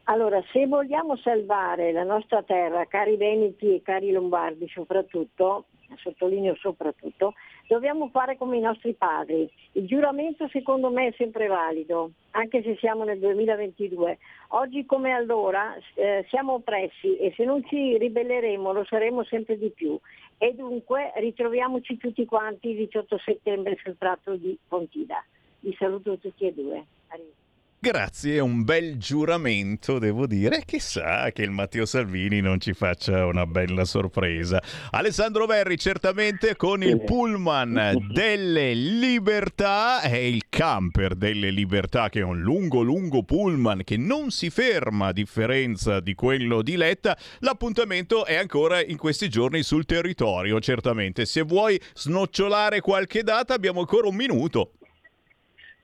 Allora, 0.10 0.42
se 0.54 0.66
vogliamo 0.68 1.18
salvare 1.18 1.92
la 1.92 2.04
nostra 2.04 2.42
terra, 2.42 2.86
cari 2.86 3.18
veneti 3.18 3.76
e 3.76 3.82
cari 3.82 4.12
lombardi 4.12 4.66
soprattutto, 4.70 5.66
sottolineo 5.98 6.56
soprattutto, 6.56 7.34
dobbiamo 7.68 8.10
fare 8.10 8.38
come 8.38 8.58
i 8.58 8.62
nostri 8.62 8.94
padri. 8.94 9.50
Il 9.74 9.86
giuramento 9.86 10.48
secondo 10.48 10.90
me 10.90 11.08
è 11.08 11.14
sempre 11.18 11.48
valido, 11.48 12.12
anche 12.32 12.64
se 12.64 12.76
siamo 12.78 13.04
nel 13.04 13.20
2022. 13.20 14.18
Oggi 14.50 14.86
come 14.86 15.12
allora 15.12 15.76
eh, 15.96 16.26
siamo 16.30 16.54
oppressi 16.54 17.18
e 17.18 17.34
se 17.36 17.44
non 17.44 17.64
ci 17.66 17.98
ribelleremo 17.98 18.72
lo 18.72 18.86
saremo 18.86 19.24
sempre 19.24 19.58
di 19.58 19.70
più. 19.70 20.00
E 20.38 20.54
dunque 20.54 21.12
ritroviamoci 21.16 21.98
tutti 21.98 22.26
quanti 22.26 22.70
il 22.70 22.78
18 22.78 23.18
settembre 23.20 23.78
sul 23.84 23.98
tratto 23.98 24.36
di 24.36 24.58
Pontida. 24.68 25.24
Vi 25.60 25.76
saluto 25.78 26.18
tutti 26.18 26.46
e 26.46 26.54
due. 26.54 26.86
Arrivederci. 27.08 27.47
Grazie, 27.80 28.38
è 28.38 28.40
un 28.40 28.64
bel 28.64 28.98
giuramento, 28.98 30.00
devo 30.00 30.26
dire. 30.26 30.64
Chissà 30.66 31.32
che 31.32 31.44
il 31.44 31.52
Matteo 31.52 31.86
Salvini 31.86 32.42
non 32.42 32.60
ci 32.60 32.74
faccia 32.74 33.28
una 33.28 33.46
bella 33.46 33.86
sorpresa. 33.86 34.60
Alessandro 34.90 35.46
Verri, 35.46 35.78
certamente 35.78 36.56
con 36.56 36.82
il 36.82 37.04
pullman 37.04 38.08
delle 38.12 38.74
libertà, 38.74 40.02
è 40.02 40.16
il 40.16 40.46
camper 40.50 41.14
delle 41.14 41.52
libertà, 41.52 42.10
che 42.10 42.22
è 42.22 42.24
un 42.24 42.42
lungo, 42.42 42.82
lungo 42.82 43.22
pullman 43.22 43.84
che 43.84 43.96
non 43.96 44.32
si 44.32 44.50
ferma 44.50 45.08
a 45.08 45.14
differenza 45.14 46.00
di 46.00 46.16
quello 46.16 46.64
di 46.64 46.78
Letta. 46.78 47.16
L'appuntamento 47.42 48.26
è 48.26 48.38
ancora 48.38 48.84
in 48.84 48.98
questi 48.98 49.30
giorni 49.30 49.62
sul 49.62 49.86
territorio, 49.86 50.60
certamente. 50.60 51.28
Se 51.28 51.44
vuoi 51.44 51.80
snocciolare 51.94 52.82
qualche 52.82 53.22
data, 53.22 53.54
abbiamo 53.54 53.82
ancora 53.82 54.08
un 54.08 54.16
minuto. 54.16 54.72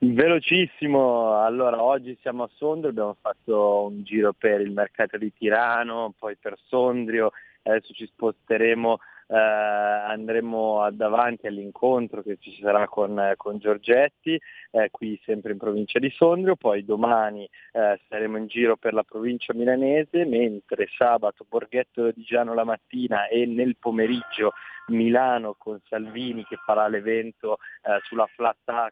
Velocissimo, 0.05 1.41
allora 1.41 1.81
oggi 1.81 2.17
siamo 2.19 2.43
a 2.43 2.49
Sondrio, 2.55 2.89
abbiamo 2.89 3.15
fatto 3.21 3.85
un 3.85 4.03
giro 4.03 4.33
per 4.33 4.59
il 4.59 4.71
mercato 4.71 5.17
di 5.17 5.31
Tirano, 5.31 6.13
poi 6.19 6.35
per 6.35 6.57
Sondrio, 6.67 7.31
adesso 7.61 7.93
ci 7.93 8.05
sposteremo, 8.07 8.97
eh, 9.27 9.37
andremo 9.37 10.89
davanti 10.91 11.47
all'incontro 11.47 12.21
che 12.21 12.35
ci 12.37 12.59
sarà 12.61 12.85
con, 12.89 13.33
con 13.37 13.59
Giorgetti, 13.59 14.37
eh, 14.71 14.89
qui 14.91 15.17
sempre 15.23 15.53
in 15.53 15.57
provincia 15.57 15.99
di 15.99 16.09
Sondrio, 16.09 16.57
poi 16.57 16.83
domani 16.83 17.49
eh, 17.71 17.97
saremo 18.09 18.35
in 18.35 18.47
giro 18.47 18.75
per 18.75 18.93
la 18.93 19.03
provincia 19.03 19.53
milanese, 19.53 20.25
mentre 20.25 20.89
sabato 20.97 21.45
Borghetto 21.47 22.11
di 22.11 22.23
Giano 22.23 22.53
la 22.53 22.65
mattina 22.65 23.27
e 23.27 23.45
nel 23.45 23.77
pomeriggio 23.77 24.51
Milano 24.87 25.55
con 25.57 25.79
Salvini 25.87 26.43
che 26.43 26.57
farà 26.57 26.89
l'evento 26.89 27.59
eh, 27.83 27.99
sulla 28.03 28.27
flat 28.35 28.57
tax 28.65 28.91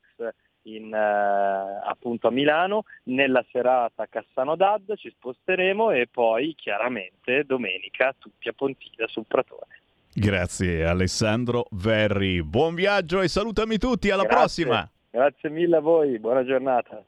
in, 0.64 0.94
eh, 0.94 1.90
appunto 1.90 2.28
a 2.28 2.32
Milano, 2.32 2.84
nella 3.04 3.44
serata 3.52 4.04
a 4.04 4.08
Cassano 4.08 4.56
d'Adda 4.56 4.96
ci 4.96 5.10
sposteremo 5.10 5.92
e 5.92 6.08
poi 6.12 6.54
chiaramente 6.56 7.44
domenica 7.46 8.14
tutti 8.18 8.48
a 8.48 8.54
Pontida 8.54 9.08
sul 9.08 9.26
Pratone. 9.28 9.80
Grazie 10.14 10.86
Alessandro 10.86 11.68
Verri, 11.72 12.44
buon 12.44 12.76
viaggio 12.76 13.22
e 13.22 13.28
salutami 13.28 13.78
tutti, 13.78 14.10
alla 14.10 14.24
Grazie. 14.24 14.66
prossima! 14.66 14.92
Grazie 15.10 15.50
mille 15.50 15.78
a 15.78 15.82
voi, 15.82 16.20
buona 16.20 16.44
giornata. 16.44 17.04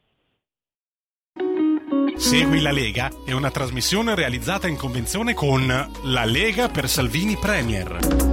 Segui 2.16 2.62
la 2.62 2.72
Lega 2.72 3.10
è 3.26 3.32
una 3.32 3.50
trasmissione 3.50 4.16
realizzata 4.16 4.68
in 4.68 4.78
convenzione 4.78 5.34
con 5.34 5.66
La 5.68 6.26
Lega 6.26 6.70
per 6.70 6.88
Salvini 6.88 7.36
Premier. 7.36 8.33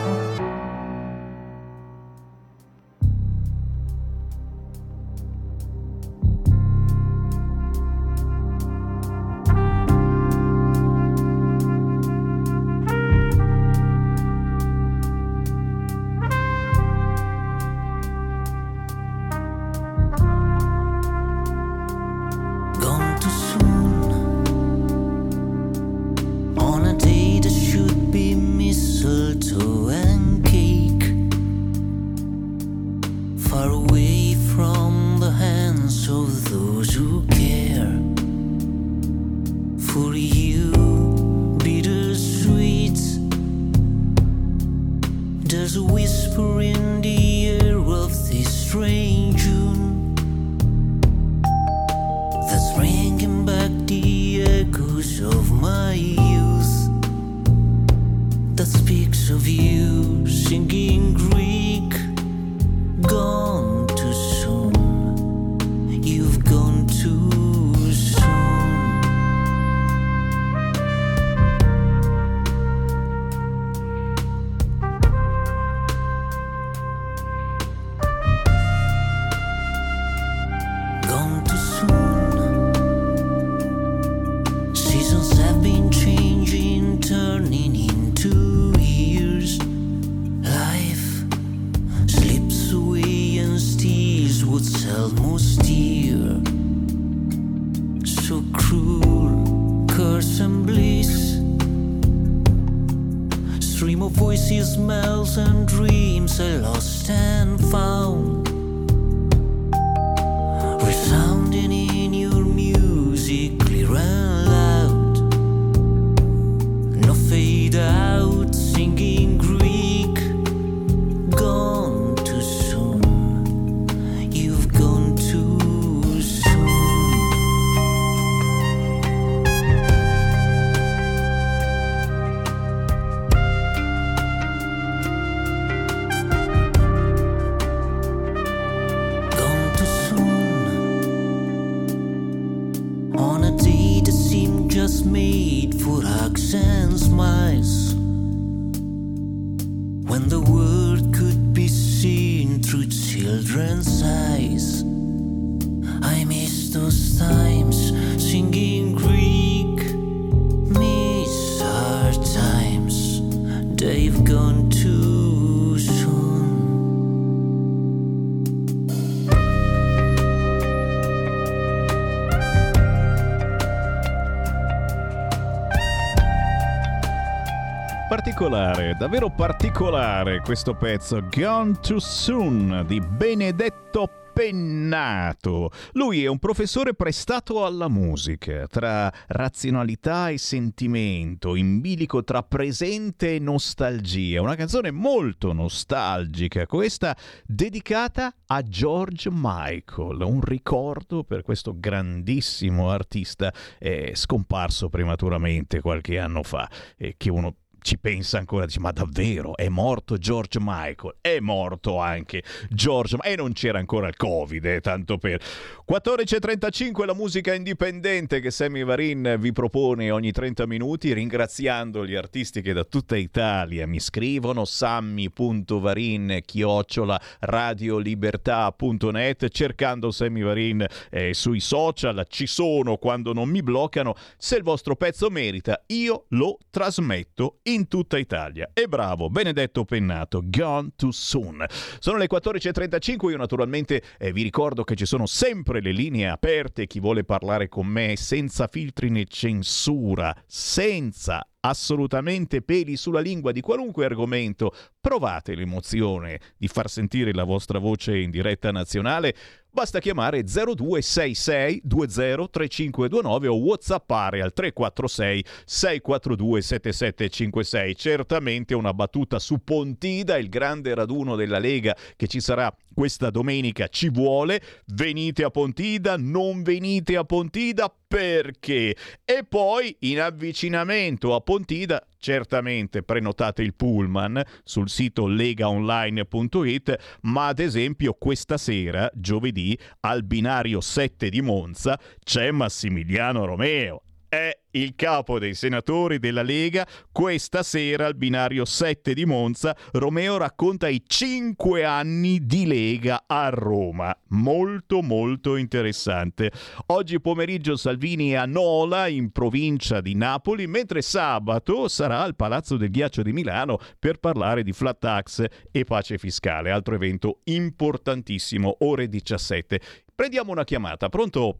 Particolare, 178.51 178.97
davvero 178.99 179.29
particolare 179.29 180.41
questo 180.41 180.75
pezzo 180.75 181.25
Gone 181.29 181.79
Too 181.79 181.99
Soon 181.99 182.83
di 182.85 182.99
Benedetto 182.99 184.09
Pennato. 184.33 185.71
Lui 185.93 186.25
è 186.25 186.27
un 186.27 186.37
professore 186.37 186.93
prestato 186.93 187.65
alla 187.65 187.87
musica, 187.87 188.67
tra 188.67 189.09
razionalità 189.27 190.27
e 190.27 190.37
sentimento, 190.37 191.55
in 191.55 191.79
bilico 191.79 192.25
tra 192.25 192.43
presente 192.43 193.35
e 193.35 193.39
nostalgia. 193.39 194.41
Una 194.41 194.55
canzone 194.55 194.91
molto 194.91 195.53
nostalgica, 195.53 196.65
questa 196.65 197.15
dedicata 197.45 198.33
a 198.47 198.61
George 198.63 199.29
Michael, 199.31 200.19
un 200.23 200.41
ricordo 200.41 201.23
per 201.23 201.41
questo 201.41 201.73
grandissimo 201.77 202.89
artista 202.89 203.53
eh, 203.79 204.11
scomparso 204.13 204.89
prematuramente 204.89 205.79
qualche 205.79 206.19
anno 206.19 206.43
fa 206.43 206.69
e 206.97 207.15
che 207.15 207.29
uno 207.29 207.55
ci 207.81 207.97
pensa 207.97 208.37
ancora, 208.37 208.65
dice 208.65 208.79
ma 208.79 208.91
davvero? 208.91 209.55
È 209.55 209.67
morto 209.67 210.17
George 210.17 210.59
Michael, 210.61 211.15
è 211.19 211.39
morto 211.39 211.99
anche 211.99 212.43
George 212.69 213.17
e 213.23 213.35
non 213.35 213.53
c'era 213.53 213.79
ancora 213.79 214.07
il 214.07 214.15
Covid, 214.15 214.65
eh, 214.65 214.81
tanto 214.81 215.17
per. 215.17 215.41
14.35 215.89 217.05
la 217.05 217.13
musica 217.13 217.53
indipendente 217.53 218.39
che 218.39 218.51
Sammy 218.51 218.83
Varin 218.83 219.35
vi 219.39 219.51
propone 219.51 220.11
ogni 220.11 220.31
30 220.31 220.65
minuti, 220.65 221.11
ringraziando 221.11 222.05
gli 222.05 222.15
artisti 222.15 222.61
che 222.61 222.71
da 222.71 222.83
tutta 222.83 223.17
Italia 223.17 223.87
mi 223.87 223.99
scrivono, 223.99 224.63
sammy.varin 224.63 226.39
chiocciola 226.45 227.19
radiolibertà.net, 227.39 229.49
cercando 229.49 230.11
Sammy 230.11 230.43
Varin 230.43 230.85
eh, 231.09 231.33
sui 231.33 231.59
social, 231.59 232.25
ci 232.29 232.47
sono 232.47 232.97
quando 232.97 233.33
non 233.33 233.49
mi 233.49 233.63
bloccano, 233.63 234.15
se 234.37 234.55
il 234.55 234.63
vostro 234.63 234.95
pezzo 234.95 235.29
merita 235.29 235.83
io 235.87 236.25
lo 236.29 236.57
trasmetto 236.69 237.57
in 237.63 237.70
tutta 237.87 238.17
Italia. 238.17 238.69
E 238.73 238.87
bravo, 238.87 239.29
Benedetto 239.29 239.85
Pennato, 239.85 240.41
Gone 240.43 240.91
Too 240.95 241.11
Soon. 241.11 241.65
Sono 241.99 242.17
le 242.17 242.27
14.35, 242.29 243.29
io 243.29 243.37
naturalmente 243.37 244.01
eh, 244.17 244.31
vi 244.31 244.43
ricordo 244.43 244.83
che 244.83 244.95
ci 244.95 245.05
sono 245.05 245.25
sempre 245.25 245.81
le 245.81 245.91
linee 245.91 246.27
aperte, 246.27 246.87
chi 246.87 246.99
vuole 246.99 247.23
parlare 247.23 247.67
con 247.67 247.87
me 247.87 248.15
senza 248.17 248.67
filtri 248.67 249.09
né 249.09 249.25
censura, 249.25 250.35
senza 250.45 251.45
assolutamente 251.61 252.61
peli 252.61 252.95
sulla 252.95 253.19
lingua 253.19 253.51
di 253.51 253.61
qualunque 253.61 254.05
argomento, 254.05 254.73
provate 254.99 255.55
l'emozione 255.55 256.39
di 256.57 256.67
far 256.67 256.89
sentire 256.89 257.33
la 257.33 257.43
vostra 257.43 257.79
voce 257.79 258.17
in 258.17 258.31
diretta 258.31 258.71
nazionale, 258.71 259.35
basta 259.71 259.99
chiamare 259.99 260.43
0266 260.43 261.81
203529 261.83 263.47
o 263.47 263.55
whatsappare 263.55 264.41
al 264.41 264.53
346 264.53 265.45
642 265.65 266.61
7756. 266.61 267.95
Certamente 267.95 268.75
una 268.75 268.93
battuta 268.93 269.39
su 269.39 269.63
Pontida, 269.63 270.37
il 270.37 270.49
grande 270.49 270.93
raduno 270.93 271.35
della 271.35 271.59
Lega 271.59 271.95
che 272.15 272.27
ci 272.27 272.39
sarà 272.39 272.73
questa 272.93 273.29
domenica 273.29 273.87
ci 273.87 274.09
vuole. 274.09 274.61
Venite 274.87 275.43
a 275.43 275.49
Pontida, 275.49 276.15
non 276.17 276.63
venite 276.63 277.15
a 277.15 277.23
Pontida 277.23 277.93
perché? 278.07 278.95
E 279.23 279.45
poi 279.47 279.95
in 280.01 280.19
avvicinamento 280.19 281.33
a 281.33 281.41
Pontida 281.41 282.05
certamente 282.17 283.03
prenotate 283.03 283.61
il 283.61 283.73
pullman 283.73 284.41
sul 284.63 284.89
sito 284.89 285.27
legaonline.it, 285.27 287.19
ma 287.21 287.47
ad 287.47 287.59
esempio 287.59 288.13
questa 288.13 288.57
sera, 288.57 289.09
giovedì, 289.13 289.77
al 290.01 290.23
binario 290.23 290.81
7 290.81 291.29
di 291.29 291.41
Monza, 291.41 291.99
c'è 292.23 292.51
Massimiliano 292.51 293.45
Romeo 293.45 294.03
è 294.31 294.57
il 294.71 294.95
capo 294.95 295.39
dei 295.39 295.53
senatori 295.53 296.17
della 296.17 296.41
Lega. 296.41 296.87
Questa 297.11 297.63
sera 297.63 298.05
al 298.05 298.15
binario 298.15 298.63
7 298.63 299.13
di 299.13 299.25
Monza, 299.25 299.75
Romeo 299.91 300.37
racconta 300.37 300.87
i 300.87 301.03
5 301.05 301.83
anni 301.83 302.45
di 302.45 302.65
Lega 302.65 303.25
a 303.27 303.49
Roma. 303.49 304.17
Molto 304.29 305.01
molto 305.01 305.57
interessante. 305.57 306.49
Oggi 306.87 307.19
pomeriggio 307.19 307.75
Salvini 307.75 308.29
è 308.29 308.35
a 308.35 308.45
Nola, 308.45 309.07
in 309.07 309.33
provincia 309.33 309.99
di 309.99 310.15
Napoli, 310.15 310.65
mentre 310.65 311.01
sabato 311.01 311.89
sarà 311.89 312.21
al 312.21 312.37
Palazzo 312.37 312.77
del 312.77 312.89
Ghiaccio 312.89 313.23
di 313.23 313.33
Milano 313.33 313.79
per 313.99 314.19
parlare 314.19 314.63
di 314.63 314.71
flat 314.71 314.99
tax 314.99 315.45
e 315.69 315.83
pace 315.83 316.17
fiscale. 316.17 316.71
Altro 316.71 316.95
evento 316.95 317.39
importantissimo, 317.43 318.77
ore 318.79 319.09
17. 319.09 319.81
Prendiamo 320.15 320.53
una 320.53 320.63
chiamata. 320.63 321.09
Pronto? 321.09 321.57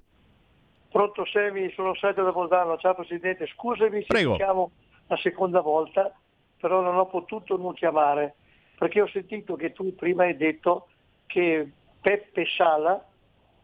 Pronto 0.91 1.25
Semi, 1.25 1.71
sono 1.71 1.95
Sergio 1.95 2.21
da 2.23 2.33
Bolzano, 2.33 2.77
ciao 2.77 2.93
Presidente, 2.95 3.47
scusami 3.47 4.01
se 4.01 4.07
Prego. 4.07 4.35
chiamo 4.35 4.71
la 5.07 5.15
seconda 5.15 5.61
volta, 5.61 6.13
però 6.59 6.81
non 6.81 6.97
ho 6.97 7.05
potuto 7.05 7.55
non 7.55 7.73
chiamare, 7.73 8.35
perché 8.77 8.99
ho 8.99 9.07
sentito 9.07 9.55
che 9.55 9.71
tu 9.71 9.95
prima 9.95 10.23
hai 10.23 10.35
detto 10.35 10.89
che 11.27 11.71
Peppe 12.01 12.45
Sala 12.57 13.01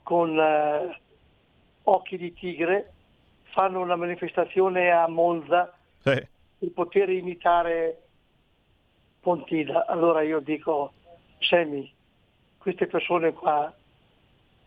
con 0.03 0.39
eh, 0.39 1.01
Occhi 1.83 2.17
di 2.17 2.33
Tigre 2.33 2.93
fanno 3.51 3.81
una 3.81 3.97
manifestazione 3.97 4.89
a 4.91 5.05
Monza 5.09 5.73
Eh, 6.03 6.27
per 6.57 6.71
poter 6.73 7.09
imitare 7.09 8.03
Pontida. 9.19 9.85
Allora 9.85 10.21
io 10.21 10.39
dico, 10.39 10.93
Semi, 11.39 11.93
queste 12.57 12.87
persone 12.87 13.33
qua 13.33 13.73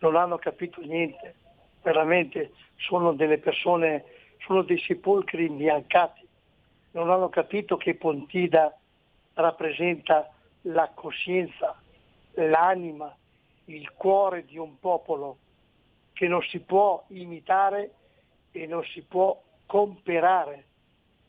non 0.01 0.17
hanno 0.17 0.37
capito 0.37 0.83
niente, 0.83 1.37
veramente 1.83 2.53
sono 2.77 3.13
delle 3.13 3.39
persone, 3.39 4.05
sono 4.39 4.63
dei 4.63 4.79
sepolcri 4.79 5.47
imbiancati, 5.47 6.27
non 6.93 7.11
hanno 7.11 7.29
capito 7.29 7.77
che 7.77 7.95
Pontida 7.95 8.77
rappresenta 9.35 10.31
la 10.63 10.91
coscienza, 10.95 11.81
l'anima, 12.35 13.15
il 13.67 13.93
cuore 13.93 14.45
di 14.45 14.59
un 14.59 14.79
popolo 14.79 15.39
che 16.13 16.27
non 16.27 16.43
si 16.43 16.61
può 16.61 17.05
imitare 17.09 17.93
e 18.51 18.67
non 18.67 18.85
si 18.85 19.03
può 19.03 19.41
comperare. 19.67 20.65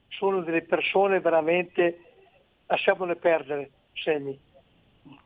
Sono 0.10 0.42
delle 0.42 0.64
persone 0.64 1.20
veramente, 1.20 2.00
lasciamole 2.66 3.16
perdere, 3.16 3.70
Semi. 3.94 4.38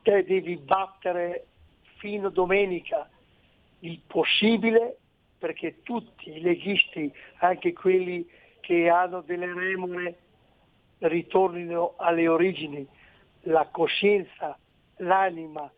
Te 0.02 0.24
devi 0.24 0.56
battere 0.56 1.46
fino 1.96 2.28
domenica 2.28 3.08
il 3.80 4.00
possibile 4.06 4.98
perché 5.38 5.82
tutti 5.82 6.30
i 6.30 6.40
leghisti, 6.40 7.12
anche 7.38 7.72
quelli 7.72 8.26
che 8.60 8.88
hanno 8.88 9.20
delle 9.20 9.52
remore, 9.52 10.18
ritornino 10.98 11.94
alle 11.98 12.26
origini, 12.26 12.86
la 13.42 13.68
coscienza, 13.70 14.58
l'anima, 14.96 15.70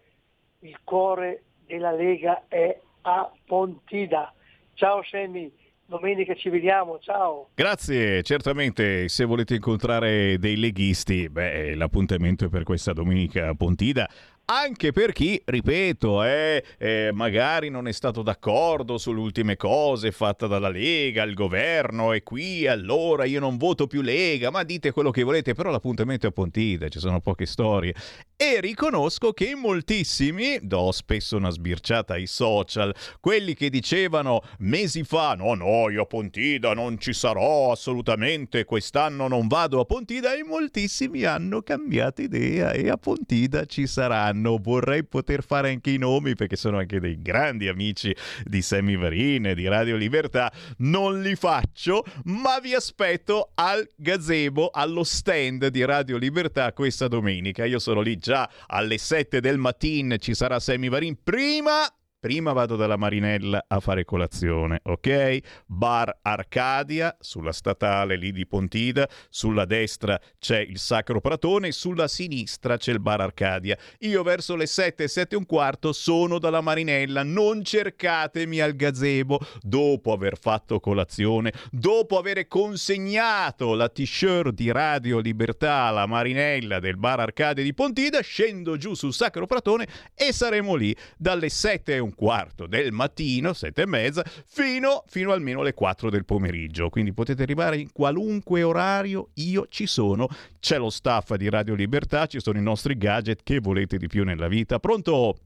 il 0.61 0.79
cuore 0.85 1.43
della 1.67 1.93
Lega 1.93 2.45
è 2.49 2.81
a 3.03 3.31
Pontida. 3.45 4.33
Ciao 4.75 5.03
Semi, 5.03 5.53
domenica 5.85 6.35
ci 6.35 6.49
vediamo, 6.51 6.99
ciao. 6.99 7.49
Grazie, 7.55 8.23
certamente 8.23 9.09
se 9.09 9.25
volete 9.25 9.55
incontrare 9.55 10.39
dei 10.39 10.57
leghisti, 10.57 11.29
beh, 11.29 11.75
l'appuntamento 11.75 12.45
è 12.45 12.49
per 12.49 12.63
questa 12.63 12.93
domenica 12.93 13.49
a 13.49 13.55
Pontida. 13.55 14.09
Anche 14.51 14.93
per 14.93 15.13
chi, 15.13 15.39
ripeto, 15.45 16.25
eh, 16.25 16.65
eh, 16.79 17.11
magari 17.13 17.69
non 17.69 17.87
è 17.87 17.93
stato 17.93 18.23
d'accordo 18.23 18.97
sulle 18.97 19.21
ultime 19.21 19.57
cose 19.57 20.11
fatte 20.11 20.49
dalla 20.49 20.71
Lega, 20.71 21.23
il 21.25 21.35
governo 21.35 22.15
è 22.15 22.23
qui, 22.23 22.67
allora 22.67 23.27
io 23.27 23.41
non 23.41 23.59
voto 23.59 23.87
più 23.87 24.01
Lega, 24.01 24.51
ma 24.51 24.63
dite 24.63 24.91
quello 24.91 25.11
che 25.11 25.23
volete, 25.23 25.53
però 25.53 25.71
l'appuntamento 25.71 26.25
è 26.25 26.31
a 26.31 26.33
Pontida, 26.33 26.89
ci 26.89 26.99
sono 26.99 27.21
poche 27.21 27.45
storie. 27.45 27.95
E 28.41 28.61
riconosco 28.61 29.33
che 29.33 29.55
moltissimi, 29.55 30.61
do 30.63 30.93
spesso 30.93 31.37
una 31.37 31.51
sbirciata 31.51 32.15
ai 32.15 32.27
social, 32.27 32.95
quelli 33.21 33.53
che 33.53 33.69
dicevano 33.69 34.41
mesi 34.61 35.05
fa, 35.05 35.35
no, 35.35 35.53
no, 35.55 35.91
io 35.91 36.03
a 36.03 36.07
Pontida 36.07 36.73
non 36.73 36.99
ci 36.99 37.13
sarò 37.13 37.71
assolutamente, 37.73 38.65
quest'anno 38.65 39.29
non 39.29 39.47
vado 39.47 39.79
a 39.79 39.85
Pontida, 39.85 40.35
e 40.35 40.43
moltissimi 40.43 41.25
hanno 41.25 41.61
cambiato 41.61 42.23
idea 42.23 42.73
e 42.73 42.89
a 42.89 42.97
Pontida 42.97 43.67
ci 43.67 43.87
saranno. 43.87 44.37
Vorrei 44.43 45.05
poter 45.05 45.43
fare 45.43 45.71
anche 45.71 45.91
i 45.91 45.99
nomi 45.99 46.35
perché 46.35 46.57
sono 46.57 46.79
anche 46.79 47.01
dei 47.01 47.21
grandi 47.21 47.69
amici 47.69 48.15
di 48.45 48.63
Sammy 48.63 48.97
Varin, 48.97 49.53
di 49.55 49.67
Radio 49.69 49.97
Libertà. 49.97 50.53
Non 50.79 51.21
li 51.21 51.35
faccio, 51.37 52.05
ma 52.25 52.59
vi 52.61 52.75
aspetto 52.75 53.51
al 53.55 53.89
gazebo, 53.97 54.71
allo 54.73 55.05
stand 55.05 55.67
di 55.69 55.85
Radio 55.85 56.17
Libertà 56.17 56.73
questa 56.73 57.09
domenica. 57.09 57.65
Io 57.65 57.79
sono 57.79 58.01
lì 58.01 58.17
già 58.19 58.49
alle 58.67 58.99
7 58.99 59.41
del 59.41 59.59
mattino, 59.59 60.17
ci 60.17 60.35
sarà 60.35 60.59
Sammy 60.59 60.89
Varin. 60.89 61.17
Prima 61.23 61.87
Prima 62.21 62.53
vado 62.53 62.75
dalla 62.75 62.97
Marinella 62.97 63.65
a 63.69 63.79
fare 63.79 64.05
colazione, 64.05 64.81
ok? 64.83 65.39
Bar 65.67 66.19
Arcadia, 66.23 67.17
sulla 67.21 67.53
statale 67.53 68.17
lì 68.17 68.33
di 68.33 68.45
Pontida, 68.45 69.09
sulla 69.31 69.65
destra 69.65 70.21
c'è 70.37 70.59
il 70.59 70.81
Sacro 70.81 71.21
Pratone, 71.21 71.71
sulla 71.71 72.09
sinistra 72.09 72.77
c'è 72.77 72.91
il 72.91 72.99
Bar 72.99 73.21
Arcadia. 73.21 73.79
Io 74.01 74.25
verso 74.25 74.57
le 74.57 74.67
7, 74.67 75.07
7 75.07 75.37
e 75.37 75.39
un 75.39 75.47
quarto 75.47 75.93
sono 75.93 76.41
dalla 76.41 76.61
Marinella, 76.61 77.23
non 77.23 77.63
cercatemi 77.63 78.59
al 78.59 78.75
gazebo 78.75 79.39
dopo 79.61 80.11
aver 80.11 80.39
fatto 80.41 80.81
colazione, 80.81 81.53
dopo 81.71 82.19
aver 82.19 82.49
consegnato 82.49 83.75
la 83.75 83.89
t-shirt 83.89 84.55
di 84.55 84.73
Radio 84.73 85.21
Libertà 85.21 85.83
alla 85.83 86.07
Marinella 86.07 86.81
del 86.81 86.97
Bar 86.97 87.21
Arcadia 87.21 87.63
di 87.63 87.75
Pontida, 87.75 88.21
scendo 88.23 88.77
giù 88.77 88.95
sul 88.95 89.15
Sacro 89.15 89.47
Pratone 89.47 89.87
e 90.17 90.33
saremo 90.33 90.75
lì 90.75 90.93
dalle 91.17 91.49
7 91.49 91.95
e 91.95 91.99
un 92.01 92.07
quarto 92.15 92.67
del 92.67 92.93
mattino, 92.93 93.53
sette 93.53 93.83
e 93.83 93.87
mezza, 93.87 94.23
fino, 94.47 95.05
fino 95.07 95.33
almeno 95.33 95.61
alle 95.61 95.75
4 95.75 96.11
del 96.11 96.25
pomeriggio. 96.25 96.89
Quindi 96.91 97.13
potete 97.13 97.43
arrivare 97.43 97.77
in 97.79 97.93
qualunque 97.93 98.63
orario, 98.63 99.29
io 99.35 99.67
ci 99.69 99.87
sono. 99.87 100.29
C'è 100.61 100.79
lo 100.79 100.91
staff 100.91 101.35
di 101.35 101.49
Radio 101.49 101.75
Libertà, 101.75 102.27
ci 102.27 102.41
sono 102.41 102.59
i 102.59 102.63
nostri 102.63 102.97
gadget 102.97 103.41
che 103.43 103.59
volete 103.61 103.97
di 103.97 104.07
più 104.07 104.25
nella 104.25 104.49
vita. 104.49 104.79
Pronto? 104.79 105.37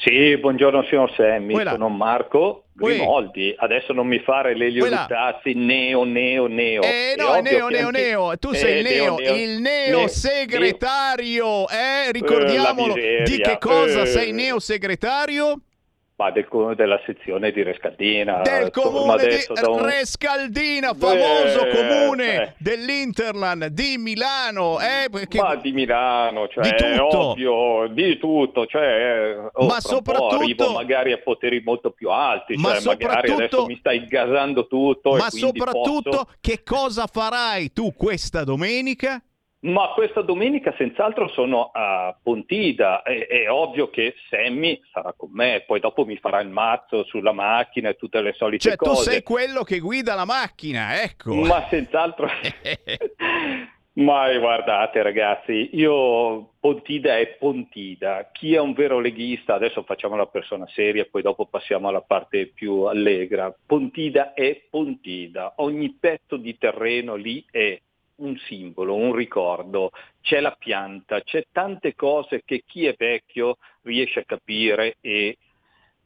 Sì, 0.00 0.36
buongiorno 0.38 0.84
signor 0.88 1.12
Semmi, 1.16 1.54
Quella. 1.54 1.72
sono 1.72 1.88
Marco 1.88 2.66
Grimoldi. 2.72 3.52
Adesso 3.56 3.92
non 3.92 4.06
mi 4.06 4.20
fare 4.20 4.56
le 4.56 4.70
liutazzi 4.70 5.54
neo, 5.54 6.04
neo, 6.04 6.46
neo. 6.46 6.82
Eh 6.82 7.14
no, 7.16 7.34
è 7.34 7.38
ovvio 7.38 7.50
neo, 7.50 7.66
che 7.66 7.72
neo, 7.74 7.90
neo, 7.90 8.38
tu 8.38 8.50
Eh, 8.50 8.54
sei 8.56 8.78
il 8.78 8.84
neo, 8.84 9.16
neo. 9.16 9.34
il 9.34 9.60
neo 9.60 10.00
Ne- 10.02 10.08
segretario, 10.08 11.68
eh? 11.68 12.12
Ricordiamolo, 12.12 12.94
Eh, 12.94 12.96
miseria. 12.96 13.24
di 13.24 13.42
che 13.42 13.58
cosa 13.58 14.02
Eh. 14.02 14.06
sei 14.06 14.32
neo 14.32 14.60
segretario? 14.60 15.60
Ma 16.18 16.32
del, 16.32 16.48
della 16.74 17.00
sezione 17.06 17.52
di 17.52 17.62
Rescaldina. 17.62 18.40
Del 18.42 18.70
comune 18.72 19.16
di 19.18 19.22
adesso 19.26 19.52
un- 19.70 19.84
Rescaldina, 19.84 20.92
famoso 20.92 21.64
Eh, 21.64 21.68
comune 21.70 22.42
eh. 22.42 22.54
dell'Interland 22.58 23.66
di 23.66 23.98
Milano, 23.98 24.80
eh? 24.80 25.08
Perché- 25.08 25.40
Ma 25.40 25.54
di 25.54 25.70
Milano, 25.70 26.48
cioè 26.48 26.64
Di 26.64 26.74
tutto. 26.74 27.18
ovvio, 27.28 27.86
di 27.92 28.18
tutto, 28.18 28.66
cioè 28.66 29.36
oh, 29.52 29.66
po' 29.68 29.80
soprattutto- 29.80 30.34
arrivo 30.40 30.72
magari 30.72 31.12
a 31.12 31.18
poteri 31.18 31.62
molto 31.64 31.92
più 31.92 32.10
alti, 32.10 32.54
Ma 32.56 32.72
cioè 32.74 32.82
magari 32.82 33.28
soprattutto- 33.28 33.34
adesso 33.44 33.66
mi 33.66 33.76
stai 33.78 34.04
gasando 34.06 34.66
tutto 34.66 35.12
Ma 35.14 35.30
soprattutto 35.30 36.10
posso- 36.10 36.28
che 36.40 36.62
cosa 36.64 37.06
farai 37.06 37.72
tu 37.72 37.94
questa 37.94 38.42
domenica? 38.42 39.22
Ma 39.60 39.88
questa 39.88 40.22
domenica 40.22 40.72
senz'altro 40.76 41.28
sono 41.28 41.70
a 41.72 42.16
Pontida, 42.22 43.02
è, 43.02 43.26
è, 43.26 43.50
ovvio 43.50 43.90
che 43.90 44.14
Sammy 44.30 44.80
sarà 44.92 45.12
con 45.16 45.30
me, 45.32 45.64
poi 45.66 45.80
dopo 45.80 46.04
mi 46.04 46.16
farà 46.16 46.40
il 46.40 46.48
mazzo 46.48 47.02
sulla 47.04 47.32
macchina 47.32 47.88
e 47.88 47.96
tutte 47.96 48.20
le 48.20 48.34
solite 48.34 48.68
cioè, 48.68 48.76
cose. 48.76 48.94
Cioè 48.94 49.04
tu 49.04 49.10
sei 49.10 49.22
quello 49.22 49.64
che 49.64 49.80
guida 49.80 50.14
la 50.14 50.24
macchina, 50.24 51.02
ecco. 51.02 51.34
Ma 51.34 51.66
senz'altro... 51.68 52.28
Ma 53.98 54.32
guardate 54.38 55.02
ragazzi, 55.02 55.70
io 55.72 56.52
Pontida 56.60 57.18
è 57.18 57.36
Pontida, 57.36 58.30
chi 58.30 58.54
è 58.54 58.60
un 58.60 58.72
vero 58.72 59.00
leghista, 59.00 59.54
adesso 59.54 59.82
facciamo 59.82 60.14
la 60.14 60.26
persona 60.26 60.68
seria 60.68 61.02
e 61.02 61.06
poi 61.06 61.22
dopo 61.22 61.46
passiamo 61.46 61.88
alla 61.88 62.02
parte 62.02 62.46
più 62.46 62.82
allegra, 62.82 63.52
Pontida 63.66 64.34
è 64.34 64.62
Pontida, 64.70 65.54
ogni 65.56 65.96
pezzo 65.98 66.36
di 66.36 66.56
terreno 66.56 67.16
lì 67.16 67.44
è 67.50 67.76
un 68.18 68.36
simbolo, 68.46 68.94
un 68.94 69.14
ricordo, 69.14 69.90
c'è 70.20 70.40
la 70.40 70.56
pianta, 70.58 71.20
c'è 71.22 71.46
tante 71.52 71.94
cose 71.94 72.42
che 72.44 72.62
chi 72.66 72.86
è 72.86 72.94
vecchio 72.96 73.58
riesce 73.82 74.20
a 74.20 74.24
capire 74.24 74.96
e 75.00 75.36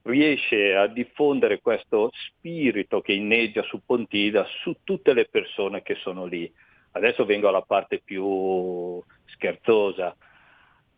riesce 0.03 0.75
a 0.75 0.87
diffondere 0.89 1.61
questo 1.61 2.11
spirito 2.13 3.01
che 3.01 3.13
inneggia 3.13 3.63
su 3.63 3.81
Pontida 3.85 4.45
su 4.63 4.79
tutte 4.83 5.13
le 5.13 5.27
persone 5.27 5.83
che 5.83 5.95
sono 5.97 6.25
lì. 6.25 6.53
Adesso 6.93 7.25
vengo 7.25 7.49
alla 7.49 7.63
parte 7.63 8.01
più 8.05 9.03
scherzosa. 9.27 10.15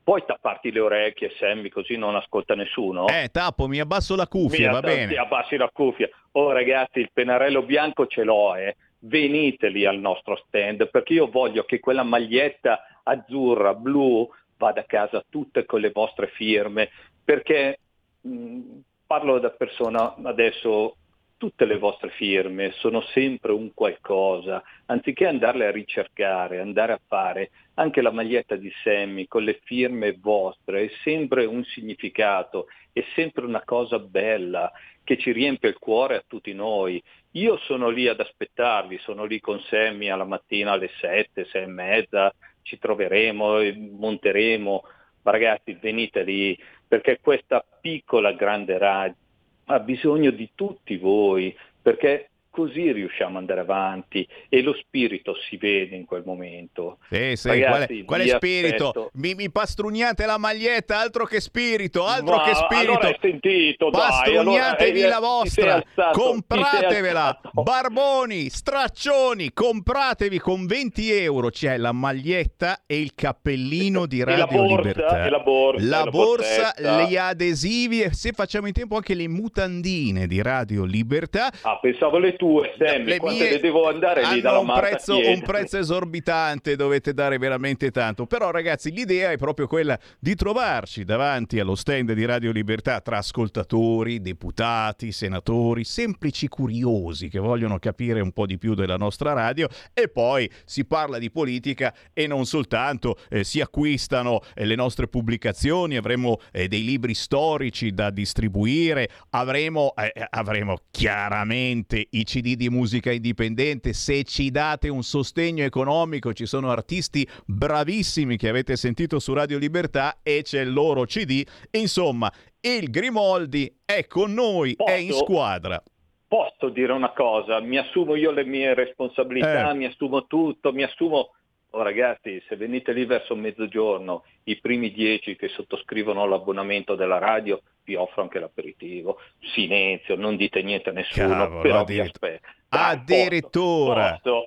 Puoi 0.02 0.22
tapparti 0.26 0.70
le 0.70 0.80
orecchie, 0.80 1.32
Sammy, 1.38 1.68
così 1.68 1.96
non 1.96 2.14
ascolta 2.14 2.54
nessuno? 2.54 3.06
Eh, 3.08 3.28
tappo, 3.30 3.66
mi 3.66 3.78
abbasso 3.78 4.16
la 4.16 4.26
cuffia, 4.26 4.68
mi 4.68 4.74
va 4.74 4.80
bene. 4.80 5.12
Ti 5.12 5.16
abbassi 5.16 5.56
la 5.56 5.70
cuffia. 5.72 6.08
Oh 6.32 6.50
ragazzi, 6.50 6.98
il 6.98 7.10
pennarello 7.12 7.62
bianco 7.62 8.06
ce 8.06 8.24
l'ho, 8.24 8.54
eh. 8.56 8.76
Venite 9.06 9.68
lì 9.68 9.84
al 9.84 9.98
nostro 9.98 10.36
stand, 10.46 10.88
perché 10.88 11.12
io 11.12 11.28
voglio 11.28 11.64
che 11.64 11.78
quella 11.78 12.02
maglietta 12.02 13.00
azzurra, 13.02 13.74
blu, 13.74 14.28
vada 14.56 14.80
a 14.80 14.84
casa 14.84 15.24
tutte 15.28 15.66
con 15.66 15.80
le 15.80 15.90
vostre 15.90 16.28
firme, 16.28 16.88
perché 17.22 17.78
mh, 18.20 18.60
parlo 19.06 19.38
da 19.38 19.50
persona 19.50 20.14
adesso 20.22 20.96
tutte 21.44 21.66
le 21.66 21.76
vostre 21.76 22.08
firme 22.08 22.72
sono 22.78 23.02
sempre 23.12 23.52
un 23.52 23.74
qualcosa, 23.74 24.62
anziché 24.86 25.26
andarle 25.26 25.66
a 25.66 25.70
ricercare, 25.70 26.58
andare 26.58 26.94
a 26.94 27.00
fare 27.06 27.50
anche 27.74 28.00
la 28.00 28.10
maglietta 28.10 28.56
di 28.56 28.72
Sammy 28.82 29.26
con 29.26 29.44
le 29.44 29.60
firme 29.62 30.16
vostre, 30.18 30.84
è 30.84 30.90
sempre 31.02 31.44
un 31.44 31.62
significato, 31.64 32.68
è 32.94 33.04
sempre 33.14 33.44
una 33.44 33.62
cosa 33.62 33.98
bella 33.98 34.72
che 35.02 35.18
ci 35.18 35.32
riempie 35.32 35.68
il 35.68 35.78
cuore 35.78 36.16
a 36.16 36.24
tutti 36.26 36.54
noi. 36.54 37.02
Io 37.32 37.58
sono 37.58 37.90
lì 37.90 38.08
ad 38.08 38.20
aspettarvi, 38.20 38.96
sono 39.00 39.26
lì 39.26 39.38
con 39.38 39.60
Sammy 39.68 40.08
alla 40.08 40.24
mattina 40.24 40.72
alle 40.72 40.88
sette, 40.98 41.44
sei 41.44 41.64
e 41.64 41.66
mezza, 41.66 42.34
ci 42.62 42.78
troveremo, 42.78 43.58
monteremo, 43.98 44.82
ma 45.20 45.30
ragazzi 45.30 45.76
venite 45.78 46.22
lì 46.22 46.58
perché 46.88 47.18
questa 47.20 47.62
piccola 47.82 48.32
grande 48.32 48.78
radio 48.78 49.23
ha 49.66 49.78
bisogno 49.80 50.30
di 50.30 50.50
tutti 50.54 50.96
voi, 50.96 51.56
perché 51.80 52.30
così 52.54 52.92
riusciamo 52.92 53.32
ad 53.32 53.36
andare 53.38 53.60
avanti 53.62 54.24
e 54.48 54.62
lo 54.62 54.74
spirito 54.74 55.34
si 55.48 55.56
vede 55.56 55.96
in 55.96 56.04
quel 56.04 56.22
momento. 56.24 56.98
Sì, 57.10 57.34
sì, 57.34 57.48
Ragazzi, 57.48 58.04
quale, 58.04 58.04
quale 58.04 58.28
spirito? 58.28 59.10
Mi, 59.14 59.34
mi, 59.34 59.50
pastrugnate 59.50 60.24
la 60.24 60.38
maglietta, 60.38 61.00
altro 61.00 61.24
che 61.24 61.40
spirito, 61.40 62.06
altro 62.06 62.36
Ma 62.36 62.44
che 62.44 62.54
spirito. 62.54 62.92
Allora 62.92 63.08
hai 63.08 63.18
sentito, 63.20 63.90
Pastrugnatevi 63.90 65.00
dai, 65.00 65.02
allora, 65.02 65.18
la 65.18 65.26
vostra, 65.26 65.74
alzato, 65.74 66.20
compratevela. 66.20 67.40
Barboni, 67.50 68.48
straccioni, 68.48 69.52
compratevi 69.52 70.38
con 70.38 70.64
20 70.64 71.10
euro. 71.10 71.48
C'è 71.48 71.76
la 71.76 71.90
maglietta 71.90 72.82
e 72.86 73.00
il 73.00 73.16
cappellino 73.16 74.06
di 74.06 74.22
Radio 74.22 74.44
e 74.44 74.46
borsa, 74.46 74.76
Libertà. 74.76 75.28
La 75.28 75.40
borsa, 75.40 75.88
la 75.88 76.04
borsa, 76.04 77.02
gli 77.02 77.16
adesivi 77.16 78.02
e 78.02 78.12
se 78.12 78.30
facciamo 78.30 78.68
in 78.68 78.72
tempo 78.72 78.94
anche 78.94 79.14
le 79.14 79.26
mutandine 79.26 80.28
di 80.28 80.40
Radio 80.40 80.84
Libertà. 80.84 81.50
Ah, 81.62 81.78
pensavo 81.80 82.18
le 82.18 82.36
tue 82.36 82.43
Sammy, 82.78 83.04
le 83.04 83.18
quante 83.18 83.50
le 83.50 83.60
devo 83.60 83.88
andare 83.88 84.26
lì 84.26 84.40
dalla 84.40 84.58
un 84.58 84.72
prezzo, 84.74 85.16
un 85.16 85.42
prezzo 85.42 85.78
esorbitante, 85.78 86.76
dovete 86.76 87.12
dare 87.12 87.38
veramente 87.38 87.90
tanto. 87.90 88.26
Però 88.26 88.50
ragazzi, 88.50 88.90
l'idea 88.90 89.30
è 89.30 89.36
proprio 89.36 89.66
quella 89.66 89.98
di 90.18 90.34
trovarci 90.34 91.04
davanti 91.04 91.58
allo 91.58 91.74
stand 91.74 92.12
di 92.12 92.24
Radio 92.24 92.52
Libertà 92.52 93.00
tra 93.00 93.18
ascoltatori, 93.18 94.20
deputati, 94.20 95.12
senatori, 95.12 95.84
semplici 95.84 96.48
curiosi 96.48 97.28
che 97.28 97.38
vogliono 97.38 97.78
capire 97.78 98.20
un 98.20 98.32
po' 98.32 98.46
di 98.46 98.58
più 98.58 98.74
della 98.74 98.96
nostra 98.96 99.32
radio 99.32 99.68
e 99.92 100.08
poi 100.08 100.50
si 100.64 100.84
parla 100.84 101.18
di 101.18 101.30
politica 101.30 101.94
e 102.12 102.26
non 102.26 102.46
soltanto, 102.46 103.18
eh, 103.30 103.44
si 103.44 103.60
acquistano 103.60 104.40
eh, 104.54 104.64
le 104.64 104.74
nostre 104.74 105.08
pubblicazioni, 105.08 105.96
avremo 105.96 106.40
eh, 106.52 106.68
dei 106.68 106.84
libri 106.84 107.14
storici 107.14 107.92
da 107.92 108.10
distribuire, 108.10 109.08
avremo, 109.30 109.94
eh, 109.96 110.12
avremo 110.30 110.78
chiaramente 110.90 112.06
i 112.10 112.24
CD 112.34 112.56
di 112.56 112.68
musica 112.68 113.12
indipendente, 113.12 113.92
se 113.92 114.24
ci 114.24 114.50
date 114.50 114.88
un 114.88 115.04
sostegno 115.04 115.62
economico, 115.62 116.32
ci 116.32 116.46
sono 116.46 116.70
artisti 116.70 117.24
bravissimi 117.46 118.36
che 118.36 118.48
avete 118.48 118.74
sentito 118.74 119.20
su 119.20 119.32
Radio 119.32 119.56
Libertà 119.56 120.18
e 120.20 120.42
c'è 120.42 120.62
il 120.62 120.72
loro 120.72 121.04
CD. 121.04 121.44
Insomma, 121.70 122.32
il 122.60 122.90
Grimoldi 122.90 123.72
è 123.84 124.08
con 124.08 124.32
noi, 124.34 124.74
Posso? 124.74 124.90
è 124.90 124.96
in 124.96 125.12
squadra. 125.12 125.80
Posso 126.26 126.70
dire 126.70 126.90
una 126.90 127.12
cosa? 127.12 127.60
Mi 127.60 127.78
assumo 127.78 128.16
io 128.16 128.32
le 128.32 128.44
mie 128.44 128.74
responsabilità, 128.74 129.70
Eh. 129.70 129.74
mi 129.74 129.84
assumo 129.84 130.26
tutto, 130.26 130.72
mi 130.72 130.82
assumo... 130.82 131.30
Oh, 131.76 131.82
ragazzi, 131.82 132.40
se 132.48 132.54
venite 132.54 132.92
lì 132.92 133.04
verso 133.04 133.34
mezzogiorno, 133.34 134.22
i 134.44 134.60
primi 134.60 134.92
dieci 134.92 135.34
che 135.34 135.48
sottoscrivono 135.48 136.24
l'abbonamento 136.24 136.94
della 136.94 137.18
radio, 137.18 137.60
vi 137.82 137.96
offro 137.96 138.22
anche 138.22 138.38
l'aperitivo. 138.38 139.18
Silenzio, 139.54 140.14
non 140.14 140.36
dite 140.36 140.62
niente 140.62 140.90
a 140.90 140.92
nessuno, 140.92 141.28
Cavolo, 141.34 141.60
però 141.62 141.84
vi 141.84 141.98
addirittura. 141.98 142.32
aspetto. 142.34 142.52
Dai, 142.68 142.92
Addirittura. 142.92 144.20
Posso, 144.22 144.44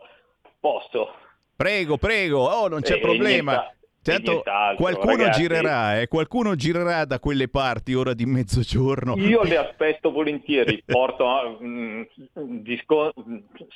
posso. 0.60 1.14
Prego, 1.54 1.98
prego, 1.98 2.40
oh, 2.46 2.68
non 2.70 2.80
c'è 2.82 2.96
Eh, 2.96 3.00
problema. 3.00 3.52
nienta- 3.52 3.76
Certo, 4.12 4.42
qualcuno 4.78 5.18
ragazzi. 5.18 5.42
girerà, 5.42 6.00
eh, 6.00 6.08
qualcuno 6.08 6.56
girerà 6.56 7.04
da 7.04 7.20
quelle 7.20 7.50
parti 7.50 7.94
ora 7.94 8.14
di 8.14 8.26
mezzogiorno. 8.26 9.16
Io 9.18 9.44
le 9.44 9.58
aspetto 9.58 10.12
volentieri, 10.12 10.82
porto, 10.86 11.60
mm, 11.62 12.02
disco- 12.62 13.14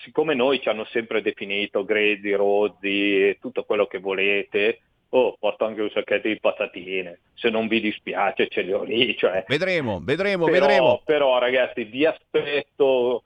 siccome 0.03 0.33
noi 0.33 0.61
ci 0.61 0.69
hanno 0.69 0.85
sempre 0.85 1.21
definito 1.21 1.83
grezzi, 1.83 2.31
rozzi 2.31 3.37
tutto 3.41 3.63
quello 3.65 3.87
che 3.87 3.99
volete, 3.99 4.79
oh, 5.09 5.35
porto 5.37 5.65
anche 5.65 5.81
un 5.81 5.89
sacchetto 5.89 6.29
di 6.29 6.39
patatine, 6.39 7.19
se 7.33 7.49
non 7.49 7.67
vi 7.67 7.81
dispiace 7.81 8.47
ce 8.47 8.61
le 8.61 8.73
ho 8.73 8.83
lì. 8.83 9.17
Cioè. 9.17 9.43
Vedremo, 9.47 9.99
vedremo, 10.01 10.45
Però, 10.45 10.65
vedremo. 10.65 11.01
però 11.03 11.39
ragazzi 11.39 11.83
vi 11.83 12.05
aspetto 12.05 13.23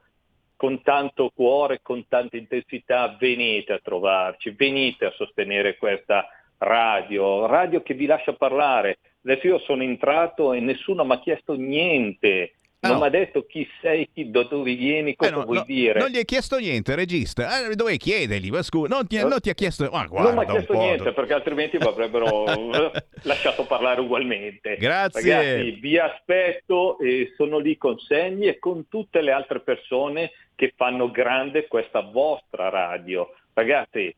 con 0.55 0.81
tanto 0.81 1.31
cuore, 1.35 1.81
con 1.83 2.07
tanta 2.07 2.37
intensità, 2.37 3.15
venite 3.19 3.73
a 3.73 3.79
trovarci, 3.83 4.51
venite 4.51 5.05
a 5.05 5.11
sostenere 5.11 5.75
questa 5.77 6.27
radio, 6.57 7.45
radio 7.45 7.81
che 7.81 7.93
vi 7.93 8.05
lascia 8.05 8.33
parlare. 8.33 8.99
Adesso 9.23 9.47
io 9.47 9.59
sono 9.59 9.83
entrato 9.83 10.53
e 10.53 10.59
nessuno 10.59 11.03
mi 11.03 11.13
ha 11.13 11.19
chiesto 11.19 11.55
niente, 11.55 12.53
non 12.85 12.93
no. 12.93 12.99
mi 13.01 13.07
ha 13.07 13.09
detto 13.09 13.45
chi 13.45 13.67
sei, 13.81 14.09
chi, 14.13 14.29
da 14.29 14.43
dove 14.43 14.75
vieni, 14.75 15.15
cosa 15.15 15.31
Eh, 15.31 15.33
no, 15.33 15.43
vuoi 15.43 15.57
no, 15.57 15.63
dire. 15.65 15.99
Non 15.99 16.09
gli 16.09 16.17
hai 16.17 16.25
chiesto 16.25 16.57
niente, 16.57 16.95
regista. 16.95 17.67
Eh, 17.67 17.75
dovevi 17.75 17.97
chiedergli, 17.97 18.49
ma 18.49 18.61
scusa, 18.61 18.93
non 18.93 19.07
ti, 19.07 19.17
non 19.17 19.39
ti 19.39 19.49
ha 19.49 19.53
chiesto... 19.53 19.89
Ma 19.91 20.05
guarda, 20.05 20.29
non 20.29 20.37
mi 20.37 20.43
ha 20.43 20.51
chiesto 20.51 20.73
niente 20.73 21.11
perché 21.13 21.33
altrimenti 21.33 21.77
mi 21.77 21.87
avrebbero 21.87 22.45
eh, 22.45 22.91
lasciato 23.23 23.65
parlare 23.65 24.01
ugualmente. 24.01 24.75
Grazie. 24.77 25.33
Ragazzi, 25.33 25.71
vi 25.79 25.97
aspetto 25.97 26.99
e 26.99 27.33
sono 27.35 27.57
lì 27.57 27.77
con 27.77 27.97
Segni 27.97 28.47
e 28.47 28.59
con 28.59 28.87
tutte 28.87 29.21
le 29.21 29.31
altre 29.31 29.61
persone 29.61 30.31
che 30.53 30.73
fanno 30.75 31.09
grande 31.09 31.67
questa 31.67 32.01
vostra 32.01 32.69
radio. 32.69 33.33
Ragazzi, 33.53 34.13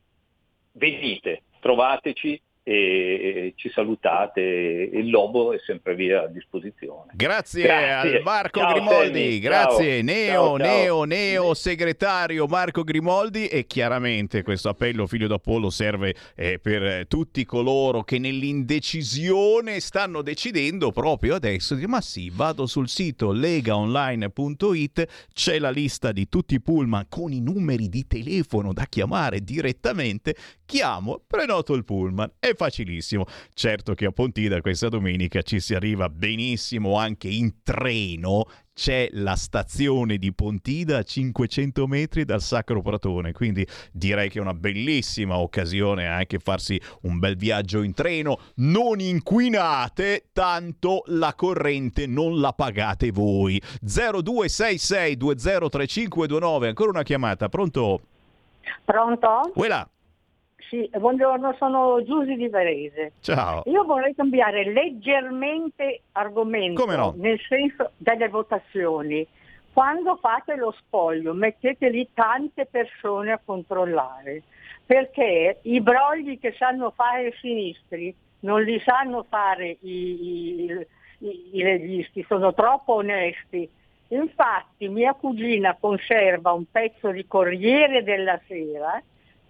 venite, 0.73 1.43
trovateci 1.67 2.41
e 2.69 3.53
ci 3.55 3.69
salutate. 3.69 4.41
Il 4.41 5.09
Lobo 5.09 5.53
è 5.53 5.59
sempre 5.65 5.95
lì 5.95 6.11
a 6.11 6.27
disposizione. 6.27 7.13
Grazie, 7.13 7.63
Grazie. 7.63 8.17
al 8.17 8.23
Marco 8.23 8.59
Ciao, 8.59 8.73
Grimoldi, 8.73 9.39
grazie 9.39 9.95
Ciao. 9.95 10.03
Neo, 10.03 10.43
Ciao. 10.43 10.55
Neo, 10.57 11.03
Neo, 11.05 11.53
segretario 11.53 12.45
Marco 12.45 12.83
Grimoldi 12.83 13.47
e 13.47 13.65
chiaramente 13.67 14.43
questo 14.43 14.67
appello 14.67 15.07
figlio 15.07 15.27
d'Apollo 15.27 15.69
serve 15.69 16.13
eh, 16.35 16.59
per 16.59 17.07
tutti 17.07 17.45
coloro 17.45 18.03
che 18.03 18.19
nell'indecisione 18.19 19.79
stanno 19.79 20.21
decidendo 20.21 20.91
proprio 20.91 21.35
adesso 21.35 21.73
di 21.73 21.85
ma 21.85 22.01
sì, 22.01 22.29
vado 22.33 22.65
sul 22.65 22.89
sito 22.89 23.31
legaonline.it, 23.31 25.29
c'è 25.33 25.57
la 25.57 25.69
lista 25.69 26.11
di 26.11 26.27
tutti 26.27 26.55
i 26.55 26.61
pullman 26.61 27.05
con 27.07 27.31
i 27.31 27.39
numeri 27.39 27.87
di 27.87 28.05
telefono 28.05 28.73
da 28.73 28.83
chiamare 28.89 29.39
direttamente, 29.39 30.35
chiamo, 30.67 31.23
prenoto 31.25 31.73
il 31.73 31.83
pullman 31.83 32.33
e 32.39 32.53
facilissimo. 32.53 33.25
Certo 33.53 33.95
che 33.95 34.05
a 34.05 34.11
Pontida 34.11 34.61
questa 34.61 34.89
domenica 34.89 35.41
ci 35.41 35.59
si 35.59 35.73
arriva 35.73 36.09
benissimo 36.09 36.97
anche 36.97 37.29
in 37.29 37.63
treno 37.63 38.45
c'è 38.77 39.09
la 39.13 39.35
stazione 39.35 40.17
di 40.17 40.31
Pontida 40.33 40.99
a 40.99 41.03
500 41.03 41.87
metri 41.87 42.25
dal 42.25 42.41
Sacro 42.41 42.83
Pratone, 42.83 43.31
quindi 43.31 43.65
direi 43.91 44.29
che 44.29 44.37
è 44.37 44.41
una 44.41 44.53
bellissima 44.53 45.39
occasione 45.39 46.05
anche 46.05 46.37
farsi 46.37 46.79
un 47.01 47.17
bel 47.17 47.35
viaggio 47.37 47.81
in 47.81 47.95
treno. 47.95 48.37
Non 48.57 48.99
inquinate, 48.99 50.25
tanto 50.31 51.01
la 51.07 51.33
corrente 51.33 52.05
non 52.05 52.39
la 52.39 52.53
pagate 52.53 53.09
voi. 53.09 53.59
0266203529, 53.83 56.67
ancora 56.67 56.91
una 56.91 57.01
chiamata, 57.01 57.49
pronto? 57.49 58.01
Pronto? 58.85 59.53
Uela. 59.55 59.89
Sì, 60.69 60.89
buongiorno, 60.91 61.55
sono 61.57 62.03
Giusy 62.03 62.35
di 62.35 62.49
Varese. 62.49 63.13
Ciao. 63.21 63.63
Io 63.67 63.83
vorrei 63.85 64.13
cambiare 64.13 64.65
leggermente 64.71 66.01
argomento, 66.13 66.81
Come 66.81 66.95
no? 66.97 67.13
nel 67.17 67.39
senso 67.47 67.91
delle 67.97 68.27
votazioni. 68.27 69.25
Quando 69.71 70.15
fate 70.17 70.55
lo 70.55 70.71
spoglio 70.77 71.33
mettete 71.33 71.89
lì 71.89 72.09
tante 72.13 72.65
persone 72.65 73.31
a 73.31 73.39
controllare, 73.43 74.41
perché 74.85 75.59
i 75.63 75.79
brogli 75.81 76.39
che 76.39 76.53
sanno 76.57 76.91
fare 76.95 77.27
i 77.27 77.33
sinistri 77.39 78.13
non 78.39 78.63
li 78.63 78.79
sanno 78.83 79.23
fare 79.29 79.77
i, 79.81 80.65
i- 80.65 80.87
i- 81.19 81.49
i 81.53 81.61
leghisti, 81.63 82.25
sono 82.27 82.53
troppo 82.53 82.95
onesti. 82.95 83.69
Infatti 84.09 84.87
mia 84.89 85.13
cugina 85.13 85.77
conserva 85.79 86.51
un 86.53 86.65
pezzo 86.69 87.11
di 87.11 87.25
Corriere 87.27 88.03
della 88.03 88.39
Sera 88.47 89.01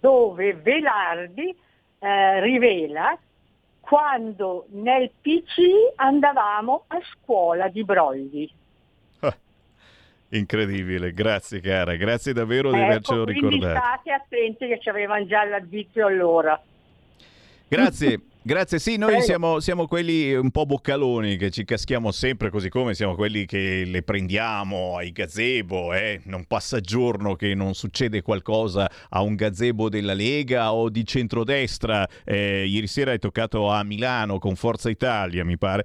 dove 0.08 0.54
Velardi 0.54 1.54
eh, 2.00 2.40
rivela 2.40 3.18
quando 3.82 4.68
nel 4.70 5.12
PC 5.22 5.96
andavamo 5.96 6.86
a 6.88 7.00
scuola 7.12 7.68
di 7.68 7.84
brogli. 7.84 8.50
Incredibile, 10.30 11.12
grazie 11.12 11.60
cara, 11.60 11.96
grazie 11.96 12.32
davvero 12.32 12.72
di 12.72 12.78
Ecco, 12.78 12.86
avercelo 12.86 13.26
ricordato. 13.26 13.78
state 13.80 14.12
attenti 14.14 14.68
che 14.68 14.80
ci 14.80 14.88
avevano 14.88 15.26
già 15.26 15.44
l'addizio 15.44 16.08
allora. 16.08 16.58
Grazie, 17.70 18.22
grazie. 18.44 18.80
Sì, 18.80 18.96
noi 18.96 19.22
siamo, 19.22 19.60
siamo 19.60 19.88
quelli 19.88 20.34
un 20.34 20.52
po' 20.52 20.66
boccaloni 20.66 21.36
che 21.36 21.52
ci 21.52 21.66
caschiamo 21.66 22.14
sempre 22.14 22.50
così 22.50 22.70
come 22.70 22.94
siamo 22.94 23.14
quelli 23.14 23.46
che 23.46 23.84
le 23.86 24.04
prendiamo 24.04 24.96
ai 24.96 25.12
gazebo. 25.12 25.94
Eh? 25.94 26.22
Non 26.24 26.46
passa 26.46 26.80
giorno 26.80 27.36
che 27.36 27.54
non 27.56 27.74
succede 27.74 28.22
qualcosa 28.22 28.90
a 29.10 29.22
un 29.22 29.36
gazebo 29.36 29.90
della 29.90 30.14
Lega 30.14 30.72
o 30.72 30.90
di 30.90 31.06
centrodestra. 31.06 32.08
Eh, 32.24 32.66
ieri 32.66 32.88
sera 32.88 33.12
è 33.12 33.20
toccato 33.20 33.70
a 33.70 33.84
Milano 33.84 34.40
con 34.40 34.56
Forza 34.56 34.90
Italia, 34.90 35.44
mi 35.44 35.58
pare. 35.58 35.84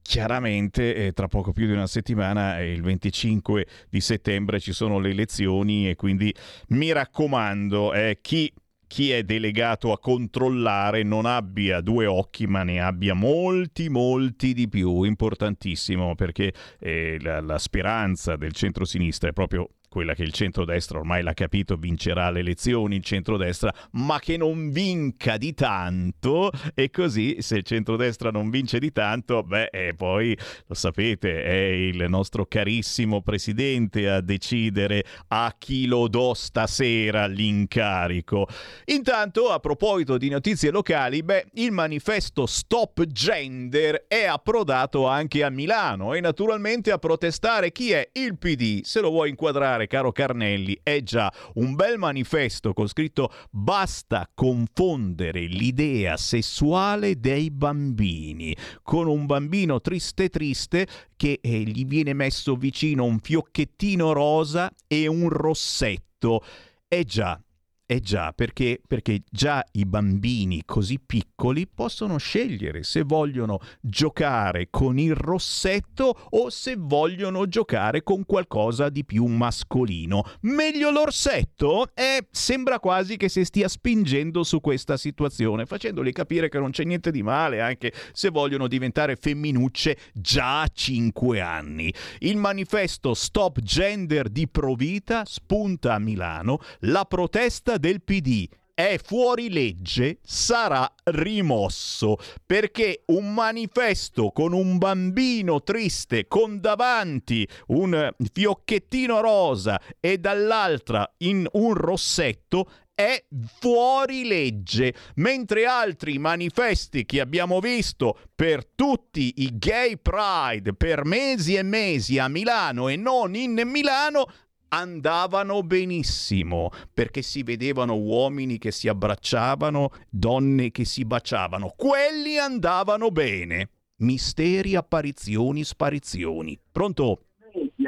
Chiaramente 0.00 0.94
eh, 0.94 1.12
tra 1.12 1.26
poco 1.26 1.50
più 1.50 1.66
di 1.66 1.72
una 1.72 1.88
settimana, 1.88 2.60
eh, 2.60 2.72
il 2.72 2.82
25 2.82 3.66
di 3.90 4.00
settembre, 4.00 4.60
ci 4.60 4.72
sono 4.72 5.00
le 5.00 5.10
elezioni 5.10 5.90
e 5.90 5.96
quindi 5.96 6.32
mi 6.68 6.92
raccomando, 6.92 7.92
eh, 7.92 8.18
chi 8.22 8.50
chi 8.88 9.12
è 9.12 9.22
delegato 9.22 9.92
a 9.92 10.00
controllare 10.00 11.04
non 11.04 11.26
abbia 11.26 11.80
due 11.80 12.06
occhi 12.06 12.48
ma 12.48 12.64
ne 12.64 12.80
abbia 12.80 13.14
molti 13.14 13.88
molti 13.88 14.54
di 14.54 14.68
più. 14.68 15.04
Importantissimo 15.04 16.16
perché 16.16 16.52
eh, 16.80 17.18
la, 17.20 17.40
la 17.40 17.58
speranza 17.58 18.34
del 18.34 18.52
centro-sinistra 18.52 19.28
è 19.28 19.32
proprio 19.32 19.68
quella 19.88 20.14
che 20.14 20.22
il 20.22 20.32
centrodestra 20.32 20.98
ormai 20.98 21.22
l'ha 21.22 21.34
capito 21.34 21.76
vincerà 21.76 22.30
le 22.30 22.40
elezioni 22.40 22.96
il 22.96 23.04
centrodestra 23.04 23.72
ma 23.92 24.18
che 24.18 24.36
non 24.36 24.70
vinca 24.70 25.36
di 25.36 25.54
tanto 25.54 26.50
e 26.74 26.90
così 26.90 27.40
se 27.40 27.56
il 27.56 27.62
centrodestra 27.62 28.30
non 28.30 28.50
vince 28.50 28.78
di 28.78 28.92
tanto 28.92 29.42
beh 29.42 29.68
eh, 29.72 29.94
poi 29.94 30.36
lo 30.66 30.74
sapete 30.74 31.42
è 31.42 31.54
il 31.54 32.04
nostro 32.08 32.46
carissimo 32.46 33.22
presidente 33.22 34.08
a 34.08 34.20
decidere 34.20 35.04
a 35.28 35.54
chi 35.58 35.86
lo 35.86 36.08
do 36.08 36.34
stasera 36.34 37.26
l'incarico 37.26 38.46
Intanto, 38.86 39.50
a 39.50 39.58
proposito 39.58 40.16
di 40.16 40.28
notizie 40.28 40.70
locali, 40.70 41.22
beh, 41.22 41.48
il 41.54 41.72
manifesto 41.72 42.46
Stop 42.46 43.04
Gender 43.04 44.06
è 44.08 44.24
approdato 44.24 45.06
anche 45.06 45.44
a 45.44 45.50
Milano 45.50 46.14
e 46.14 46.20
naturalmente 46.20 46.90
a 46.90 46.98
protestare 46.98 47.70
chi 47.72 47.92
è 47.92 48.08
il 48.12 48.36
PD. 48.38 48.82
Se 48.82 49.00
lo 49.00 49.10
vuoi 49.10 49.30
inquadrare, 49.30 49.77
caro 49.86 50.12
Carnelli, 50.12 50.78
è 50.82 51.02
già 51.02 51.32
un 51.54 51.74
bel 51.74 51.98
manifesto 51.98 52.72
con 52.72 52.88
scritto 52.88 53.32
basta 53.50 54.28
confondere 54.34 55.46
l'idea 55.46 56.16
sessuale 56.16 57.20
dei 57.20 57.50
bambini 57.50 58.56
con 58.82 59.06
un 59.06 59.26
bambino 59.26 59.80
triste 59.80 60.28
triste 60.28 60.86
che 61.16 61.38
eh, 61.40 61.60
gli 61.60 61.84
viene 61.84 62.12
messo 62.12 62.56
vicino 62.56 63.04
un 63.04 63.18
fiocchettino 63.18 64.12
rosa 64.12 64.70
e 64.86 65.06
un 65.06 65.28
rossetto. 65.28 66.42
Eh 66.86 67.04
già, 67.04 67.40
eh 67.90 68.00
già, 68.00 68.34
perché, 68.34 68.82
perché 68.86 69.22
già 69.30 69.64
i 69.72 69.86
bambini 69.86 70.62
così 70.66 71.00
piccoli 71.00 71.66
possono 71.66 72.18
scegliere 72.18 72.82
se 72.82 73.00
vogliono 73.00 73.60
giocare 73.80 74.68
con 74.68 74.98
il 74.98 75.14
rossetto 75.14 76.14
o 76.28 76.50
se 76.50 76.74
vogliono 76.76 77.48
giocare 77.48 78.02
con 78.02 78.26
qualcosa 78.26 78.90
di 78.90 79.06
più 79.06 79.24
mascolino. 79.24 80.22
Meglio 80.42 80.90
l'orsetto? 80.90 81.88
Eh, 81.94 82.26
sembra 82.30 82.78
quasi 82.78 83.16
che 83.16 83.30
si 83.30 83.42
stia 83.46 83.68
spingendo 83.68 84.42
su 84.42 84.60
questa 84.60 84.98
situazione, 84.98 85.64
facendoli 85.64 86.12
capire 86.12 86.50
che 86.50 86.58
non 86.58 86.72
c'è 86.72 86.84
niente 86.84 87.10
di 87.10 87.22
male 87.22 87.62
anche 87.62 87.94
se 88.12 88.28
vogliono 88.28 88.68
diventare 88.68 89.16
femminucce 89.16 89.96
già 90.12 90.60
a 90.60 90.68
5 90.70 91.40
anni. 91.40 91.90
Il 92.18 92.36
manifesto 92.36 93.14
Stop 93.14 93.62
Gender 93.62 94.28
di 94.28 94.46
Provita 94.46 95.22
spunta 95.24 95.94
a 95.94 95.98
Milano 95.98 96.58
la 96.80 97.06
protesta 97.06 97.76
del 97.78 98.02
PD 98.02 98.48
è 98.78 98.96
fuori 99.02 99.50
legge 99.50 100.18
sarà 100.22 100.88
rimosso 101.02 102.16
perché 102.46 103.02
un 103.06 103.34
manifesto 103.34 104.30
con 104.30 104.52
un 104.52 104.78
bambino 104.78 105.64
triste 105.64 106.28
con 106.28 106.60
davanti 106.60 107.44
un 107.68 108.08
fiocchettino 108.32 109.20
rosa 109.20 109.80
e 109.98 110.18
dall'altra 110.18 111.12
in 111.18 111.44
un 111.54 111.74
rossetto 111.74 112.70
è 112.94 113.24
fuori 113.60 114.24
legge, 114.26 114.92
mentre 115.16 115.66
altri 115.66 116.18
manifesti 116.18 117.06
che 117.06 117.20
abbiamo 117.20 117.60
visto 117.60 118.18
per 118.34 118.66
tutti 118.66 119.34
i 119.36 119.56
gay 119.56 119.96
pride 119.96 120.74
per 120.74 121.04
mesi 121.04 121.54
e 121.54 121.62
mesi 121.62 122.18
a 122.18 122.26
Milano 122.26 122.88
e 122.88 122.96
non 122.96 123.36
in 123.36 123.60
Milano 123.66 124.26
andavano 124.68 125.62
benissimo 125.62 126.70
perché 126.92 127.22
si 127.22 127.42
vedevano 127.42 127.96
uomini 127.96 128.58
che 128.58 128.70
si 128.70 128.88
abbracciavano, 128.88 129.90
donne 130.08 130.70
che 130.70 130.84
si 130.84 131.04
baciavano. 131.04 131.72
Quelli 131.76 132.38
andavano 132.38 133.10
bene. 133.10 133.70
Misteri, 134.00 134.76
apparizioni, 134.76 135.64
sparizioni. 135.64 136.58
Pronto? 136.70 137.22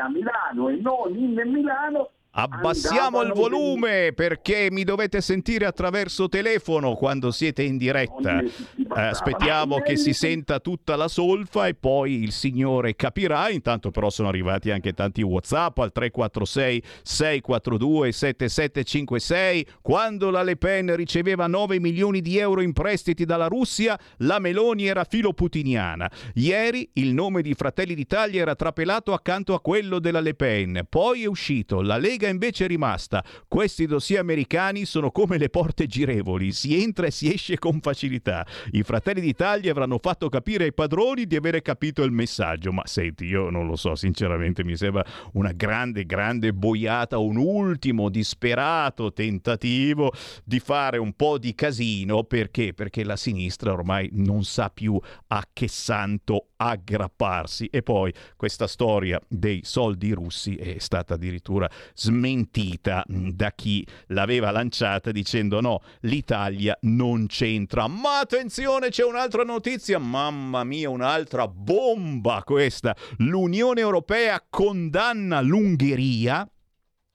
a 0.00 0.08
Milano 0.08 0.68
e 0.68 0.76
non 0.76 1.14
in 1.14 1.40
Milano 1.52 2.10
Abbassiamo 2.32 3.22
il 3.22 3.32
volume 3.32 4.12
perché 4.14 4.68
mi 4.70 4.84
dovete 4.84 5.20
sentire 5.20 5.66
attraverso 5.66 6.28
telefono 6.28 6.94
quando 6.94 7.32
siete 7.32 7.64
in 7.64 7.76
diretta. 7.76 8.40
Eh, 8.40 9.00
aspettiamo 9.00 9.80
che 9.80 9.96
si 9.96 10.12
senta 10.12 10.60
tutta 10.60 10.94
la 10.94 11.08
solfa 11.08 11.66
e 11.66 11.74
poi 11.74 12.22
il 12.22 12.30
signore 12.30 12.94
capirà. 12.94 13.50
Intanto 13.50 13.90
però 13.90 14.10
sono 14.10 14.28
arrivati 14.28 14.70
anche 14.70 14.92
tanti 14.92 15.22
WhatsApp 15.22 15.78
al 15.78 15.90
346 15.90 16.82
642 17.02 18.12
7756. 18.12 19.66
Quando 19.82 20.30
la 20.30 20.44
Le 20.44 20.56
Pen 20.56 20.94
riceveva 20.94 21.48
9 21.48 21.80
milioni 21.80 22.20
di 22.20 22.38
euro 22.38 22.60
in 22.60 22.72
prestiti 22.72 23.24
dalla 23.24 23.48
Russia, 23.48 23.98
la 24.18 24.38
Meloni 24.38 24.86
era 24.86 25.02
filoputiniana. 25.02 26.08
Ieri 26.34 26.88
il 26.94 27.12
nome 27.12 27.42
di 27.42 27.54
Fratelli 27.54 27.94
d'Italia 27.94 28.42
era 28.42 28.54
trapelato 28.54 29.12
accanto 29.12 29.52
a 29.52 29.60
quello 29.60 29.98
della 29.98 30.20
Le 30.20 30.34
Pen. 30.34 30.86
Poi 30.88 31.24
è 31.24 31.26
uscito 31.26 31.82
la 31.82 31.96
Lega 31.96 32.18
invece 32.28 32.64
è 32.64 32.68
rimasta. 32.68 33.24
Questi 33.48 33.86
dossier 33.86 34.20
americani 34.20 34.84
sono 34.84 35.10
come 35.10 35.38
le 35.38 35.48
porte 35.48 35.86
girevoli, 35.86 36.52
si 36.52 36.82
entra 36.82 37.06
e 37.06 37.10
si 37.10 37.32
esce 37.32 37.58
con 37.58 37.80
facilità. 37.80 38.46
I 38.72 38.82
fratelli 38.82 39.20
d'Italia 39.20 39.70
avranno 39.70 39.98
fatto 39.98 40.28
capire 40.28 40.64
ai 40.64 40.74
padroni 40.74 41.26
di 41.26 41.36
avere 41.36 41.62
capito 41.62 42.02
il 42.02 42.12
messaggio, 42.12 42.72
ma 42.72 42.82
senti, 42.86 43.24
io 43.24 43.50
non 43.50 43.66
lo 43.66 43.76
so, 43.76 43.94
sinceramente 43.94 44.64
mi 44.64 44.76
sembra 44.76 45.04
una 45.32 45.52
grande, 45.52 46.04
grande 46.04 46.52
boiata, 46.52 47.18
un 47.18 47.36
ultimo 47.36 48.08
disperato 48.08 49.12
tentativo 49.12 50.12
di 50.44 50.60
fare 50.60 50.98
un 50.98 51.12
po' 51.14 51.38
di 51.38 51.54
casino, 51.54 52.24
perché? 52.24 52.74
Perché 52.74 53.04
la 53.04 53.16
sinistra 53.16 53.72
ormai 53.72 54.08
non 54.12 54.44
sa 54.44 54.70
più 54.70 55.00
a 55.28 55.48
che 55.52 55.68
santo 55.68 56.49
aggrapparsi. 56.60 57.66
E 57.66 57.82
poi 57.82 58.12
questa 58.36 58.66
storia 58.66 59.18
dei 59.26 59.62
soldi 59.64 60.12
russi 60.12 60.56
è 60.56 60.78
stata 60.78 61.14
addirittura 61.14 61.68
smentita 61.94 63.02
da 63.06 63.50
chi 63.52 63.86
l'aveva 64.08 64.50
lanciata 64.50 65.10
dicendo 65.10 65.60
no, 65.60 65.80
l'Italia 66.00 66.76
non 66.82 67.26
c'entra. 67.26 67.86
Ma 67.86 68.18
attenzione, 68.20 68.90
c'è 68.90 69.04
un'altra 69.04 69.42
notizia, 69.42 69.98
mamma 69.98 70.64
mia, 70.64 70.90
un'altra 70.90 71.48
bomba 71.48 72.42
questa. 72.44 72.94
L'Unione 73.18 73.80
Europea 73.80 74.44
condanna 74.48 75.40
l'Ungheria 75.40 76.46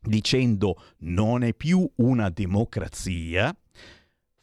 dicendo 0.02 0.76
non 1.00 1.44
è 1.44 1.54
più 1.54 1.90
una 1.96 2.30
democrazia 2.30 3.56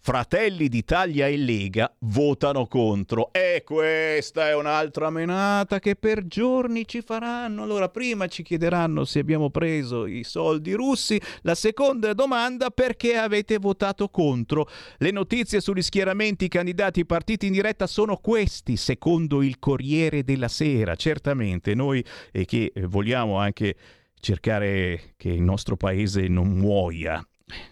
Fratelli 0.05 0.69
d'Italia 0.69 1.29
e 1.29 1.37
Lega 1.37 1.95
votano 2.01 2.66
contro. 2.66 3.33
E 3.33 3.62
questa 3.65 4.49
è 4.49 4.55
un'altra 4.57 5.11
menata 5.11 5.79
che 5.79 5.95
per 5.95 6.27
giorni 6.27 6.89
ci 6.89 7.03
faranno. 7.03 7.62
Allora, 7.62 7.89
prima 7.89 8.27
ci 8.27 8.43
chiederanno 8.43 9.05
se 9.05 9.20
abbiamo 9.20 9.51
preso 9.51 10.07
i 10.07 10.24
soldi 10.24 10.73
russi. 10.73 11.20
La 11.43 11.55
seconda 11.55 12.15
domanda, 12.15 12.70
perché 12.70 13.16
avete 13.16 13.59
votato 13.59 14.09
contro? 14.09 14.69
Le 14.99 15.12
notizie 15.12 15.61
sugli 15.61 15.83
schieramenti 15.83 16.49
candidati 16.49 17.07
partiti 17.07 17.47
in 17.47 17.53
diretta 17.53 17.87
sono 17.87 18.16
questi, 18.16 18.77
secondo 18.77 19.41
il 19.41 19.61
Corriere 19.61 20.24
della 20.24 20.49
Sera. 20.49 20.97
Certamente 20.97 21.77
noi 21.77 22.05
eh, 22.33 22.45
che 22.45 22.73
vogliamo 22.89 23.39
anche 23.39 23.77
cercare 24.19 25.15
che 25.16 25.29
il 25.29 25.43
nostro 25.43 25.77
paese 25.77 26.27
non 26.27 26.49
muoia 26.49 27.24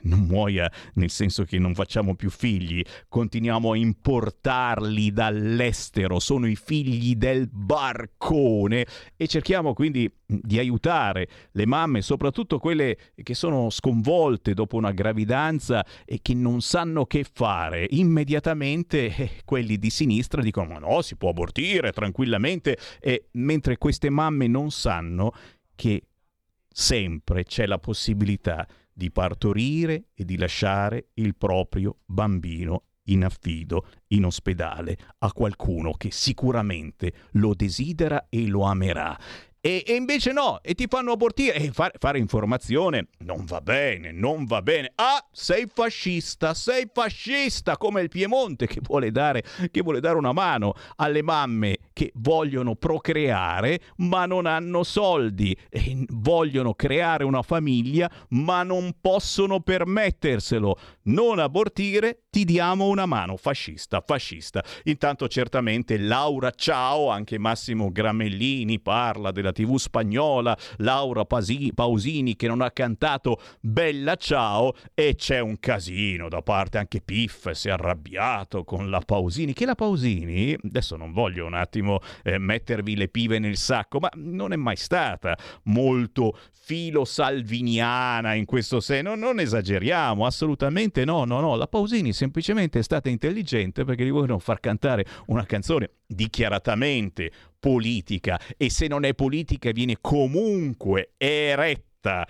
non 0.03 0.21
muoia 0.21 0.71
nel 0.95 1.11
senso 1.11 1.45
che 1.45 1.59
non 1.59 1.75
facciamo 1.75 2.15
più 2.15 2.31
figli, 2.31 2.83
continuiamo 3.09 3.73
a 3.73 3.77
importarli 3.77 5.13
dall'estero, 5.13 6.19
sono 6.19 6.47
i 6.47 6.57
figli 6.57 7.15
del 7.17 7.49
barcone 7.51 8.87
e 9.17 9.27
cerchiamo 9.27 9.73
quindi 9.73 10.11
di 10.27 10.59
aiutare 10.59 11.29
le 11.53 11.67
mamme, 11.67 12.03
soprattutto 12.03 12.59
quelle 12.59 12.97
che 13.21 13.35
sono 13.35 13.71
sconvolte 13.71 14.55
dopo 14.55 14.77
una 14.77 14.93
gravidanza 14.93 15.85
e 16.05 16.21
che 16.23 16.35
non 16.35 16.61
sanno 16.61 17.07
che 17.07 17.25
fare. 17.31 17.87
Immediatamente 17.91 19.15
eh, 19.15 19.31
quelli 19.45 19.79
di 19.79 19.91
sinistra 19.91 20.43
dicono 20.43 20.69
ma 20.69 20.79
no, 20.79 21.03
si 21.03 21.17
può 21.17 21.31
abortire 21.31 21.93
tranquillamente, 21.93 22.79
e 23.01 23.29
mentre 23.33 23.77
queste 23.79 24.11
mamme 24.11 24.47
non 24.47 24.71
sanno 24.71 25.33
che 25.75 26.03
sempre 26.73 27.45
c'è 27.45 27.67
la 27.67 27.79
possibilità 27.79 28.67
di 28.67 28.80
partorire 29.09 30.09
e 30.13 30.27
di 30.27 30.37
lasciare 30.37 31.09
il 31.15 31.35
proprio 31.35 32.01
bambino 32.05 32.83
in 33.05 33.25
affido 33.25 33.87
in 34.09 34.27
ospedale 34.27 34.97
a 35.19 35.33
qualcuno 35.33 35.93
che 35.93 36.11
sicuramente 36.11 37.13
lo 37.33 37.55
desidera 37.55 38.27
e 38.29 38.47
lo 38.47 38.65
amerà. 38.65 39.19
E, 39.63 39.85
e, 39.87 39.95
invece 39.95 40.33
no, 40.33 40.61
e 40.63 40.73
ti 40.73 40.87
fanno 40.89 41.13
abortire 41.13 41.55
e 41.57 41.71
fare, 41.71 41.93
fare, 41.99 42.19
informazione 42.19 43.09
non 43.19 43.45
va 43.45 43.61
bene, 43.61 44.11
non 44.11 44.47
va 44.47 44.63
bene. 44.63 44.91
Ah, 44.95 45.23
sei 45.31 45.67
fascista, 45.71 46.55
sei 46.55 46.89
fascista 46.91 47.77
come 47.77 48.01
il 48.01 48.09
Piemonte 48.09 48.67
che 48.67 48.81
vuole 48.83 49.11
dare, 49.11 49.45
che 49.71 49.83
vuole 49.83 50.01
dare 50.01 50.17
una 50.17 50.33
mano 50.33 50.73
alle 50.97 51.21
mamme 51.23 51.77
che 51.93 52.11
vogliono 52.15 52.75
procreare 52.75 53.81
ma 53.97 54.25
non 54.25 54.47
hanno 54.47 54.83
soldi, 54.83 55.55
e 55.69 56.07
vogliono 56.09 56.73
creare 56.73 57.25
una 57.25 57.43
famiglia 57.43 58.11
ma 58.31 58.63
non 58.63 58.95
possono 58.99 59.61
permetterselo. 59.61 60.79
Non 61.03 61.39
abortire, 61.39 62.23
ti 62.31 62.47
diamo 62.47 62.87
una 62.87 63.05
mano. 63.05 63.37
Fascista, 63.37 64.03
fascista. 64.07 64.65
Intanto 64.85 65.29
certamente 65.29 65.99
Laura 65.99 66.51
Ciao, 66.51 67.11
anche 67.11 67.37
Massimo 67.37 67.93
Gramellini 67.93 68.81
parla 68.81 69.31
della 69.31 69.50
TV 69.53 69.77
spagnola, 69.77 70.57
Laura 70.79 71.25
Pausini 71.25 72.37
che 72.37 72.47
non 72.47 72.61
ha 72.61 72.71
cantato 72.71 73.41
Bella 73.61 74.17
Ciao 74.17 74.75
e 74.95 75.15
c'è 75.15 75.41
un 75.41 75.59
casino 75.59 76.29
da 76.29 76.43
parte 76.43 76.79
anche 76.79 77.01
Piff 77.01 77.51
si 77.51 77.69
è 77.69 77.73
arrabbiato 77.73 78.65
con 78.65 78.91
la 78.91 79.01
Pausini, 79.01 79.53
che 79.53 79.67
la 79.67 79.75
Pausini, 79.75 80.57
adesso 80.65 80.97
non 80.97 81.13
voglio 81.13 81.47
un 81.47 81.55
attimo 81.55 82.01
eh, 82.23 82.39
mettervi 82.39 82.97
le 82.97 83.09
pive 83.09 83.39
nel 83.39 83.57
sacco, 83.57 83.99
ma 83.99 84.09
non 84.15 84.53
è 84.53 84.57
mai 84.57 84.77
stata 84.77 85.37
molto 85.65 86.39
filo 86.71 87.05
salviniana 87.05 88.35
in 88.35 88.45
questo 88.45 88.79
senso, 88.79 89.17
non 89.17 89.41
esageriamo, 89.41 90.25
assolutamente 90.25 91.05
no, 91.05 91.25
no, 91.25 91.41
no, 91.41 91.57
la 91.57 91.67
Pausini 91.67 92.13
semplicemente 92.13 92.79
è 92.79 92.83
stata 92.85 93.09
intelligente 93.09 93.83
perché 93.83 94.05
gli 94.05 94.13
vogliono 94.13 94.39
far 94.39 94.61
cantare 94.61 95.05
una 95.27 95.45
canzone 95.47 95.91
dichiaratamente 96.07 97.33
politica 97.59 98.39
e 98.57 98.71
se 98.71 98.87
non 98.87 99.03
è 99.03 99.15
politica 99.15 99.73
viene 99.73 99.97
comunque 100.01 101.15
eretta 101.17 102.25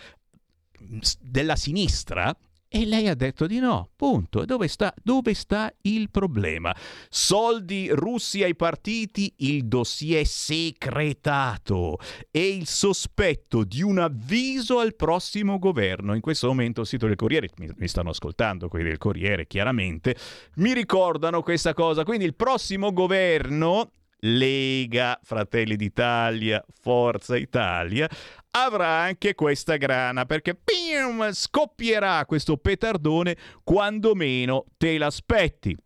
della 1.20 1.56
sinistra, 1.56 2.34
e 2.72 2.86
lei 2.86 3.08
ha 3.08 3.16
detto 3.16 3.48
di 3.48 3.58
no, 3.58 3.90
punto. 3.96 4.44
Dove 4.44 4.68
sta, 4.68 4.94
dove 5.02 5.34
sta 5.34 5.72
il 5.82 6.08
problema? 6.08 6.72
Soldi 7.08 7.88
russi 7.90 8.44
ai 8.44 8.54
partiti, 8.54 9.34
il 9.38 9.64
dossier 9.66 10.24
secretato 10.24 11.98
e 12.30 12.48
il 12.48 12.68
sospetto 12.68 13.64
di 13.64 13.82
un 13.82 13.98
avviso 13.98 14.78
al 14.78 14.94
prossimo 14.94 15.58
governo. 15.58 16.14
In 16.14 16.20
questo 16.20 16.46
momento 16.46 16.82
il 16.82 16.86
sito 16.86 17.08
del 17.08 17.16
Corriere, 17.16 17.48
mi, 17.56 17.68
mi 17.74 17.88
stanno 17.88 18.10
ascoltando 18.10 18.68
quelli 18.68 18.86
del 18.86 18.98
Corriere 18.98 19.48
chiaramente, 19.48 20.14
mi 20.56 20.72
ricordano 20.72 21.42
questa 21.42 21.74
cosa. 21.74 22.04
Quindi 22.04 22.24
il 22.24 22.36
prossimo 22.36 22.92
governo 22.92 23.90
Lega, 24.20 25.18
Fratelli 25.22 25.76
d'Italia, 25.76 26.64
Forza 26.80 27.36
Italia, 27.36 28.08
avrà 28.52 29.00
anche 29.00 29.34
questa 29.34 29.76
grana 29.76 30.24
perché 30.26 30.54
pim, 30.54 31.30
scoppierà 31.32 32.24
questo 32.26 32.56
petardone 32.56 33.36
quando 33.62 34.14
meno 34.14 34.66
te 34.76 34.98
l'aspetti. 34.98 35.76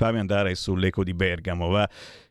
Fammi 0.00 0.18
andare 0.18 0.54
sull'eco 0.54 1.04
di 1.04 1.12
Bergamo, 1.12 1.68
va. 1.68 1.86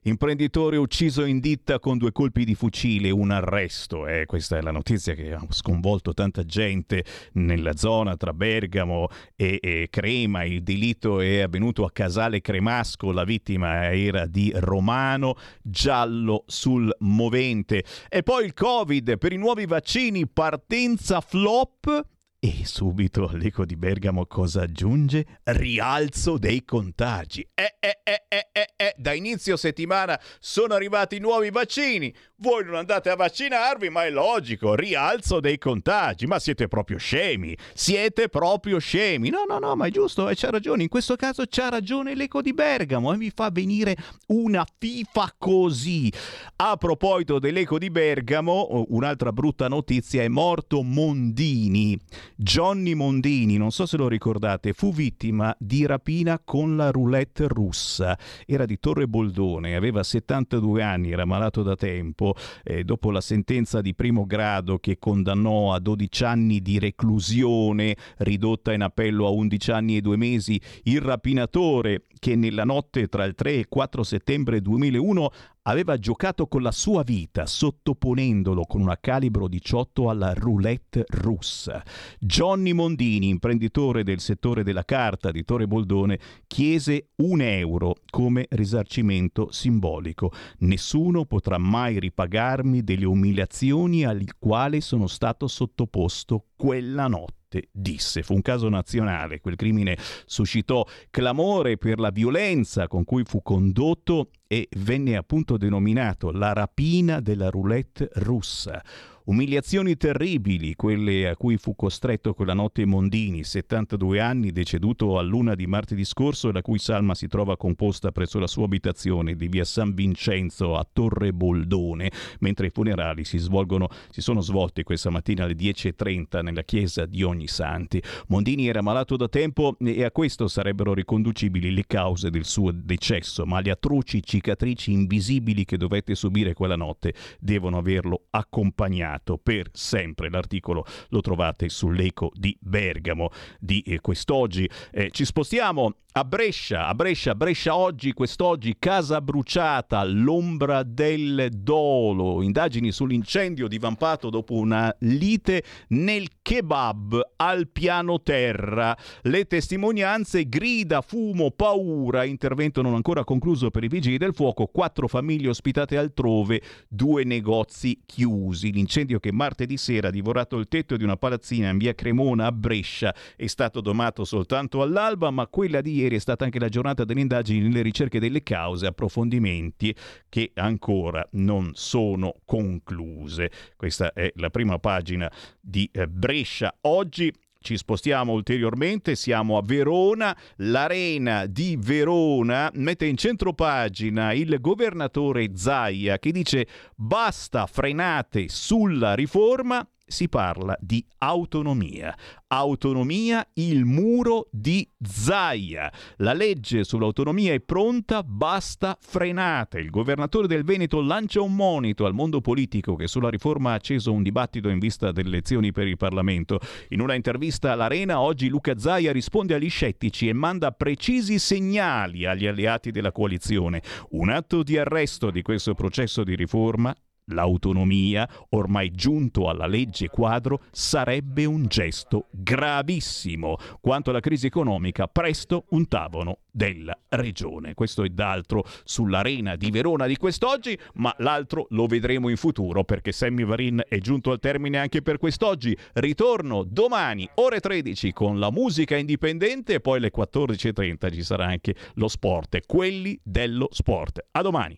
Imprenditore 0.06 0.76
ucciso 0.76 1.24
in 1.24 1.40
ditta 1.40 1.78
con 1.78 2.00
due 2.00 2.12
colpi 2.12 2.44
di 2.44 2.56
fucile, 2.56 3.12
un 3.12 3.30
arresto. 3.30 4.08
Eh, 4.08 4.26
questa 4.26 4.58
è 4.58 4.62
la 4.62 4.72
notizia 4.72 5.14
che 5.14 5.34
ha 5.34 5.46
sconvolto 5.50 6.16
tanta 6.16 6.44
gente 6.46 7.06
nella 7.34 7.76
zona 7.76 8.18
tra 8.18 8.34
Bergamo 8.34 9.08
e, 9.36 9.60
e 9.62 9.88
Crema. 9.92 10.46
Il 10.46 10.64
delitto 10.64 11.22
è 11.22 11.42
avvenuto 11.42 11.86
a 11.86 11.92
Casale 11.92 12.42
Cremasco, 12.42 13.12
la 13.12 13.24
vittima 13.24 13.94
era 13.94 14.26
di 14.26 14.52
Romano, 14.56 15.36
giallo 15.62 16.46
sul 16.48 16.92
movente. 17.02 17.84
E 18.10 18.24
poi 18.24 18.46
il 18.46 18.54
Covid 18.56 19.20
per 19.20 19.32
i 19.32 19.38
nuovi 19.38 19.68
vaccini, 19.68 20.28
partenza 20.28 21.22
flop 21.22 22.18
e 22.42 22.62
subito 22.64 23.28
all'eco 23.28 23.66
di 23.66 23.76
Bergamo 23.76 24.26
cosa 24.26 24.62
aggiunge? 24.62 25.40
Rialzo 25.44 26.38
dei 26.38 26.64
contagi. 26.64 27.46
Eh, 27.54 27.76
eh, 27.82 28.00
eh, 28.02 28.24
eh, 28.30 28.50
eh, 28.54 28.74
eh, 28.78 28.96
da 28.98 29.12
inizio 29.12 29.58
settimana 29.58 30.18
sono 30.40 30.74
arrivati 30.74 31.20
nuovi 31.20 31.50
vaccini. 31.50 32.16
Voi 32.42 32.64
non 32.64 32.76
andate 32.76 33.10
a 33.10 33.18
vaccinarvi, 33.18 33.90
ma 33.90 34.06
è 34.06 34.10
logico, 34.10 34.74
rialzo 34.74 35.42
dei 35.42 35.58
contagi. 35.58 36.26
Ma 36.26 36.40
siete 36.40 36.70
proprio 36.70 36.98
scemi. 36.98 37.54
Siete 37.74 38.30
proprio 38.30 38.80
scemi. 38.80 39.30
No, 39.30 39.44
no, 39.46 39.60
no, 39.60 39.76
ma 39.76 39.88
è 39.88 39.92
giusto, 39.92 40.30
e 40.30 40.36
c'ha 40.36 40.50
ragione. 40.50 40.84
In 40.84 40.88
questo 40.88 41.18
caso 41.18 41.44
c'ha 41.50 41.68
ragione 41.68 42.16
l'eco 42.16 42.42
di 42.42 42.54
Bergamo 42.54 43.12
e 43.12 43.18
mi 43.18 43.30
fa 43.36 43.50
venire 43.52 43.98
una 44.28 44.66
fifa 44.78 45.36
così. 45.38 46.10
A 46.56 46.78
proposito 46.78 47.40
dell'eco 47.40 47.78
di 47.78 47.90
Bergamo, 47.90 48.86
un'altra 48.88 49.34
brutta 49.34 49.68
notizia, 49.68 50.24
è 50.24 50.30
morto 50.30 50.82
Mondini. 50.82 52.00
Johnny 52.38 52.94
Mondini, 52.94 53.58
non 53.58 53.72
so 53.72 53.86
se 53.86 53.98
lo 53.98 54.08
ricordate, 54.08 54.72
fu 54.72 54.94
vittima 54.94 55.54
di 55.60 55.86
rapina 55.86 56.40
con 56.42 56.78
la 56.78 56.90
roulette 56.90 57.50
russa. 57.50 58.18
Era 58.46 58.66
di 58.66 58.80
Torre 58.80 59.10
Boldone, 59.10 59.76
aveva 59.76 60.04
72 60.04 60.82
anni, 60.82 61.12
era 61.12 61.26
malato 61.26 61.64
da 61.64 61.76
tempo. 61.76 62.28
Eh, 62.64 62.84
dopo 62.84 63.12
la 63.12 63.22
sentenza 63.22 63.82
di 63.82 63.96
primo 63.96 64.26
grado 64.26 64.80
che 64.80 64.98
condannò 65.00 65.74
a 65.74 65.80
12 65.80 66.24
anni 66.24 66.62
di 66.62 66.80
reclusione, 66.80 67.96
ridotta 68.18 68.74
in 68.74 68.82
appello 68.82 69.28
a 69.28 69.32
11 69.32 69.72
anni 69.72 69.98
e 69.98 70.02
2 70.02 70.18
mesi, 70.18 70.60
il 70.84 71.02
rapinatore 71.02 72.04
che 72.20 72.36
nella 72.36 72.66
notte 72.66 73.08
tra 73.08 73.24
il 73.24 73.34
3 73.34 73.54
e 73.54 73.66
4 73.68 74.04
settembre 74.04 74.62
2001 74.62 75.30
aveva 75.70 75.98
giocato 75.98 76.48
con 76.48 76.64
la 76.64 76.72
sua 76.72 77.04
vita 77.04 77.46
sottoponendolo 77.46 78.64
con 78.66 78.82
una 78.82 78.98
calibro 79.00 79.48
18 79.48 80.10
alla 80.10 80.34
roulette 80.34 81.06
russa. 81.08 81.84
Johnny 82.20 82.74
Mondini, 82.74 83.30
imprenditore 83.30 84.04
del 84.04 84.20
settore 84.20 84.64
della 84.64 84.84
carta 84.84 85.30
di 85.30 85.44
Torre 85.44 85.68
Boldone, 85.68 86.20
chiese 86.48 87.10
un 87.18 87.42
euro 87.42 87.98
come 88.10 88.48
risarcimento 88.50 89.52
simbolico. 89.52 90.32
Nessuno 90.60 91.26
potrà 91.26 91.60
mai 91.60 92.00
ripagarmi 92.00 92.84
delle 92.84 93.06
umiliazioni 93.06 94.06
alle 94.06 94.26
quali 94.40 94.82
sono 94.82 95.06
stato 95.06 95.48
sottoposto 95.48 96.46
quella 96.56 97.08
notte 97.08 97.39
disse. 97.72 98.24
Fu 98.24 98.34
un 98.34 98.42
caso 98.42 98.70
nazionale, 98.70 99.40
quel 99.40 99.56
crimine 99.56 99.98
suscitò 100.26 100.86
clamore 101.10 101.78
per 101.78 102.00
la 102.00 102.12
violenza 102.12 102.88
con 102.88 103.04
cui 103.04 103.24
fu 103.24 103.42
condotto 103.42 104.30
e 104.48 104.68
venne 104.78 105.16
appunto 105.16 105.58
denominato 105.58 106.32
la 106.32 106.54
rapina 106.54 107.20
della 107.20 107.50
roulette 107.50 108.10
russa. 108.14 108.84
Umiliazioni 109.30 109.96
terribili, 109.96 110.74
quelle 110.74 111.28
a 111.30 111.36
cui 111.36 111.58
fu 111.58 111.76
costretto 111.76 112.34
quella 112.34 112.56
notte 112.56 112.84
Mondini, 112.86 113.44
72 113.44 114.20
anni, 114.20 114.52
deceduto 114.52 115.20
a 115.20 115.22
luna 115.22 115.54
di 115.54 115.68
martedì 115.68 116.04
scorso, 116.04 116.52
la 116.52 116.64
cui 116.64 116.80
salma 116.80 117.14
si 117.14 117.28
trova 117.28 117.56
composta 117.56 118.12
presso 118.12 118.40
la 118.40 118.48
sua 118.48 118.66
abitazione 118.66 119.36
di 119.36 119.48
via 119.48 119.66
San 119.66 119.94
Vincenzo 119.94 120.76
a 120.76 120.88
Torre 120.92 121.32
Boldone, 121.32 122.12
mentre 122.40 122.66
i 122.66 122.70
funerali 122.72 123.24
si, 123.24 123.38
svolgono, 123.38 123.90
si 124.10 124.22
sono 124.22 124.42
svolti 124.42 124.82
questa 124.82 125.12
mattina 125.12 125.44
alle 125.44 125.54
10.30 125.54 126.42
nella 126.42 126.64
chiesa 126.64 127.06
di 127.06 127.22
Ognisanti. 127.22 128.02
Mondini 128.30 128.68
era 128.68 128.82
malato 128.82 129.16
da 129.16 129.28
tempo 129.28 129.78
e 129.78 130.04
a 130.06 130.10
questo 130.10 130.48
sarebbero 130.48 130.96
riconducibili 130.96 131.72
le 131.72 131.84
cause 131.86 132.32
del 132.32 132.46
suo 132.46 132.72
decesso, 132.72 133.46
ma 133.46 133.60
le 133.62 133.70
atroci 133.70 134.24
cicatrici 134.24 134.92
invisibili 134.92 135.66
che 135.66 135.78
dovette 135.78 136.16
subire 136.16 136.56
quella 136.56 136.76
notte 136.76 137.14
devono 137.40 137.78
averlo 137.78 138.24
accompagnato 138.32 139.18
per 139.42 139.70
sempre. 139.74 140.30
L'articolo 140.30 140.86
lo 141.10 141.22
trovate 141.22 141.70
sull'Eco 141.70 142.32
di 142.34 142.56
Bergamo 142.60 143.30
di 143.60 143.82
eh, 143.82 144.00
quest'oggi. 144.02 144.70
Eh, 144.92 145.10
ci 145.12 145.26
spostiamo 145.26 145.94
a 146.12 146.24
Brescia, 146.26 146.88
a 146.88 146.96
Brescia, 146.96 147.36
Brescia 147.36 147.76
oggi, 147.76 148.14
quest'oggi, 148.14 148.76
casa 148.80 149.22
bruciata, 149.22 150.04
l'ombra 150.04 150.82
del 150.84 151.50
dolo, 151.52 152.42
indagini 152.42 152.92
sull'incendio 152.92 153.68
divampato 153.68 154.30
dopo 154.30 154.56
una 154.56 154.94
lite 155.02 155.64
nel 155.90 156.28
kebab 156.42 157.34
al 157.38 157.70
piano 157.70 158.22
terra, 158.22 158.98
le 159.22 159.46
testimonianze, 159.46 160.50
grida, 160.50 161.02
fumo, 161.02 161.52
paura, 161.52 162.26
intervento 162.26 162.82
non 162.82 162.96
ancora 162.96 163.24
concluso 163.24 163.70
per 163.70 163.84
i 163.84 163.88
vigili 163.88 164.18
del 164.18 164.34
fuoco, 164.34 164.66
quattro 164.66 165.08
famiglie 165.08 165.50
ospitate 165.50 165.96
altrove, 165.96 166.62
due 166.88 167.24
negozi 167.24 168.02
chiusi. 168.06 168.72
L'incendio 168.72 169.09
che 169.18 169.32
martedì 169.32 169.78
sera 169.78 170.10
ha 170.10 170.12
divorato 170.12 170.58
il 170.58 170.68
tetto 170.68 170.96
di 170.96 171.04
una 171.04 171.18
palazzina 171.18 171.70
in 171.70 171.80
via 171.80 171.96
Cremona 171.96 172.46
a 172.46 172.52
Brescia 172.52 173.16
è 173.36 173.48
stato 173.48 173.82
domato 173.82 174.26
soltanto 174.26 174.82
all'alba, 174.84 175.32
ma 175.32 175.48
quella 175.48 175.82
di 175.82 175.96
ieri 175.96 176.18
è 176.18 176.20
stata 176.20 176.44
anche 176.44 176.60
la 176.60 176.70
giornata 176.70 177.06
delle 177.06 177.22
indagini 177.22 177.62
nelle 177.62 177.82
ricerche 177.82 178.20
delle 178.20 178.44
cause, 178.44 178.86
approfondimenti 178.86 179.96
che 180.28 180.52
ancora 180.54 181.28
non 181.32 181.72
sono 181.74 182.36
concluse. 182.46 183.50
Questa 183.76 184.14
è 184.14 184.32
la 184.36 184.50
prima 184.50 184.78
pagina 184.78 185.32
di 185.60 185.90
eh, 185.92 186.08
Brescia. 186.08 186.76
Oggi 186.82 187.34
ci 187.62 187.78
spostiamo 187.78 188.32
ulteriormente, 188.32 189.16
siamo 189.16 189.58
a 189.58 189.62
Verona, 189.64 190.36
l'arena 190.58 191.46
di 191.46 191.78
Verona 191.80 192.72
mette 192.74 193.06
in 193.06 193.18
centro 193.18 193.54
pagina 193.54 194.32
il 194.34 194.58
governatore 194.62 195.52
Zaia 195.56 196.18
che 196.20 196.32
dice 196.32 196.68
basta 196.96 197.66
frenate 197.66 198.48
sulla 198.48 199.14
riforma 199.14 199.86
si 200.10 200.28
parla 200.28 200.76
di 200.82 201.06
autonomia. 201.20 202.16
Autonomia, 202.48 203.48
il 203.54 203.86
muro 203.86 204.48
di 204.52 204.88
Zaia. 205.00 205.92
La 206.18 206.34
legge 206.34 206.84
sull'autonomia 206.84 207.54
è 207.54 207.60
pronta, 207.60 208.24
basta 208.24 208.98
frenate. 209.00 209.80
Il 209.80 209.92
governatore 209.92 210.48
del 210.48 210.64
Veneto 210.64 211.00
lancia 211.02 211.42
un 211.42 211.56
monito 211.56 212.06
al 212.06 212.16
mondo 212.16 212.42
politico 212.42 212.96
che 212.96 213.08
sulla 213.08 213.30
riforma 213.30 213.72
ha 213.72 213.76
acceso 213.76 214.12
un 214.12 214.24
dibattito 214.24 214.70
in 214.70 214.80
vista 214.80 215.12
delle 215.12 215.30
elezioni 215.30 215.72
per 215.72 215.88
il 215.88 215.98
Parlamento. 215.98 216.60
In 216.90 217.02
una 217.02 217.14
intervista 217.14 217.72
all'Arena 217.72 218.20
oggi 218.20 218.50
Luca 218.50 218.78
Zaia 218.78 219.12
risponde 219.12 219.54
agli 219.54 219.70
scettici 219.70 220.28
e 220.28 220.34
manda 220.34 220.72
precisi 220.72 221.38
segnali 221.38 222.26
agli 222.26 222.48
alleati 222.48 222.90
della 222.90 223.12
coalizione. 223.12 223.84
Un 224.10 224.30
atto 224.30 224.64
di 224.64 224.76
arresto 224.76 225.30
di 225.30 225.44
questo 225.44 225.76
processo 225.76 226.24
di 226.24 226.36
riforma 226.36 226.96
l'autonomia, 227.30 228.28
ormai 228.50 228.92
giunto 228.92 229.50
alla 229.50 229.68
legge 229.68 230.08
quadro, 230.10 230.62
sarebbe 230.72 231.46
un 231.46 231.66
gesto 231.68 232.28
gravissimo. 232.32 233.58
Quanto 233.82 234.10
alla 234.10 234.20
crisi 234.20 234.48
economica, 234.48 235.08
presto 235.08 235.66
un 235.70 235.88
tavolo 235.88 236.40
della 236.52 236.98
regione. 237.10 237.74
Questo 237.74 238.04
è 238.04 238.10
d'altro 238.10 238.66
sull'arena 238.84 239.56
di 239.56 239.72
Verona 239.72 240.08
di 240.08 240.18
quest'oggi, 240.18 240.78
ma 240.96 241.14
l'altro 241.20 241.68
lo 241.70 241.86
vedremo 241.86 242.30
in 242.30 242.38
futuro 242.38 242.84
perché 242.84 243.12
Sammy 243.12 243.46
Varin 243.46 243.82
è 243.88 243.98
giunto 244.00 244.32
al 244.32 244.40
termine 244.40 244.78
anche 244.78 245.02
per 245.02 245.18
quest'oggi. 245.18 245.78
Ritorno 245.94 246.64
domani 246.64 247.30
ore 247.36 247.60
13 247.60 248.12
con 248.12 248.40
la 248.40 248.52
musica 248.52 248.98
indipendente 248.98 249.76
e 249.76 249.80
poi 249.80 249.98
alle 249.98 250.12
14.30 250.16 251.14
ci 251.14 251.24
sarà 251.24 251.46
anche 251.46 251.76
lo 251.94 252.08
sport, 252.08 252.60
quelli 252.66 253.20
dello 253.24 253.68
sport. 253.72 254.26
A 254.32 254.42
domani. 254.42 254.78